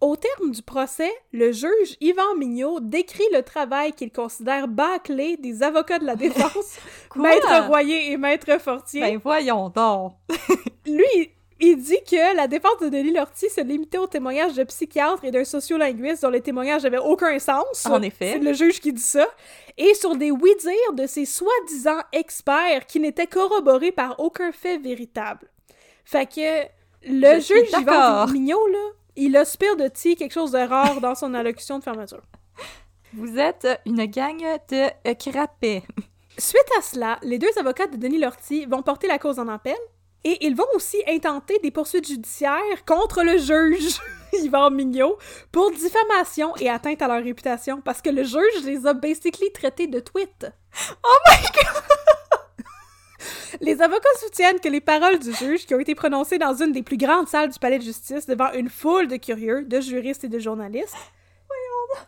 Au 0.00 0.16
terme 0.16 0.50
du 0.50 0.62
procès, 0.62 1.12
le 1.32 1.52
juge 1.52 1.96
Yvan 2.00 2.34
Mignot 2.38 2.80
décrit 2.80 3.26
le 3.34 3.42
travail 3.42 3.92
qu'il 3.92 4.10
considère 4.10 4.66
bâclé 4.66 5.36
des 5.36 5.62
avocats 5.62 5.98
de 5.98 6.06
la 6.06 6.16
défense? 6.16 6.78
Maître 7.16 7.66
Royer 7.66 8.10
et 8.10 8.16
Maître 8.16 8.58
Fortier. 8.58 9.02
Ben 9.02 9.20
voyons 9.22 9.68
donc! 9.68 10.14
Lui, 10.86 11.30
il 11.60 11.76
dit 11.76 11.98
que 12.10 12.34
la 12.34 12.48
défense 12.48 12.78
de 12.80 12.88
Denis 12.88 13.12
Lortie 13.12 13.50
se 13.50 13.60
limitait 13.60 13.98
aux 13.98 14.06
témoignages 14.06 14.54
de 14.54 14.64
psychiatres 14.64 15.22
et 15.22 15.30
d'un 15.30 15.44
sociolinguiste 15.44 16.22
dont 16.22 16.30
les 16.30 16.40
témoignages 16.40 16.84
n'avaient 16.84 16.96
aucun 16.96 17.38
sens. 17.38 17.84
En 17.84 18.00
effet. 18.00 18.32
C'est 18.32 18.38
le 18.38 18.54
juge 18.54 18.80
qui 18.80 18.94
dit 18.94 19.02
ça. 19.02 19.28
Et 19.76 19.92
sur 19.92 20.16
des 20.16 20.30
oui-dire 20.30 20.92
de 20.94 21.06
ces 21.06 21.26
soi-disant 21.26 22.00
experts 22.12 22.86
qui 22.86 23.00
n'étaient 23.00 23.26
corroborés 23.26 23.92
par 23.92 24.18
aucun 24.18 24.50
fait 24.52 24.78
véritable. 24.78 25.50
Fait 26.06 26.24
que 26.24 26.64
le 27.06 27.38
Je 27.40 27.54
juge 27.54 27.68
Yvan. 27.78 28.26
Mignot, 28.28 28.66
là, 28.68 28.78
il 29.16 29.36
aspire 29.36 29.76
de 29.76 29.88
ti 29.88 30.16
quelque 30.16 30.32
chose 30.32 30.52
de 30.52 30.58
rare 30.58 31.00
dans 31.00 31.14
son 31.14 31.34
allocution 31.34 31.78
de 31.78 31.84
fermeture. 31.84 32.22
Vous 33.12 33.38
êtes 33.38 33.66
une 33.86 34.04
gang 34.06 34.38
de 34.68 35.12
crapets. 35.14 35.82
Suite 36.38 36.70
à 36.78 36.82
cela, 36.82 37.18
les 37.22 37.38
deux 37.38 37.50
avocats 37.58 37.88
de 37.88 37.96
Denis 37.96 38.20
Lortie 38.20 38.66
vont 38.66 38.82
porter 38.82 39.08
la 39.08 39.18
cause 39.18 39.38
en 39.38 39.48
appel 39.48 39.76
et 40.24 40.46
ils 40.46 40.54
vont 40.54 40.66
aussi 40.74 41.02
intenter 41.08 41.58
des 41.58 41.70
poursuites 41.70 42.06
judiciaires 42.06 42.84
contre 42.86 43.22
le 43.22 43.38
juge 43.38 44.00
Yvan 44.32 44.70
Mignot 44.70 45.18
pour 45.50 45.70
diffamation 45.72 46.54
et 46.56 46.68
atteinte 46.68 47.02
à 47.02 47.08
leur 47.08 47.22
réputation 47.22 47.80
parce 47.80 48.00
que 48.00 48.10
le 48.10 48.22
juge 48.22 48.64
les 48.64 48.86
a 48.86 48.92
basically 48.92 49.50
traités 49.52 49.86
de 49.86 50.00
tweets. 50.00 50.46
Oh 51.04 51.16
my 51.28 51.42
god! 51.54 52.19
Les 53.60 53.80
avocats 53.82 54.08
soutiennent 54.20 54.60
que 54.60 54.68
les 54.68 54.80
paroles 54.80 55.18
du 55.18 55.32
juge, 55.32 55.66
qui 55.66 55.74
ont 55.74 55.80
été 55.80 55.94
prononcées 55.94 56.38
dans 56.38 56.54
une 56.54 56.72
des 56.72 56.82
plus 56.82 56.96
grandes 56.96 57.28
salles 57.28 57.50
du 57.50 57.58
palais 57.58 57.78
de 57.78 57.84
justice 57.84 58.26
devant 58.26 58.52
une 58.52 58.68
foule 58.68 59.08
de 59.08 59.16
curieux, 59.16 59.64
de 59.64 59.80
juristes 59.80 60.24
et 60.24 60.28
de 60.28 60.38
journalistes, 60.38 60.96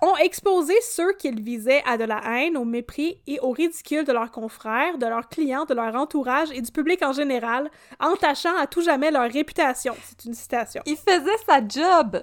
ont 0.00 0.16
exposé 0.16 0.74
ceux 0.82 1.12
qu'ils 1.14 1.42
visaient 1.42 1.82
à 1.86 1.96
de 1.96 2.04
la 2.04 2.20
haine, 2.24 2.56
au 2.56 2.64
mépris 2.64 3.20
et 3.26 3.40
au 3.40 3.50
ridicule 3.50 4.04
de 4.04 4.12
leurs 4.12 4.30
confrères, 4.30 4.96
de 4.96 5.06
leurs 5.06 5.28
clients, 5.28 5.64
de 5.64 5.74
leur 5.74 5.94
entourage 5.96 6.50
et 6.52 6.60
du 6.60 6.70
public 6.70 7.02
en 7.02 7.12
général, 7.12 7.68
entachant 7.98 8.56
à 8.56 8.66
tout 8.68 8.80
jamais 8.82 9.10
leur 9.10 9.28
réputation. 9.30 9.94
C'est 10.04 10.24
une 10.26 10.34
citation. 10.34 10.82
Il 10.86 10.96
faisait 10.96 11.36
sa 11.46 11.60
job. 11.66 12.22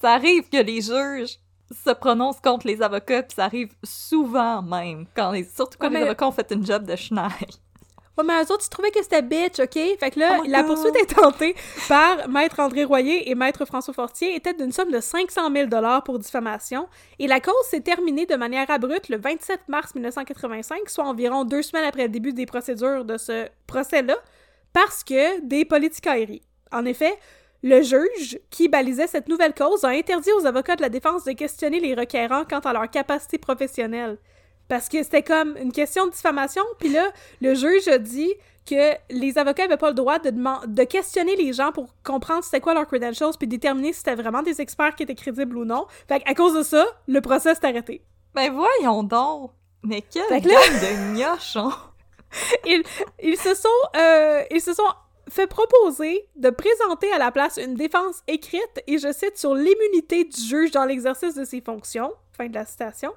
Ça 0.00 0.12
arrive 0.12 0.48
que 0.48 0.58
les 0.58 0.80
juges 0.80 1.36
se 1.84 1.90
prononcent 1.90 2.40
contre 2.40 2.66
les 2.68 2.80
avocats, 2.80 3.22
puis 3.24 3.34
ça 3.34 3.44
arrive 3.44 3.72
souvent 3.84 4.62
même, 4.62 5.06
quand 5.14 5.32
les, 5.32 5.44
surtout 5.44 5.78
quand 5.78 5.88
Ouais, 5.88 5.94
les 5.94 6.00
mais- 6.00 6.06
avocats 6.06 6.28
ont 6.28 6.32
fait 6.32 6.50
une 6.52 6.64
job 6.64 6.84
de 6.84 6.94
schneid. 6.96 7.30
Ouais, 8.20 8.26
mais 8.26 8.42
eux 8.44 8.52
autres, 8.52 8.64
ils 8.66 8.70
trouvaient 8.70 8.90
que 8.90 9.02
c'était 9.02 9.22
bitch, 9.22 9.58
OK? 9.60 9.72
Fait 9.98 10.10
que 10.10 10.18
là, 10.18 10.38
Oh 10.40 10.44
la 10.46 10.62
God. 10.62 10.74
poursuite 10.74 10.96
est 10.96 11.14
tentée 11.14 11.54
par 11.88 12.28
Maître 12.28 12.60
André 12.60 12.84
Royer 12.84 13.30
et 13.30 13.34
Maître 13.34 13.64
François 13.64 13.94
Fortier 13.94 14.34
était 14.36 14.54
d'une 14.54 14.72
somme 14.72 14.90
de 14.90 15.00
500 15.00 15.50
000 15.52 15.68
pour 16.04 16.18
diffamation, 16.18 16.88
et 17.18 17.26
la 17.26 17.40
cause 17.40 17.54
s'est 17.70 17.80
terminée 17.80 18.26
de 18.26 18.36
manière 18.36 18.70
abrupte 18.70 19.08
le 19.08 19.18
27 19.18 19.60
mars 19.68 19.94
1985, 19.94 20.88
soit 20.88 21.04
environ 21.04 21.44
deux 21.44 21.62
semaines 21.62 21.84
après 21.84 22.02
le 22.02 22.08
début 22.10 22.32
des 22.32 22.46
procédures 22.46 23.04
de 23.04 23.16
ce 23.16 23.48
procès-là, 23.66 24.16
parce 24.72 25.02
que 25.02 25.40
des 25.40 25.64
politicailleries. 25.64 26.42
En 26.72 26.84
effet, 26.84 27.14
le 27.62 27.82
juge, 27.82 28.38
qui 28.50 28.68
balisait 28.68 29.06
cette 29.06 29.28
nouvelle 29.28 29.54
cause, 29.54 29.84
a 29.84 29.88
interdit 29.88 30.30
aux 30.32 30.46
avocats 30.46 30.76
de 30.76 30.82
la 30.82 30.88
défense 30.88 31.24
de 31.24 31.32
questionner 31.32 31.80
les 31.80 31.94
requérants 31.94 32.44
quant 32.48 32.60
à 32.60 32.72
leur 32.72 32.90
capacité 32.90 33.38
professionnelle. 33.38 34.18
Parce 34.70 34.88
que 34.88 35.02
c'était 35.02 35.24
comme 35.24 35.56
une 35.56 35.72
question 35.72 36.06
de 36.06 36.12
diffamation, 36.12 36.62
puis 36.78 36.90
là, 36.90 37.10
le 37.40 37.54
juge 37.54 37.88
a 37.88 37.98
dit 37.98 38.32
que 38.64 38.92
les 39.10 39.36
avocats 39.36 39.64
n'avaient 39.64 39.76
pas 39.76 39.88
le 39.88 39.94
droit 39.94 40.20
de, 40.20 40.30
de 40.30 40.84
questionner 40.84 41.34
les 41.34 41.52
gens 41.52 41.72
pour 41.72 41.92
comprendre 42.04 42.44
c'était 42.44 42.60
quoi 42.60 42.72
leurs 42.72 42.86
credentials, 42.86 43.32
puis 43.36 43.48
déterminer 43.48 43.92
si 43.92 43.98
c'était 43.98 44.14
vraiment 44.14 44.42
des 44.42 44.60
experts 44.60 44.94
qui 44.94 45.02
étaient 45.02 45.16
crédibles 45.16 45.58
ou 45.58 45.64
non. 45.64 45.86
Fait 46.06 46.22
à 46.24 46.34
cause 46.34 46.54
de 46.54 46.62
ça, 46.62 46.86
le 47.08 47.20
procès 47.20 47.56
s'est 47.56 47.66
arrêté. 47.66 48.00
Ben 48.32 48.52
voyons 48.52 49.02
donc! 49.02 49.50
Mais 49.82 50.02
quelle 50.02 50.22
là- 50.30 50.38
de 50.38 51.16
gnochons! 51.16 51.72
Ils, 52.64 52.84
ils 53.20 53.36
se 53.36 53.54
sont, 53.56 53.68
euh, 53.96 54.44
ils 54.52 54.60
se 54.60 54.72
sont 54.72 54.86
fait 55.28 55.48
proposer 55.48 56.28
de 56.36 56.50
présenter 56.50 57.10
à 57.12 57.18
la 57.18 57.32
place 57.32 57.58
une 57.60 57.74
défense 57.74 58.22
écrite, 58.28 58.84
et 58.86 58.98
je 58.98 59.12
cite, 59.12 59.36
sur 59.36 59.52
l'immunité 59.56 60.22
du 60.22 60.40
juge 60.40 60.70
dans 60.70 60.84
l'exercice 60.84 61.34
de 61.34 61.44
ses 61.44 61.60
fonctions. 61.60 62.12
Fin 62.36 62.46
de 62.46 62.54
la 62.54 62.64
citation. 62.66 63.12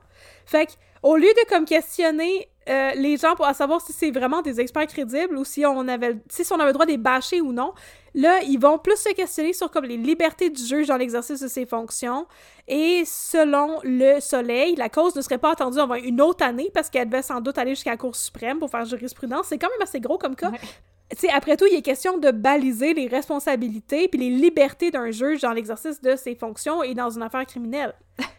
Fait 0.48 0.66
que, 0.66 0.72
au 1.04 1.18
lieu 1.18 1.28
de 1.28 1.50
comme 1.50 1.66
questionner 1.66 2.50
euh, 2.70 2.92
les 2.96 3.18
gens 3.18 3.36
pour 3.36 3.46
savoir 3.48 3.82
si 3.82 3.92
c'est 3.92 4.12
vraiment 4.12 4.42
des 4.42 4.62
experts 4.62 4.88
crédibles 4.88 5.38
ou 5.38 5.44
si 5.44 5.66
on 5.66 5.88
avait 5.90 6.16
si 6.30 6.44
on 6.52 6.56
avait 6.56 6.68
le 6.68 6.74
droit 6.74 6.86
de 6.86 6.92
les 6.92 6.98
bâcher 6.98 7.42
ou 7.42 7.52
non. 7.52 7.74
Là, 8.16 8.42
ils 8.44 8.58
vont 8.58 8.78
plus 8.78 8.96
se 8.96 9.14
questionner 9.14 9.54
sur 9.54 9.70
comme 9.70 9.86
les 9.86 9.98
libertés 9.98 10.50
du 10.50 10.64
juge 10.64 10.88
dans 10.88 10.98
l'exercice 10.98 11.42
de 11.42 11.48
ses 11.48 11.66
fonctions. 11.66 12.26
Et 12.68 13.04
selon 13.06 13.80
le 13.84 14.20
Soleil, 14.20 14.76
la 14.76 14.88
cause 14.88 15.16
ne 15.16 15.22
serait 15.22 15.40
pas 15.40 15.52
attendue 15.52 15.80
avant 15.80 15.96
une 15.96 16.22
autre 16.22 16.46
année 16.46 16.70
parce 16.74 16.90
qu'elle 16.90 17.10
devait 17.10 17.24
sans 17.24 17.42
doute 17.42 17.58
aller 17.58 17.72
jusqu'à 17.72 17.92
la 17.92 17.98
Cour 17.98 18.16
suprême 18.16 18.60
pour 18.60 18.70
faire 18.70 18.86
jurisprudence. 18.86 19.48
C'est 19.48 19.58
quand 19.58 19.70
même 19.70 19.82
assez 19.82 20.00
gros 20.00 20.18
comme 20.18 20.36
cas. 20.36 20.52
Ouais. 20.52 21.30
après 21.34 21.58
tout, 21.58 21.66
il 21.70 21.76
est 21.76 21.82
question 21.82 22.18
de 22.18 22.32
baliser 22.32 22.94
les 22.94 23.08
responsabilités 23.08 24.08
puis 24.08 24.20
les 24.20 24.30
libertés 24.30 24.92
d'un 24.92 25.12
juge 25.12 25.42
dans 25.42 25.52
l'exercice 25.52 26.00
de 26.02 26.16
ses 26.16 26.36
fonctions 26.36 26.82
et 26.82 26.94
dans 26.94 27.10
une 27.10 27.24
affaire 27.24 27.46
criminelle. 27.46 27.94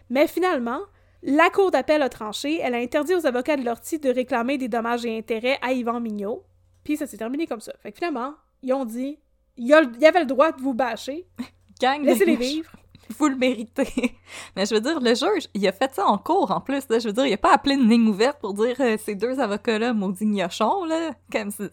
Mais 0.09 0.29
finalement, 0.29 0.81
la 1.27 1.49
Cour 1.49 1.71
d'appel 1.71 2.03
a 2.03 2.09
tranché. 2.09 2.61
Elle 2.61 2.75
a 2.75 2.79
interdit 2.79 3.15
aux 3.15 3.27
avocats 3.27 3.57
de 3.57 3.65
l'ortie 3.65 3.99
de 3.99 4.11
réclamer 4.11 4.59
des 4.59 4.69
dommages 4.69 5.07
et 5.07 5.17
intérêts 5.17 5.59
à 5.63 5.73
Yvan 5.73 5.99
Mignot. 5.99 6.45
Puis 6.85 6.99
ça 6.99 7.07
s'est 7.07 7.17
terminé 7.17 7.47
comme 7.47 7.61
ça. 7.61 7.73
Fait 7.83 7.93
que 7.93 7.97
finalement, 7.97 8.35
ils 8.63 8.75
ont 8.75 8.85
dit 8.85 9.19
il 9.57 9.67
y, 9.67 9.73
avait 9.73 10.21
le 10.21 10.27
droit 10.27 10.53
de 10.53 10.61
vous 10.61 10.75
bâcher. 10.75 11.27
Gang 11.81 12.03
Laissez-les 12.03 12.37
vivre. 12.37 12.71
Vous 13.19 13.29
le 13.29 13.37
méritez. 13.37 14.17
Mais 14.57 14.65
je 14.67 14.75
veux 14.75 14.81
dire, 14.81 15.01
le 15.01 15.15
juge, 15.15 15.49
il 15.53 15.67
a 15.69 15.73
fait 15.73 15.95
ça 15.95 16.07
en 16.07 16.19
cours 16.19 16.51
en 16.51 16.61
plus. 16.61 16.89
Là. 16.89 16.99
Je 16.99 17.09
veux 17.09 17.13
dire, 17.13 17.27
il 17.27 17.33
a 17.33 17.39
pas 17.39 17.53
appelé 17.53 17.75
une 17.75 17.89
ligne 17.89 18.09
ouverte 18.09 18.41
pour 18.41 18.55
dire 18.55 18.77
euh, 18.81 18.97
ces 18.99 19.15
deux 19.15 19.39
avocats-là, 19.41 19.93
maudits 19.93 20.27
gnochons, 20.27 20.85
là. 20.85 21.13
Comme 21.31 21.51
ça. 21.51 21.65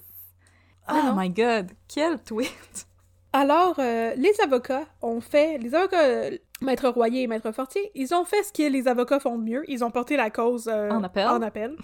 Oh 0.89 1.13
my 1.15 1.29
god, 1.29 1.71
quel 1.87 2.21
tweet! 2.21 2.87
Alors, 3.33 3.75
euh, 3.79 4.13
les 4.15 4.33
avocats 4.43 4.85
ont 5.01 5.21
fait, 5.21 5.57
les 5.57 5.73
avocats, 5.73 6.03
euh, 6.03 6.37
Maître 6.61 6.89
Royer 6.89 7.23
et 7.23 7.27
Maître 7.27 7.51
Fortier, 7.51 7.91
ils 7.95 8.13
ont 8.13 8.25
fait 8.25 8.43
ce 8.43 8.51
que 8.51 8.69
les 8.69 8.87
avocats 8.87 9.19
font 9.19 9.37
de 9.37 9.43
mieux. 9.43 9.63
Ils 9.67 9.83
ont 9.83 9.91
porté 9.91 10.17
la 10.17 10.29
cause 10.29 10.67
en 10.67 11.03
appel. 11.03 11.27
En 11.27 11.41
appel. 11.41 11.75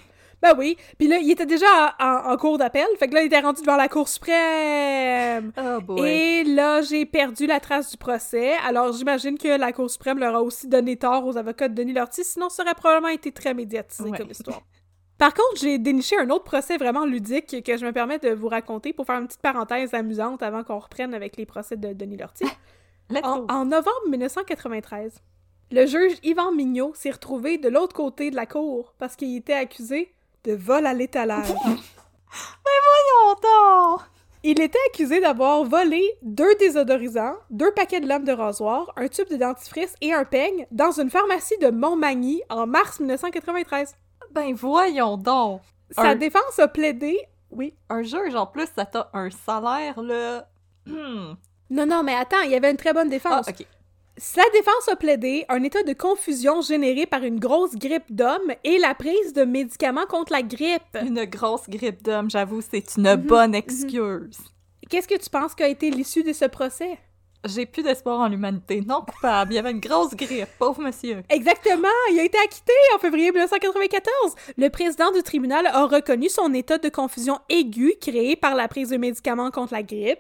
Ben 0.42 0.54
oui. 0.58 0.78
Puis 1.00 1.08
là, 1.08 1.18
il 1.18 1.32
était 1.32 1.46
déjà 1.46 1.96
en, 2.00 2.38
cours 2.38 2.58
d'appel. 2.58 2.86
Fait 3.00 3.08
que 3.08 3.16
là, 3.16 3.24
il 3.24 3.28
était 3.28 3.40
rendu 3.40 3.62
devant 3.62 3.76
la 3.76 3.88
Cour 3.88 4.08
suprême. 4.08 5.52
Oh 5.58 5.82
boy. 5.82 6.08
Et 6.08 6.44
là, 6.44 6.82
j'ai 6.82 7.06
perdu 7.06 7.48
la 7.48 7.60
trace 7.60 7.92
du 7.92 7.98
procès. 7.98 8.54
Alors, 8.68 8.94
j'imagine 8.94 9.38
que 9.38 9.48
la 9.48 9.72
Cour 9.72 9.90
suprême 9.90 10.20
leur 10.20 10.36
a 10.36 10.44
aussi 10.44 10.68
donné 10.68 10.96
tort 10.96 11.26
aux 11.26 11.38
avocats 11.38 11.70
de 11.70 11.74
Denis 11.74 11.94
Lortie. 11.94 12.24
Sinon, 12.24 12.50
ça 12.50 12.64
aurait 12.64 12.76
probablement 12.76 13.12
été 13.12 13.32
très 13.32 13.54
médiatisé 13.54 14.12
comme 14.12 14.30
histoire. 14.30 14.62
Par 15.18 15.34
contre, 15.34 15.56
j'ai 15.56 15.80
déniché 15.80 16.16
un 16.18 16.30
autre 16.30 16.44
procès 16.44 16.78
vraiment 16.78 17.06
ludique 17.06 17.64
que 17.64 17.78
je 17.78 17.86
me 17.86 17.92
permets 17.92 18.20
de 18.20 18.30
vous 18.30 18.48
raconter 18.48 18.94
pour 18.94 19.06
faire 19.06 19.20
une 19.20 19.28
petite 19.28 19.42
parenthèse 19.42 19.94
amusante 19.94 20.44
avant 20.44 20.64
qu'on 20.64 20.78
reprenne 20.78 21.14
avec 21.14 21.38
les 21.38 21.46
procès 21.46 21.76
de 21.76 21.94
Denis 21.94 22.18
Lortie. 22.18 22.46
en, 23.24 23.46
en 23.50 23.66
novembre 23.66 24.10
1993, 24.10 25.22
le 25.72 25.86
juge 25.86 26.18
Yvan 26.24 26.52
Mignot 26.52 26.94
s'est 26.94 27.12
retrouvé 27.12 27.58
de 27.58 27.68
l'autre 27.68 27.96
côté 27.96 28.30
de 28.30 28.36
la 28.36 28.46
cour 28.46 28.94
parce 29.00 29.16
qu'il 29.16 29.36
était 29.36 29.54
accusé 29.54 30.14
de 30.44 30.54
vol 30.54 30.86
à 30.86 30.94
l'étalage. 30.94 31.50
Mais 31.66 32.72
voyons 32.86 33.36
donc! 33.42 34.02
Il 34.44 34.62
était 34.62 34.78
accusé 34.90 35.20
d'avoir 35.20 35.64
volé 35.64 36.04
deux 36.22 36.54
désodorisants, 36.56 37.36
deux 37.50 37.72
paquets 37.72 38.00
de 38.00 38.08
lames 38.08 38.24
de 38.24 38.32
rasoir, 38.32 38.94
un 38.96 39.08
tube 39.08 39.28
de 39.30 39.36
dentifrice 39.36 39.96
et 40.00 40.14
un 40.14 40.26
peigne 40.26 40.68
dans 40.72 40.92
une 40.92 41.10
pharmacie 41.10 41.58
de 41.58 41.70
Montmagny 41.70 42.44
en 42.50 42.68
mars 42.68 43.00
1993. 43.00 43.96
Ben 44.32 44.54
voyons 44.54 45.18
donc! 45.18 45.62
Sa 45.92 46.16
défense 46.16 46.60
a 46.60 46.68
plaidé... 46.68 47.18
Oui. 47.50 47.74
Un 47.90 48.04
juge, 48.04 48.36
en 48.36 48.46
plus, 48.46 48.68
ça 48.76 48.86
t'a 48.86 49.10
un 49.14 49.30
salaire, 49.30 50.02
là... 50.02 50.48
Hmm. 50.86 51.34
Non, 51.70 51.86
non, 51.86 52.02
mais 52.02 52.16
attends, 52.16 52.42
il 52.46 52.52
y 52.52 52.56
avait 52.56 52.72
une 52.72 52.78
très 52.78 52.94
bonne 52.94 53.10
défense. 53.10 53.46
Ah, 53.46 53.52
OK. 53.52 53.66
La 54.36 54.44
défense 54.54 54.88
a 54.92 54.96
plaidé 54.96 55.46
un 55.48 55.62
état 55.64 55.84
de 55.84 55.94
confusion 55.94 56.62
généré 56.62 57.06
par 57.06 57.24
une 57.24 57.40
grosse 57.40 57.76
grippe 57.76 58.10
d'homme 58.16 58.54
et 58.64 58.80
la 58.80 58.96
prise 58.96 59.34
de 59.34 59.44
médicaments 59.44 60.08
contre 60.08 60.32
la 60.32 60.42
grippe. 60.42 60.98
Une 61.00 61.26
grosse 61.26 61.70
grippe 61.70 62.02
d'homme, 62.02 62.30
j'avoue, 62.30 62.62
c'est 62.62 62.96
une 62.98 63.16
mhm, 63.16 63.22
bonne 63.22 63.50
mhm. 63.52 63.56
excuse. 63.58 64.40
Qu'est-ce 64.90 65.08
que 65.08 65.22
tu 65.22 65.30
penses 65.30 65.54
qu'a 65.54 65.68
été 65.68 65.92
l'issue 65.92 66.24
de 66.24 66.34
ce 66.34 66.46
procès? 66.46 66.98
J'ai 67.46 67.66
plus 67.66 67.84
d'espoir 67.84 68.20
en 68.20 68.28
l'humanité. 68.28 68.82
Non 68.82 69.02
coupable. 69.02 69.54
Il 69.54 69.56
y 69.56 69.60
avait 69.60 69.72
une 69.72 69.80
grosse 69.80 70.16
grippe, 70.16 70.50
pauvre 70.60 70.82
monsieur. 70.82 71.24
Exactement. 71.30 71.88
Il 72.12 72.20
a 72.20 72.24
été 72.24 72.38
acquitté 72.38 72.74
en 72.96 73.00
février 73.00 73.32
1994. 73.32 74.36
Le 74.58 74.70
président 74.70 75.12
du 75.12 75.24
tribunal 75.24 75.68
a 75.68 75.86
reconnu 75.86 76.30
son 76.30 76.54
état 76.54 76.78
de 76.78 76.90
confusion 76.90 77.40
aiguë 77.50 77.96
créé 78.02 78.36
par 78.36 78.56
la 78.56 78.68
prise 78.68 78.90
de 78.90 78.98
médicaments 78.98 79.52
contre 79.52 79.74
la 79.74 79.84
grippe. 79.84 80.20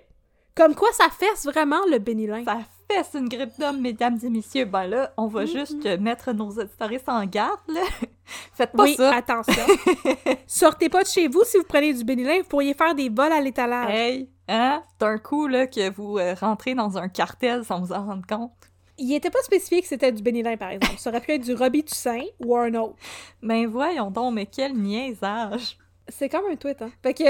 Comme 0.55 0.73
quoi, 0.73 0.91
ça 0.93 1.09
fesse 1.09 1.45
vraiment 1.45 1.81
le 1.91 1.99
bénilin. 1.99 2.43
Ça 2.43 2.59
fesse 2.89 3.11
une 3.13 3.29
grippe 3.29 3.59
d'homme, 3.59 3.79
mesdames 3.81 4.17
et 4.23 4.29
messieurs. 4.29 4.65
Ben 4.65 4.87
là, 4.87 5.13
on 5.17 5.27
va 5.27 5.45
juste 5.45 5.85
mettre 5.99 6.31
nos 6.31 6.49
auditoristes 6.49 7.09
en 7.09 7.25
garde, 7.25 7.59
là. 7.67 7.81
Faites 8.53 8.71
pas 8.71 8.83
oui, 8.83 8.95
ça. 8.95 9.15
attention. 9.15 9.63
Sortez 10.47 10.89
pas 10.89 11.03
de 11.03 11.07
chez 11.07 11.27
vous 11.27 11.43
si 11.45 11.57
vous 11.57 11.63
prenez 11.63 11.93
du 11.93 12.03
bénilin, 12.03 12.39
vous 12.39 12.47
pourriez 12.47 12.73
faire 12.73 12.95
des 12.95 13.09
vols 13.09 13.31
à 13.31 13.39
l'étalage. 13.39 13.89
Hey, 13.93 14.29
hein? 14.47 14.83
D'un 14.99 15.17
coup, 15.17 15.47
là, 15.47 15.67
que 15.67 15.89
vous 15.91 16.17
euh, 16.17 16.33
rentrez 16.33 16.75
dans 16.75 16.97
un 16.97 17.07
cartel 17.07 17.63
sans 17.63 17.81
vous 17.81 17.93
en 17.93 18.05
rendre 18.05 18.25
compte. 18.27 18.51
Il 18.97 19.13
était 19.13 19.29
pas 19.29 19.41
spécifié 19.43 19.81
que 19.81 19.87
c'était 19.87 20.11
du 20.11 20.23
bénilin, 20.23 20.57
par 20.57 20.69
exemple. 20.69 20.97
Ça 20.97 21.09
aurait 21.11 21.21
pu 21.21 21.31
être 21.33 21.43
du 21.43 21.53
Robitussin 21.53 22.23
ou 22.43 22.55
un 22.55 22.73
autre. 22.73 22.95
Ben 23.43 23.67
voyons 23.67 24.09
donc, 24.09 24.33
mais 24.33 24.47
quel 24.47 24.73
niaisage! 24.73 25.77
C'est 26.09 26.29
comme 26.29 26.45
un 26.49 26.55
tweet, 26.55 26.81
hein? 26.81 26.89
Fait 27.03 27.13
que, 27.13 27.23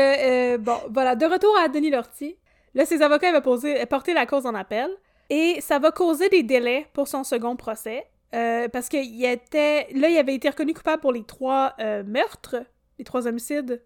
euh, 0.54 0.58
bon, 0.58 0.78
voilà, 0.92 1.16
de 1.16 1.26
retour 1.26 1.54
à 1.58 1.68
Denis 1.68 1.90
Lortie. 1.90 2.38
Là, 2.74 2.86
ses 2.86 3.02
avocats 3.02 3.30
avaient 3.30 3.42
posé, 3.42 3.86
porté 3.88 4.14
la 4.14 4.26
cause 4.26 4.46
en 4.46 4.54
appel 4.54 4.90
et 5.30 5.60
ça 5.62 5.80
va 5.80 5.92
causer 5.92 6.30
des 6.30 6.44
délais 6.44 6.88
pour 6.94 7.08
son 7.08 7.24
second 7.24 7.56
procès 7.56 8.06
euh, 8.36 8.68
parce 8.68 8.90
qu'il 8.90 9.24
était 9.26 9.88
là, 9.94 10.10
il 10.10 10.18
avait 10.18 10.36
été 10.36 10.50
reconnu 10.50 10.74
coupable 10.74 11.02
pour 11.02 11.14
les 11.14 11.24
trois 11.24 11.74
euh, 11.80 12.04
meurtres, 12.04 12.58
les 13.00 13.06
trois 13.06 13.28
homicides 13.28 13.82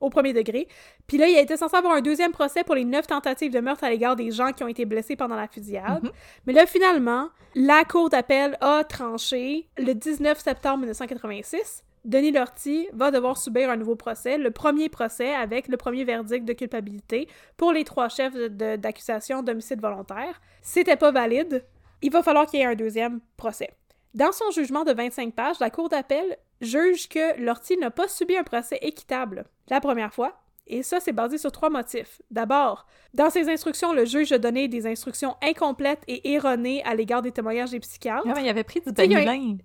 au 0.00 0.10
premier 0.10 0.32
degré. 0.32 0.66
Puis 1.06 1.18
là, 1.18 1.28
il 1.28 1.36
a 1.36 1.40
été 1.40 1.56
censé 1.56 1.76
avoir 1.76 1.94
un 1.94 2.00
deuxième 2.00 2.32
procès 2.32 2.64
pour 2.64 2.74
les 2.74 2.84
neuf 2.84 3.06
tentatives 3.06 3.52
de 3.52 3.60
meurtre 3.60 3.84
à 3.84 3.90
l'égard 3.90 4.16
des 4.16 4.30
gens 4.30 4.52
qui 4.52 4.64
ont 4.64 4.68
été 4.68 4.84
blessés 4.84 5.16
pendant 5.16 5.36
la 5.36 5.46
fusillade. 5.46 6.04
Mm-hmm. 6.04 6.12
Mais 6.46 6.52
là, 6.52 6.66
finalement, 6.66 7.28
la 7.54 7.84
Cour 7.84 8.10
d'appel 8.10 8.56
a 8.60 8.84
tranché 8.84 9.68
le 9.78 9.92
19 9.92 10.38
septembre 10.38 10.78
1986 10.78 11.84
Denis 12.04 12.32
Lortie 12.32 12.88
va 12.92 13.10
devoir 13.10 13.36
subir 13.36 13.68
un 13.68 13.76
nouveau 13.76 13.94
procès, 13.94 14.38
le 14.38 14.50
premier 14.50 14.88
procès 14.88 15.34
avec 15.34 15.68
le 15.68 15.76
premier 15.76 16.04
verdict 16.04 16.46
de 16.46 16.54
culpabilité 16.54 17.28
pour 17.56 17.72
les 17.72 17.84
trois 17.84 18.08
chefs 18.08 18.34
d'accusation 18.34 19.42
d'homicide 19.42 19.80
volontaire. 19.80 20.40
C'était 20.62 20.96
pas 20.96 21.10
valide. 21.10 21.64
Il 22.00 22.10
va 22.10 22.22
falloir 22.22 22.46
qu'il 22.46 22.60
y 22.60 22.62
ait 22.62 22.66
un 22.66 22.74
deuxième 22.74 23.20
procès. 23.36 23.70
Dans 24.14 24.32
son 24.32 24.50
jugement 24.50 24.84
de 24.84 24.92
25 24.92 25.34
pages, 25.34 25.60
la 25.60 25.70
Cour 25.70 25.90
d'appel 25.90 26.38
juge 26.62 27.08
que 27.08 27.38
Lortie 27.40 27.76
n'a 27.76 27.90
pas 27.90 28.08
subi 28.08 28.36
un 28.36 28.44
procès 28.44 28.78
équitable 28.80 29.44
la 29.70 29.80
première 29.80 30.12
fois, 30.12 30.40
et 30.66 30.82
ça, 30.82 31.00
c'est 31.00 31.12
basé 31.12 31.38
sur 31.38 31.50
trois 31.50 31.70
motifs. 31.70 32.22
D'abord, 32.30 32.86
dans 33.12 33.30
ses 33.30 33.48
instructions, 33.48 33.92
le 33.92 34.04
juge 34.04 34.30
a 34.30 34.38
donné 34.38 34.68
des 34.68 34.86
instructions 34.86 35.36
incomplètes 35.42 36.02
et 36.06 36.32
erronées 36.32 36.82
à 36.84 36.94
l'égard 36.94 37.22
des 37.22 37.32
témoignages 37.32 37.70
des 37.70 37.80
psychiatres. 37.80 38.26
Ah, 38.28 38.40
il 38.40 38.48
avait 38.48 38.64
pris 38.64 38.80
du 38.80 38.92
Danilin 38.92 39.56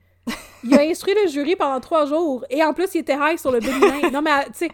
il 0.63 0.73
a 0.73 0.81
instruit 0.81 1.13
le 1.23 1.29
jury 1.29 1.55
pendant 1.55 1.79
trois 1.79 2.05
jours 2.05 2.45
et 2.49 2.63
en 2.63 2.73
plus 2.73 2.95
il 2.95 2.99
était 2.99 3.17
high 3.19 3.37
sur 3.37 3.51
le 3.51 3.59
bénin. 3.59 4.09
non 4.11 4.21
mais 4.21 4.45
tu 4.45 4.53
sais 4.53 4.69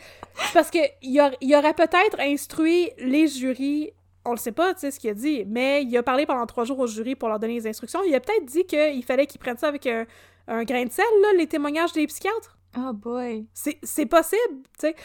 parce 0.53 0.71
que 0.71 0.79
il, 1.01 1.19
aurait 1.55 1.73
peut-être 1.73 2.19
instruit 2.19 2.89
les 2.97 3.27
jurys 3.27 3.91
on 4.23 4.31
le 4.31 4.37
sait 4.37 4.51
pas, 4.51 4.75
tu 4.75 4.81
sais, 4.81 4.91
ce 4.91 4.99
qu'il 4.99 5.09
a 5.09 5.15
dit, 5.15 5.45
mais 5.47 5.81
il 5.81 5.97
a 5.97 6.03
parlé 6.03 6.27
pendant 6.27 6.45
trois 6.45 6.63
jours 6.63 6.77
au 6.77 6.85
jury 6.85 7.15
pour 7.15 7.27
leur 7.27 7.39
donner 7.39 7.55
les 7.55 7.65
instructions. 7.65 8.01
Il 8.05 8.13
a 8.13 8.19
peut-être 8.19 8.45
dit 8.45 8.65
qu'il 8.65 9.03
fallait 9.03 9.25
qu'ils 9.25 9.39
prennent 9.39 9.57
ça 9.57 9.67
avec 9.67 9.87
un, 9.87 10.05
grain 10.63 10.85
de 10.85 10.91
sel, 10.91 11.03
là, 11.23 11.29
les 11.39 11.47
témoignages 11.47 11.91
des 11.93 12.05
psychiatres. 12.05 12.55
Oh 12.77 12.93
boy. 12.93 13.47
C'est 13.53 14.05
possible, 14.05 14.63
tu 14.79 14.87
sais. 14.87 14.95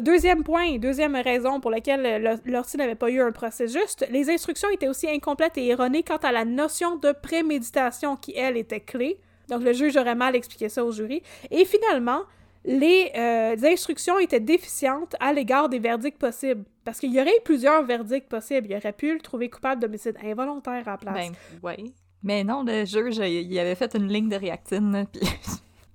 Deuxième 0.00 0.44
point, 0.44 0.78
deuxième 0.78 1.16
raison 1.16 1.58
pour 1.58 1.72
laquelle 1.72 2.40
Lortie 2.44 2.76
n'avait 2.76 2.94
pas 2.94 3.10
eu 3.10 3.20
un 3.20 3.32
procès 3.32 3.66
juste, 3.66 4.06
les 4.08 4.30
instructions 4.30 4.68
étaient 4.70 4.88
aussi 4.88 5.08
incomplètes 5.08 5.58
et 5.58 5.66
erronées 5.66 6.04
quant 6.04 6.18
à 6.18 6.30
la 6.30 6.44
notion 6.44 6.94
de 6.94 7.10
préméditation 7.10 8.14
qui, 8.14 8.32
elle, 8.36 8.56
était 8.56 8.78
clé. 8.78 9.18
Donc, 9.48 9.64
le 9.64 9.72
juge 9.72 9.96
aurait 9.96 10.14
mal 10.14 10.36
expliqué 10.36 10.68
ça 10.68 10.84
au 10.84 10.92
jury. 10.92 11.24
Et 11.50 11.64
finalement, 11.64 12.20
les, 12.64 13.10
euh, 13.16 13.56
instructions 13.64 14.20
étaient 14.20 14.38
déficientes 14.38 15.16
à 15.18 15.32
l'égard 15.32 15.68
des 15.68 15.80
verdicts 15.80 16.18
possibles. 16.18 16.64
Parce 16.84 17.00
qu'il 17.00 17.12
y 17.12 17.20
aurait 17.20 17.36
eu 17.36 17.42
plusieurs 17.44 17.82
verdicts 17.82 18.28
possibles. 18.28 18.68
Il 18.70 18.76
aurait 18.76 18.92
pu 18.92 19.12
le 19.12 19.20
trouver 19.20 19.50
coupable 19.50 19.82
d'homicide 19.82 20.16
involontaire 20.22 20.86
à 20.86 20.92
la 20.92 20.98
place. 20.98 21.14
Ben, 21.14 21.32
oui. 21.64 21.92
Mais 22.22 22.44
non, 22.44 22.62
le 22.64 22.84
juge, 22.84 23.16
il 23.16 23.58
avait 23.58 23.74
fait 23.74 23.96
une 23.96 24.06
ligne 24.06 24.28
de 24.28 24.36
réactine, 24.36 25.06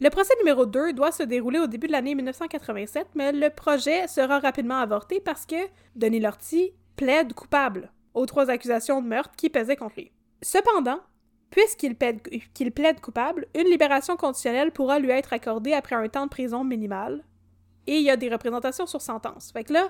Le 0.01 0.09
procès 0.09 0.33
numéro 0.39 0.65
2 0.65 0.93
doit 0.93 1.11
se 1.11 1.23
dérouler 1.23 1.59
au 1.59 1.67
début 1.67 1.87
de 1.87 1.93
l'année 1.93 2.15
1987, 2.15 3.07
mais 3.15 3.31
le 3.31 3.49
projet 3.49 4.07
sera 4.07 4.39
rapidement 4.39 4.77
avorté 4.77 5.19
parce 5.19 5.45
que 5.45 5.55
Denis 5.95 6.19
Lortie 6.19 6.73
plaide 6.97 7.33
coupable 7.33 7.91
aux 8.13 8.25
trois 8.25 8.49
accusations 8.49 9.01
de 9.01 9.07
meurtre 9.07 9.35
qui 9.37 9.49
pesaient 9.49 9.77
contre 9.77 9.95
lui. 9.97 10.11
Cependant, 10.41 10.99
Puisqu'il 11.55 11.95
plaide, 11.95 12.99
coupable, 12.99 13.47
une 13.55 13.69
libération 13.69 14.17
conditionnelle 14.17 14.71
pourra 14.71 14.99
lui 14.99 15.11
être 15.11 15.31
accordée 15.31 15.71
après 15.71 15.95
un 15.95 16.07
temps 16.09 16.25
de 16.25 16.29
prison 16.29 16.65
minimal. 16.65 17.23
Et 17.87 17.97
il 17.97 18.03
y 18.03 18.09
a 18.09 18.17
des 18.17 18.29
représentations 18.29 18.85
sur 18.85 19.01
sentence. 19.01 19.51
Fait 19.53 19.63
que 19.63 19.71
là, 19.71 19.87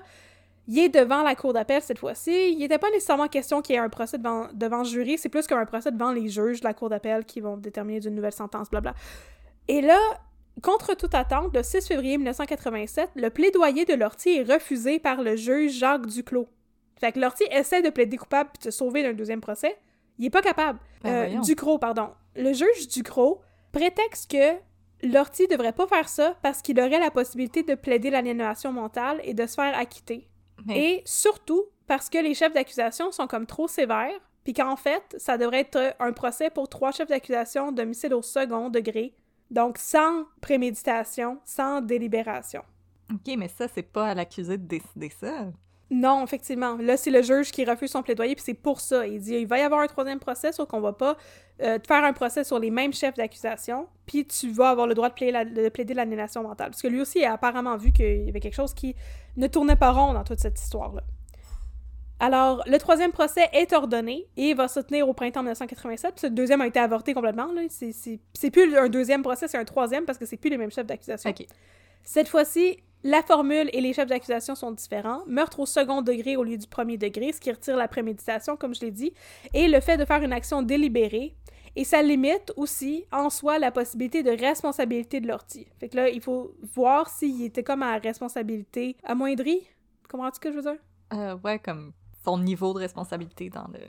il 0.68 0.78
est 0.78 0.88
devant 0.88 1.24
la 1.24 1.34
cour 1.34 1.52
d'appel 1.52 1.82
cette 1.82 1.98
fois-ci. 1.98 2.52
Il 2.52 2.58
n'était 2.58 2.78
pas 2.78 2.90
nécessairement 2.90 3.26
question 3.26 3.62
qu'il 3.62 3.74
y 3.74 3.78
ait 3.78 3.80
un 3.80 3.88
procès 3.88 4.18
devant, 4.18 4.84
jury, 4.84 5.18
c'est 5.18 5.28
plus 5.28 5.46
qu'un 5.48 5.64
procès 5.64 5.90
devant 5.90 6.12
les 6.12 6.28
juges 6.28 6.60
de 6.60 6.66
la 6.66 6.74
cour 6.74 6.88
d'appel 6.88 7.24
qui 7.24 7.40
vont 7.40 7.56
déterminer 7.56 8.06
une 8.06 8.14
nouvelle 8.14 8.32
sentence, 8.32 8.70
blabla. 8.70 8.94
Et 9.68 9.80
là, 9.80 9.98
contre 10.62 10.94
toute 10.94 11.14
attente, 11.14 11.54
le 11.54 11.62
6 11.62 11.86
février 11.86 12.16
1987, 12.16 13.10
le 13.16 13.30
plaidoyer 13.30 13.84
de 13.84 13.94
Lortie 13.94 14.36
est 14.36 14.52
refusé 14.52 14.98
par 14.98 15.22
le 15.22 15.36
juge 15.36 15.72
Jacques 15.72 16.06
Duclos. 16.06 16.48
Fait 16.98 17.12
que 17.12 17.20
Lortie 17.20 17.44
essaie 17.50 17.82
de 17.82 17.90
plaider 17.90 18.16
coupable 18.16 18.50
puis 18.52 18.66
de 18.66 18.70
se 18.72 18.78
sauver 18.78 19.02
d'un 19.02 19.12
deuxième 19.12 19.40
procès. 19.40 19.76
Il 20.18 20.24
est 20.26 20.30
pas 20.30 20.42
capable. 20.42 20.78
Ben 21.02 21.36
Euh. 21.36 21.40
Ducros, 21.40 21.78
pardon. 21.78 22.10
Le 22.36 22.52
juge 22.52 22.88
Ducros 22.88 23.42
prétexte 23.72 24.30
que 24.30 24.54
Lortie 25.06 25.46
devrait 25.46 25.72
pas 25.72 25.86
faire 25.86 26.08
ça 26.08 26.36
parce 26.42 26.62
qu'il 26.62 26.80
aurait 26.80 26.98
la 26.98 27.10
possibilité 27.10 27.62
de 27.62 27.74
plaider 27.74 28.08
l'aliénation 28.08 28.72
mentale 28.72 29.20
et 29.24 29.34
de 29.34 29.46
se 29.46 29.54
faire 29.54 29.76
acquitter. 29.76 30.28
Et 30.74 31.02
surtout 31.04 31.64
parce 31.86 32.08
que 32.08 32.18
les 32.18 32.34
chefs 32.34 32.52
d'accusation 32.52 33.12
sont 33.12 33.26
comme 33.26 33.46
trop 33.46 33.68
sévères, 33.68 34.18
puis 34.42 34.52
qu'en 34.52 34.76
fait, 34.76 35.14
ça 35.18 35.38
devrait 35.38 35.60
être 35.60 35.94
un 36.00 36.12
procès 36.12 36.50
pour 36.50 36.68
trois 36.68 36.92
chefs 36.92 37.08
d'accusation 37.08 37.72
d'homicide 37.72 38.12
au 38.12 38.22
second 38.22 38.70
degré, 38.70 39.14
donc 39.50 39.78
sans 39.78 40.24
préméditation, 40.40 41.38
sans 41.44 41.80
délibération. 41.80 42.62
Ok, 43.12 43.34
mais 43.38 43.48
ça, 43.48 43.66
c'est 43.68 43.82
pas 43.82 44.08
à 44.08 44.14
l'accusé 44.14 44.58
de 44.58 44.66
décider 44.66 45.10
ça. 45.10 45.46
Non, 45.88 46.24
effectivement. 46.24 46.76
Là, 46.80 46.96
c'est 46.96 47.12
le 47.12 47.22
juge 47.22 47.52
qui 47.52 47.64
refuse 47.64 47.92
son 47.92 48.02
plaidoyer, 48.02 48.34
puis 48.34 48.42
c'est 48.44 48.54
pour 48.54 48.80
ça. 48.80 49.06
Il 49.06 49.20
dit 49.20 49.34
il 49.36 49.46
va 49.46 49.58
y 49.58 49.62
avoir 49.62 49.80
un 49.82 49.86
troisième 49.86 50.18
procès, 50.18 50.50
sauf 50.50 50.66
qu'on 50.68 50.80
va 50.80 50.92
pas 50.92 51.16
euh, 51.62 51.78
te 51.78 51.86
faire 51.86 52.02
un 52.02 52.12
procès 52.12 52.42
sur 52.42 52.58
les 52.58 52.70
mêmes 52.72 52.92
chefs 52.92 53.14
d'accusation, 53.14 53.86
puis 54.04 54.26
tu 54.26 54.50
vas 54.50 54.70
avoir 54.70 54.88
le 54.88 54.94
droit 54.94 55.08
de 55.10 55.14
plaider, 55.14 55.30
la- 55.30 55.44
de 55.44 55.68
plaider 55.68 55.94
l'aliénation 55.94 56.42
mentale. 56.42 56.70
Parce 56.70 56.82
que 56.82 56.88
lui 56.88 57.00
aussi 57.00 57.24
a 57.24 57.34
apparemment 57.34 57.76
vu 57.76 57.92
qu'il 57.92 58.24
y 58.24 58.28
avait 58.28 58.40
quelque 58.40 58.56
chose 58.56 58.74
qui 58.74 58.96
ne 59.36 59.46
tournait 59.46 59.76
pas 59.76 59.92
rond 59.92 60.12
dans 60.12 60.24
toute 60.24 60.40
cette 60.40 60.60
histoire-là. 60.60 61.02
Alors, 62.18 62.62
le 62.66 62.78
troisième 62.78 63.12
procès 63.12 63.48
est 63.52 63.72
ordonné 63.74 64.26
et 64.36 64.54
va 64.54 64.68
se 64.68 64.80
tenir 64.80 65.08
au 65.08 65.12
printemps 65.12 65.42
1987. 65.42 66.12
Puis 66.14 66.20
ce 66.22 66.26
deuxième 66.28 66.60
a 66.62 66.66
été 66.66 66.78
avorté 66.78 67.12
complètement. 67.12 67.48
C'est- 67.68 68.50
plus 68.50 68.74
un 68.76 68.88
deuxième 68.88 69.22
procès, 69.22 69.48
c'est 69.48 69.58
un 69.58 69.64
troisième 69.64 70.04
parce 70.06 70.16
que 70.18 70.24
c'est 70.24 70.38
plus 70.38 70.48
les 70.50 70.56
mêmes 70.56 70.70
chefs 70.70 70.86
d'accusation. 70.86 71.28
Cette 72.04 72.28
fois-ci, 72.28 72.78
la 73.04 73.22
formule 73.22 73.68
et 73.72 73.80
les 73.80 73.92
chefs 73.92 74.06
d'accusation 74.08 74.54
sont 74.54 74.70
différents. 74.70 75.22
Meurtre 75.26 75.60
au 75.60 75.66
second 75.66 76.00
degré 76.00 76.36
au 76.36 76.44
lieu 76.44 76.56
du 76.56 76.66
premier 76.66 76.96
degré, 76.96 77.32
ce 77.32 77.40
qui 77.40 77.50
retire 77.52 77.76
la 77.76 77.88
préméditation, 77.88 78.56
comme 78.56 78.74
je 78.74 78.80
l'ai 78.80 78.90
dit, 78.90 79.12
et 79.52 79.68
le 79.68 79.80
fait 79.80 79.96
de 79.98 80.04
faire 80.04 80.22
une 80.22 80.32
action 80.32 80.62
délibérée. 80.62 81.34
Et 81.78 81.84
ça 81.84 82.00
limite 82.02 82.52
aussi, 82.56 83.04
en 83.12 83.28
soi, 83.28 83.58
la 83.58 83.70
possibilité 83.70 84.22
de 84.22 84.30
responsabilité 84.30 85.20
de 85.20 85.28
l'ortie. 85.28 85.66
Fait 85.78 85.90
que 85.90 85.96
là, 85.96 86.08
il 86.08 86.22
faut 86.22 86.54
voir 86.74 87.10
s'il 87.10 87.42
était 87.44 87.62
comme 87.62 87.82
à 87.82 87.98
responsabilité 87.98 88.96
amoindrie. 89.04 89.60
Comprends-tu 90.08 90.36
ce 90.36 90.40
que 90.40 90.50
je 90.50 90.56
veux 90.56 90.62
dire? 90.62 90.78
Euh, 91.12 91.36
ouais, 91.44 91.58
comme 91.58 91.92
son 92.26 92.38
niveau 92.38 92.72
de 92.74 92.78
responsabilité 92.80 93.48
dans 93.48 93.66
le. 93.72 93.80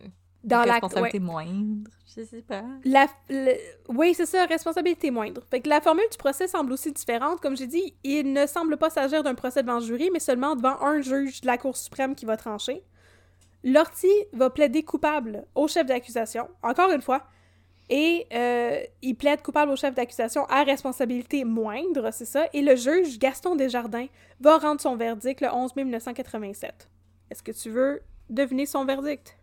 Dans 0.44 0.60
l'acte, 0.60 0.84
responsabilité 0.84 1.20
moindre, 1.20 1.90
je 2.16 2.24
sais 2.24 2.42
pas. 2.42 2.64
La, 2.86 3.08
le- 3.28 3.58
oui, 3.90 4.14
c'est 4.14 4.28
ça, 4.28 4.46
responsabilité 4.46 5.12
moindre. 5.12 5.42
Fait 5.50 5.60
que 5.60 5.68
la 5.68 5.82
formule 5.82 6.06
du 6.10 6.18
procès 6.18 6.48
semble 6.48 6.72
aussi 6.72 6.92
différente. 6.94 7.42
Comme 7.42 7.58
j'ai 7.58 7.68
dit, 7.68 7.96
il 8.04 8.32
ne 8.32 8.46
semble 8.46 8.78
pas 8.78 8.90
s'agir 8.90 9.24
d'un 9.24 9.34
procès 9.36 9.62
devant 9.64 9.80
jury, 9.82 10.10
mais 10.14 10.20
seulement 10.20 10.56
devant 10.56 10.80
un 10.82 11.02
juge 11.02 11.42
de 11.42 11.48
la 11.48 11.58
Cour 11.58 11.76
suprême 11.76 12.16
qui 12.16 12.26
va 12.26 12.38
trancher. 12.38 12.82
Lortie 13.64 14.08
va 14.32 14.50
plaider 14.50 14.84
coupable 14.84 15.46
au 15.56 15.68
chef 15.68 15.86
d'accusation, 15.86 16.48
encore 16.64 16.92
une 16.92 17.02
fois, 17.02 17.24
et 17.90 18.28
euh, 18.34 18.80
il 19.02 19.16
plaide 19.16 19.42
coupable 19.42 19.72
au 19.72 19.76
chef 19.76 19.96
d'accusation 19.96 20.46
à 20.46 20.64
responsabilité 20.64 21.44
moindre, 21.44 22.12
c'est 22.12 22.26
ça, 22.26 22.48
et 22.54 22.62
le 22.62 22.76
juge 22.76 23.18
Gaston 23.20 23.56
Desjardins 23.56 24.08
va 24.40 24.58
rendre 24.60 24.80
son 24.80 24.96
verdict 24.96 25.42
le 25.42 25.50
11 25.52 25.76
mai 25.76 25.84
1987. 25.84 26.90
Est-ce 27.32 27.44
que 27.44 27.52
tu 27.52 27.70
veux 27.70 28.02
deviner 28.30 28.66
son 28.66 28.86
verdict? 28.86 29.38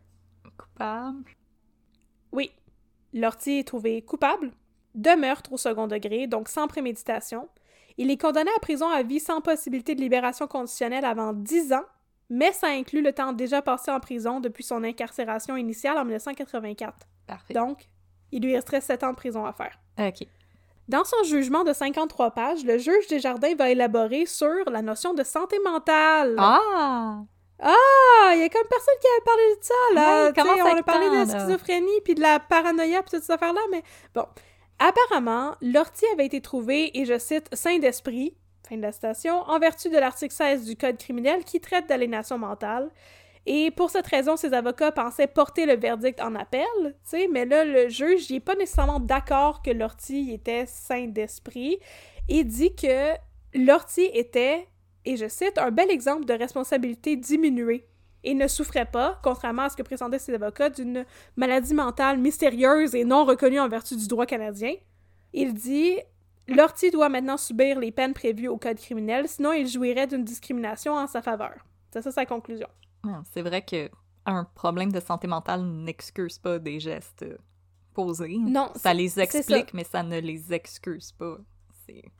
Coupable. 0.56 1.30
Oui. 2.32 2.50
Lortie 3.12 3.58
est 3.58 3.68
trouvé 3.68 4.02
coupable 4.02 4.52
de 4.94 5.10
meurtre 5.10 5.52
au 5.52 5.56
second 5.56 5.86
degré, 5.86 6.26
donc 6.26 6.48
sans 6.48 6.68
préméditation. 6.68 7.48
Il 7.96 8.10
est 8.10 8.20
condamné 8.20 8.50
à 8.56 8.60
prison 8.60 8.88
à 8.88 9.02
vie 9.02 9.20
sans 9.20 9.40
possibilité 9.40 9.94
de 9.94 10.00
libération 10.00 10.46
conditionnelle 10.46 11.04
avant 11.04 11.32
10 11.32 11.72
ans, 11.72 11.84
mais 12.30 12.52
ça 12.52 12.68
inclut 12.68 13.02
le 13.02 13.12
temps 13.12 13.32
déjà 13.32 13.62
passé 13.62 13.90
en 13.90 14.00
prison 14.00 14.40
depuis 14.40 14.64
son 14.64 14.82
incarcération 14.82 15.56
initiale 15.56 15.98
en 15.98 16.04
1984. 16.04 17.06
Parfait. 17.26 17.54
Donc, 17.54 17.88
il 18.32 18.42
lui 18.42 18.54
resterait 18.54 18.80
7 18.80 19.04
ans 19.04 19.10
de 19.10 19.16
prison 19.16 19.44
à 19.44 19.52
faire. 19.52 19.78
Ok. 19.98 20.26
Dans 20.88 21.04
son 21.04 21.22
jugement 21.24 21.64
de 21.64 21.72
53 21.72 22.32
pages, 22.32 22.64
le 22.64 22.78
juge 22.78 23.06
Desjardins 23.08 23.54
va 23.54 23.70
élaborer 23.70 24.26
sur 24.26 24.70
la 24.70 24.82
notion 24.82 25.14
de 25.14 25.22
santé 25.22 25.56
mentale. 25.64 26.34
Ah! 26.38 27.22
Ah, 27.60 28.32
il 28.34 28.40
y 28.40 28.42
a 28.42 28.48
comme 28.48 28.66
personne 28.68 28.94
qui 29.00 29.06
a 29.06 29.24
parlé 29.24 29.42
de 29.56 29.62
ça, 29.62 29.74
là. 29.94 30.24
Ouais, 30.26 30.72
on 30.74 30.78
a 30.78 30.82
parlé 30.82 31.08
de 31.08 31.14
la 31.14 31.26
schizophrénie 31.26 32.00
puis 32.04 32.14
de 32.14 32.20
la 32.20 32.40
paranoïa 32.40 33.02
puis 33.02 33.12
toutes 33.12 33.24
ces 33.24 33.32
affaires-là, 33.32 33.60
mais 33.70 33.82
bon. 34.14 34.26
Apparemment, 34.78 35.54
Lortie 35.60 36.06
avait 36.12 36.26
été 36.26 36.40
trouvé, 36.40 36.98
et 36.98 37.04
je 37.04 37.16
cite, 37.18 37.48
sain 37.54 37.78
d'esprit, 37.78 38.36
fin 38.68 38.76
de 38.76 38.82
la 38.82 38.92
citation, 38.92 39.40
en 39.42 39.58
vertu 39.58 39.88
de 39.88 39.96
l'article 39.96 40.34
16 40.34 40.64
du 40.64 40.76
Code 40.76 40.98
criminel 40.98 41.44
qui 41.44 41.60
traite 41.60 41.88
d'aliénation 41.88 42.38
mentale. 42.38 42.90
Et 43.46 43.70
pour 43.70 43.90
cette 43.90 44.06
raison, 44.06 44.36
ses 44.36 44.52
avocats 44.52 44.90
pensaient 44.90 45.26
porter 45.26 45.66
le 45.66 45.76
verdict 45.76 46.20
en 46.20 46.34
appel, 46.34 46.64
tu 46.82 46.92
sais, 47.04 47.28
mais 47.30 47.44
là, 47.44 47.64
le 47.64 47.88
juge, 47.88 48.30
il 48.30 48.36
est 48.36 48.40
pas 48.40 48.54
nécessairement 48.54 49.00
d'accord 49.00 49.62
que 49.62 49.70
Lortie 49.70 50.32
était 50.32 50.64
sain 50.66 51.06
d'esprit 51.06 51.78
et 52.28 52.42
dit 52.42 52.74
que 52.74 53.12
Lortie 53.54 54.10
était, 54.14 54.66
et 55.04 55.16
je 55.16 55.28
cite, 55.28 55.58
un 55.58 55.70
bel 55.70 55.90
exemple 55.90 56.24
de 56.24 56.32
responsabilité 56.34 57.16
diminuée 57.16 57.86
et 58.22 58.34
ne 58.34 58.48
souffrait 58.48 58.86
pas, 58.90 59.20
contrairement 59.22 59.62
à 59.62 59.68
ce 59.70 59.76
que 59.76 59.82
présentaient 59.82 60.18
ses 60.18 60.34
avocats, 60.34 60.70
d'une 60.70 61.04
maladie 61.36 61.74
mentale 61.74 62.18
mystérieuse 62.18 62.94
et 62.94 63.04
non 63.04 63.24
reconnue 63.24 63.60
en 63.60 63.68
vertu 63.68 63.96
du 63.96 64.08
droit 64.08 64.24
canadien. 64.26 64.74
Il 65.34 65.52
dit 65.54 65.98
Lortie 66.48 66.90
doit 66.90 67.08
maintenant 67.08 67.36
subir 67.36 67.78
les 67.78 67.90
peines 67.92 68.14
prévues 68.14 68.48
au 68.48 68.56
Code 68.56 68.78
criminel, 68.78 69.28
sinon 69.28 69.52
il 69.52 69.66
jouirait 69.68 70.06
d'une 70.06 70.24
discrimination 70.24 70.94
en 70.94 71.06
sa 71.06 71.22
faveur. 71.22 71.54
C'est 71.90 72.02
ça 72.02 72.12
sa 72.12 72.26
conclusion. 72.26 72.68
C'est 73.32 73.42
vrai 73.42 73.62
que 73.62 73.90
un 74.26 74.44
problème 74.44 74.90
de 74.90 75.00
santé 75.00 75.26
mentale 75.26 75.62
n'excuse 75.62 76.38
pas 76.38 76.58
des 76.58 76.80
gestes 76.80 77.22
euh, 77.24 77.36
posés. 77.92 78.38
Non, 78.38 78.70
Ça 78.74 78.94
les 78.94 79.08
ça. 79.10 79.22
explique, 79.24 79.74
mais 79.74 79.84
ça 79.84 80.02
ne 80.02 80.18
les 80.18 80.52
excuse 80.54 81.12
pas. 81.12 81.36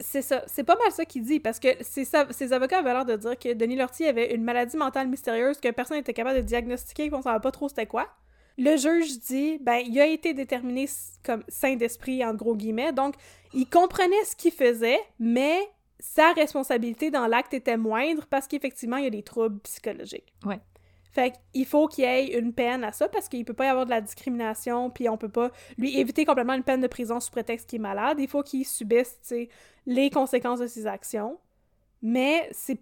C'est... 0.01 0.23
Ça. 0.23 0.45
C'est 0.47 0.65
pas 0.65 0.77
mal 0.77 0.93
ça 0.93 1.05
qu'il 1.05 1.23
dit, 1.23 1.41
parce 1.41 1.59
que 1.59 1.69
ça, 1.83 2.27
ses 2.31 2.53
avocats 2.53 2.79
avaient 2.79 2.93
l'air 2.93 3.05
de 3.05 3.17
dire 3.17 3.39
que 3.39 3.53
Denis 3.53 3.77
Lortie 3.77 4.07
avait 4.07 4.35
une 4.35 4.45
maladie 4.45 4.77
mentale 4.77 5.09
mystérieuse 5.09 5.61
que 5.61 5.71
personne 5.71 5.97
n'était 5.97 6.15
capable 6.15 6.37
de 6.37 6.43
diagnostiquer, 6.43 7.11
qu'on 7.11 7.23
savait 7.23 7.41
pas 7.41 7.53
trop 7.53 7.69
c'était 7.69 7.87
quoi. 7.87 8.09
Le 8.57 8.77
juge 8.77 9.19
dit, 9.21 9.59
ben, 9.61 9.83
il 9.85 9.99
a 10.01 10.07
été 10.07 10.33
déterminé 10.33 10.89
comme 11.25 11.43
sain 11.49 11.75
d'esprit, 11.77 12.25
en 12.25 12.35
gros 12.35 12.55
guillemets, 12.55 12.93
donc 12.93 13.15
il 13.53 13.69
comprenait 13.69 14.25
ce 14.25 14.37
qu'il 14.37 14.53
faisait, 14.53 15.01
mais 15.19 15.59
sa 15.99 16.33
responsabilité 16.33 17.11
dans 17.11 17.27
l'acte 17.27 17.55
était 17.55 17.77
moindre 17.77 18.27
parce 18.27 18.47
qu'effectivement, 18.47 18.97
il 18.97 19.05
y 19.05 19.07
a 19.07 19.11
des 19.11 19.23
troubles 19.23 19.59
psychologiques. 19.61 20.33
Ouais. 20.45 20.61
Fait 21.15 21.33
qu'il 21.53 21.65
faut 21.65 21.87
qu'il 21.87 22.05
y 22.05 22.07
ait 22.09 22.39
une 22.39 22.53
peine 22.53 22.83
à 22.83 22.91
ça 22.91 23.09
parce 23.09 23.29
qu'il 23.29 23.45
peut 23.45 23.55
pas 23.55 23.67
y 23.67 23.69
avoir 23.69 23.85
de 23.85 23.91
la 23.91 24.01
discrimination, 24.01 24.91
puis 24.91 25.09
on 25.09 25.17
peut 25.17 25.29
pas 25.29 25.51
lui 25.79 25.97
éviter 25.99 26.25
complètement 26.25 26.55
une 26.55 26.65
peine 26.65 26.81
de 26.81 26.89
prison 26.89 27.21
sous 27.21 27.31
prétexte 27.31 27.71
qu'il 27.71 27.77
est 27.77 27.83
malade. 27.83 28.19
Il 28.19 28.29
faut 28.29 28.43
qu'il 28.43 28.67
subisse, 28.67 29.33
les 29.87 30.11
conséquences 30.11 30.59
de 30.59 30.67
ses 30.67 30.87
actions. 30.87 31.39
Mais 32.03 32.49
c'est 32.53 32.81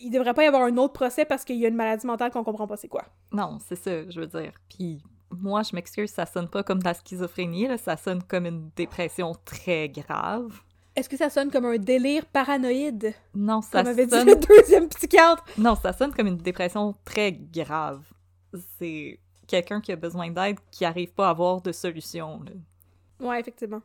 il 0.00 0.10
devrait 0.10 0.32
pas 0.32 0.44
y 0.44 0.46
avoir 0.46 0.62
un 0.62 0.76
autre 0.78 0.94
procès 0.94 1.24
parce 1.26 1.44
qu'il 1.44 1.56
y 1.56 1.66
a 1.66 1.68
une 1.68 1.74
maladie 1.74 2.06
mentale 2.06 2.30
qu'on 2.30 2.44
comprend 2.44 2.66
pas 2.66 2.76
c'est 2.76 2.88
quoi. 2.88 3.04
Non, 3.32 3.58
c'est 3.60 3.76
ça, 3.76 4.08
je 4.08 4.18
veux 4.20 4.26
dire. 4.26 4.52
Puis 4.70 5.02
moi, 5.30 5.62
je 5.62 5.74
m'excuse, 5.74 6.10
ça 6.10 6.26
sonne 6.26 6.48
pas 6.48 6.62
comme 6.62 6.78
de 6.78 6.84
la 6.84 6.94
schizophrénie, 6.94 7.66
là, 7.66 7.76
ça 7.76 7.96
sonne 7.96 8.22
comme 8.22 8.46
une 8.46 8.70
dépression 8.76 9.32
très 9.44 9.88
grave. 9.88 10.60
Est-ce 10.96 11.08
que 11.08 11.16
ça 11.16 11.28
sonne 11.28 11.50
comme 11.50 11.64
un 11.64 11.76
délire 11.76 12.24
paranoïde, 12.26 13.14
Non, 13.34 13.60
ça 13.62 13.78
comme 13.82 13.88
avait 13.88 14.06
dit 14.06 14.12
sonne... 14.12 14.28
le 14.28 14.36
deuxième 14.36 14.88
psychiatre? 14.88 15.44
Non, 15.58 15.74
ça 15.74 15.92
sonne 15.92 16.12
comme 16.14 16.28
une 16.28 16.36
dépression 16.38 16.94
très 17.04 17.32
grave. 17.32 18.02
C'est 18.78 19.18
quelqu'un 19.48 19.80
qui 19.80 19.90
a 19.92 19.96
besoin 19.96 20.30
d'aide 20.30 20.58
qui 20.70 20.84
arrive 20.84 21.12
pas 21.12 21.26
à 21.26 21.30
avoir 21.30 21.60
de 21.60 21.72
solution. 21.72 22.40
là. 22.44 23.26
Ouais, 23.28 23.40
effectivement. 23.40 23.82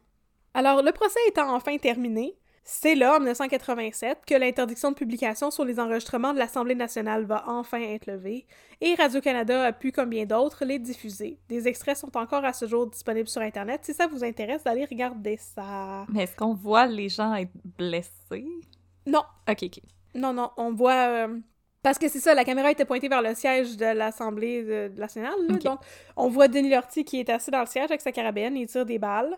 Alors, 0.53 0.81
le 0.83 0.91
procès 0.91 1.19
étant 1.27 1.53
enfin 1.55 1.77
terminé, 1.77 2.35
c'est 2.63 2.95
là, 2.95 3.15
en 3.15 3.19
1987, 3.19 4.19
que 4.27 4.35
l'interdiction 4.35 4.91
de 4.91 4.95
publication 4.95 5.49
sur 5.51 5.65
les 5.65 5.79
enregistrements 5.79 6.33
de 6.33 6.39
l'Assemblée 6.39 6.75
nationale 6.75 7.25
va 7.25 7.43
enfin 7.47 7.79
être 7.81 8.05
levée, 8.05 8.45
et 8.81 8.95
Radio-Canada 8.95 9.65
a 9.65 9.71
pu, 9.73 9.91
comme 9.91 10.09
bien 10.09 10.25
d'autres, 10.25 10.65
les 10.65 10.79
diffuser. 10.79 11.37
Des 11.49 11.67
extraits 11.67 11.97
sont 11.97 12.15
encore 12.15 12.45
à 12.45 12.53
ce 12.53 12.67
jour 12.67 12.87
disponibles 12.87 13.27
sur 13.27 13.41
Internet. 13.41 13.81
Si 13.83 13.93
ça 13.93 14.07
vous 14.07 14.23
intéresse, 14.23 14.63
d'aller 14.63 14.85
regarder 14.85 15.37
ça. 15.37 16.05
Mais 16.13 16.23
est-ce 16.23 16.35
qu'on 16.35 16.53
voit 16.53 16.85
les 16.85 17.09
gens 17.09 17.33
être 17.35 17.51
blessés? 17.77 18.45
Non, 19.05 19.23
Ok, 19.49 19.63
ok. 19.63 19.79
non, 20.15 20.33
non, 20.33 20.51
on 20.57 20.71
voit... 20.73 21.07
euh, 21.27 21.39
Parce 21.81 21.97
que 21.97 22.07
c'est 22.07 22.19
ça, 22.19 22.33
la 22.35 22.43
caméra 22.45 22.69
était 22.71 22.85
pointée 22.85 23.07
vers 23.09 23.21
le 23.21 23.33
siège 23.35 23.75
de 23.77 23.85
l'Assemblée 23.85 24.63
de- 24.63 24.91
nationale, 24.99 25.33
là, 25.47 25.57
donc 25.57 25.79
on 26.15 26.27
voit 26.29 26.47
Denis 26.47 26.69
Lortie 26.69 27.03
qui 27.05 27.19
est 27.19 27.29
assis 27.29 27.49
dans 27.51 27.61
le 27.61 27.65
siège 27.65 27.85
avec 27.89 28.01
sa 28.01 28.11
carabine, 28.11 28.55
il 28.55 28.67
tire 28.67 28.85
des 28.85 28.99
balles. 28.99 29.35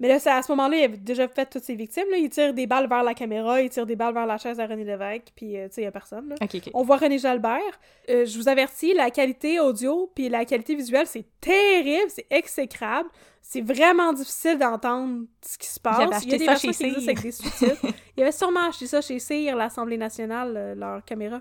Mais 0.00 0.08
là, 0.08 0.18
c'est 0.18 0.30
à 0.30 0.42
ce 0.42 0.50
moment-là, 0.52 0.76
il 0.76 0.84
avait 0.84 0.96
déjà 0.96 1.28
fait 1.28 1.46
toutes 1.46 1.62
ses 1.62 1.76
victimes. 1.76 2.06
Là. 2.10 2.16
Il 2.16 2.28
tire 2.28 2.52
des 2.52 2.66
balles 2.66 2.88
vers 2.88 3.04
la 3.04 3.14
caméra, 3.14 3.60
il 3.60 3.70
tire 3.70 3.86
des 3.86 3.96
balles 3.96 4.14
vers 4.14 4.26
la 4.26 4.38
chaise 4.38 4.58
à 4.58 4.66
René 4.66 4.84
Lévesque, 4.84 5.32
puis 5.36 5.56
euh, 5.56 5.68
tu 5.68 5.74
sais, 5.74 5.80
il 5.82 5.84
y 5.84 5.86
a 5.86 5.92
personne. 5.92 6.28
Là. 6.28 6.36
On 6.74 6.82
voit 6.82 6.96
René 6.96 7.18
Jalbert. 7.18 7.60
Euh, 8.10 8.26
je 8.26 8.36
vous 8.36 8.48
avertis, 8.48 8.92
la 8.92 9.10
qualité 9.10 9.60
audio 9.60 10.10
puis 10.14 10.28
la 10.28 10.44
qualité 10.44 10.74
visuelle, 10.74 11.06
c'est 11.06 11.26
terrible, 11.40 12.08
c'est 12.08 12.26
exécrable. 12.30 13.08
C'est 13.40 13.60
vraiment 13.60 14.12
difficile 14.12 14.58
d'entendre 14.58 15.26
ce 15.42 15.58
qui 15.58 15.66
se 15.66 15.78
passe. 15.78 16.24
Il 16.24 16.30
y 16.30 16.34
a 16.34 16.38
des 16.38 16.46
versions 16.46 16.72
qui 16.72 16.84
existent 16.84 17.10
avec 17.10 17.22
des 17.22 17.32
sous-titres. 17.32 17.84
Il 18.16 18.20
y 18.20 18.22
avait 18.22 18.32
sûrement 18.32 18.68
acheté 18.68 18.86
ça 18.86 19.00
chez 19.00 19.18
CIR, 19.18 19.54
l'Assemblée 19.54 19.98
nationale, 19.98 20.54
euh, 20.56 20.74
leur 20.74 21.04
caméra. 21.04 21.40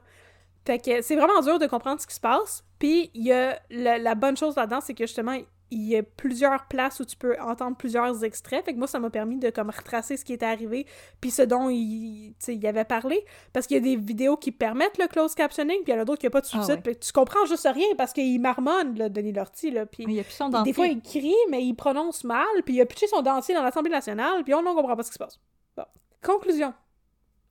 Fait 0.66 0.80
que 0.80 1.02
c'est 1.02 1.16
vraiment 1.16 1.42
dur 1.42 1.60
de 1.60 1.66
comprendre 1.66 2.02
ce 2.02 2.08
qui 2.08 2.14
se 2.14 2.20
passe. 2.20 2.64
Puis 2.78 3.10
il 3.14 3.24
y 3.24 3.32
a 3.32 3.58
la, 3.70 3.98
la 3.98 4.16
bonne 4.16 4.38
chose 4.38 4.56
là-dedans, 4.56 4.80
c'est 4.82 4.94
que 4.94 5.06
justement, 5.06 5.38
il 5.74 5.88
y 5.88 5.98
a 5.98 6.04
plusieurs 6.04 6.68
places 6.68 7.00
où 7.00 7.06
tu 7.06 7.18
peux 7.18 7.36
entendre 7.40 7.76
plusieurs 7.76 8.24
extraits. 8.24 8.64
Fait 8.66 8.74
que 8.74 8.78
moi, 8.78 8.88
ça 8.88 9.00
m'a 9.00 9.10
permis 9.10 9.38
de 9.38 9.50
comme 9.50 9.70
retracer 9.70 10.18
ce 10.18 10.24
qui 10.26 10.34
était 10.34 10.45
arrivé, 10.45 10.86
puis 11.22 11.32
ce 11.32 11.41
dont 11.41 11.70
il, 11.70 12.34
il 12.48 12.68
avait 12.68 12.86
parlé. 12.86 13.24
Parce 13.52 13.68
qu'il 13.68 13.78
y 13.78 13.80
a 13.80 13.84
des 13.84 13.95
vidéos 13.95 14.38
qui 14.38 14.52
permettent 14.52 14.98
le 14.98 15.08
closed 15.08 15.36
captioning, 15.36 15.84
puis 15.84 15.91
il 15.91 15.95
y 15.95 15.98
en 15.98 16.02
a 16.02 16.06
d'autres 16.06 16.20
qui 16.20 16.28
n'ont 16.28 16.32
pas 16.32 16.41
de 16.41 16.48
Ah 16.48 16.62
sous-titres. 16.62 16.76
ouais. 16.76 16.82
Puis 16.82 16.98
tu 16.98 17.12
comprends 17.12 17.45
juste 17.45 17.68
rien 17.72 17.88
parce 17.98 18.14
qu'il 18.14 18.40
marmonne, 18.40 18.98
là, 18.98 19.10
Denis 19.10 19.34
Lortie, 19.34 19.72
là. 19.72 19.86
Puis 19.86 20.06
Mais 20.06 20.14
il 20.14 20.16
y 20.18 20.20
a 20.20 20.24
plus 20.24 20.34
son 20.34 20.50
des 20.64 20.74
fois, 20.74 20.88
il 20.88 21.02
crie, 21.02 21.34
mais 21.50 21.64
il 21.64 21.74
prononce 21.74 22.24
mal, 22.24 22.45
puis 22.66 22.76
il 22.76 22.82
a 22.82 22.86
pitché 22.86 23.08
son 23.08 23.22
dentier 23.22 23.56
dans 23.56 23.64
l'Assemblée 23.64 23.91
nationale, 23.91 24.44
puis 24.44 24.54
on 24.54 24.62
ne 24.62 24.68
comprend 24.74 24.95
pas 24.95 25.04
ce 25.04 25.10
qui 25.10 25.16
se 25.16 25.20
passe. 25.20 25.40
Bon. 25.76 25.84
Conclusion. 26.24 26.74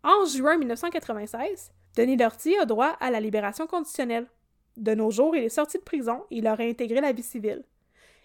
En 0.05 0.24
juin 0.27 0.57
1996, 0.59 1.73
Denis 1.97 2.16
Lortie 2.16 2.57
a 2.59 2.65
droit 2.65 2.97
à 3.01 3.11
la 3.11 3.20
libération 3.20 3.66
conditionnelle. 3.66 4.27
De 4.77 4.94
nos 4.94 5.11
jours, 5.11 5.36
il 5.36 5.44
est 5.44 5.49
sorti 5.51 5.77
de 5.78 5.82
prison 5.82 6.23
et 6.31 6.39
il 6.39 6.47
a 6.47 6.55
réintégré 6.55 7.01
la 7.01 7.12
vie 7.12 7.23
civile. 7.23 7.62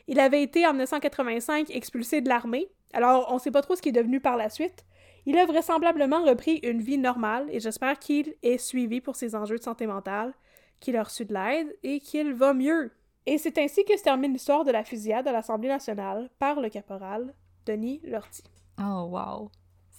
Il 0.07 0.19
avait 0.19 0.41
été 0.43 0.65
en 0.65 0.71
1985 0.71 1.69
expulsé 1.71 2.21
de 2.21 2.29
l'armée, 2.29 2.67
alors 2.93 3.27
on 3.31 3.35
ne 3.35 3.39
sait 3.39 3.51
pas 3.51 3.61
trop 3.61 3.75
ce 3.75 3.81
qui 3.81 3.89
est 3.89 3.93
devenu 3.93 4.19
par 4.19 4.37
la 4.37 4.49
suite. 4.49 4.85
Il 5.25 5.37
a 5.37 5.45
vraisemblablement 5.45 6.23
repris 6.23 6.59
une 6.63 6.81
vie 6.81 6.97
normale 6.97 7.47
et 7.51 7.59
j'espère 7.59 7.99
qu'il 7.99 8.33
est 8.43 8.57
suivi 8.57 9.01
pour 9.01 9.15
ses 9.17 9.35
enjeux 9.35 9.57
de 9.57 9.63
santé 9.63 9.85
mentale, 9.85 10.33
qu'il 10.79 10.95
a 10.95 11.03
reçu 11.03 11.25
de 11.25 11.33
l'aide 11.33 11.75
et 11.83 11.99
qu'il 11.99 12.33
va 12.33 12.53
mieux. 12.53 12.91
Et 13.25 13.37
c'est 13.37 13.57
ainsi 13.57 13.83
que 13.83 13.97
se 13.97 14.03
termine 14.03 14.31
l'histoire 14.31 14.63
de 14.63 14.71
la 14.71 14.85
fusillade 14.85 15.27
à 15.27 15.33
l'Assemblée 15.33 15.67
nationale 15.67 16.29
par 16.39 16.61
le 16.61 16.69
caporal 16.69 17.33
Denis 17.65 17.99
Lortie. 18.05 18.43
Oh, 18.79 19.09
wow. 19.11 19.51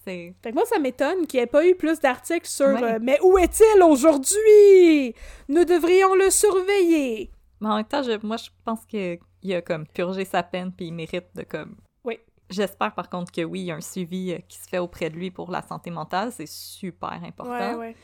C'est. 0.05 0.35
Fait 0.43 0.51
que 0.51 0.55
moi, 0.55 0.65
ça 0.65 0.79
m'étonne 0.79 1.27
qu'il 1.27 1.41
n'y 1.41 1.45
ait 1.45 1.47
pas 1.47 1.67
eu 1.67 1.75
plus 1.75 2.01
d'articles 2.01 2.47
sur 2.49 2.69
Ouais. 2.69 2.83
euh, 2.95 2.99
Mais 3.03 3.19
où 3.23 3.37
est-il 3.37 3.83
aujourd'hui? 3.83 5.15
Nous 5.49 5.65
devrions 5.67 6.15
le 6.15 6.31
surveiller. 6.31 7.31
Mais 7.61 7.69
en 7.69 7.77
même 7.77 7.85
temps, 7.85 8.03
je- 8.03 8.25
moi, 8.27 8.37
je 8.39 8.49
pense 8.65 8.87
qu'il 9.41 9.55
a 9.55 9.63
comme 9.63 9.87
purgé 9.87 10.25
sa 10.25 10.43
peine, 10.43 10.73
puis 10.73 10.87
il 10.87 10.93
mérite 10.93 11.27
de 11.35 11.43
comme. 11.43 11.77
Oui. 12.05 12.19
J'espère 12.51 12.95
par 12.95 13.09
contre 13.09 13.33
que 13.33 13.43
oui, 13.43 13.61
il 13.61 13.65
y 13.67 13.71
a 13.71 13.77
un 13.77 13.81
suivi 13.81 14.33
euh, 14.33 14.39
qui 14.49 14.59
se 14.59 14.69
fait 14.69 14.79
auprès 14.79 15.11
de 15.11 15.17
lui 15.17 15.31
pour 15.31 15.51
la 15.51 15.63
santé 15.63 15.91
mentale. 15.91 16.33
C'est 16.33 16.49
super 16.49 17.23
important. 17.23 17.75
Ouais, 17.75 17.75
ouais. 17.75 17.97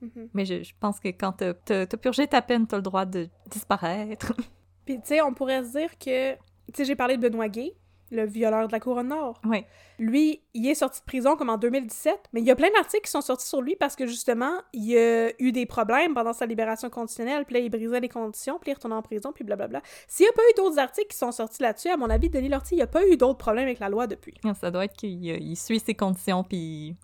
Mhm. 0.00 0.28
Mais 0.34 0.44
je, 0.44 0.62
je 0.62 0.72
pense 0.78 0.98
que 0.98 1.08
quand 1.08 1.32
t'as 1.32 1.86
purgé 1.96 2.26
ta 2.26 2.42
peine, 2.42 2.66
t'as 2.66 2.76
le 2.76 2.82
droit 2.82 3.04
de 3.04 3.28
disparaître. 3.48 4.32
Puis, 4.84 4.96
tu 4.96 5.08
sais, 5.08 5.22
on 5.22 5.32
pourrait 5.32 5.64
se 5.64 5.78
dire 5.78 5.98
que. 5.98 6.34
Tu 6.34 6.38
sais, 6.74 6.84
j'ai 6.84 6.96
parlé 6.96 7.16
de 7.16 7.28
Benoît 7.28 7.48
Gay, 7.48 7.74
le 8.12 8.26
violeur 8.26 8.66
de 8.68 8.72
la 8.72 8.80
Couronne 8.80 9.08
Nord. 9.08 9.40
oui. 9.44 9.64
Lui, 9.98 10.40
il 10.52 10.68
est 10.68 10.74
sorti 10.74 10.98
de 11.00 11.04
prison 11.04 11.36
comme 11.36 11.48
en 11.48 11.58
2017, 11.58 12.30
mais 12.32 12.40
il 12.40 12.46
y 12.46 12.50
a 12.50 12.56
plein 12.56 12.70
d'articles 12.74 13.04
qui 13.04 13.10
sont 13.10 13.20
sortis 13.20 13.46
sur 13.46 13.62
lui 13.62 13.76
parce 13.76 13.94
que 13.94 14.06
justement, 14.06 14.52
il 14.72 14.96
a 14.96 15.30
eu 15.38 15.52
des 15.52 15.64
problèmes 15.64 16.14
pendant 16.14 16.32
sa 16.32 16.44
libération 16.44 16.90
conditionnelle, 16.90 17.44
puis 17.44 17.54
là, 17.54 17.60
il 17.60 17.70
brisait 17.70 18.00
les 18.00 18.08
conditions, 18.08 18.58
puis 18.60 18.72
il 18.72 18.74
retournait 18.74 18.96
en 18.96 19.02
prison, 19.02 19.30
puis 19.32 19.44
blablabla. 19.44 19.80
S'il 20.08 20.24
n'y 20.24 20.30
a 20.30 20.32
pas 20.32 20.42
eu 20.42 20.54
d'autres 20.56 20.78
articles 20.80 21.08
qui 21.08 21.16
sont 21.16 21.30
sortis 21.30 21.62
là-dessus, 21.62 21.88
à 21.88 21.96
mon 21.96 22.10
avis, 22.10 22.30
Denis 22.30 22.48
Lortie, 22.48 22.74
il 22.74 22.78
n'y 22.78 22.82
a 22.82 22.88
pas 22.88 23.06
eu 23.06 23.16
d'autres 23.16 23.38
problèmes 23.38 23.66
avec 23.66 23.78
la 23.78 23.90
loi 23.90 24.08
depuis. 24.08 24.34
Ça 24.60 24.70
doit 24.72 24.86
être 24.86 24.96
qu'il 24.96 25.24
il 25.24 25.56
suit 25.56 25.78
ses 25.78 25.94
conditions, 25.94 26.42
puis. 26.42 26.96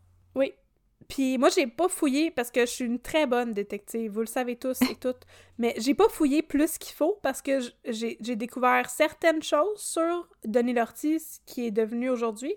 Puis 1.07 1.39
moi, 1.39 1.49
j'ai 1.49 1.66
pas 1.66 1.89
fouillé 1.89 2.31
parce 2.31 2.51
que 2.51 2.61
je 2.62 2.66
suis 2.70 2.85
une 2.85 2.99
très 2.99 3.27
bonne 3.27 3.53
détective, 3.53 4.11
vous 4.12 4.20
le 4.20 4.27
savez 4.27 4.57
tous 4.57 4.81
et 4.83 4.95
toutes, 4.97 5.23
mais 5.59 5.75
j'ai 5.79 5.95
pas 5.95 6.09
fouillé 6.09 6.43
plus 6.43 6.77
qu'il 6.77 6.95
faut 6.95 7.19
parce 7.23 7.41
que 7.41 7.61
j'ai 7.87 8.19
j'ai 8.20 8.37
découvert 8.37 8.91
certaines 8.91 9.43
choses 9.43 9.79
sur 9.81 10.29
Denis 10.45 10.75
Lortie, 10.75 11.20
ce 11.20 11.39
qui 11.47 11.66
est 11.66 11.70
devenu 11.70 12.11
aujourd'hui, 12.11 12.55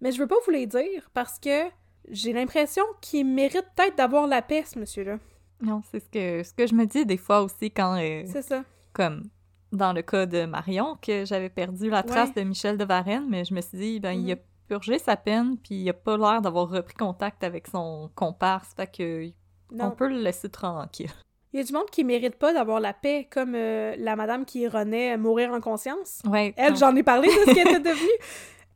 mais 0.00 0.10
je 0.10 0.18
veux 0.18 0.26
pas 0.26 0.36
vous 0.44 0.50
les 0.50 0.66
dire 0.66 1.10
parce 1.14 1.38
que 1.38 1.64
j'ai 2.08 2.32
l'impression 2.32 2.82
qu'il 3.00 3.26
mérite 3.26 3.66
peut-être 3.76 3.96
d'avoir 3.96 4.26
la 4.26 4.42
paix, 4.42 4.64
ce 4.66 4.78
monsieur-là. 4.78 5.18
Non, 5.60 5.82
c'est 5.90 6.00
ce 6.00 6.08
que, 6.08 6.42
ce 6.42 6.52
que 6.52 6.66
je 6.66 6.74
me 6.74 6.86
dis 6.86 7.06
des 7.06 7.16
fois 7.16 7.42
aussi 7.42 7.70
quand. 7.70 7.96
euh, 8.00 8.24
C'est 8.26 8.42
ça. 8.42 8.64
comme 8.92 9.22
dans 9.70 9.92
le 9.92 10.02
cas 10.02 10.26
de 10.26 10.44
Marion, 10.44 10.96
que 11.00 11.24
j'avais 11.24 11.48
perdu 11.48 11.88
la 11.88 12.02
trace 12.02 12.30
Ouais. 12.36 12.42
de 12.42 12.48
Michel 12.48 12.76
de 12.76 12.84
Varenne, 12.84 13.26
mais 13.30 13.44
je 13.44 13.54
me 13.54 13.60
suis 13.60 13.78
dit, 13.78 14.00
ben, 14.00 14.10
il 14.12 14.32
a 14.32 14.34
Mhm. 14.34 14.40
Purgé 14.72 14.98
sa 14.98 15.16
peine, 15.16 15.58
puis 15.58 15.74
il 15.74 15.88
a 15.90 15.92
pas 15.92 16.16
l'air 16.16 16.40
d'avoir 16.40 16.66
repris 16.66 16.94
contact 16.94 17.44
avec 17.44 17.66
son 17.66 18.10
comparse, 18.14 18.72
fait 18.74 18.86
que 18.86 19.28
on 19.78 19.90
peut 19.90 20.08
le 20.08 20.16
laisser 20.16 20.48
tranquille. 20.48 21.10
Il 21.52 21.60
y 21.60 21.62
a 21.62 21.66
du 21.66 21.74
monde 21.74 21.90
qui 21.90 22.04
mérite 22.04 22.36
pas 22.36 22.54
d'avoir 22.54 22.80
la 22.80 22.94
paix, 22.94 23.28
comme 23.30 23.54
euh, 23.54 23.94
la 23.98 24.16
madame 24.16 24.46
qui 24.46 24.66
renaît 24.66 25.18
mourir 25.18 25.52
en 25.52 25.60
conscience. 25.60 26.22
Ouais. 26.26 26.54
Elle, 26.56 26.74
j'en 26.76 26.96
ai 26.96 27.02
parlé 27.02 27.28
de 27.28 27.50
ce 27.50 27.54
qu'elle 27.54 27.68
était 27.68 27.80
devenue. 27.90 28.18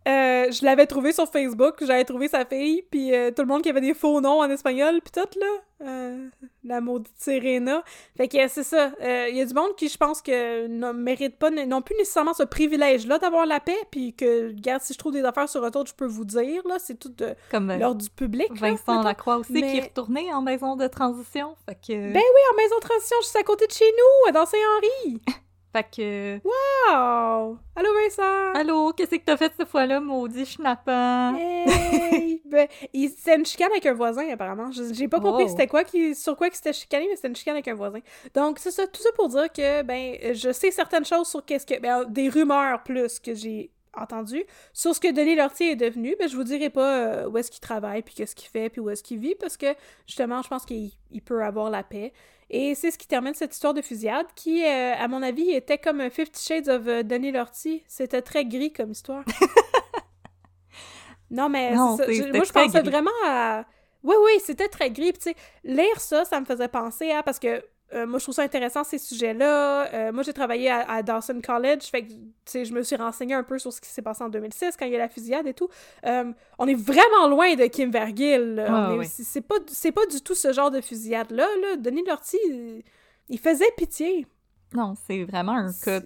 Euh, 0.06 0.52
je 0.52 0.64
l'avais 0.64 0.86
trouvé 0.86 1.12
sur 1.12 1.26
Facebook, 1.26 1.76
j'avais 1.80 2.04
trouvé 2.04 2.28
sa 2.28 2.44
fille, 2.44 2.82
puis 2.90 3.12
euh, 3.12 3.32
tout 3.32 3.42
le 3.42 3.48
monde 3.48 3.62
qui 3.62 3.70
avait 3.70 3.80
des 3.80 3.94
faux 3.94 4.20
noms 4.20 4.40
en 4.40 4.48
espagnol, 4.48 5.00
puis 5.02 5.10
tout, 5.12 5.38
là. 5.38 5.46
Euh, 5.82 6.28
la 6.64 6.80
maudite 6.80 7.12
Serena. 7.18 7.82
Fait 8.16 8.28
que 8.28 8.48
c'est 8.48 8.62
ça. 8.62 8.92
Il 9.00 9.36
y 9.36 9.40
a 9.40 9.44
du 9.44 9.52
monde 9.52 9.74
qui, 9.76 9.88
je 9.88 9.96
pense, 9.96 10.22
que 10.22 10.68
ne 10.68 10.92
mérite 10.92 11.38
pas, 11.38 11.50
non 11.50 11.82
plus 11.82 11.96
nécessairement 11.96 12.34
ce 12.34 12.44
privilège-là 12.44 13.18
d'avoir 13.18 13.46
la 13.46 13.58
paix, 13.58 13.76
puis 13.90 14.14
que, 14.14 14.48
regarde, 14.48 14.80
si 14.82 14.92
je 14.92 14.98
trouve 14.98 15.12
des 15.12 15.24
affaires 15.24 15.48
sur 15.48 15.62
retour, 15.62 15.84
je 15.86 15.94
peux 15.94 16.06
vous 16.06 16.24
dire, 16.24 16.62
là, 16.68 16.76
c'est 16.78 16.98
tout 16.98 17.10
de 17.10 17.34
l'ordre 17.52 18.00
du 18.00 18.10
public, 18.10 18.48
là, 18.50 18.70
Vincent 18.70 18.92
mettons. 18.92 19.02
Lacroix 19.02 19.36
aussi, 19.38 19.52
qui 19.54 19.76
est 19.76 19.82
retourné 19.82 20.32
en 20.32 20.40
maison 20.40 20.76
de 20.76 20.86
transition, 20.86 21.56
fait 21.68 21.74
que... 21.74 22.12
Ben 22.12 22.14
oui, 22.14 22.40
en 22.52 22.56
maison 22.56 22.76
de 22.76 22.84
transition, 22.84 23.16
juste 23.22 23.36
à 23.36 23.42
côté 23.42 23.66
de 23.66 23.72
chez 23.72 23.84
nous, 23.84 24.32
dans 24.32 24.46
Saint-Henri. 24.46 25.20
Fait 25.76 25.86
que... 25.94 26.40
Wow! 26.42 27.58
Allô, 27.74 27.88
Vincent! 28.02 28.54
Allô, 28.54 28.92
qu'est-ce 28.94 29.10
que 29.16 29.24
t'as 29.24 29.36
fait 29.36 29.52
cette 29.58 29.68
fois-là, 29.68 30.00
maudit 30.00 30.46
schnappant? 30.46 31.34
Hey! 31.36 32.40
ben, 32.46 32.66
il- 32.94 33.10
c'était 33.10 33.36
une 33.36 33.44
chicane 33.44 33.70
avec 33.72 33.84
un 33.84 33.92
voisin, 33.92 34.26
apparemment. 34.32 34.70
J'ai 34.72 35.06
pas 35.08 35.20
compris 35.20 35.44
Oh. 35.46 35.48
c'était 35.50 35.66
quoi 35.66 35.84
qui, 35.84 36.14
sur 36.14 36.34
quoi 36.34 36.48
qui 36.48 36.56
s'était 36.56 36.72
chicané, 36.72 37.06
mais 37.10 37.16
c'était 37.16 37.28
une 37.28 37.36
chicane 37.36 37.54
avec 37.56 37.68
un 37.68 37.74
voisin. 37.74 37.98
Donc, 38.34 38.58
c'est 38.58 38.70
ça, 38.70 38.86
tout 38.86 39.02
ça 39.02 39.10
pour 39.16 39.28
dire 39.28 39.52
que, 39.52 39.82
ben, 39.82 40.16
je 40.32 40.50
sais 40.50 40.70
certaines 40.70 41.04
choses 41.04 41.28
sur 41.28 41.44
qu'est-ce 41.44 41.66
que. 41.66 41.78
Ben, 41.78 42.04
des 42.08 42.30
rumeurs 42.30 42.82
plus 42.82 43.18
que 43.20 43.34
j'ai 43.34 43.70
entendues. 43.96 44.44
Sur 44.72 44.94
ce 44.94 45.00
que 45.00 45.12
Denis 45.12 45.36
Lortier 45.36 45.72
est 45.72 45.76
devenu, 45.76 46.16
ben, 46.18 46.28
je 46.28 46.36
vous 46.36 46.44
dirai 46.44 46.70
pas 46.70 46.98
euh, 46.98 47.28
où 47.28 47.38
est-ce 47.38 47.50
qu'il 47.50 47.60
travaille, 47.60 48.02
puis 48.02 48.14
qu'est-ce 48.14 48.34
qu'il 48.34 48.48
fait, 48.48 48.68
puis 48.70 48.80
où 48.80 48.90
est-ce 48.90 49.02
qu'il 49.02 49.18
vit, 49.18 49.34
parce 49.34 49.56
que, 49.56 49.74
justement, 50.06 50.42
je 50.42 50.48
pense 50.48 50.64
qu'il 50.64 50.90
il 51.10 51.22
peut 51.22 51.42
avoir 51.42 51.70
la 51.70 51.82
paix. 51.82 52.12
Et 52.48 52.76
c'est 52.76 52.92
ce 52.92 52.98
qui 52.98 53.08
termine 53.08 53.34
cette 53.34 53.52
histoire 53.54 53.74
de 53.74 53.82
fusillade, 53.82 54.26
qui, 54.36 54.64
euh, 54.64 54.94
à 54.94 55.08
mon 55.08 55.20
avis, 55.22 55.50
était 55.50 55.78
comme 55.78 56.00
un 56.00 56.10
Fifty 56.10 56.44
Shades 56.44 56.68
of 56.68 56.86
euh, 56.86 57.02
Denis 57.02 57.32
Lortie. 57.32 57.82
C'était 57.88 58.22
très 58.22 58.44
gris 58.44 58.72
comme 58.72 58.92
histoire. 58.92 59.24
non, 61.30 61.48
mais 61.48 61.74
Non, 61.74 61.96
ça. 61.96 62.04
Je- 62.10 62.32
moi, 62.32 62.44
je 62.44 62.52
pensais 62.52 62.80
gris. 62.82 62.90
vraiment 62.90 63.10
à... 63.26 63.64
Oui, 64.04 64.14
oui, 64.24 64.32
c'était 64.44 64.68
très 64.68 64.90
gris. 64.90 65.12
Puis, 65.12 65.34
lire 65.64 65.98
ça, 65.98 66.24
ça 66.24 66.38
me 66.40 66.44
faisait 66.46 66.68
penser 66.68 67.10
à... 67.10 67.24
Parce 67.24 67.40
que 67.40 67.64
euh, 67.94 68.06
moi, 68.06 68.18
je 68.18 68.24
trouve 68.24 68.34
ça 68.34 68.42
intéressant, 68.42 68.82
ces 68.84 68.98
sujets-là. 68.98 69.92
Euh, 69.94 70.12
moi, 70.12 70.22
j'ai 70.22 70.32
travaillé 70.32 70.70
à, 70.70 70.90
à 70.90 71.02
Dawson 71.02 71.40
College, 71.44 71.82
fait 71.84 72.02
que, 72.02 72.08
tu 72.12 72.18
sais, 72.44 72.64
je 72.64 72.72
me 72.72 72.82
suis 72.82 72.96
renseignée 72.96 73.34
un 73.34 73.42
peu 73.44 73.58
sur 73.58 73.72
ce 73.72 73.80
qui 73.80 73.88
s'est 73.88 74.02
passé 74.02 74.24
en 74.24 74.28
2006, 74.28 74.76
quand 74.76 74.86
il 74.86 74.92
y 74.92 74.96
a 74.96 74.98
la 74.98 75.08
fusillade 75.08 75.46
et 75.46 75.54
tout. 75.54 75.68
Euh, 76.04 76.32
on 76.58 76.66
est 76.66 76.74
vraiment 76.74 77.28
loin 77.28 77.54
de 77.54 77.66
Kim 77.66 77.90
Vergil. 77.90 78.64
Ah, 78.68 78.94
oui. 78.96 79.06
c'est- 79.06 79.40
pas, 79.40 79.56
c'est 79.68 79.92
pas 79.92 80.04
du 80.06 80.20
tout 80.20 80.34
ce 80.34 80.52
genre 80.52 80.70
de 80.70 80.80
fusillade-là. 80.80 81.46
Là. 81.62 81.76
Denis 81.76 82.04
Lortie, 82.06 82.38
il- 82.48 82.82
il 83.28 83.38
faisait 83.38 83.70
pitié. 83.76 84.26
Non, 84.74 84.94
c'est 85.06 85.22
vraiment 85.24 85.52
un 85.52 85.72
cas 85.72 86.00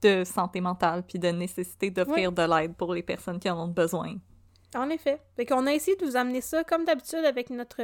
de 0.00 0.24
santé 0.24 0.60
mentale, 0.62 1.02
puis 1.06 1.18
de 1.18 1.28
nécessité 1.28 1.90
d'offrir 1.90 2.32
de 2.32 2.42
l'aide 2.42 2.74
pour 2.74 2.94
les 2.94 3.02
personnes 3.02 3.38
qui 3.38 3.50
en 3.50 3.62
ont 3.64 3.68
besoin. 3.68 4.14
En 4.74 4.88
effet. 4.88 5.20
Fait 5.36 5.44
qu'on 5.44 5.66
a 5.66 5.72
essayé 5.74 5.96
de 5.98 6.04
vous 6.06 6.16
amener 6.16 6.40
ça, 6.40 6.64
comme 6.64 6.84
d'habitude, 6.84 7.24
avec 7.26 7.50
notre, 7.50 7.82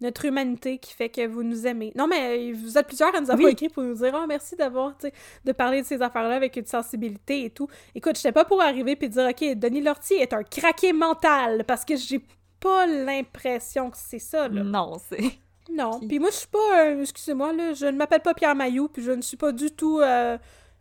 notre 0.00 0.24
humanité 0.24 0.78
qui 0.78 0.94
fait 0.94 1.10
que 1.10 1.26
vous 1.26 1.42
nous 1.42 1.66
aimez. 1.66 1.92
Non, 1.94 2.06
mais 2.06 2.52
vous 2.52 2.78
êtes 2.78 2.86
plusieurs 2.86 3.14
à 3.14 3.20
nous 3.20 3.30
avoir 3.30 3.44
Oui. 3.46 3.52
écrit 3.52 3.68
pour 3.68 3.82
nous 3.82 3.94
dire 3.94 4.12
«Oh, 4.20 4.24
merci 4.26 4.56
d'avoir, 4.56 4.94
de 5.44 5.52
parler 5.52 5.82
de 5.82 5.86
ces 5.86 6.00
affaires-là 6.00 6.34
avec 6.36 6.56
une 6.56 6.64
sensibilité 6.66 7.44
et 7.44 7.50
tout.» 7.50 7.68
Écoute, 7.94 8.16
j'étais 8.16 8.32
pas 8.32 8.44
pour 8.46 8.62
arriver 8.62 8.96
puis 8.96 9.08
dire 9.10 9.28
«Ok, 9.30 9.54
Denis 9.56 9.82
Lortie 9.82 10.14
est 10.14 10.32
un 10.32 10.42
craqué 10.42 10.92
mental, 10.94 11.64
parce 11.66 11.84
que 11.84 11.94
j'ai 11.96 12.20
pas 12.58 12.86
l'impression 12.86 13.90
que 13.90 13.96
c'est 13.98 14.18
ça, 14.18 14.48
là. 14.48 14.62
Non, 14.62 14.96
c'est... 15.08 15.18
Non. 15.70 15.98
Puis- 15.98 16.08
Puis 16.08 16.18
moi, 16.18 16.30
je 16.30 16.36
suis 16.36 16.48
pas. 16.48 16.84
euh, 16.86 17.02
Excusez-moi, 17.02 17.52
là, 17.52 17.74
je 17.74 17.86
ne 17.86 17.92
m'appelle 17.96 18.22
pas 18.22 18.34
Pierre 18.34 18.54
Mailloux, 18.56 18.88
puis 18.88 19.02
je 19.02 19.12
ne 19.12 19.22
suis 19.22 19.36
pas 19.36 19.52
du 19.52 19.70
tout. 19.70 20.00
Euh, 20.00 20.36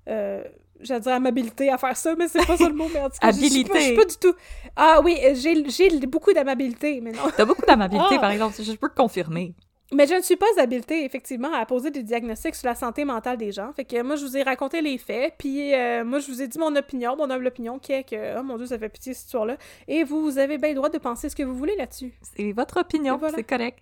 euh, 0.08 0.44
J'allais 0.82 1.00
dire 1.02 1.14
amabilité 1.14 1.70
à 1.70 1.78
faire 1.78 1.98
ça, 1.98 2.16
mais 2.16 2.28
c'est 2.28 2.46
pas 2.46 2.56
ça 2.58 2.68
le 2.70 2.74
mot, 2.76 2.88
mais 2.94 3.02
en 3.02 3.10
tout 3.10 3.18
cas, 3.20 3.32
je 3.32 3.38
suis 3.38 3.64
pas- 3.66 3.76
Habilité. 3.76 3.96
pas 3.96 4.06
du 4.06 4.16
tout. 4.18 4.34
Ah 4.76 5.02
oui, 5.04 5.18
euh, 5.24 5.34
j'ai 5.36 6.00
beaucoup 6.08 6.32
d'amabilité, 6.34 7.02
mais 7.02 7.12
non. 7.12 7.24
T'as 7.36 7.46
beaucoup 7.46 7.66
d'amabilité, 7.66 8.16
Ah! 8.16 8.20
par 8.20 8.32
exemple, 8.32 8.56
je 8.62 8.72
peux 8.74 8.90
te 8.90 8.96
confirmer. 8.96 9.54
Mais 9.92 10.06
je 10.06 10.14
ne 10.14 10.22
suis 10.22 10.36
pas 10.36 10.46
habilitée, 10.60 11.04
effectivement, 11.04 11.52
à 11.52 11.66
poser 11.66 11.90
des 11.90 12.04
diagnostics 12.04 12.54
sur 12.54 12.68
la 12.68 12.76
santé 12.76 13.06
mentale 13.06 13.38
des 13.38 13.52
gens. 13.52 13.74
Fait 13.76 13.86
que 13.86 14.00
moi, 14.04 14.16
je 14.18 14.24
vous 14.24 14.38
ai 14.38 14.44
raconté 14.44 14.82
les 14.82 15.00
faits, 15.00 15.34
puis 15.40 15.74
euh, 15.74 16.06
moi, 16.06 16.20
je 16.20 16.28
vous 16.32 16.42
ai 16.44 16.48
dit 16.48 16.60
mon 16.60 16.76
opinion, 16.76 17.16
mon 17.18 17.28
humble 17.30 17.48
opinion, 17.48 17.80
qui 17.80 17.94
est 17.94 18.04
que, 18.04 18.40
oh 18.40 18.44
mon 18.44 18.58
Dieu, 18.58 18.68
ça 18.68 18.78
fait 18.78 18.88
pitié 18.90 19.16
cette 19.16 19.26
histoire-là. 19.26 19.58
Et 19.88 20.04
vous, 20.04 20.22
vous 20.22 20.38
avez 20.38 20.60
bien 20.60 20.70
le 20.70 20.76
droit 20.76 20.90
de 20.90 21.00
penser 21.00 21.28
ce 21.28 21.36
que 21.36 21.42
vous 21.44 21.56
voulez 21.56 21.76
là-dessus. 21.76 22.14
C'est 22.22 22.52
votre 22.52 22.80
opinion, 22.80 23.18
voilà. 23.18 23.34
c'est 23.36 23.44
correct. 23.44 23.80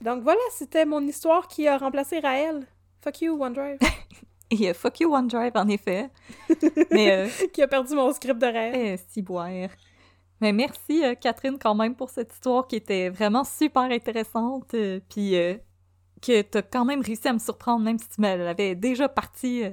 Donc 0.00 0.22
voilà, 0.22 0.40
c'était 0.50 0.86
mon 0.86 1.02
histoire 1.02 1.46
qui 1.46 1.68
a 1.68 1.76
remplacé 1.76 2.20
Raël. 2.20 2.66
Fuck 3.02 3.20
you, 3.20 3.36
OneDrive. 3.40 3.78
Et 4.50 4.70
euh, 4.70 4.74
fuck 4.74 5.00
you 5.00 5.12
OneDrive, 5.12 5.52
en 5.54 5.68
effet. 5.68 6.10
Mais, 6.90 7.10
euh, 7.12 7.28
qui 7.52 7.62
a 7.62 7.68
perdu 7.68 7.94
mon 7.94 8.12
script 8.12 8.40
de 8.40 8.46
Raël. 8.46 8.74
eh, 8.74 8.96
si 9.08 9.22
boire. 9.22 9.48
Mais 10.40 10.52
merci, 10.52 11.04
euh, 11.04 11.14
Catherine, 11.14 11.58
quand 11.58 11.74
même, 11.74 11.94
pour 11.94 12.10
cette 12.10 12.32
histoire 12.32 12.66
qui 12.66 12.76
était 12.76 13.08
vraiment 13.08 13.44
super 13.44 13.82
intéressante. 13.82 14.74
euh, 14.74 15.00
Puis 15.08 15.34
que 16.22 16.42
t'as 16.42 16.62
quand 16.62 16.84
même 16.84 17.02
réussi 17.02 17.28
à 17.28 17.32
me 17.32 17.38
surprendre, 17.38 17.84
même 17.84 17.98
si 17.98 18.08
tu 18.08 18.20
me 18.20 18.36
l'avais 18.36 18.74
déjà 18.74 19.08
partie 19.08 19.64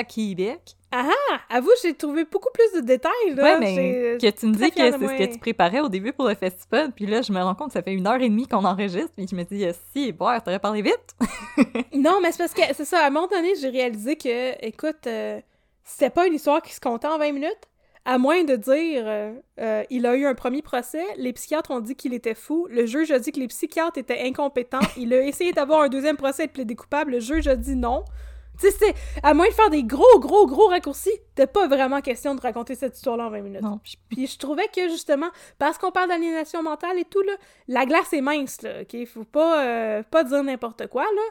à 0.00 0.04
Québec. 0.04 0.76
Ah, 0.92 1.08
avoue, 1.48 1.70
j'ai 1.82 1.94
trouvé 1.94 2.24
beaucoup 2.24 2.48
plus 2.52 2.80
de 2.80 2.84
détails, 2.84 3.34
là. 3.36 3.42
Ouais, 3.42 3.58
mais 3.60 4.18
que 4.20 4.30
tu 4.30 4.46
me 4.46 4.54
dis 4.54 4.70
que 4.70 4.76
c'est 4.76 4.92
ce 4.92 5.18
que 5.18 5.32
tu 5.32 5.38
préparais 5.38 5.80
au 5.80 5.88
début 5.88 6.12
pour 6.12 6.26
le 6.26 6.34
festival, 6.34 6.90
puis 6.92 7.06
là, 7.06 7.22
je 7.22 7.32
me 7.32 7.40
rends 7.40 7.54
compte 7.54 7.68
que 7.68 7.74
ça 7.74 7.82
fait 7.82 7.92
une 7.92 8.08
heure 8.08 8.20
et 8.20 8.28
demie 8.28 8.48
qu'on 8.48 8.64
enregistre, 8.64 9.12
puis 9.16 9.26
je 9.30 9.36
me 9.36 9.44
dis, 9.44 9.64
si, 9.92 10.10
boire, 10.10 10.42
t'aurais 10.42 10.58
parlé 10.58 10.82
vite. 10.82 11.16
Non, 11.94 12.20
mais 12.22 12.32
c'est 12.32 12.38
parce 12.38 12.54
que, 12.54 12.62
c'est 12.74 12.84
ça, 12.84 13.04
à 13.04 13.06
un 13.08 13.10
moment 13.10 13.28
donné, 13.28 13.54
j'ai 13.60 13.68
réalisé 13.68 14.16
que, 14.16 14.64
écoute, 14.64 15.06
euh, 15.06 15.40
c'était 15.84 16.10
pas 16.10 16.26
une 16.26 16.34
histoire 16.34 16.62
qui 16.62 16.72
se 16.72 16.80
comptait 16.80 17.08
en 17.08 17.18
20 17.18 17.32
minutes. 17.32 17.68
À 18.06 18.16
moins 18.16 18.42
de 18.44 18.56
dire, 18.56 19.02
euh, 19.04 19.32
euh, 19.60 19.84
il 19.90 20.06
a 20.06 20.16
eu 20.16 20.24
un 20.24 20.34
premier 20.34 20.62
procès, 20.62 21.04
les 21.18 21.34
psychiatres 21.34 21.70
ont 21.70 21.80
dit 21.80 21.94
qu'il 21.94 22.14
était 22.14 22.34
fou, 22.34 22.66
le 22.70 22.86
juge 22.86 23.10
a 23.10 23.18
dit 23.18 23.30
que 23.30 23.38
les 23.38 23.48
psychiatres 23.48 23.98
étaient 23.98 24.22
incompétents, 24.22 24.80
il 24.96 25.12
a 25.12 25.22
essayé 25.22 25.52
d'avoir 25.52 25.82
un 25.82 25.88
deuxième 25.88 26.16
procès 26.16 26.44
et 26.44 26.46
de 26.46 26.52
plaider 26.52 26.74
coupable, 26.74 27.12
le 27.12 27.20
juge 27.20 27.46
a 27.46 27.56
dit 27.56 27.76
non. 27.76 28.04
Tu 28.60 28.70
sais, 28.70 28.76
c'est, 28.78 28.94
à 29.22 29.32
moins 29.34 29.48
de 29.48 29.52
faire 29.54 29.70
des 29.70 29.82
gros, 29.84 30.18
gros, 30.18 30.46
gros 30.46 30.66
raccourcis, 30.68 31.10
c'était 31.30 31.46
pas 31.46 31.66
vraiment 31.66 32.00
question 32.00 32.34
de 32.34 32.40
raconter 32.40 32.74
cette 32.74 32.94
histoire-là 32.96 33.26
en 33.26 33.30
20 33.30 33.40
minutes. 33.40 33.62
Non, 33.62 33.80
puis 34.10 34.26
je 34.26 34.38
trouvais 34.38 34.68
que 34.68 34.88
justement, 34.88 35.28
parce 35.58 35.78
qu'on 35.78 35.90
parle 35.90 36.08
d'aliénation 36.10 36.62
mentale 36.62 36.98
et 36.98 37.04
tout, 37.04 37.22
là, 37.22 37.32
la 37.68 37.86
glace 37.86 38.12
est 38.12 38.20
mince, 38.20 38.62
là, 38.62 38.82
ok? 38.82 39.06
Faut 39.06 39.24
pas, 39.24 39.64
euh, 39.64 40.02
pas 40.02 40.24
dire 40.24 40.42
n'importe 40.44 40.86
quoi, 40.88 41.04
là. 41.04 41.22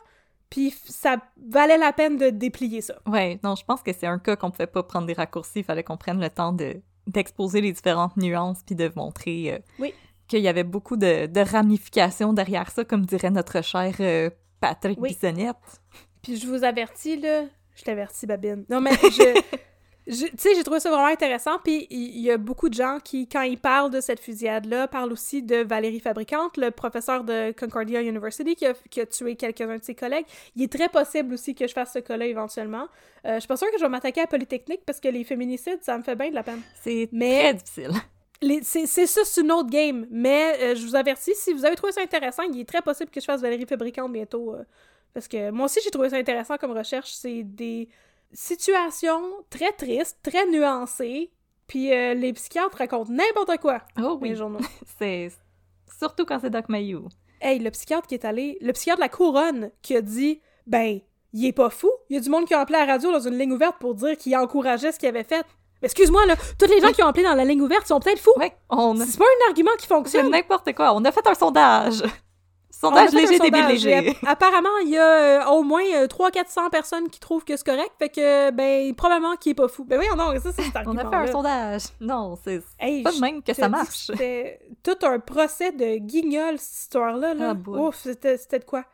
Puis 0.49 0.71
ça 0.85 1.17
valait 1.37 1.77
la 1.77 1.93
peine 1.93 2.17
de 2.17 2.31
déplier 2.31 2.81
ça. 2.81 2.95
Ouais, 3.05 3.39
non, 3.43 3.53
je 3.55 3.63
pense 3.63 3.83
que 3.83 3.93
c'est 3.93 4.07
un 4.07 4.17
cas 4.17 4.35
qu'on 4.35 4.49
pouvait 4.49 4.65
pas 4.65 4.81
prendre 4.81 5.05
des 5.05 5.13
raccourcis, 5.13 5.59
il 5.59 5.63
fallait 5.63 5.83
qu'on 5.83 5.97
prenne 5.97 6.19
le 6.19 6.29
temps 6.29 6.51
de 6.53 6.81
d'exposer 7.07 7.59
les 7.61 7.71
différentes 7.71 8.17
nuances 8.17 8.61
puis 8.63 8.75
de 8.75 8.91
montrer 8.95 9.53
euh, 9.53 9.59
Oui. 9.79 9.93
qu'il 10.27 10.41
y 10.41 10.47
avait 10.47 10.63
beaucoup 10.63 10.95
de, 10.95 11.25
de 11.25 11.39
ramifications 11.41 12.33
derrière 12.33 12.69
ça, 12.69 12.83
comme 12.85 13.05
dirait 13.05 13.31
notre 13.31 13.63
cher 13.63 13.95
euh, 13.99 14.29
Patrick 14.59 14.99
Oui. 15.01 15.09
Bissonnette. 15.09 15.55
Puis 16.21 16.37
je 16.37 16.47
vous 16.47 16.63
avertis, 16.63 17.17
là, 17.17 17.45
je 17.75 17.83
t'avertis, 17.83 18.25
Babine. 18.27 18.65
Non, 18.69 18.81
mais 18.81 18.91
je... 18.91 19.41
je- 20.07 20.25
tu 20.27 20.37
sais, 20.37 20.55
j'ai 20.55 20.63
trouvé 20.63 20.79
ça 20.79 20.89
vraiment 20.89 21.05
intéressant, 21.07 21.59
puis 21.63 21.87
il 21.89 22.19
y, 22.19 22.31
a 22.31 22.37
beaucoup 22.37 22.67
de 22.69 22.73
gens 22.73 22.97
qui, 23.03 23.27
quand 23.29 23.41
ils 23.41 23.59
parlent 23.59 23.91
de 23.91 24.01
cette 24.01 24.19
fusillade-là, 24.19 24.87
parlent 24.87 25.11
aussi 25.13 25.43
de 25.43 25.57
Valérie 25.57 25.99
Fabricante, 25.99 26.57
le 26.57 26.71
professeur 26.71 27.23
de 27.23 27.51
Concordia 27.57 28.01
University 28.01 28.55
qui 28.55 28.65
a, 28.65 28.73
qui 28.89 29.01
a 29.01 29.05
tué 29.05 29.35
quelques-uns 29.35 29.77
de 29.77 29.83
ses 29.83 29.95
collègues. 29.95 30.25
Il 30.55 30.63
est 30.63 30.71
très 30.71 30.89
possible 30.89 31.33
aussi 31.33 31.55
que 31.55 31.67
je 31.67 31.73
fasse 31.73 31.93
ce 31.93 31.99
cas-là 31.99 32.25
éventuellement. 32.25 32.87
Euh, 33.25 33.35
je 33.35 33.39
suis 33.39 33.47
pas 33.47 33.57
sûre 33.57 33.69
que 33.71 33.77
je 33.77 33.83
vais 33.83 33.89
m'attaquer 33.89 34.21
à 34.21 34.27
Polytechnique, 34.27 34.81
parce 34.85 34.99
que 34.99 35.07
les 35.09 35.23
féminicides, 35.23 35.79
ça 35.81 35.97
me 35.97 36.03
fait 36.03 36.15
bien 36.15 36.29
de 36.29 36.35
la 36.35 36.43
peine. 36.43 36.61
C'est 36.81 37.07
Mais- 37.11 37.39
très 37.41 37.53
difficile. 37.53 37.91
C'est 38.63 38.85
ça, 39.05 39.21
c'est 39.25 39.41
une 39.41 39.51
autre 39.51 39.69
game. 39.69 40.07
Mais 40.09 40.55
euh, 40.61 40.75
je 40.75 40.85
vous 40.85 40.95
avertis, 40.95 41.33
si 41.35 41.51
vous 41.51 41.65
avez 41.65 41.75
trouvé 41.75 41.91
ça 41.91 42.01
intéressant, 42.01 42.43
il 42.43 42.57
est 42.61 42.67
très 42.67 42.81
possible 42.81 43.11
que 43.11 43.19
je 43.19 43.25
fasse 43.25 43.41
Valérie 43.41 43.65
Fabricante 43.65 44.13
bientôt. 44.13 44.55
euh, 44.55 44.63
parce 45.13 45.27
que 45.27 45.51
moi 45.51 45.65
aussi, 45.65 45.79
j'ai 45.83 45.91
trouvé 45.91 46.09
ça 46.09 46.17
intéressant 46.17 46.57
comme 46.57 46.71
recherche. 46.71 47.11
C'est 47.11 47.43
des 47.43 47.89
situations 48.33 49.21
très 49.49 49.71
tristes, 49.71 50.17
très 50.23 50.45
nuancées. 50.47 51.31
Puis 51.67 51.93
euh, 51.93 52.13
les 52.13 52.33
psychiatres 52.33 52.77
racontent 52.77 53.11
n'importe 53.11 53.59
quoi 53.61 53.81
Oh 54.01 54.17
oui, 54.21 54.29
les 54.29 54.35
journaux. 54.35 54.59
c'est 54.99 55.31
surtout 55.99 56.25
quand 56.25 56.39
c'est 56.39 56.49
Doc 56.49 56.69
Mayou. 56.69 57.07
Hey, 57.41 57.59
le 57.59 57.71
psychiatre 57.71 58.07
qui 58.07 58.15
est 58.15 58.25
allé, 58.25 58.57
le 58.61 58.73
psychiatre 58.73 58.97
de 58.99 59.03
la 59.03 59.09
couronne 59.09 59.71
qui 59.81 59.95
a 59.95 60.01
dit, 60.01 60.41
ben, 60.67 60.99
il 61.33 61.45
est 61.45 61.53
pas 61.53 61.69
fou. 61.69 61.89
Il 62.09 62.15
y 62.15 62.19
a 62.19 62.21
du 62.21 62.29
monde 62.29 62.45
qui 62.45 62.53
a 62.53 62.59
appelé 62.59 62.77
à 62.79 62.85
la 62.85 62.93
radio 62.93 63.11
dans 63.11 63.19
une 63.19 63.37
ligne 63.37 63.53
ouverte 63.53 63.77
pour 63.79 63.93
dire 63.95 64.17
qu'il 64.17 64.35
encourageait 64.35 64.91
ce 64.91 64.99
qu'il 64.99 65.09
avait 65.09 65.23
fait. 65.23 65.45
Mais 65.81 65.85
excuse-moi, 65.85 66.25
là, 66.25 66.35
tous 66.57 66.65
les 66.65 66.81
gens 66.81 66.91
qui 66.91 67.01
ont 67.03 67.07
appelé 67.07 67.23
dans 67.23 67.35
la 67.35 67.45
ligne 67.45 67.61
ouverte 67.61 67.87
sont 67.87 67.99
peut-être 67.99 68.19
fous. 68.19 68.33
Ouais, 68.35 68.53
on 68.69 68.95
C'est 68.97 69.17
pas 69.17 69.23
un 69.25 69.47
argument 69.47 69.71
qui 69.77 69.83
c'est 69.87 69.93
fonctionne. 69.93 70.29
n'importe 70.29 70.73
quoi. 70.73 70.93
On 70.93 71.05
a 71.05 71.11
fait 71.11 71.25
un 71.25 71.35
sondage. 71.35 72.03
Sondage 72.79 73.11
léger, 73.11 73.39
débile 73.39 73.65
léger. 73.67 74.15
Apparemment, 74.25 74.69
il 74.83 74.89
y 74.91 74.97
a 74.97 75.43
euh, 75.43 75.51
au 75.51 75.63
moins 75.63 75.81
300-400 75.83 76.69
personnes 76.69 77.09
qui 77.09 77.19
trouvent 77.19 77.43
que 77.43 77.57
c'est 77.57 77.65
correct, 77.65 77.91
fait 77.99 78.07
que, 78.09 78.51
ben, 78.51 78.95
probablement 78.95 79.35
qu'il 79.35 79.51
est 79.51 79.55
pas 79.55 79.67
fou. 79.67 79.83
Ben 79.83 79.99
oui, 79.99 80.05
non, 80.17 80.31
ça, 80.39 80.51
c'est 80.53 80.63
On 80.87 80.95
a 80.95 81.09
fait 81.09 81.15
un 81.15 81.27
sondage. 81.27 81.81
Non, 81.99 82.37
c'est 82.41 82.61
Hey, 82.79 83.03
pas 83.03 83.11
de 83.11 83.19
même 83.19 83.43
que 83.43 83.53
ça 83.53 83.67
marche. 83.67 84.05
C'était 84.07 84.59
tout 84.81 84.95
un 85.05 85.19
procès 85.19 85.71
de 85.73 85.97
guignol, 85.97 86.57
cette 86.57 86.83
histoire-là. 86.83 87.33
Là. 87.33 87.53
Ah. 87.53 87.69
Ouf, 87.69 87.95
c'était 87.95 88.37
c'était 88.37 88.59
de 88.59 88.65
quoi? 88.65 88.85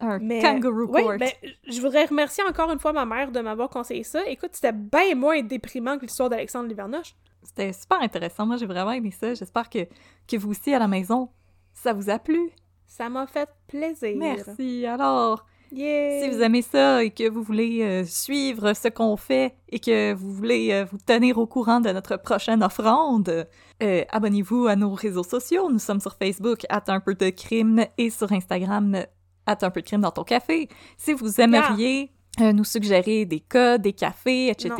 Un 0.00 0.18
Mais, 0.18 0.40
kangaroo 0.40 0.86
oui, 0.88 1.02
court. 1.02 1.12
ben, 1.18 1.30
je 1.68 1.80
voudrais 1.80 2.06
remercier 2.06 2.42
encore 2.48 2.70
une 2.72 2.80
fois 2.80 2.92
ma 2.92 3.04
mère 3.04 3.30
de 3.30 3.38
m'avoir 3.40 3.68
conseillé 3.68 4.02
ça. 4.02 4.26
Écoute, 4.26 4.50
c'était 4.54 4.72
bien 4.72 5.14
moins 5.14 5.40
déprimant 5.42 5.98
que 5.98 6.02
l'histoire 6.06 6.30
d'Alexandre 6.30 6.68
Livernoche. 6.68 7.14
C'était 7.44 7.72
super 7.72 8.00
intéressant. 8.00 8.44
Moi, 8.46 8.56
j'ai 8.56 8.66
vraiment 8.66 8.92
aimé 8.92 9.10
ça. 9.12 9.34
J'espère 9.34 9.68
que, 9.70 9.86
que 10.26 10.36
vous 10.36 10.50
aussi, 10.50 10.74
à 10.74 10.78
la 10.78 10.88
maison, 10.88 11.28
ça 11.74 11.92
vous 11.92 12.10
a 12.10 12.18
plu. 12.18 12.50
Ça 12.90 13.08
m'a 13.08 13.24
fait 13.28 13.48
plaisir. 13.68 14.16
Merci. 14.16 14.84
Alors, 14.84 15.46
si 15.68 16.28
vous 16.28 16.42
aimez 16.42 16.60
ça 16.60 17.04
et 17.04 17.12
que 17.12 17.30
vous 17.30 17.44
voulez 17.44 17.82
euh, 17.82 18.04
suivre 18.04 18.72
ce 18.72 18.88
qu'on 18.88 19.16
fait 19.16 19.54
et 19.68 19.78
que 19.78 20.12
vous 20.12 20.32
voulez 20.32 20.72
euh, 20.72 20.84
vous 20.90 20.98
tenir 20.98 21.38
au 21.38 21.46
courant 21.46 21.78
de 21.78 21.88
notre 21.90 22.16
prochaine 22.16 22.64
offrande, 22.64 23.46
euh, 23.80 24.04
abonnez-vous 24.10 24.66
à 24.66 24.74
nos 24.74 24.92
réseaux 24.92 25.22
sociaux. 25.22 25.70
Nous 25.70 25.78
sommes 25.78 26.00
sur 26.00 26.16
Facebook, 26.16 26.66
at 26.68 26.82
un 26.88 26.98
peu 26.98 27.14
de 27.14 27.30
crime, 27.30 27.86
et 27.96 28.10
sur 28.10 28.32
Instagram, 28.32 29.04
at 29.46 29.58
un 29.62 29.70
peu 29.70 29.82
de 29.82 29.86
crime 29.86 30.00
dans 30.00 30.10
ton 30.10 30.24
café. 30.24 30.68
Si 30.98 31.12
vous 31.12 31.40
aimeriez 31.40 32.10
euh, 32.40 32.52
nous 32.52 32.64
suggérer 32.64 33.24
des 33.24 33.40
cas, 33.40 33.78
des 33.78 33.92
cafés, 33.92 34.48
etc., 34.48 34.72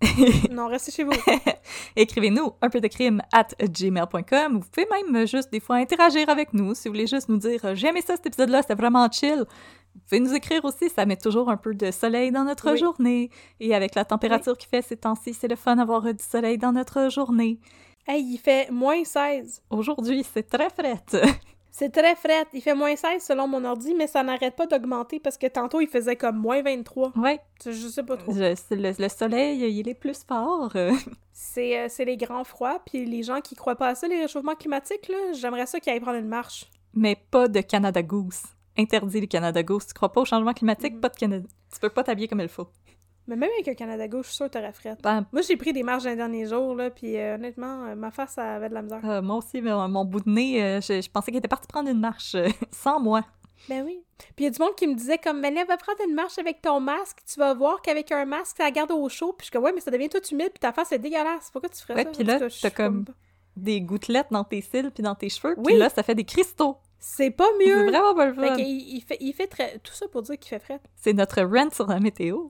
Non, 0.50 0.68
restez 0.68 0.92
chez 0.92 1.04
vous. 1.04 1.12
écrivez-nous 1.96 2.52
un 2.60 2.68
peu 2.68 2.80
de 2.80 2.88
crime 2.88 3.22
at 3.32 3.48
gmail.com. 3.62 4.58
Vous 4.60 4.68
pouvez 4.70 4.86
même 4.90 5.22
euh, 5.22 5.26
juste 5.26 5.50
des 5.52 5.60
fois 5.60 5.76
interagir 5.76 6.28
avec 6.28 6.52
nous 6.52 6.74
si 6.74 6.88
vous 6.88 6.94
voulez 6.94 7.06
juste 7.06 7.28
nous 7.28 7.38
dire 7.38 7.64
euh, 7.64 7.74
j'ai 7.74 7.88
aimé 7.88 8.00
ça 8.02 8.16
cet 8.16 8.26
épisode-là, 8.26 8.62
c'était 8.62 8.74
vraiment 8.74 9.10
chill. 9.10 9.44
Vous 9.94 10.00
pouvez 10.08 10.20
nous 10.20 10.34
écrire 10.34 10.64
aussi, 10.64 10.90
ça 10.90 11.06
met 11.06 11.16
toujours 11.16 11.48
un 11.50 11.56
peu 11.56 11.74
de 11.74 11.90
soleil 11.90 12.32
dans 12.32 12.44
notre 12.44 12.72
Oui. 12.72 12.78
journée. 12.78 13.30
Et 13.60 13.74
avec 13.74 13.94
la 13.94 14.04
température 14.04 14.58
qu'il 14.58 14.68
fait 14.68 14.82
ces 14.82 14.96
temps-ci, 14.96 15.32
c'est 15.34 15.48
le 15.48 15.56
fun 15.56 15.76
d'avoir 15.76 16.02
du 16.02 16.22
soleil 16.22 16.58
dans 16.58 16.72
notre 16.72 17.08
journée. 17.10 17.60
hey, 18.08 18.22
il 18.22 18.38
fait 18.38 18.70
moins 18.70 19.02
16. 19.04 19.62
Aujourd'hui, 19.70 20.24
c'est 20.34 20.48
très 20.50 20.68
frais. 20.70 21.00
C'est 21.76 21.90
très 21.90 22.14
frais. 22.14 22.44
Il 22.52 22.60
fait 22.62 22.74
moins 22.74 22.94
16 22.94 23.20
selon 23.20 23.48
mon 23.48 23.64
ordi, 23.64 23.94
mais 23.94 24.06
ça 24.06 24.22
n'arrête 24.22 24.54
pas 24.54 24.66
d'augmenter 24.68 25.18
parce 25.18 25.36
que 25.36 25.48
tantôt 25.48 25.80
il 25.80 25.88
faisait 25.88 26.14
comme 26.14 26.36
moins 26.38 26.62
23. 26.62 27.10
ouais, 27.16 27.40
Je 27.64 27.72
je 27.72 27.88
sais 27.88 28.04
pas 28.04 28.16
trop. 28.16 28.32
je- 28.32 28.74
le, 28.76 28.92
le 29.02 29.08
soleil, 29.08 29.58
il 29.76 29.88
est 29.88 29.94
plus 29.94 30.22
fort. 30.24 30.70
euh. 30.76 30.92
C'est 31.32 31.76
euh, 31.80 31.86
c'est 31.88 32.04
les 32.04 32.16
grands 32.16 32.44
froids, 32.44 32.78
puis 32.86 33.04
les 33.04 33.24
gens 33.24 33.40
qui 33.40 33.56
croient 33.56 33.74
pas 33.74 33.88
à 33.88 33.94
ça, 33.96 34.06
les 34.06 34.20
réchauffements 34.20 34.54
climatiques, 34.54 35.08
là, 35.08 35.32
j'aimerais 35.32 35.66
ça 35.66 35.80
qu'ils 35.80 35.92
aillent 35.92 35.98
prendre 35.98 36.18
une 36.18 36.28
marche. 36.28 36.70
Mais 36.94 37.16
pas 37.32 37.48
de 37.48 37.60
Canada 37.60 38.02
Goose. 38.04 38.42
Interdit 38.78 39.20
le 39.22 39.26
Canada 39.26 39.60
Goose. 39.64 39.86
Tu 39.88 39.94
crois 39.94 40.12
pas 40.12 40.20
au 40.20 40.24
changement 40.24 40.52
climatique? 40.52 40.94
Mhm. 40.94 41.00
Pas 41.00 41.08
de 41.08 41.16
Canada. 41.16 41.46
Tu 41.72 41.80
peux 41.80 41.88
pas 41.90 42.04
t'habiller 42.04 42.28
comme 42.28 42.40
il 42.40 42.48
faut. 42.48 42.68
Mais 43.26 43.36
même 43.36 43.50
avec 43.54 43.68
un 43.68 43.74
Canada 43.74 44.06
gauche, 44.08 44.26
je 44.26 44.30
suis 44.30 44.36
sûre 44.36 44.46
que 44.46 44.52
t'aurais 44.52 44.72
fret. 44.72 44.96
Ben, 45.02 45.24
Moi, 45.32 45.42
j'ai 45.42 45.56
pris 45.56 45.72
des 45.72 45.82
marches 45.82 46.04
dans 46.04 46.10
les 46.10 46.16
derniers 46.16 46.46
jours, 46.46 46.74
là, 46.74 46.90
puis 46.90 47.16
euh, 47.16 47.36
honnêtement, 47.36 47.84
euh, 47.86 47.94
ma 47.94 48.10
face 48.10 48.36
elle 48.36 48.44
avait 48.44 48.68
de 48.68 48.74
la 48.74 48.82
misère. 48.82 49.00
Euh, 49.04 49.22
moi 49.22 49.36
aussi, 49.36 49.62
mais, 49.62 49.70
mon 49.88 50.04
bout 50.04 50.20
de 50.20 50.30
nez, 50.30 50.62
euh, 50.62 50.80
je, 50.80 51.00
je 51.00 51.10
pensais 51.10 51.30
qu'il 51.30 51.38
était 51.38 51.48
parti 51.48 51.66
prendre 51.66 51.88
une 51.88 52.00
marche 52.00 52.36
sans 52.70 53.00
moi. 53.00 53.22
Ben 53.68 53.82
oui. 53.82 53.98
Puis 54.18 54.28
il 54.40 54.44
y 54.44 54.46
a 54.48 54.50
du 54.50 54.60
monde 54.60 54.74
qui 54.76 54.86
me 54.86 54.94
disait 54.94 55.16
comme, 55.16 55.40
mais 55.40 55.50
là, 55.50 55.64
va 55.64 55.78
prendre 55.78 55.98
une 56.06 56.14
marche 56.14 56.38
avec 56.38 56.60
ton 56.60 56.80
masque, 56.80 57.18
tu 57.26 57.38
vas 57.40 57.54
voir 57.54 57.80
qu'avec 57.80 58.12
un 58.12 58.26
masque, 58.26 58.58
ça 58.58 58.64
la 58.64 58.70
garde 58.70 58.90
au 58.90 59.08
chaud. 59.08 59.32
Puis 59.32 59.38
je 59.38 59.44
suis 59.44 59.52
comme, 59.52 59.64
ouais, 59.64 59.72
mais 59.74 59.80
ça 59.80 59.90
devient 59.90 60.10
tout 60.10 60.20
humide, 60.30 60.50
puis 60.50 60.60
ta 60.60 60.72
face 60.72 60.92
est 60.92 60.98
dégueulasse. 60.98 61.48
Pourquoi 61.50 61.70
tu 61.70 61.80
ferais 61.80 61.94
Ouais, 61.94 62.04
ça? 62.04 62.10
puis 62.10 62.24
là, 62.24 62.38
t'as 62.60 62.70
comme- 62.70 63.06
Des 63.56 63.80
gouttelettes 63.80 64.26
dans 64.30 64.44
tes 64.44 64.60
cils 64.60 64.90
puis 64.90 65.02
dans 65.02 65.14
tes 65.14 65.30
cheveux, 65.30 65.54
puis 65.54 65.72
Oui. 65.74 65.78
là, 65.78 65.88
ça 65.88 66.02
fait 66.02 66.14
des 66.14 66.24
cristaux. 66.24 66.76
C'est 66.98 67.30
pas 67.30 67.46
C'est 67.58 67.66
mieux. 67.66 67.86
vraiment 67.88 68.14
pas 68.14 68.26
le 68.26 68.34
Fait 68.34 68.48
fun. 68.48 68.56
qu'il- 68.56 68.96
il 68.96 69.00
fait, 69.02 69.16
il 69.20 69.32
fait 69.32 69.46
très... 69.46 69.78
Tout 69.78 69.92
ça 69.94 70.08
pour 70.08 70.22
dire 70.22 70.38
qu'il 70.38 70.48
fait 70.50 70.58
fret. 70.58 70.80
C'est 70.96 71.12
notre 71.12 71.42
rent 71.42 71.70
sur 71.70 71.86
la 71.86 72.00
météo. 72.00 72.48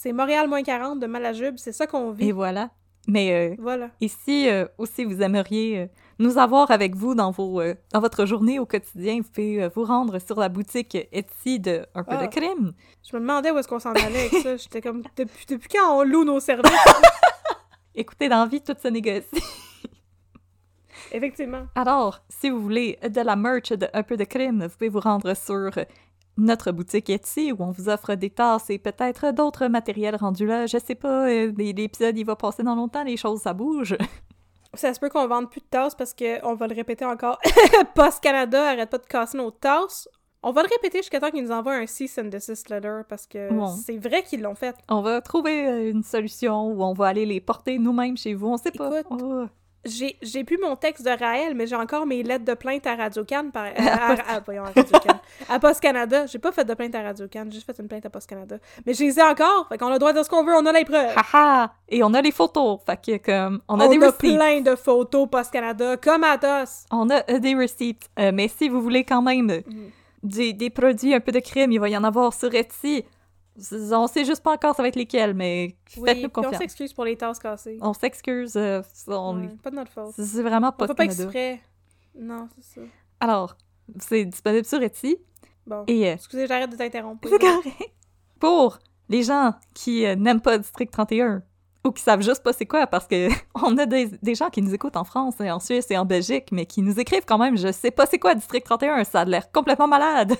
C'est 0.00 0.12
Montréal 0.12 0.46
moins 0.46 0.62
40 0.62 1.00
de 1.00 1.08
Malajube, 1.08 1.56
c'est 1.56 1.72
ça 1.72 1.88
qu'on 1.88 2.12
vit. 2.12 2.28
Et 2.28 2.32
voilà. 2.32 2.70
Mais 3.08 3.32
euh, 3.32 3.56
Voilà. 3.58 3.90
Et 4.00 4.06
si 4.06 4.48
euh, 4.48 4.64
aussi 4.78 5.04
vous 5.04 5.22
aimeriez 5.22 5.76
euh, 5.76 5.86
nous 6.20 6.38
avoir 6.38 6.70
avec 6.70 6.94
vous 6.94 7.16
dans, 7.16 7.32
vos, 7.32 7.60
euh, 7.60 7.74
dans 7.92 7.98
votre 7.98 8.24
journée 8.24 8.60
au 8.60 8.64
quotidien, 8.64 9.16
vous 9.16 9.28
pouvez 9.28 9.66
vous 9.74 9.82
rendre 9.82 10.20
sur 10.20 10.38
la 10.38 10.48
boutique 10.48 10.96
Etsy 11.10 11.58
de 11.58 11.84
Un 11.96 12.04
peu 12.04 12.14
Ah. 12.16 12.26
de 12.26 12.30
crime. 12.30 12.74
Je 13.10 13.16
me 13.16 13.20
demandais 13.20 13.50
où 13.50 13.58
est-ce 13.58 13.66
qu'on 13.66 13.80
s'en 13.80 13.90
allait 13.90 14.28
avec 14.28 14.34
ça. 14.34 14.56
J'étais 14.56 14.80
comme, 14.80 15.02
depuis, 15.16 15.46
depuis 15.48 15.68
quand 15.68 15.98
on 15.98 16.04
loue 16.04 16.22
nos 16.22 16.38
services? 16.38 16.70
Écoutez, 17.96 18.28
dans 18.28 18.38
la 18.38 18.46
vie, 18.46 18.60
tout 18.62 18.76
se 18.80 18.86
négocie. 18.86 19.26
Effectivement. 21.10 21.66
Alors, 21.74 22.20
si 22.28 22.50
vous 22.50 22.60
voulez 22.62 22.98
de 23.02 23.20
la 23.20 23.34
merch 23.34 23.70
de 23.72 23.88
Un 23.92 24.04
peu 24.04 24.16
de 24.16 24.22
crime, 24.24 24.62
vous 24.62 24.76
pouvez 24.76 24.90
vous 24.90 25.00
rendre 25.00 25.34
sur 25.34 25.70
notre 26.38 26.72
boutique 26.72 27.10
Etsy 27.10 27.52
où 27.52 27.56
on 27.60 27.70
vous 27.72 27.88
offre 27.88 28.14
des 28.14 28.30
tasses 28.30 28.70
et 28.70 28.78
peut-être 28.78 29.32
d'autres 29.32 29.66
matériels 29.66 30.16
rendus 30.16 30.46
là. 30.46 30.66
Je 30.66 30.78
sais 30.78 30.94
pas, 30.94 31.28
euh, 31.28 31.52
l'épisode 31.56 32.16
il 32.16 32.24
va 32.24 32.36
passer 32.36 32.62
dans 32.62 32.74
longtemps, 32.74 33.02
les 33.04 33.16
choses 33.16 33.42
ça 33.42 33.52
bouge. 33.52 33.96
Ça 34.74 34.92
se 34.92 35.00
peut 35.00 35.08
qu'on 35.08 35.26
vende 35.26 35.50
plus 35.50 35.60
de 35.62 35.66
tasses 35.66 35.94
parce 35.94 36.14
qu'on 36.14 36.54
va 36.54 36.66
le 36.66 36.74
répéter 36.74 37.04
encore. 37.04 37.38
Post 37.94 38.22
Canada 38.22 38.68
arrête 38.70 38.90
pas 38.90 38.98
de 38.98 39.06
casser 39.06 39.38
nos 39.38 39.50
tasses. 39.50 40.06
On 40.42 40.52
va 40.52 40.62
le 40.62 40.68
répéter 40.68 40.98
jusqu'à 40.98 41.18
temps 41.18 41.30
qu'ils 41.30 41.42
nous 41.42 41.50
envoient 41.50 41.74
un 41.74 41.86
cease 41.86 42.18
and 42.18 42.26
desist 42.28 42.68
letter 42.68 43.00
parce 43.08 43.26
que 43.26 43.50
Bon. 43.50 43.66
c'est 43.66 43.96
vrai 43.96 44.22
qu'ils 44.22 44.42
l'ont 44.42 44.54
fait. 44.54 44.76
On 44.90 45.00
va 45.00 45.22
trouver 45.22 45.66
euh, 45.66 45.90
une 45.90 46.02
solution 46.02 46.66
où 46.70 46.82
on 46.84 46.92
va 46.92 47.06
aller 47.06 47.24
les 47.24 47.40
porter 47.40 47.78
nous-mêmes 47.78 48.16
chez 48.18 48.34
vous, 48.34 48.46
on 48.48 48.56
sait 48.58 48.70
pas. 48.70 48.90
Oh. 49.10 49.46
J'ai 49.84 50.16
j'ai 50.22 50.42
plus 50.44 50.58
mon 50.58 50.74
texte 50.76 51.04
de 51.04 51.10
Raël, 51.10 51.54
mais 51.54 51.66
j'ai 51.66 51.76
encore 51.76 52.04
mes 52.04 52.22
lettres 52.22 52.44
de 52.44 52.54
plainte 52.54 52.86
à 52.86 52.96
Radio-Can. 52.96 53.50
Par... 53.52 53.64
À, 53.76 54.12
à- 54.12 54.36
à- 54.36 54.40
voyons, 54.40 54.64
à 54.64 54.70
Radio-Can. 54.74 55.20
à 55.48 55.58
Post 55.60 55.80
Canada. 55.80 56.26
J'ai 56.26 56.38
pas 56.40 56.50
fait 56.52 56.64
de 56.64 56.74
plainte 56.74 56.94
à 56.96 57.02
Radio-Can, 57.02 57.44
j'ai 57.46 57.52
juste 57.52 57.66
fait 57.66 57.80
une 57.80 57.88
plainte 57.88 58.04
à 58.04 58.10
Post 58.10 58.28
Canada. 58.28 58.56
Mais 58.84 58.92
je 58.92 59.04
les 59.04 59.18
ai 59.18 59.22
encore, 59.22 59.66
fait 59.68 59.78
qu'on 59.78 59.86
a 59.86 59.92
le 59.92 59.98
droit 59.98 60.10
de 60.12 60.16
dire 60.18 60.24
ce 60.24 60.30
qu'on 60.30 60.44
veut, 60.44 60.52
on 60.54 60.66
a 60.66 60.72
les 60.72 60.84
preuves. 60.84 61.14
Haha! 61.16 61.72
Et 61.88 62.02
on 62.02 62.12
a 62.12 62.20
les 62.20 62.32
photos, 62.32 62.80
fait 62.84 63.00
que 63.00 63.16
comme 63.24 63.60
on 63.68 63.78
a 63.80 63.86
on 63.86 63.90
des 63.90 64.02
a 64.04 64.06
receipts. 64.10 64.18
plein 64.36 64.60
de 64.60 64.74
photos 64.74 65.28
Post 65.30 65.52
Canada, 65.52 65.96
comme 65.96 66.24
Atos. 66.24 66.84
On 66.90 67.08
a 67.10 67.22
euh, 67.30 67.38
des 67.38 67.54
receipts. 67.54 68.08
Euh, 68.18 68.32
mais 68.34 68.48
si 68.48 68.68
vous 68.68 68.82
voulez 68.82 69.04
quand 69.04 69.22
même 69.22 69.46
Mhm. 69.46 69.90
des, 70.24 70.52
des 70.52 70.70
produits 70.70 71.14
un 71.14 71.20
peu 71.20 71.30
de 71.32 71.38
crime, 71.40 71.70
il 71.72 71.78
va 71.80 71.88
y 71.88 71.96
en 71.96 72.04
avoir 72.04 72.34
sur 72.34 72.52
Etsy. 72.52 73.04
On 73.92 74.06
sait 74.06 74.24
juste 74.24 74.42
pas 74.42 74.52
encore 74.52 74.74
ça 74.76 74.82
va 74.82 74.88
être 74.88 74.96
lesquels, 74.96 75.34
mais 75.34 75.76
Oui, 75.96 76.02
faites-nous 76.06 76.26
on 76.26 76.30
confiance. 76.30 76.56
s'excuse 76.58 76.92
pour 76.92 77.04
les 77.04 77.16
tasses 77.16 77.38
cassées. 77.38 77.78
On 77.80 77.92
s'excuse, 77.92 78.56
euh, 78.56 78.82
on- 79.08 79.40
Ouais, 79.40 79.48
pas 79.62 79.70
de 79.70 79.76
notre 79.76 79.90
faute. 79.92 80.12
c'est 80.16 80.42
vraiment 80.42 80.68
On 80.68 80.72
pas 80.72 80.86
fait 80.86 80.94
pas 80.94 81.04
Canada. 81.06 81.22
exprès. 81.24 81.60
Non, 82.18 82.48
c'est 82.56 82.80
ça. 82.80 82.86
Alors, 83.20 83.56
c'est 84.00 84.24
disponible 84.24 84.64
sur 84.64 84.80
Etsy 84.82 85.16
Bon. 85.66 85.84
et 85.86 86.08
euh, 86.08 86.14
Excusez, 86.14 86.46
j'arrête 86.46 86.70
de 86.70 86.76
t'interrompre. 86.76 87.28
c'est 87.30 87.38
correct. 87.38 87.92
Pour 88.38 88.78
les 89.08 89.22
gens 89.22 89.54
qui 89.74 90.06
euh, 90.06 90.14
n'aiment 90.14 90.40
pas 90.40 90.58
District 90.58 90.90
31 90.92 91.42
ou 91.84 91.90
qui 91.92 92.02
savent 92.02 92.22
juste 92.22 92.42
pas 92.42 92.52
c'est 92.52 92.66
quoi 92.66 92.86
parce 92.86 93.06
que 93.06 93.28
on 93.54 93.76
a 93.78 93.86
des, 93.86 94.06
des 94.22 94.34
gens 94.34 94.50
qui 94.50 94.62
nous 94.62 94.72
écoutent 94.74 94.96
en 94.96 95.04
France 95.04 95.40
et 95.40 95.50
en 95.50 95.58
Suisse 95.60 95.86
et 95.90 95.96
en 95.98 96.04
Belgique 96.04 96.48
mais 96.52 96.66
qui 96.66 96.82
nous 96.82 96.98
écrivent 97.00 97.24
quand 97.26 97.38
même 97.38 97.56
je 97.56 97.72
sais 97.72 97.90
pas 97.90 98.04
c'est 98.06 98.18
quoi 98.18 98.34
District 98.34 98.64
31 98.64 99.04
ça 99.04 99.20
a 99.20 99.24
l'air 99.24 99.50
complètement 99.52 99.88
malade. 99.88 100.34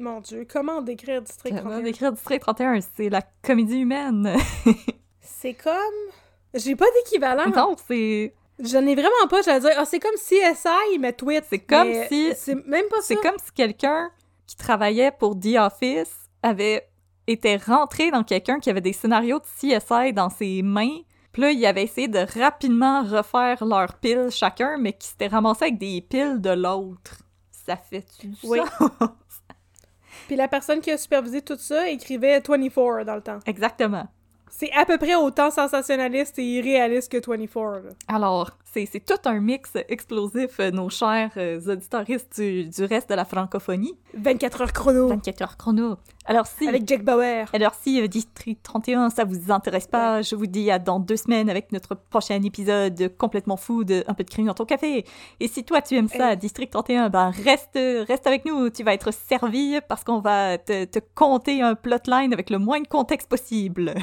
Mon 0.00 0.20
Dieu, 0.20 0.46
comment 0.50 0.80
décrire 0.82 1.22
District 1.22 1.50
Comment 1.56 1.70
31? 1.70 1.82
décrire 1.82 2.12
District 2.12 2.40
31 2.40 2.80
c'est 2.96 3.08
la 3.08 3.22
comédie 3.42 3.78
humaine. 3.80 4.34
C'est 5.20 5.54
comme... 5.54 5.74
J'ai 6.54 6.76
pas 6.76 6.86
d'équivalent. 6.96 7.50
non, 7.54 7.74
c'est 7.88 8.32
Je 8.58 8.76
n'ai 8.78 8.94
vraiment 8.94 9.26
pas, 9.28 9.42
j'allais 9.42 9.60
dire, 9.60 9.70
ah, 9.76 9.84
c'est 9.84 9.98
comme 9.98 10.14
CSI, 10.14 10.98
mais 11.00 11.12
tweet. 11.12 11.44
C'est 11.50 11.58
comme 11.58 11.88
si- 12.08 12.32
C'est 12.36 12.54
même 12.66 12.86
pas 12.88 12.96
ça. 12.98 13.02
c'est 13.08 13.16
comme 13.16 13.36
si 13.44 13.50
quelqu'un 13.52 14.10
qui 14.46 14.56
travaillait 14.56 15.10
pour 15.12 15.38
The 15.38 15.56
Office 15.58 16.14
avait 16.42 16.88
été 17.26 17.56
rentré 17.56 18.10
dans 18.10 18.22
quelqu'un 18.22 18.60
qui 18.60 18.70
avait 18.70 18.80
des 18.80 18.92
scénarios 18.92 19.40
de 19.40 19.44
CSI 19.44 20.12
dans 20.12 20.30
ses 20.30 20.62
mains. 20.62 20.98
Puis 21.32 21.42
là, 21.42 21.50
il 21.50 21.66
avait 21.66 21.82
essayé 21.82 22.06
de 22.06 22.24
rapidement 22.40 23.02
refaire 23.02 23.64
leurs 23.64 23.94
piles 23.94 24.28
chacun, 24.30 24.76
mais 24.78 24.92
qui 24.92 25.08
s'était 25.08 25.26
ramassé 25.26 25.64
avec 25.64 25.78
des 25.78 26.00
piles 26.00 26.40
de 26.40 26.50
l'autre. 26.50 27.16
Ça 27.50 27.76
fait-tu 27.76 28.28
Oui. 28.44 28.60
sens? 28.78 28.90
Puis 30.26 30.36
la 30.36 30.48
personne 30.48 30.80
qui 30.80 30.90
a 30.90 30.98
supervisé 30.98 31.42
tout 31.42 31.56
ça 31.58 31.88
écrivait 31.88 32.40
24 32.40 33.04
dans 33.04 33.14
le 33.14 33.20
temps. 33.20 33.38
Exactement. 33.46 34.06
C'est 34.50 34.70
à 34.72 34.84
peu 34.84 34.98
près 34.98 35.16
autant 35.16 35.50
sensationnaliste 35.50 36.38
et 36.38 36.44
irréaliste 36.44 37.10
que 37.10 37.18
24. 37.18 37.84
là. 37.84 37.90
Alors, 38.08 38.56
c'est 38.74 39.04
tout 39.04 39.28
un 39.28 39.40
mix 39.40 39.72
explosif, 39.88 40.58
euh, 40.60 40.70
nos 40.70 40.88
chers 40.88 41.30
euh, 41.36 41.60
auditoristes 41.66 42.40
du, 42.40 42.64
du 42.64 42.84
reste 42.84 43.08
de 43.08 43.14
la 43.14 43.24
francophonie. 43.24 43.96
24 44.14 44.62
heures 44.62 44.72
chrono. 44.72 45.08
24 45.08 45.42
heures 45.42 45.56
chrono. 45.56 45.96
Alors 46.26 46.46
si... 46.46 46.66
Avec 46.66 46.86
Jack 46.88 47.04
Bauer. 47.04 47.48
Alors 47.52 47.74
si 47.74 48.00
euh, 48.00 48.06
District 48.06 48.60
31, 48.62 49.10
ça 49.10 49.24
vous 49.24 49.52
intéresse 49.52 49.86
pas, 49.86 50.22
je 50.22 50.34
vous 50.34 50.46
dis 50.46 50.70
à 50.70 50.78
dans 50.78 50.98
deux 50.98 51.16
semaines 51.16 51.48
avec 51.48 51.70
notre 51.72 51.94
prochain 51.94 52.42
épisode 52.42 53.12
complètement 53.16 53.56
fou 53.56 53.84
de 53.84 54.04
Un 54.08 54.14
peu 54.14 54.24
de 54.24 54.30
crime 54.30 54.46
dans 54.46 54.54
ton 54.54 54.64
café. 54.64 55.04
Et 55.40 55.48
si 55.48 55.64
toi 55.64 55.80
tu 55.80 55.96
aimes 55.96 56.08
ça. 56.08 56.34
District 56.36 56.70
31, 56.70 57.10
ben 57.10 57.30
reste, 57.30 57.78
reste 58.08 58.26
avec 58.26 58.44
nous, 58.44 58.70
tu 58.70 58.82
vas 58.82 58.94
être 58.94 59.12
servi 59.12 59.78
parce 59.88 60.02
qu'on 60.02 60.20
va 60.20 60.58
te, 60.58 60.84
te 60.84 60.98
conter 61.14 61.62
un 61.62 61.74
plotline 61.74 62.32
avec 62.32 62.50
le 62.50 62.58
moins 62.58 62.80
de 62.80 62.88
contexte 62.88 63.28
possible. 63.28 63.94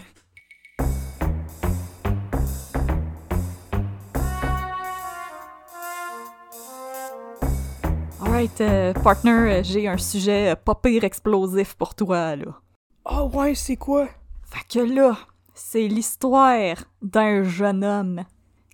Euh, 8.59 8.91
partner, 8.93 9.29
euh, 9.31 9.61
j'ai 9.63 9.87
un 9.87 9.97
sujet 9.99 10.51
euh, 10.51 10.55
pas 10.55 10.73
pire 10.73 11.03
explosif 11.03 11.75
pour 11.75 11.93
toi, 11.93 12.35
là. 12.35 12.59
Oh 13.05 13.29
ouais, 13.33 13.53
c'est 13.53 13.75
quoi? 13.75 14.07
Fait 14.43 14.65
que 14.67 14.79
là, 14.83 15.15
c'est 15.53 15.87
l'histoire 15.87 16.77
d'un 17.03 17.43
jeune 17.43 17.83
homme 17.83 18.23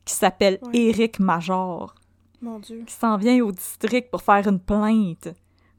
qui 0.05 0.13
s'appelle 0.13 0.57
Ouais. 0.61 0.77
Éric 0.77 1.19
Major, 1.19 1.93
Mon 2.41 2.59
Dieu. 2.59 2.83
qui 2.87 2.93
s'en 2.93 3.17
vient 3.17 3.43
au 3.43 3.51
district 3.51 4.09
pour 4.09 4.21
faire 4.21 4.47
une 4.47 4.59
plainte 4.61 5.27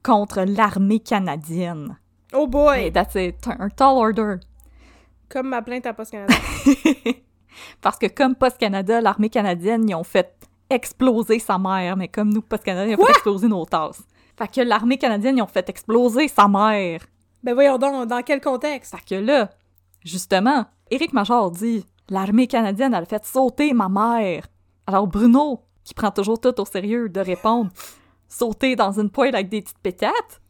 contre 0.03 0.43
l'armée 0.43 1.01
canadienne. 1.01 1.97
Oh 2.35 2.43
Hey, 2.43 2.47
boy! 2.47 2.93
that's 2.93 3.15
it, 3.15 3.37
un, 3.49 3.57
un 3.59 3.69
tall 3.71 3.97
order. 3.97 4.37
Comme 5.31 5.49
ma 5.49 5.63
plainte 5.63 5.87
à 5.87 5.95
Post 5.95 6.11
Canada. 6.11 6.35
Parce 7.81 7.97
que 7.99 8.07
comme 8.07 8.35
Post 8.35 8.59
Canada, 8.59 9.01
l'armée 9.01 9.31
canadienne, 9.31 9.89
ils 9.89 9.95
ont 9.95 10.05
fait 10.05 10.35
exploser 10.71 11.39
sa 11.39 11.59
mère, 11.59 11.97
mais 11.97 12.09
comme 12.09 12.33
nous, 12.33 12.43
Post 12.43 12.65
Canada, 12.65 12.91
ils 12.91 12.95
ont 12.95 13.05
fait 13.05 13.13
exploser 13.13 13.49
nos 13.49 13.65
tasses. 13.65 14.03
Fait 14.37 14.49
que 14.49 14.61
l'armée 14.61 14.99
canadienne, 14.99 15.39
ils 15.39 15.43
ont 15.43 15.47
fait 15.47 15.69
exploser 15.69 16.29
sa 16.29 16.47
mère. 16.49 17.01
ben 17.43 17.55
voyons 17.55 17.79
donc, 17.79 18.07
dans 18.07 18.23
quel 18.23 18.41
contexte? 18.41 18.95
Fait 18.95 19.05
que 19.17 19.21
là, 19.21 19.51
justement, 20.05 20.67
Éric 20.91 21.13
Major 21.13 21.51
dit 21.51 21.85
L'armée 22.11 22.47
canadienne, 22.47 22.95
elle 22.95 23.03
a 23.03 23.07
fait 23.07 23.25
sauter 23.25 23.73
ma 23.75 23.89
mère. 23.89 24.47
Alors 24.87 25.07
Bruno, 25.07 25.61
qui 25.85 25.93
prend 25.93 26.11
toujours 26.11 26.41
tout 26.41 26.59
au 26.61 26.65
sérieux, 26.65 27.09
de 27.09 27.21
répondre 27.21 27.71
Sauter 28.29 28.77
dans 28.77 28.99
une 28.99 29.11
poêle 29.11 29.35
avec 29.35 29.49
des 29.49 29.63
petites 29.63 29.79
pétates? 29.79 30.41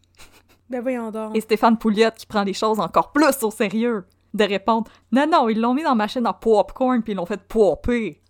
Ben 0.68 0.82
voyons 0.82 1.10
donc. 1.10 1.36
Et 1.36 1.40
Stéphane 1.40 1.78
Pouliot, 1.78 2.10
qui 2.16 2.26
prend 2.26 2.42
les 2.42 2.52
choses 2.52 2.78
encore 2.78 3.12
plus 3.12 3.42
au 3.42 3.50
sérieux, 3.50 4.04
de 4.34 4.44
répondre 4.44 4.90
Non, 5.12 5.26
non, 5.26 5.48
ils 5.48 5.60
l'ont 5.60 5.74
mis 5.74 5.82
dans 5.82 5.90
la 5.90 5.94
machine 5.94 6.26
à 6.26 6.32
popcorn 6.32 7.02
puis 7.02 7.12
ils 7.12 7.16
l'ont 7.16 7.26
fait 7.26 7.40
popper. 7.40 8.20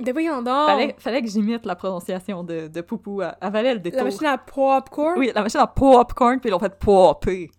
Ben 0.00 0.12
voyons 0.12 0.42
donc. 0.42 0.66
Fallait, 0.66 0.94
fallait 0.98 1.22
que 1.22 1.28
j'imite 1.28 1.66
la 1.66 1.76
prononciation 1.76 2.42
de, 2.44 2.68
de 2.68 2.80
Poupou. 2.80 3.22
Elle 3.22 3.36
elle 3.40 3.52
valait 3.52 3.74
le 3.74 3.80
détour. 3.80 3.98
La 3.98 4.04
machine 4.04 4.26
à 4.26 4.38
popcorn? 4.38 5.18
Oui, 5.18 5.30
la 5.34 5.42
machine 5.42 5.60
à 5.60 5.66
popcorn 5.66 6.40
puis 6.40 6.48
ils 6.48 6.52
l'ont 6.52 6.58
fait 6.58 6.78
popper. 6.78 7.50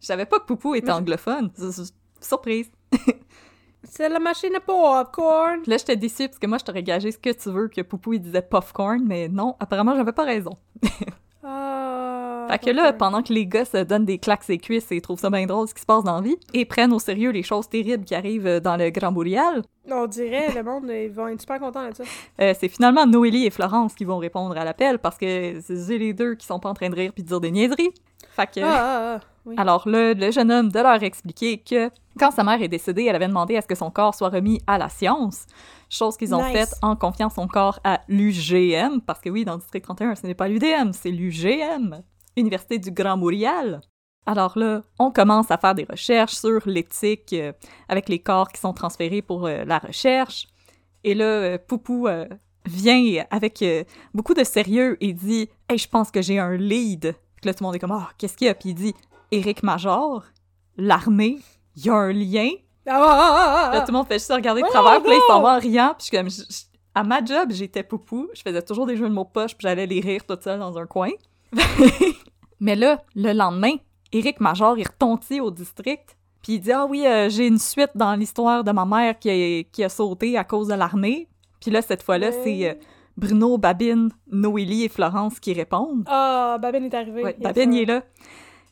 Je 0.00 0.06
savais 0.06 0.26
pas 0.26 0.38
que 0.38 0.44
Poupou 0.44 0.74
était 0.74 0.92
anglophone. 0.92 1.50
Surprise. 2.20 2.70
C'est 3.84 4.08
la 4.08 4.18
machine 4.18 4.54
à 4.54 4.60
popcorn. 4.60 5.62
Là, 5.66 5.76
j'étais 5.76 5.96
déçue 5.96 6.28
parce 6.28 6.38
que 6.38 6.46
moi, 6.46 6.58
je 6.58 6.64
t'aurais 6.64 6.82
gagé 6.82 7.12
ce 7.12 7.18
que 7.18 7.30
tu 7.30 7.50
veux 7.50 7.68
que 7.68 7.80
Poupou 7.80 8.14
il 8.14 8.20
disait 8.20 8.42
popcorn, 8.42 9.02
mais 9.04 9.28
non, 9.28 9.56
apparemment, 9.60 9.94
j'avais 9.96 10.12
pas 10.12 10.24
raison. 10.24 10.56
Ah. 11.44 12.46
Fait 12.50 12.58
que 12.58 12.70
là, 12.70 12.92
pendant 12.92 13.22
que 13.22 13.32
les 13.32 13.46
gars 13.46 13.64
se 13.64 13.84
donnent 13.84 14.04
des 14.04 14.18
claques 14.18 14.44
ses 14.44 14.58
cuisses 14.58 14.90
et 14.90 15.00
trouvent 15.00 15.20
ça 15.20 15.30
bien 15.30 15.46
drôle 15.46 15.68
ce 15.68 15.74
qui 15.74 15.80
se 15.80 15.86
passe 15.86 16.02
dans 16.02 16.16
la 16.16 16.20
vie, 16.22 16.36
et 16.54 16.64
prennent 16.64 16.92
au 16.92 16.98
sérieux 16.98 17.30
les 17.30 17.42
choses 17.42 17.68
terribles 17.68 18.04
qui 18.04 18.14
arrivent 18.14 18.46
euh, 18.46 18.60
dans 18.60 18.76
le 18.76 18.90
Grand 18.90 19.12
Boreal, 19.12 19.62
On 19.90 20.06
dirait, 20.06 20.52
le 20.54 20.62
monde, 20.62 20.90
ils 20.90 21.10
vont 21.10 21.28
être 21.28 21.40
super 21.40 21.60
contents 21.60 21.88
de 21.88 21.94
ça. 21.94 22.04
euh, 22.40 22.54
c'est 22.58 22.68
finalement 22.68 23.06
Noélie 23.06 23.46
et 23.46 23.50
Florence 23.50 23.94
qui 23.94 24.04
vont 24.04 24.18
répondre 24.18 24.56
à 24.56 24.64
l'appel 24.64 24.98
parce 24.98 25.18
que 25.18 25.60
c'est 25.60 25.98
les 25.98 26.12
deux 26.12 26.34
qui 26.34 26.46
sont 26.46 26.58
pas 26.58 26.70
en 26.70 26.74
train 26.74 26.90
de 26.90 26.96
rire 26.96 27.12
puis 27.14 27.22
de 27.22 27.28
dire 27.28 27.40
des 27.40 27.50
niaiseries. 27.50 27.92
Fait 28.30 28.46
que... 28.46 28.60
Ah, 28.60 28.66
ah, 28.66 29.16
ah. 29.16 29.20
Oui. 29.46 29.54
Alors 29.56 29.88
là, 29.88 30.12
le 30.12 30.30
jeune 30.30 30.52
homme 30.52 30.70
de 30.70 30.78
leur 30.78 31.02
expliquer 31.02 31.56
que 31.56 31.90
quand 32.18 32.30
sa 32.32 32.44
mère 32.44 32.60
est 32.60 32.68
décédée, 32.68 33.04
elle 33.04 33.16
avait 33.16 33.28
demandé 33.28 33.56
à 33.56 33.62
ce 33.62 33.66
que 33.66 33.74
son 33.74 33.90
corps 33.90 34.14
soit 34.14 34.28
remis 34.28 34.60
à 34.66 34.76
la 34.76 34.90
science, 34.90 35.46
chose 35.88 36.16
qu'ils 36.16 36.34
ont 36.34 36.44
Nice. 36.44 36.52
faite 36.52 36.74
en 36.82 36.96
confiant 36.96 37.30
son 37.30 37.48
corps 37.48 37.80
à 37.84 38.00
l'UGM, 38.08 39.00
parce 39.06 39.20
que 39.20 39.30
oui, 39.30 39.44
dans 39.44 39.54
le 39.54 39.60
district 39.60 39.84
31, 39.84 40.14
ce 40.14 40.26
n'est 40.26 40.34
pas 40.34 40.48
l'UDM, 40.48 40.92
c'est 40.92 41.10
l'UGM, 41.10 42.02
Université 42.36 42.78
du 42.78 42.90
Grand 42.90 43.16
Montréal. 43.16 43.80
Alors 44.26 44.58
là, 44.58 44.82
on 44.98 45.10
commence 45.10 45.50
à 45.50 45.56
faire 45.56 45.74
des 45.74 45.86
recherches 45.88 46.34
sur 46.34 46.60
l'éthique 46.66 47.32
euh, 47.32 47.52
avec 47.88 48.10
les 48.10 48.18
corps 48.18 48.48
qui 48.48 48.60
sont 48.60 48.74
transférés 48.74 49.22
pour 49.22 49.46
euh, 49.46 49.64
la 49.64 49.78
recherche. 49.78 50.48
Et 51.02 51.14
là, 51.14 51.24
euh, 51.24 51.58
Poupou 51.58 52.06
vient 52.66 53.24
avec 53.30 53.64
beaucoup 54.12 54.34
de 54.34 54.44
sérieux 54.44 54.98
et 55.00 55.14
dit 55.14 55.48
«Hey, 55.70 55.78
je 55.78 55.88
pense 55.88 56.10
que 56.10 56.20
j'ai 56.20 56.38
un 56.38 56.56
lead.» 56.56 57.14
Puis 57.36 57.46
là, 57.46 57.54
tout 57.54 57.64
le 57.64 57.68
monde 57.68 57.76
est 57.76 57.78
comme 57.78 57.92
«Ah, 57.92 58.10
qu'est-ce 58.18 58.36
qu'il 58.36 58.48
y 58.48 58.50
a?» 58.50 58.54
Puis 58.56 58.70
il 58.70 58.74
dit 58.74 58.94
«Éric 59.30 59.62
Major, 59.62 60.22
l'armée, 60.76 61.38
il 61.76 61.86
y 61.86 61.88
a 61.88 61.94
un 61.94 62.12
lien. 62.12 62.50
Ah, 62.88 63.70
Là, 63.74 63.80
tout 63.82 63.92
le 63.92 63.98
monde 63.98 64.06
fait 64.06 64.14
juste 64.18 64.32
regarder 64.32 64.62
de 64.62 64.66
Oh, 64.68 64.72
travers, 64.72 65.00
puis 65.02 65.10
là, 65.10 65.16
ils 65.16 65.32
s'en 65.32 65.40
vont 65.40 65.48
en 65.48 65.58
riant. 65.58 65.94
Puis 65.98 66.00
je 66.00 66.04
suis 66.06 66.16
comme... 66.16 66.30
je- 66.30 66.42
je- 66.42 66.68
à 66.94 67.04
ma 67.04 67.24
job, 67.24 67.50
j'étais 67.50 67.82
Poupou. 67.84 68.28
Je 68.34 68.42
faisais 68.42 68.62
toujours 68.62 68.86
des 68.86 68.96
jeux 68.96 69.08
de 69.08 69.14
mots 69.14 69.24
poche, 69.24 69.52
puis 69.56 69.68
j'allais 69.68 69.86
les 69.86 70.00
rire 70.00 70.22
toute 70.26 70.42
seule 70.42 70.58
dans 70.58 70.76
un 70.78 70.86
coin. 70.86 71.10
Mais 72.60 72.74
là, 72.74 73.00
le 73.14 73.32
lendemain, 73.32 73.74
Éric 74.12 74.40
Major, 74.40 74.76
il 74.78 74.86
retontit 74.86 75.40
au 75.40 75.50
district, 75.50 76.16
puis 76.42 76.54
il 76.54 76.60
dit 76.60 76.72
«Ah 76.72 76.86
oui, 76.86 77.06
euh, 77.06 77.28
j'ai 77.28 77.46
une 77.46 77.58
suite 77.58 77.90
dans 77.94 78.14
l'histoire 78.14 78.64
de 78.64 78.72
ma 78.72 78.84
mère 78.84 79.18
qui 79.18 79.30
a, 79.30 79.62
qui 79.70 79.84
a 79.84 79.88
sauté 79.88 80.36
à 80.36 80.44
cause 80.44 80.68
de 80.68 80.74
l'armée.» 80.74 81.28
Puis 81.60 81.70
là, 81.70 81.82
cette 81.82 82.02
fois-là, 82.02 82.30
Ouais. 82.30 82.40
c'est 82.42 82.68
euh, 82.70 82.74
Bruno, 83.16 83.58
Babine, 83.58 84.10
Noélie 84.30 84.84
et 84.84 84.88
Florence 84.88 85.38
qui 85.40 85.52
répondent. 85.52 86.04
Ah, 86.08 86.56
Babine 86.60 86.84
est 86.84 86.94
arrivé. 86.94 87.22
Ouais, 87.22 87.36
Babine, 87.38 87.72
il 87.74 87.82
est 87.82 87.86
là. 87.86 88.02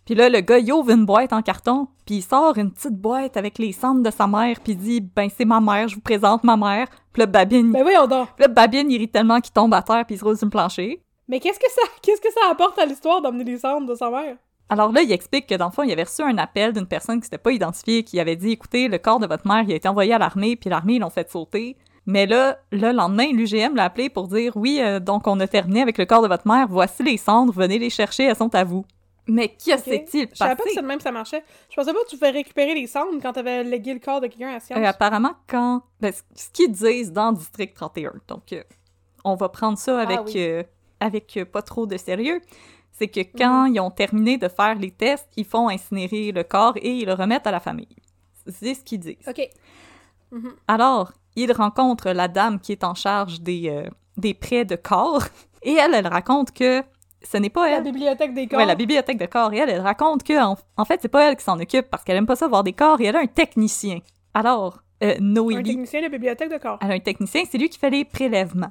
Puis 0.07 0.15
là, 0.15 0.29
le 0.29 0.41
gars, 0.41 0.59
il 0.59 0.73
ouvre 0.73 0.91
une 0.91 1.05
boîte 1.05 1.33
en 1.33 1.43
carton, 1.43 1.89
puis 2.07 2.17
il 2.17 2.23
sort 2.23 2.57
une 2.57 2.71
petite 2.71 2.95
boîte 2.95 3.37
avec 3.37 3.59
les 3.59 3.73
cendres 3.73 4.05
de 4.05 4.11
sa 4.11 4.29
mère, 4.29 4.61
puis 4.61 4.75
il 4.75 4.79
dit 4.79 5.01
«Ben, 5.17 5.29
c'est 5.37 5.45
ma 5.45 5.61
mère, 5.61 5.89
je 5.89 5.97
vous 5.97 6.01
présente 6.01 6.45
ma 6.45 6.57
mère.» 6.57 6.87
Puis 7.13 7.21
là, 7.21 7.27
Babine... 7.27 7.73
Ben 7.73 7.83
oui, 7.85 7.93
on 8.01 8.07
dort. 8.07 8.29
Puis 8.29 8.45
là, 8.45 8.49
Babine, 8.49 8.89
il 8.89 8.99
rit 8.99 9.09
tellement 9.09 9.41
qu'il 9.41 9.53
tombe 9.53 9.75
à 9.75 9.83
terre, 9.83 10.05
puis 10.07 10.15
il 10.15 10.19
se 10.19 10.25
roule 10.25 10.37
sur 10.37 10.47
le 10.47 10.51
plancher. 10.51 11.03
Mais 11.27 11.41
qu'est-ce 11.41 11.59
que 11.59 11.71
ça, 11.71 11.83
qu'est-ce 12.03 12.21
que 12.21 12.33
ça 12.33 12.51
apporte 12.51 12.79
à 12.79 12.87
l'histoire 12.87 13.21
d'emmener 13.21 13.45
les 13.45 13.59
cendres 13.59 13.89
de 13.89 13.97
sa 13.97 14.09
mère? 14.09 14.37
Alors 14.69 14.93
là, 14.93 15.03
il 15.03 15.11
explique 15.11 15.49
que 15.49 15.55
dans 15.57 15.67
le 15.67 15.73
fond, 15.73 15.83
il 15.83 15.93
avait 15.93 16.05
reçu 16.05 16.23
un 16.23 16.39
appel 16.39 16.73
d'une 16.73 16.87
personne 16.87 17.19
qui 17.19 17.25
s'était 17.25 17.39
pas 17.39 17.53
identifiée, 17.53 18.05
qui 18.05 18.19
avait 18.21 18.37
dit 18.37 18.51
Écoutez, 18.51 18.89
le 18.89 18.99
corps 18.99 19.21
de 19.21 19.27
votre 19.27 19.47
mère, 19.47 19.63
il 19.67 19.73
a 19.73 19.77
été 19.77 19.89
envoyé 19.89 20.13
à 20.13 20.19
l'armée, 20.19 20.57
puis 20.57 20.71
l'armée, 20.71 20.95
ils 20.95 21.01
l'ont 21.01 21.11
fait 21.11 21.31
sauter. 21.31 21.77
Mais 22.05 22.27
là, 22.27 22.59
le 22.71 22.93
lendemain, 22.93 23.33
l'UGM 23.33 23.75
l'a 23.75 23.85
appelé 23.85 24.09
pour 24.09 24.29
dire 24.29 24.57
Oui, 24.57 24.79
euh, 24.81 25.01
donc 25.01 25.27
on 25.27 25.39
a 25.41 25.47
terminé 25.47 25.83
avec 25.83 25.99
le 25.99 26.05
corps 26.05 26.23
de 26.23 26.29
votre 26.29 26.47
mère, 26.47 26.67
voici 26.69 27.03
les 27.03 27.17
cendres, 27.17 27.53
venez 27.53 27.79
les 27.79 27.91
chercher, 27.91 28.25
elles 28.25 28.37
sont 28.37 28.55
à 28.55 28.65
vous. 28.65 28.85
Mais 29.29 29.49
qui 29.57 29.73
Ok. 29.73 29.81
s'est-il 29.81 30.29
Je 30.31 30.37
savais 30.37 30.51
pas 30.55 30.57
que 30.57 30.63
passé? 30.65 30.75
c'est 30.77 30.83
même 30.83 31.01
ça 31.01 31.11
marchait. 31.11 31.43
Je 31.71 31.75
pensais 31.75 31.93
pas 31.93 31.99
que 32.05 32.09
tu 32.11 32.17
pouvais 32.17 32.31
récupérer 32.31 32.75
les 32.75 32.87
cendres 32.87 33.19
quand 33.21 33.33
t'avais 33.33 33.65
légué 33.65 33.93
le 33.95 34.01
corps 34.01 34.21
de 34.21 34.29
quelqu'un 34.29 34.55
à 34.55 34.61
science. 34.61 34.79
Euh, 34.79 34.85
apparemment, 34.85 35.35
quand. 35.49 35.83
ben, 36.01 36.13
ce 36.35 36.49
qu'ils 36.53 36.71
disent 36.73 37.13
dans 37.13 37.33
District 37.33 37.75
31, 37.75 38.13
donc 38.29 38.53
euh, 38.53 38.63
on 39.25 39.35
va 39.35 39.49
prendre 39.49 39.79
ça 39.79 39.99
avec, 40.01 40.19
Ah 40.21 40.25
oui. 40.27 40.35
euh, 40.37 40.63
avec 41.01 41.39
pas 41.53 41.63
trop 41.63 41.87
de 41.87 41.97
sérieux, 41.97 42.41
c'est 42.93 43.09
que 43.09 43.21
quand 43.37 43.69
Mhm. 43.69 43.75
ils 43.75 43.81
ont 43.81 43.91
terminé 43.91 44.39
de 44.39 44.49
faire 44.49 44.77
les 44.77 44.91
tests, 44.93 45.29
ils 45.37 45.45
font 45.45 45.69
incinérer 45.69 46.31
le 46.33 46.45
corps 46.45 46.75
et 46.77 46.93
ils 46.99 47.07
le 47.07 47.15
remettent 47.15 47.47
à 47.47 47.51
la 47.51 47.61
famille. 47.61 47.97
C'est 48.49 48.75
ce 48.75 48.85
qu'ils 48.85 49.01
disent. 49.01 49.17
Ok. 49.29 49.49
Mhm. 50.31 50.55
Alors, 50.69 51.13
ils 51.35 51.53
rencontrent 51.53 52.11
la 52.13 52.29
dame 52.29 52.61
qui 52.61 52.73
est 52.73 52.85
en 52.85 52.95
charge 52.95 53.41
des, 53.41 53.85
des 54.17 54.35
prêts 54.35 54.65
de 54.65 54.77
corps 54.77 55.25
et 55.63 55.75
elle, 55.75 55.95
elle 55.95 56.07
raconte 56.07 56.53
que 56.53 56.83
ce 57.31 57.37
n'est 57.39 57.51
pas 57.51 57.69
La 57.69 57.77
elle. 57.79 57.83
bibliothèque 57.85 58.35
des 58.35 58.47
corps. 58.47 58.59
Ouais, 58.59 58.67
la 58.67 58.75
bibliothèque 58.75 59.19
de 59.19 59.27
corps. 59.27 59.53
Et 59.53 59.59
elle, 59.59 59.71
elle 59.71 59.81
raconte 59.81 60.23
que, 60.23 60.41
en, 60.43 60.57
en 60.77 60.85
fait, 60.85 61.01
c'est 61.03 61.09
pas 61.09 61.29
elle 61.31 61.37
qui 61.37 61.45
s'en 61.45 61.59
occupe 61.59 61.89
parce 61.91 62.05
qu'elle 62.05 62.17
aime 62.17 62.27
pas 62.27 62.37
ça 62.37 62.49
voir 62.49 62.63
des 62.65 62.73
corps 62.73 63.01
et 63.01 63.05
elle 63.07 63.17
a 63.17 63.21
un 63.21 63.27
technicien. 63.27 63.99
Alors, 64.35 64.79
euh, 65.03 65.15
Un 65.19 65.21
Noélie, 65.23 65.63
technicien 65.71 66.03
de 66.03 66.09
bibliothèque 66.09 66.51
de 66.53 66.59
corps. 66.59 66.79
elle 66.83 66.91
a 66.91 66.95
un 66.95 67.01
technicien, 67.01 67.43
c'est 67.51 67.59
lui 67.59 67.69
qui 67.69 67.79
fait 67.79 67.91
les 67.91 68.05
prélèvements 68.05 68.71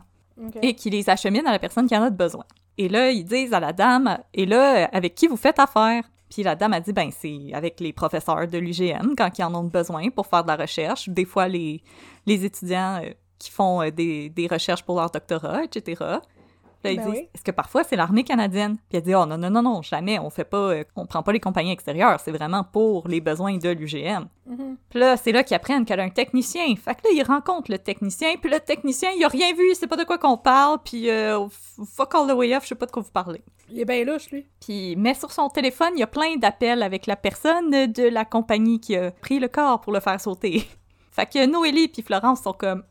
et 0.61 0.73
qui 0.73 0.89
les 0.89 1.09
achemine 1.09 1.47
à 1.47 1.51
la 1.51 1.59
personne 1.59 1.87
qui 1.87 1.95
en 1.95 2.03
a 2.03 2.09
de 2.09 2.15
besoin. 2.17 2.43
Et 2.77 2.89
là, 2.89 3.09
ils 3.09 3.23
disent 3.23 3.53
à 3.53 3.59
la 3.61 3.71
dame, 3.71 4.17
et 4.33 4.45
là, 4.45 4.89
avec 4.91 5.15
qui 5.15 5.27
vous 5.27 5.37
faites 5.37 5.59
affaire? 5.59 6.03
Puis 6.29 6.43
la 6.43 6.55
dame 6.55 6.73
a 6.73 6.81
dit, 6.81 6.91
ben, 6.91 7.09
c'est 7.11 7.51
avec 7.53 7.79
les 7.79 7.93
professeurs 7.93 8.45
de 8.47 8.57
l'UGM 8.57 9.13
quand 9.17 9.29
ils 9.37 9.43
en 9.43 9.55
ont 9.55 9.63
besoin 9.63 10.09
pour 10.09 10.27
faire 10.27 10.43
de 10.43 10.49
la 10.49 10.55
recherche. 10.57 11.07
Des 11.07 11.23
fois, 11.23 11.47
les, 11.47 11.81
les 12.25 12.43
étudiants 12.43 12.99
euh, 13.01 13.11
qui 13.39 13.49
font 13.51 13.81
euh, 13.81 13.91
des, 13.91 14.29
des 14.29 14.47
recherches 14.47 14.83
pour 14.83 14.97
leur 14.99 15.09
doctorat, 15.11 15.63
etc. 15.63 16.03
Là, 16.85 16.91
ils 16.91 16.97
Ben 16.97 17.05
disent, 17.05 17.19
oui. 17.21 17.29
est-ce 17.33 17.43
que 17.43 17.51
parfois 17.51 17.83
c'est 17.83 17.95
l'armée 17.95 18.23
canadienne? 18.23 18.77
Puis 18.89 18.97
elle 18.97 19.01
dit, 19.01 19.15
oh 19.15 19.25
non, 19.25 19.37
non, 19.37 19.49
non, 19.49 19.61
non, 19.61 19.81
jamais, 19.81 20.19
on 20.19 20.29
fait 20.29 20.43
pas, 20.45 20.57
euh, 20.57 20.83
on 20.95 21.05
prend 21.05 21.23
pas 21.23 21.31
les 21.31 21.39
compagnies 21.39 21.71
extérieures, 21.71 22.19
c'est 22.19 22.31
vraiment 22.31 22.63
pour 22.63 23.07
les 23.07 23.21
besoins 23.21 23.57
de 23.57 23.69
l'UGM. 23.69 24.27
Mhm. 24.45 24.77
Puis 24.89 24.99
là, 24.99 25.17
c'est 25.17 25.31
là 25.31 25.43
qu'ils 25.43 25.55
apprennent 25.55 25.85
qu'elle 25.85 25.99
a 25.99 26.03
un 26.03 26.09
technicien. 26.09 26.65
Fait 26.75 26.93
que 26.95 27.01
là, 27.05 27.09
ils 27.13 27.23
rencontrent 27.23 27.71
le 27.71 27.79
technicien, 27.79 28.35
puis 28.39 28.49
le 28.51 28.59
technicien, 28.59 29.09
il 29.17 29.23
a 29.25 29.27
rien 29.27 29.53
vu, 29.53 29.71
il 29.71 29.75
sait 29.75 29.87
pas 29.87 29.97
de 29.97 30.03
quoi 30.03 30.17
qu'on 30.17 30.37
parle, 30.37 30.77
puis 30.83 31.09
euh, 31.09 31.47
fuck 31.95 32.13
all 32.13 32.27
the 32.27 32.33
way 32.33 32.55
off, 32.55 32.63
je 32.63 32.69
sais 32.69 32.75
pas 32.75 32.85
de 32.85 32.91
quoi 32.91 33.01
vous 33.01 33.11
parlez. 33.11 33.41
Il 33.71 33.79
est 33.79 33.85
bien 33.85 34.03
louche, 34.05 34.29
lui. 34.29 34.45
Puis, 34.61 34.95
mais 34.95 35.15
sur 35.15 35.31
son 35.31 35.49
téléphone, 35.49 35.89
il 35.95 35.99
y 35.99 36.03
a 36.03 36.07
plein 36.07 36.35
d'appels 36.35 36.83
avec 36.83 37.07
la 37.07 37.15
personne 37.15 37.71
de 37.71 38.07
la 38.07 38.23
compagnie 38.23 38.79
qui 38.79 38.95
a 38.95 39.09
pris 39.09 39.39
le 39.39 39.47
corps 39.47 39.81
pour 39.81 39.91
le 39.91 39.99
faire 39.99 40.21
sauter. 40.21 40.67
Fait 41.11 41.25
que 41.25 41.45
Noélie 41.45 41.87
puis 41.87 42.01
Florence 42.01 42.41
sont 42.41 42.53
comme 42.53 42.83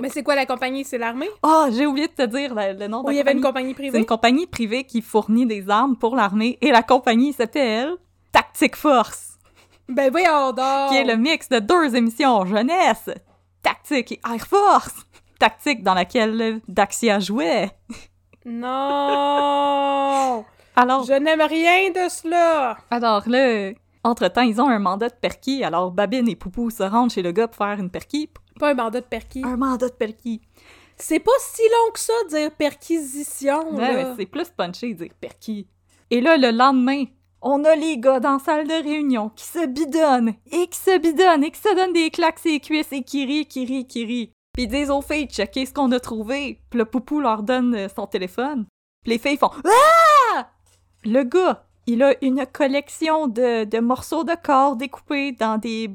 Mais 0.00 0.08
c'est 0.08 0.22
quoi 0.22 0.34
la 0.34 0.46
compagnie? 0.46 0.84
C'est 0.84 0.98
l'armée? 0.98 1.28
Oh, 1.42 1.66
j'ai 1.70 1.86
oublié 1.86 2.08
de 2.08 2.12
te 2.12 2.22
dire 2.26 2.54
le, 2.54 2.72
le 2.78 2.88
nom 2.88 3.02
de 3.02 3.08
Ou 3.08 3.10
il 3.10 3.14
la 3.14 3.18
y 3.18 3.20
avait 3.20 3.32
une 3.32 3.40
compagnie. 3.42 3.42
compagnie 3.42 3.68
C'est 3.70 3.74
privée? 3.74 3.98
une 3.98 4.06
compagnie 4.06 4.46
privée 4.46 4.84
qui 4.84 5.02
fournit 5.02 5.46
des 5.46 5.68
armes 5.70 5.96
pour 5.96 6.16
l'armée 6.16 6.58
et 6.60 6.70
la 6.70 6.82
compagnie 6.82 7.32
s'appelle 7.32 7.94
Tactic 8.32 8.74
Force, 8.76 9.38
Ben 9.88 10.10
voyons 10.10 10.52
donc! 10.52 10.90
qui 10.90 10.96
est 10.96 11.04
le 11.04 11.16
mix 11.16 11.48
de 11.48 11.58
deux 11.58 11.94
émissions 11.94 12.44
jeunesse, 12.46 13.10
Tactique 13.62 14.12
et 14.12 14.20
Air 14.32 14.46
Force. 14.46 14.94
Tactique 15.38 15.82
dans 15.82 15.94
laquelle 15.94 16.60
Daxia 16.68 17.18
jouait. 17.20 17.70
Non! 18.82 20.44
Alors, 20.76 21.04
Je 21.04 21.12
n'aime 21.12 21.42
rien 21.42 21.90
de 21.90 22.08
cela! 22.08 22.76
alors 22.90 23.28
là, 23.28 23.72
entre-temps, 24.04 24.40
ils 24.42 24.60
ont 24.60 24.68
un 24.68 24.78
mandat 24.78 25.10
de 25.10 25.14
perquis, 25.14 25.62
alors 25.62 25.90
Babine 25.92 26.28
et 26.28 26.34
Poupou 26.36 26.70
se 26.70 26.82
rendent 26.82 27.10
chez 27.10 27.22
le 27.22 27.30
gars 27.32 27.46
pour 27.46 27.58
faire 27.66 27.78
une 27.78 27.90
perquis. 27.90 28.30
Pas 28.62 28.70
un 28.70 28.74
mandat 28.74 29.00
de 29.00 29.06
perquis. 29.06 29.42
Un 29.44 29.56
mandat 29.56 29.88
de 29.88 29.94
perquis. 29.94 30.40
C'est 30.96 31.18
pas 31.18 31.32
si 31.40 31.62
long 31.62 31.92
que 31.92 31.98
ça, 31.98 32.12
dire 32.28 32.52
perquisition, 32.52 33.74
Ouais, 33.74 34.14
c'est 34.16 34.26
plus 34.26 34.50
punché 34.50 34.94
dire 34.94 35.10
perquis. 35.20 35.66
Et 36.12 36.20
là, 36.20 36.36
le 36.36 36.52
lendemain, 36.56 37.06
on 37.40 37.64
a 37.64 37.74
les 37.74 37.98
gars 37.98 38.20
dans 38.20 38.34
la 38.34 38.38
salle 38.38 38.68
de 38.68 38.84
réunion 38.84 39.30
qui 39.30 39.46
se 39.46 39.66
bidonnent, 39.66 40.34
et 40.52 40.68
qui 40.68 40.78
se 40.78 40.96
bidonnent, 40.96 41.42
et 41.42 41.50
qui 41.50 41.60
se 41.60 41.74
donnent 41.74 41.92
des 41.92 42.10
claques 42.10 42.38
sur 42.38 42.52
les 42.52 42.60
cuisses, 42.60 42.92
et 42.92 43.02
qui 43.02 43.26
rient, 43.26 43.46
qui 43.46 43.64
rient, 43.64 43.84
qui 43.84 44.04
rient. 44.04 44.32
Puis 44.52 44.62
ils 44.62 44.68
disent 44.68 44.90
aux 44.90 45.02
filles, 45.02 45.26
checker 45.26 45.66
ce 45.66 45.74
qu'on 45.74 45.90
a 45.90 45.98
trouvé. 45.98 46.60
Puis 46.70 46.78
le 46.78 46.84
poupou 46.84 47.18
leur 47.18 47.42
donne 47.42 47.74
euh, 47.74 47.88
son 47.88 48.06
téléphone. 48.06 48.66
Puis 49.02 49.14
les 49.14 49.18
filles 49.18 49.38
font 49.38 49.50
Ah! 49.64 50.52
Le 51.04 51.24
gars, 51.24 51.66
il 51.88 52.00
a 52.04 52.14
une 52.22 52.46
collection 52.46 53.26
de, 53.26 53.64
de 53.64 53.78
morceaux 53.80 54.22
de 54.22 54.36
corps 54.40 54.76
découpés 54.76 55.32
dans 55.32 55.58
des 55.58 55.90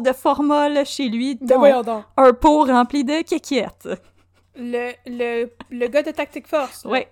de 0.00 0.12
formol 0.12 0.84
chez 0.84 1.08
lui, 1.08 1.36
Ben 1.40 1.82
dont 1.82 2.04
un 2.16 2.32
pot 2.32 2.64
rempli 2.64 3.04
de 3.04 3.22
kékiettes. 3.22 3.88
Le, 4.56 4.92
le, 5.06 5.50
le 5.70 5.86
gars 5.88 6.02
de 6.02 6.10
Tactic 6.10 6.46
Force, 6.46 6.84
Ouais. 6.84 7.08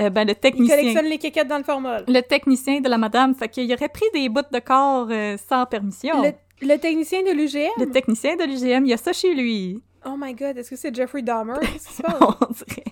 Euh, 0.00 0.10
ben, 0.10 0.26
le 0.26 0.32
il 0.32 0.36
technicien. 0.36 0.76
collectionne 0.76 1.06
les 1.06 1.18
kékettes 1.18 1.48
dans 1.48 1.56
le 1.58 1.64
formol. 1.64 2.04
Le 2.06 2.20
technicien 2.20 2.80
de 2.80 2.88
la 2.88 2.98
madame, 2.98 3.34
fait 3.34 3.48
qu'il 3.48 3.72
aurait 3.72 3.88
pris 3.88 4.04
des 4.12 4.28
bouts 4.28 4.42
de 4.52 4.58
corps 4.58 5.08
euh, 5.10 5.36
sans 5.48 5.64
permission. 5.64 6.22
Le, 6.22 6.32
le 6.66 6.76
technicien 6.76 7.22
de 7.22 7.30
l'UGM? 7.30 7.70
Le 7.78 7.90
technicien 7.90 8.36
de 8.36 8.44
l'UGM, 8.44 8.84
il 8.84 8.90
y 8.90 8.92
a 8.92 8.98
ça 8.98 9.12
chez 9.14 9.34
lui. 9.34 9.82
Oh 10.04 10.14
my 10.18 10.34
god, 10.34 10.58
est-ce 10.58 10.70
que 10.70 10.76
c'est 10.76 10.94
Jeffrey 10.94 11.22
Dahmer? 11.22 11.54
Passe? 11.60 12.02
On 12.20 12.52
dirait. 12.52 12.84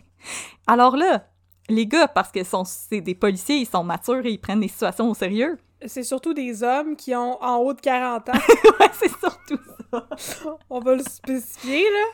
Alors 0.67 0.97
là, 0.97 1.27
les 1.69 1.87
gars, 1.87 2.09
parce 2.09 2.33
que 2.33 2.41
c'est 2.65 3.01
des 3.03 3.15
policiers, 3.15 3.57
ils 3.57 3.67
sont 3.67 3.85
matures 3.85 4.25
et 4.25 4.31
ils 4.31 4.39
prennent 4.41 4.61
les 4.61 4.69
situations 4.69 5.11
au 5.11 5.15
sérieux. 5.15 5.59
C'est 5.87 6.03
surtout 6.03 6.35
des 6.35 6.63
hommes 6.63 6.97
qui 6.97 7.15
ont 7.15 7.43
en 7.43 7.57
haut 7.59 7.73
de 7.75 7.81
40 7.81 8.29
ans. 8.31 8.33
ouais, 8.81 8.91
c'est 8.93 9.11
surtout 9.19 9.59
ça. 9.91 10.07
On 10.71 10.81
va 10.81 10.95
le 10.95 11.03
spécifier, 11.03 11.83
là. 11.83 12.05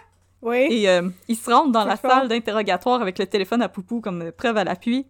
Oui. 0.43 0.67
Et 0.71 0.89
euh, 0.89 1.09
ils 1.29 1.37
se 1.37 1.51
rendent 1.51 1.73
dans 1.73 1.85
la 1.85 1.97
fort. 1.97 2.11
salle 2.11 2.29
d'interrogatoire 2.29 3.01
avec 3.03 3.19
le 3.19 3.27
téléphone 3.27 3.61
à 3.63 3.69
Poupou 3.69 4.01
comme 4.01 4.33
preuve 4.33 4.57
à 4.57 4.65
l'appui. 4.65 5.07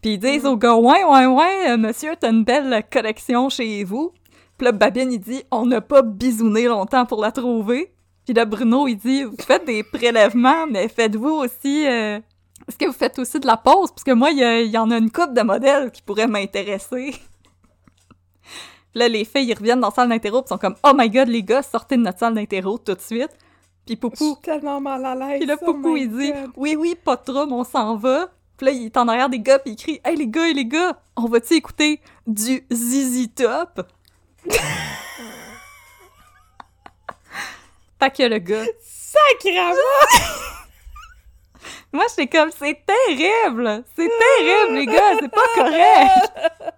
Puis 0.00 0.12
ils 0.14 0.18
disent 0.18 0.44
Mm. 0.44 0.48
au 0.48 0.56
gars, 0.56 0.76
ouais, 0.76 1.04
ouais, 1.04 1.26
ouais, 1.26 1.70
euh, 1.70 1.76
monsieur, 1.76 2.14
t'as 2.18 2.30
une 2.30 2.44
belle 2.44 2.84
collection 2.90 3.48
chez 3.48 3.84
vous. 3.84 4.12
Puis 4.56 4.64
là, 4.66 4.72
Babine, 4.72 5.12
il 5.12 5.18
dit, 5.20 5.42
on 5.50 5.66
n'a 5.66 5.80
pas 5.80 6.02
bisouné 6.02 6.66
longtemps 6.66 7.04
pour 7.06 7.20
la 7.20 7.32
trouver. 7.32 7.92
Puis 8.24 8.34
là, 8.34 8.44
Bruno, 8.44 8.86
il 8.86 8.96
dit, 8.96 9.24
vous 9.24 9.36
faites 9.40 9.64
des 9.66 9.82
prélèvements, 9.82 10.66
mais 10.68 10.88
faites-vous 10.88 11.30
aussi... 11.30 11.86
euh, 11.86 12.18
Est-ce 12.68 12.76
que 12.78 12.86
vous 12.86 12.92
faites 12.92 13.18
aussi 13.18 13.40
de 13.40 13.46
la 13.46 13.56
pause? 13.56 13.90
Parce 13.90 14.04
que 14.04 14.12
moi, 14.12 14.30
il 14.30 14.38
y, 14.38 14.44
a- 14.44 14.60
il 14.60 14.70
y 14.70 14.78
en 14.78 14.90
a 14.90 14.98
une 14.98 15.10
coupe 15.10 15.32
de 15.34 15.42
modèles 15.42 15.90
qui 15.90 16.02
pourraient 16.02 16.28
m'intéresser. 16.28 17.14
Puis 18.92 18.98
là, 19.00 19.08
les 19.08 19.24
filles, 19.24 19.48
ils 19.48 19.54
reviennent 19.54 19.80
dans 19.80 19.88
la 19.88 19.94
salle 19.94 20.08
d'interro, 20.08 20.42
puis 20.42 20.48
sont 20.48 20.58
comme, 20.58 20.74
oh 20.84 20.92
my 20.94 21.08
god, 21.10 21.28
les 21.28 21.42
gars, 21.42 21.62
sortez 21.62 21.96
de 21.96 22.02
notre 22.02 22.18
salle 22.18 22.34
d'interro 22.34 22.78
tout 22.78 22.94
de 22.94 23.00
suite. 23.00 23.30
Puis 23.86 23.94
Je 23.94 24.00
Poupou, 24.00 24.34
suis 24.34 24.42
tellement 24.42 24.80
mal 24.80 25.04
à 25.04 25.14
l'aise. 25.14 25.38
puis 25.38 25.46
là, 25.46 25.56
oh 25.60 25.64
Poupou, 25.64 25.96
il 25.96 26.10
dit 26.10 26.32
God. 26.32 26.50
Oui, 26.56 26.76
oui, 26.76 26.94
pas 27.02 27.16
de 27.16 27.22
trouble, 27.24 27.52
on 27.52 27.64
s'en 27.64 27.96
va. 27.96 28.28
Puis 28.56 28.66
là, 28.66 28.72
il 28.72 28.86
est 28.86 28.96
en 28.96 29.08
arrière 29.08 29.28
des 29.28 29.40
gars, 29.40 29.58
puis 29.58 29.72
il 29.72 29.76
crie 29.76 30.00
Hey, 30.04 30.16
les 30.16 30.26
gars, 30.26 30.46
hey, 30.46 30.54
les 30.54 30.66
gars, 30.66 30.98
on 31.16 31.26
va-tu 31.26 31.54
écouter 31.54 32.00
du 32.26 32.66
Zizi 32.72 33.28
Top? 33.30 33.80
Fait 37.98 38.10
que 38.10 38.22
le 38.22 38.38
gars. 38.38 38.64
Sacrément! 38.80 39.72
Moi, 41.92 42.04
j'étais 42.08 42.28
comme 42.38 42.50
C'est 42.56 42.80
terrible 42.86 43.82
C'est 43.96 44.08
terrible, 44.08 44.74
les 44.78 44.86
gars, 44.86 45.16
c'est 45.20 45.28
pas 45.28 45.40
correct 45.56 46.32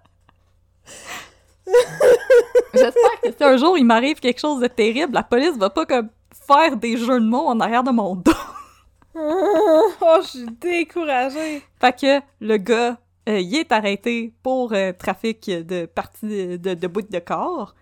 J'espère 2.73 3.21
que 3.23 3.31
si 3.37 3.43
un 3.43 3.57
jour 3.57 3.77
il 3.77 3.85
m'arrive 3.85 4.19
quelque 4.19 4.39
chose 4.39 4.59
de 4.59 4.67
terrible, 4.67 5.13
la 5.13 5.23
police 5.23 5.57
va 5.57 5.69
pas 5.69 5.85
comme 5.85 6.09
faire 6.47 6.75
des 6.75 6.97
jeux 6.97 7.19
de 7.19 7.25
mots 7.25 7.47
en 7.47 7.59
arrière 7.59 7.83
de 7.83 7.91
mon 7.91 8.15
dos. 8.15 8.31
oh, 9.15 10.17
je 10.21 10.27
suis 10.27 10.45
découragée. 10.59 11.61
Fait 11.79 11.99
que 11.99 12.21
le 12.41 12.57
gars, 12.57 12.97
euh, 13.29 13.39
il 13.39 13.55
est 13.55 13.71
arrêté 13.71 14.33
pour 14.41 14.73
euh, 14.73 14.91
trafic 14.91 15.49
de 15.49 15.85
parties 15.85 16.57
de, 16.57 16.73
de 16.73 16.87
bouts 16.87 17.01
de 17.01 17.19
corps. 17.19 17.75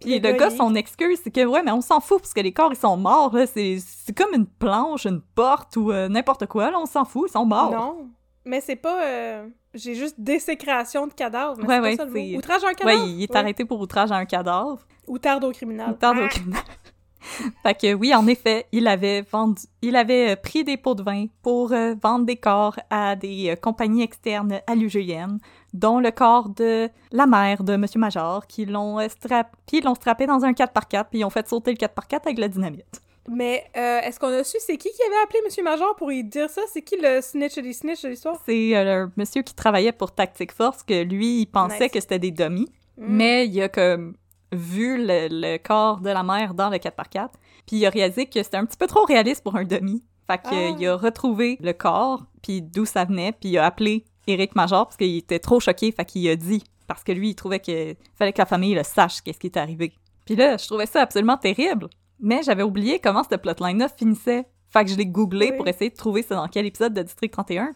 Puis 0.00 0.20
Le 0.20 0.30
le, 0.30 0.38
gars, 0.38 0.50
son 0.50 0.76
excuse, 0.76 1.18
c'est 1.24 1.32
que 1.32 1.44
ouais, 1.44 1.62
mais 1.64 1.72
on 1.72 1.80
s'en 1.80 1.98
fout 1.98 2.20
parce 2.20 2.32
que 2.32 2.40
les 2.40 2.52
corps, 2.52 2.72
ils 2.72 2.78
sont 2.78 2.96
morts. 2.96 3.34
là. 3.34 3.46
C'est 3.46 3.78
c'est 3.80 4.16
comme 4.16 4.32
une 4.34 4.46
planche, 4.46 5.06
une 5.06 5.20
porte 5.20 5.76
ou 5.76 5.90
euh, 5.90 6.08
n'importe 6.08 6.46
quoi. 6.46 6.70
Là, 6.70 6.78
on 6.78 6.86
s'en 6.86 7.04
fout, 7.04 7.28
ils 7.28 7.32
sont 7.32 7.44
morts. 7.44 7.72
Non. 7.72 8.08
Mais 8.48 8.60
c'est 8.62 8.76
pas. 8.76 9.02
euh, 9.04 9.46
J'ai 9.74 9.94
juste 9.94 10.14
désécration 10.18 11.06
de 11.06 11.12
cadavre. 11.12 11.56
Mais 11.58 11.66
Ouais, 11.66 11.94
c'est 11.96 12.02
ouais, 12.04 12.10
c'est-. 12.12 12.36
Outrage 12.36 12.64
à 12.64 12.68
un 12.68 12.70
Ouais, 12.70 12.74
cadavre? 12.76 13.06
il 13.06 13.22
est 13.22 13.30
Ouais. 13.30 13.36
arrêté 13.36 13.64
pour 13.66 13.78
outrage 13.80 14.10
à 14.10 14.16
un 14.16 14.24
cadavre. 14.24 14.78
Ou 15.06 15.18
tarde 15.18 15.44
au 15.44 15.52
criminel. 15.52 15.90
Ou 15.90 15.92
tarde 15.92 16.18
au 16.18 16.22
Ah! 16.24 16.28
criminel. 16.28 16.62
Fait 17.62 17.74
que 17.74 17.92
oui, 17.94 18.14
en 18.14 18.26
effet, 18.26 18.66
il 18.72 18.86
avait 18.88 19.20
vendu, 19.22 19.62
il 19.82 19.96
avait 19.96 20.30
euh, 20.30 20.36
pris 20.36 20.64
des 20.64 20.76
pots 20.78 20.94
de 20.94 21.02
vin 21.02 21.26
pour 21.42 21.72
euh, 21.72 21.94
vendre 22.02 22.24
des 22.24 22.36
corps 22.36 22.78
à 22.88 23.16
des 23.16 23.50
euh, 23.50 23.56
compagnies 23.56 24.02
externes 24.02 24.60
à 24.66 24.74
l'UGM, 24.74 25.38
dont 25.74 25.98
le 25.98 26.10
corps 26.10 26.48
de 26.48 26.88
la 27.12 27.26
mère 27.26 27.64
de 27.64 27.76
Monsieur 27.76 28.00
Major, 28.00 28.46
qui 28.46 28.64
l'ont 28.64 28.98
euh, 28.98 29.08
strap... 29.08 29.54
puis 29.66 29.78
ils 29.78 29.84
l'ont 29.84 29.94
strappé 29.96 30.26
dans 30.26 30.44
un 30.44 30.52
4x4, 30.52 31.06
puis 31.10 31.18
ils 31.20 31.24
ont 31.24 31.30
fait 31.30 31.46
sauter 31.46 31.72
le 31.72 31.76
4x4 31.76 32.20
avec 32.24 32.38
la 32.38 32.48
dynamite. 32.48 33.02
Mais 33.28 33.64
euh, 33.76 34.00
est-ce 34.00 34.18
qu'on 34.18 34.28
a 34.32 34.42
su 34.44 34.56
c'est 34.60 34.76
qui 34.76 34.88
qui 34.90 35.02
avait 35.06 35.22
appelé 35.22 35.40
Monsieur 35.44 35.62
Major 35.62 35.94
pour 35.96 36.08
lui 36.08 36.24
dire 36.24 36.48
ça? 36.48 36.62
C'est 36.72 36.82
qui 36.82 36.96
le 37.00 37.20
snitch 37.20 37.56
des 37.58 37.72
snitch 37.72 38.02
de 38.02 38.08
l'histoire? 38.08 38.40
C'est 38.46 38.76
euh, 38.76 38.84
le 39.06 39.12
monsieur 39.16 39.42
qui 39.42 39.54
travaillait 39.54 39.92
pour 39.92 40.12
Tactic 40.12 40.52
Force, 40.52 40.82
que 40.82 41.02
lui, 41.02 41.40
il 41.42 41.46
pensait 41.46 41.84
Nice. 41.84 41.92
que 41.92 42.00
c'était 42.00 42.18
des 42.18 42.30
dummies, 42.30 42.68
Mm. 42.96 43.04
mais 43.16 43.46
il 43.46 43.62
a 43.62 43.68
comme 43.68 44.16
vu 44.50 44.96
le, 44.98 45.28
le 45.30 45.58
corps 45.58 46.00
de 46.00 46.10
la 46.10 46.22
mère 46.22 46.54
dans 46.54 46.68
le 46.70 46.78
4x4, 46.78 47.28
puis 47.66 47.76
il 47.76 47.86
a 47.86 47.90
réalisé 47.90 48.26
que 48.26 48.42
c'était 48.42 48.56
un 48.56 48.64
petit 48.64 48.76
peu 48.78 48.86
trop 48.86 49.04
réaliste 49.04 49.42
pour 49.44 49.54
un 49.56 49.64
dummy. 49.64 50.02
Fait 50.26 50.40
qu'il 50.42 50.86
Ah. 50.88 50.92
a 50.92 50.96
retrouvé 50.96 51.58
le 51.60 51.72
corps, 51.72 52.22
puis 52.42 52.60
d'où 52.62 52.84
ça 52.86 53.04
venait, 53.04 53.32
puis 53.32 53.50
il 53.50 53.58
a 53.58 53.66
appelé 53.66 54.04
Eric 54.26 54.56
Major 54.56 54.86
parce 54.86 54.96
qu'il 54.96 55.16
était 55.16 55.38
trop 55.38 55.60
choqué, 55.60 55.92
fait 55.92 56.04
qu'il 56.04 56.28
a 56.28 56.34
dit, 56.36 56.64
parce 56.86 57.04
que 57.04 57.12
lui, 57.12 57.30
il 57.30 57.34
trouvait 57.34 57.60
qu'il 57.60 57.94
fallait 58.16 58.32
que 58.32 58.38
la 58.38 58.46
famille 58.46 58.74
le 58.74 58.82
sache 58.82 59.20
qu'est-ce 59.22 59.38
qui 59.38 59.46
est 59.48 59.56
arrivé. 59.56 59.92
Puis 60.26 60.34
là, 60.36 60.56
je 60.56 60.66
trouvais 60.66 60.86
ça 60.86 61.02
absolument 61.02 61.36
terrible, 61.36 61.88
mais 62.20 62.42
j'avais 62.42 62.62
oublié 62.62 62.98
comment 62.98 63.22
cette 63.22 63.40
plotline-là 63.42 63.88
finissait. 63.88 64.46
Fait 64.70 64.84
que 64.84 64.90
je 64.90 64.96
l'ai 64.96 65.06
googlé 65.06 65.48
Oui. 65.50 65.56
pour 65.56 65.66
essayer 65.68 65.90
de 65.90 65.96
trouver 65.96 66.22
c'est 66.22 66.34
dans 66.34 66.46
quel 66.48 66.66
épisode 66.66 66.92
de 66.94 67.02
District 67.02 67.30
31, 67.32 67.70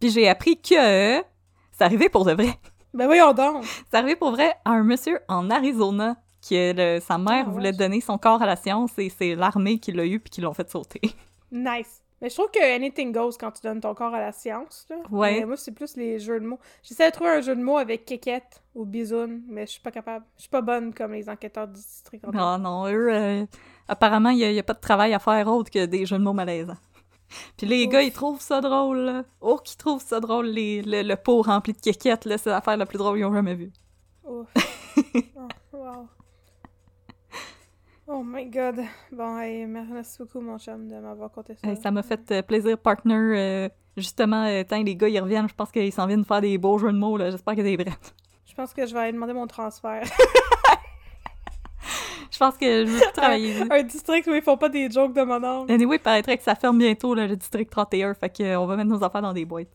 puis 0.00 0.10
j'ai 0.10 0.28
appris 0.28 0.60
que 0.60 0.68
c'est 1.72 1.84
arrivé 1.84 2.08
pour 2.08 2.24
de 2.24 2.32
vrai. 2.32 2.50
Ben 2.92 3.06
voyons 3.06 3.32
donc! 3.32 3.64
C'est 3.90 3.96
arrivé 3.96 4.14
pour 4.14 4.30
vrai 4.30 4.54
à 4.64 4.70
un 4.70 4.84
monsieur 4.84 5.18
en 5.28 5.50
Arizona 5.50 6.16
que 6.48 6.72
le- 6.96 7.00
sa 7.00 7.18
mère 7.18 7.46
Ah, 7.48 7.50
voulait 7.50 7.72
donner 7.72 8.00
son 8.00 8.18
corps 8.18 8.40
à 8.42 8.46
la 8.46 8.54
science 8.54 8.92
et 8.98 9.08
c'est 9.08 9.34
l'armée 9.34 9.78
qui 9.80 9.90
l'a 9.90 10.04
eu 10.06 10.20
puis 10.20 10.30
qui 10.30 10.40
l'ont 10.40 10.52
fait 10.54 10.70
sauter. 10.70 11.00
Nice! 11.50 12.02
Mais 12.22 12.30
je 12.30 12.34
trouve 12.36 12.50
que 12.52 12.74
anything 12.76 13.12
goes 13.12 13.32
quand 13.38 13.50
tu 13.50 13.62
donnes 13.62 13.80
ton 13.80 13.94
corps 13.94 14.14
à 14.14 14.20
la 14.20 14.32
science, 14.32 14.86
là. 14.88 14.96
Ouais. 15.10 15.40
Mais 15.40 15.44
moi, 15.46 15.56
c'est 15.56 15.72
plus 15.72 15.96
les 15.96 16.18
jeux 16.20 16.38
de 16.40 16.46
mots. 16.46 16.58
J'essaie 16.82 17.08
de 17.10 17.14
trouver 17.14 17.30
un 17.30 17.40
jeu 17.40 17.54
de 17.56 17.62
mots 17.62 17.76
avec 17.76 18.04
kékette 18.06 18.62
ou 18.74 18.84
bisoune, 18.84 19.42
mais 19.48 19.66
je 19.66 19.72
suis 19.72 19.80
pas 19.82 19.90
capable. 19.90 20.24
Je 20.36 20.42
suis 20.42 20.50
pas 20.50 20.62
bonne 20.62 20.94
comme 20.94 21.12
les 21.12 21.28
enquêteurs 21.28 21.66
du 21.68 21.74
district. 21.74 22.24
Non, 22.32 22.58
non, 22.58 22.86
eux, 22.86 23.12
euh, 23.12 23.44
apparemment, 23.88 24.30
il 24.30 24.38
n'y 24.38 24.58
a, 24.58 24.62
pas 24.62 24.74
de 24.74 24.80
travail 24.80 25.14
à 25.14 25.18
faire 25.18 25.46
autre 25.48 25.70
que 25.70 25.86
des 25.86 26.06
jeux 26.06 26.18
de 26.18 26.22
mots 26.22 26.32
malaisants. 26.32 26.76
Puis 27.56 27.66
les 27.66 27.86
Ouf. 27.86 27.92
gars, 27.92 28.02
ils 28.02 28.12
trouvent 28.12 28.40
ça 28.40 28.60
drôle. 28.60 28.98
là. 28.98 29.24
Oh, 29.40 29.58
qu'ils 29.62 29.76
trouvent 29.76 30.02
ça 30.02 30.20
drôle, 30.20 30.46
les, 30.46 30.82
le, 30.82 31.02
le 31.02 31.16
pot 31.16 31.42
rempli 31.42 31.72
de 31.72 31.80
kékettes, 31.80 32.24
là, 32.24 32.38
c'est 32.38 32.50
l'affaire 32.50 32.76
la 32.76 32.86
plus 32.86 32.98
drôle 32.98 33.16
qu'ils 33.16 33.26
ont 33.26 33.32
jamais 33.34 33.54
vue. 33.54 33.72
Ouf. 34.24 34.48
oh, 35.36 35.48
wow. 35.76 36.08
Oh 38.06 38.22
my 38.22 38.44
god. 38.46 38.80
Bon, 39.10 39.38
hey, 39.38 39.64
merci 39.66 40.18
beaucoup, 40.18 40.40
mon 40.40 40.58
chum, 40.58 40.88
de 40.88 40.96
m'avoir 40.96 41.30
conté 41.30 41.54
ça. 41.54 41.74
Ça 41.76 41.90
m'a 41.90 42.02
fait 42.02 42.30
euh, 42.32 42.42
plaisir, 42.42 42.76
partner. 42.76 43.14
euh, 43.14 43.68
justement, 43.96 44.44
euh, 44.44 44.62
tant 44.62 44.82
les 44.82 44.94
gars, 44.94 45.08
ils 45.08 45.20
reviennent, 45.20 45.48
je 45.48 45.54
pense 45.54 45.72
qu'ils 45.72 45.92
s'en 45.92 46.06
viennent 46.06 46.24
faire 46.24 46.42
des 46.42 46.58
beaux 46.58 46.78
jeux 46.78 46.92
de 46.92 46.98
mots, 46.98 47.16
là. 47.16 47.30
J'espère 47.30 47.56
que 47.56 47.62
t'es 47.62 47.76
prête. 47.76 48.14
Je 48.44 48.54
pense 48.54 48.74
que 48.74 48.86
je 48.86 48.92
vais 48.92 49.00
aller 49.00 49.12
demander 49.12 49.32
mon 49.32 49.46
transfert. 49.46 50.04
Je 52.34 52.38
pense 52.40 52.56
que 52.58 52.84
je 52.84 52.90
veux 52.90 53.00
travailler. 53.12 53.54
un 53.70 53.82
district 53.84 54.26
où 54.26 54.34
ils 54.34 54.42
font 54.42 54.56
pas 54.56 54.68
des 54.68 54.90
jokes 54.90 55.12
de 55.12 55.22
mon 55.22 55.42
oncle. 55.44 55.72
Anyway, 55.72 55.96
il 55.96 56.02
paraîtrait 56.02 56.36
que 56.36 56.42
ça 56.42 56.56
ferme 56.56 56.78
bientôt, 56.78 57.14
là, 57.14 57.28
le 57.28 57.36
district 57.36 57.70
31, 57.70 58.14
fait 58.14 58.36
qu'on 58.36 58.66
va 58.66 58.74
mettre 58.76 58.90
nos 58.90 59.04
affaires 59.04 59.22
dans 59.22 59.32
des 59.32 59.44
boîtes. 59.44 59.68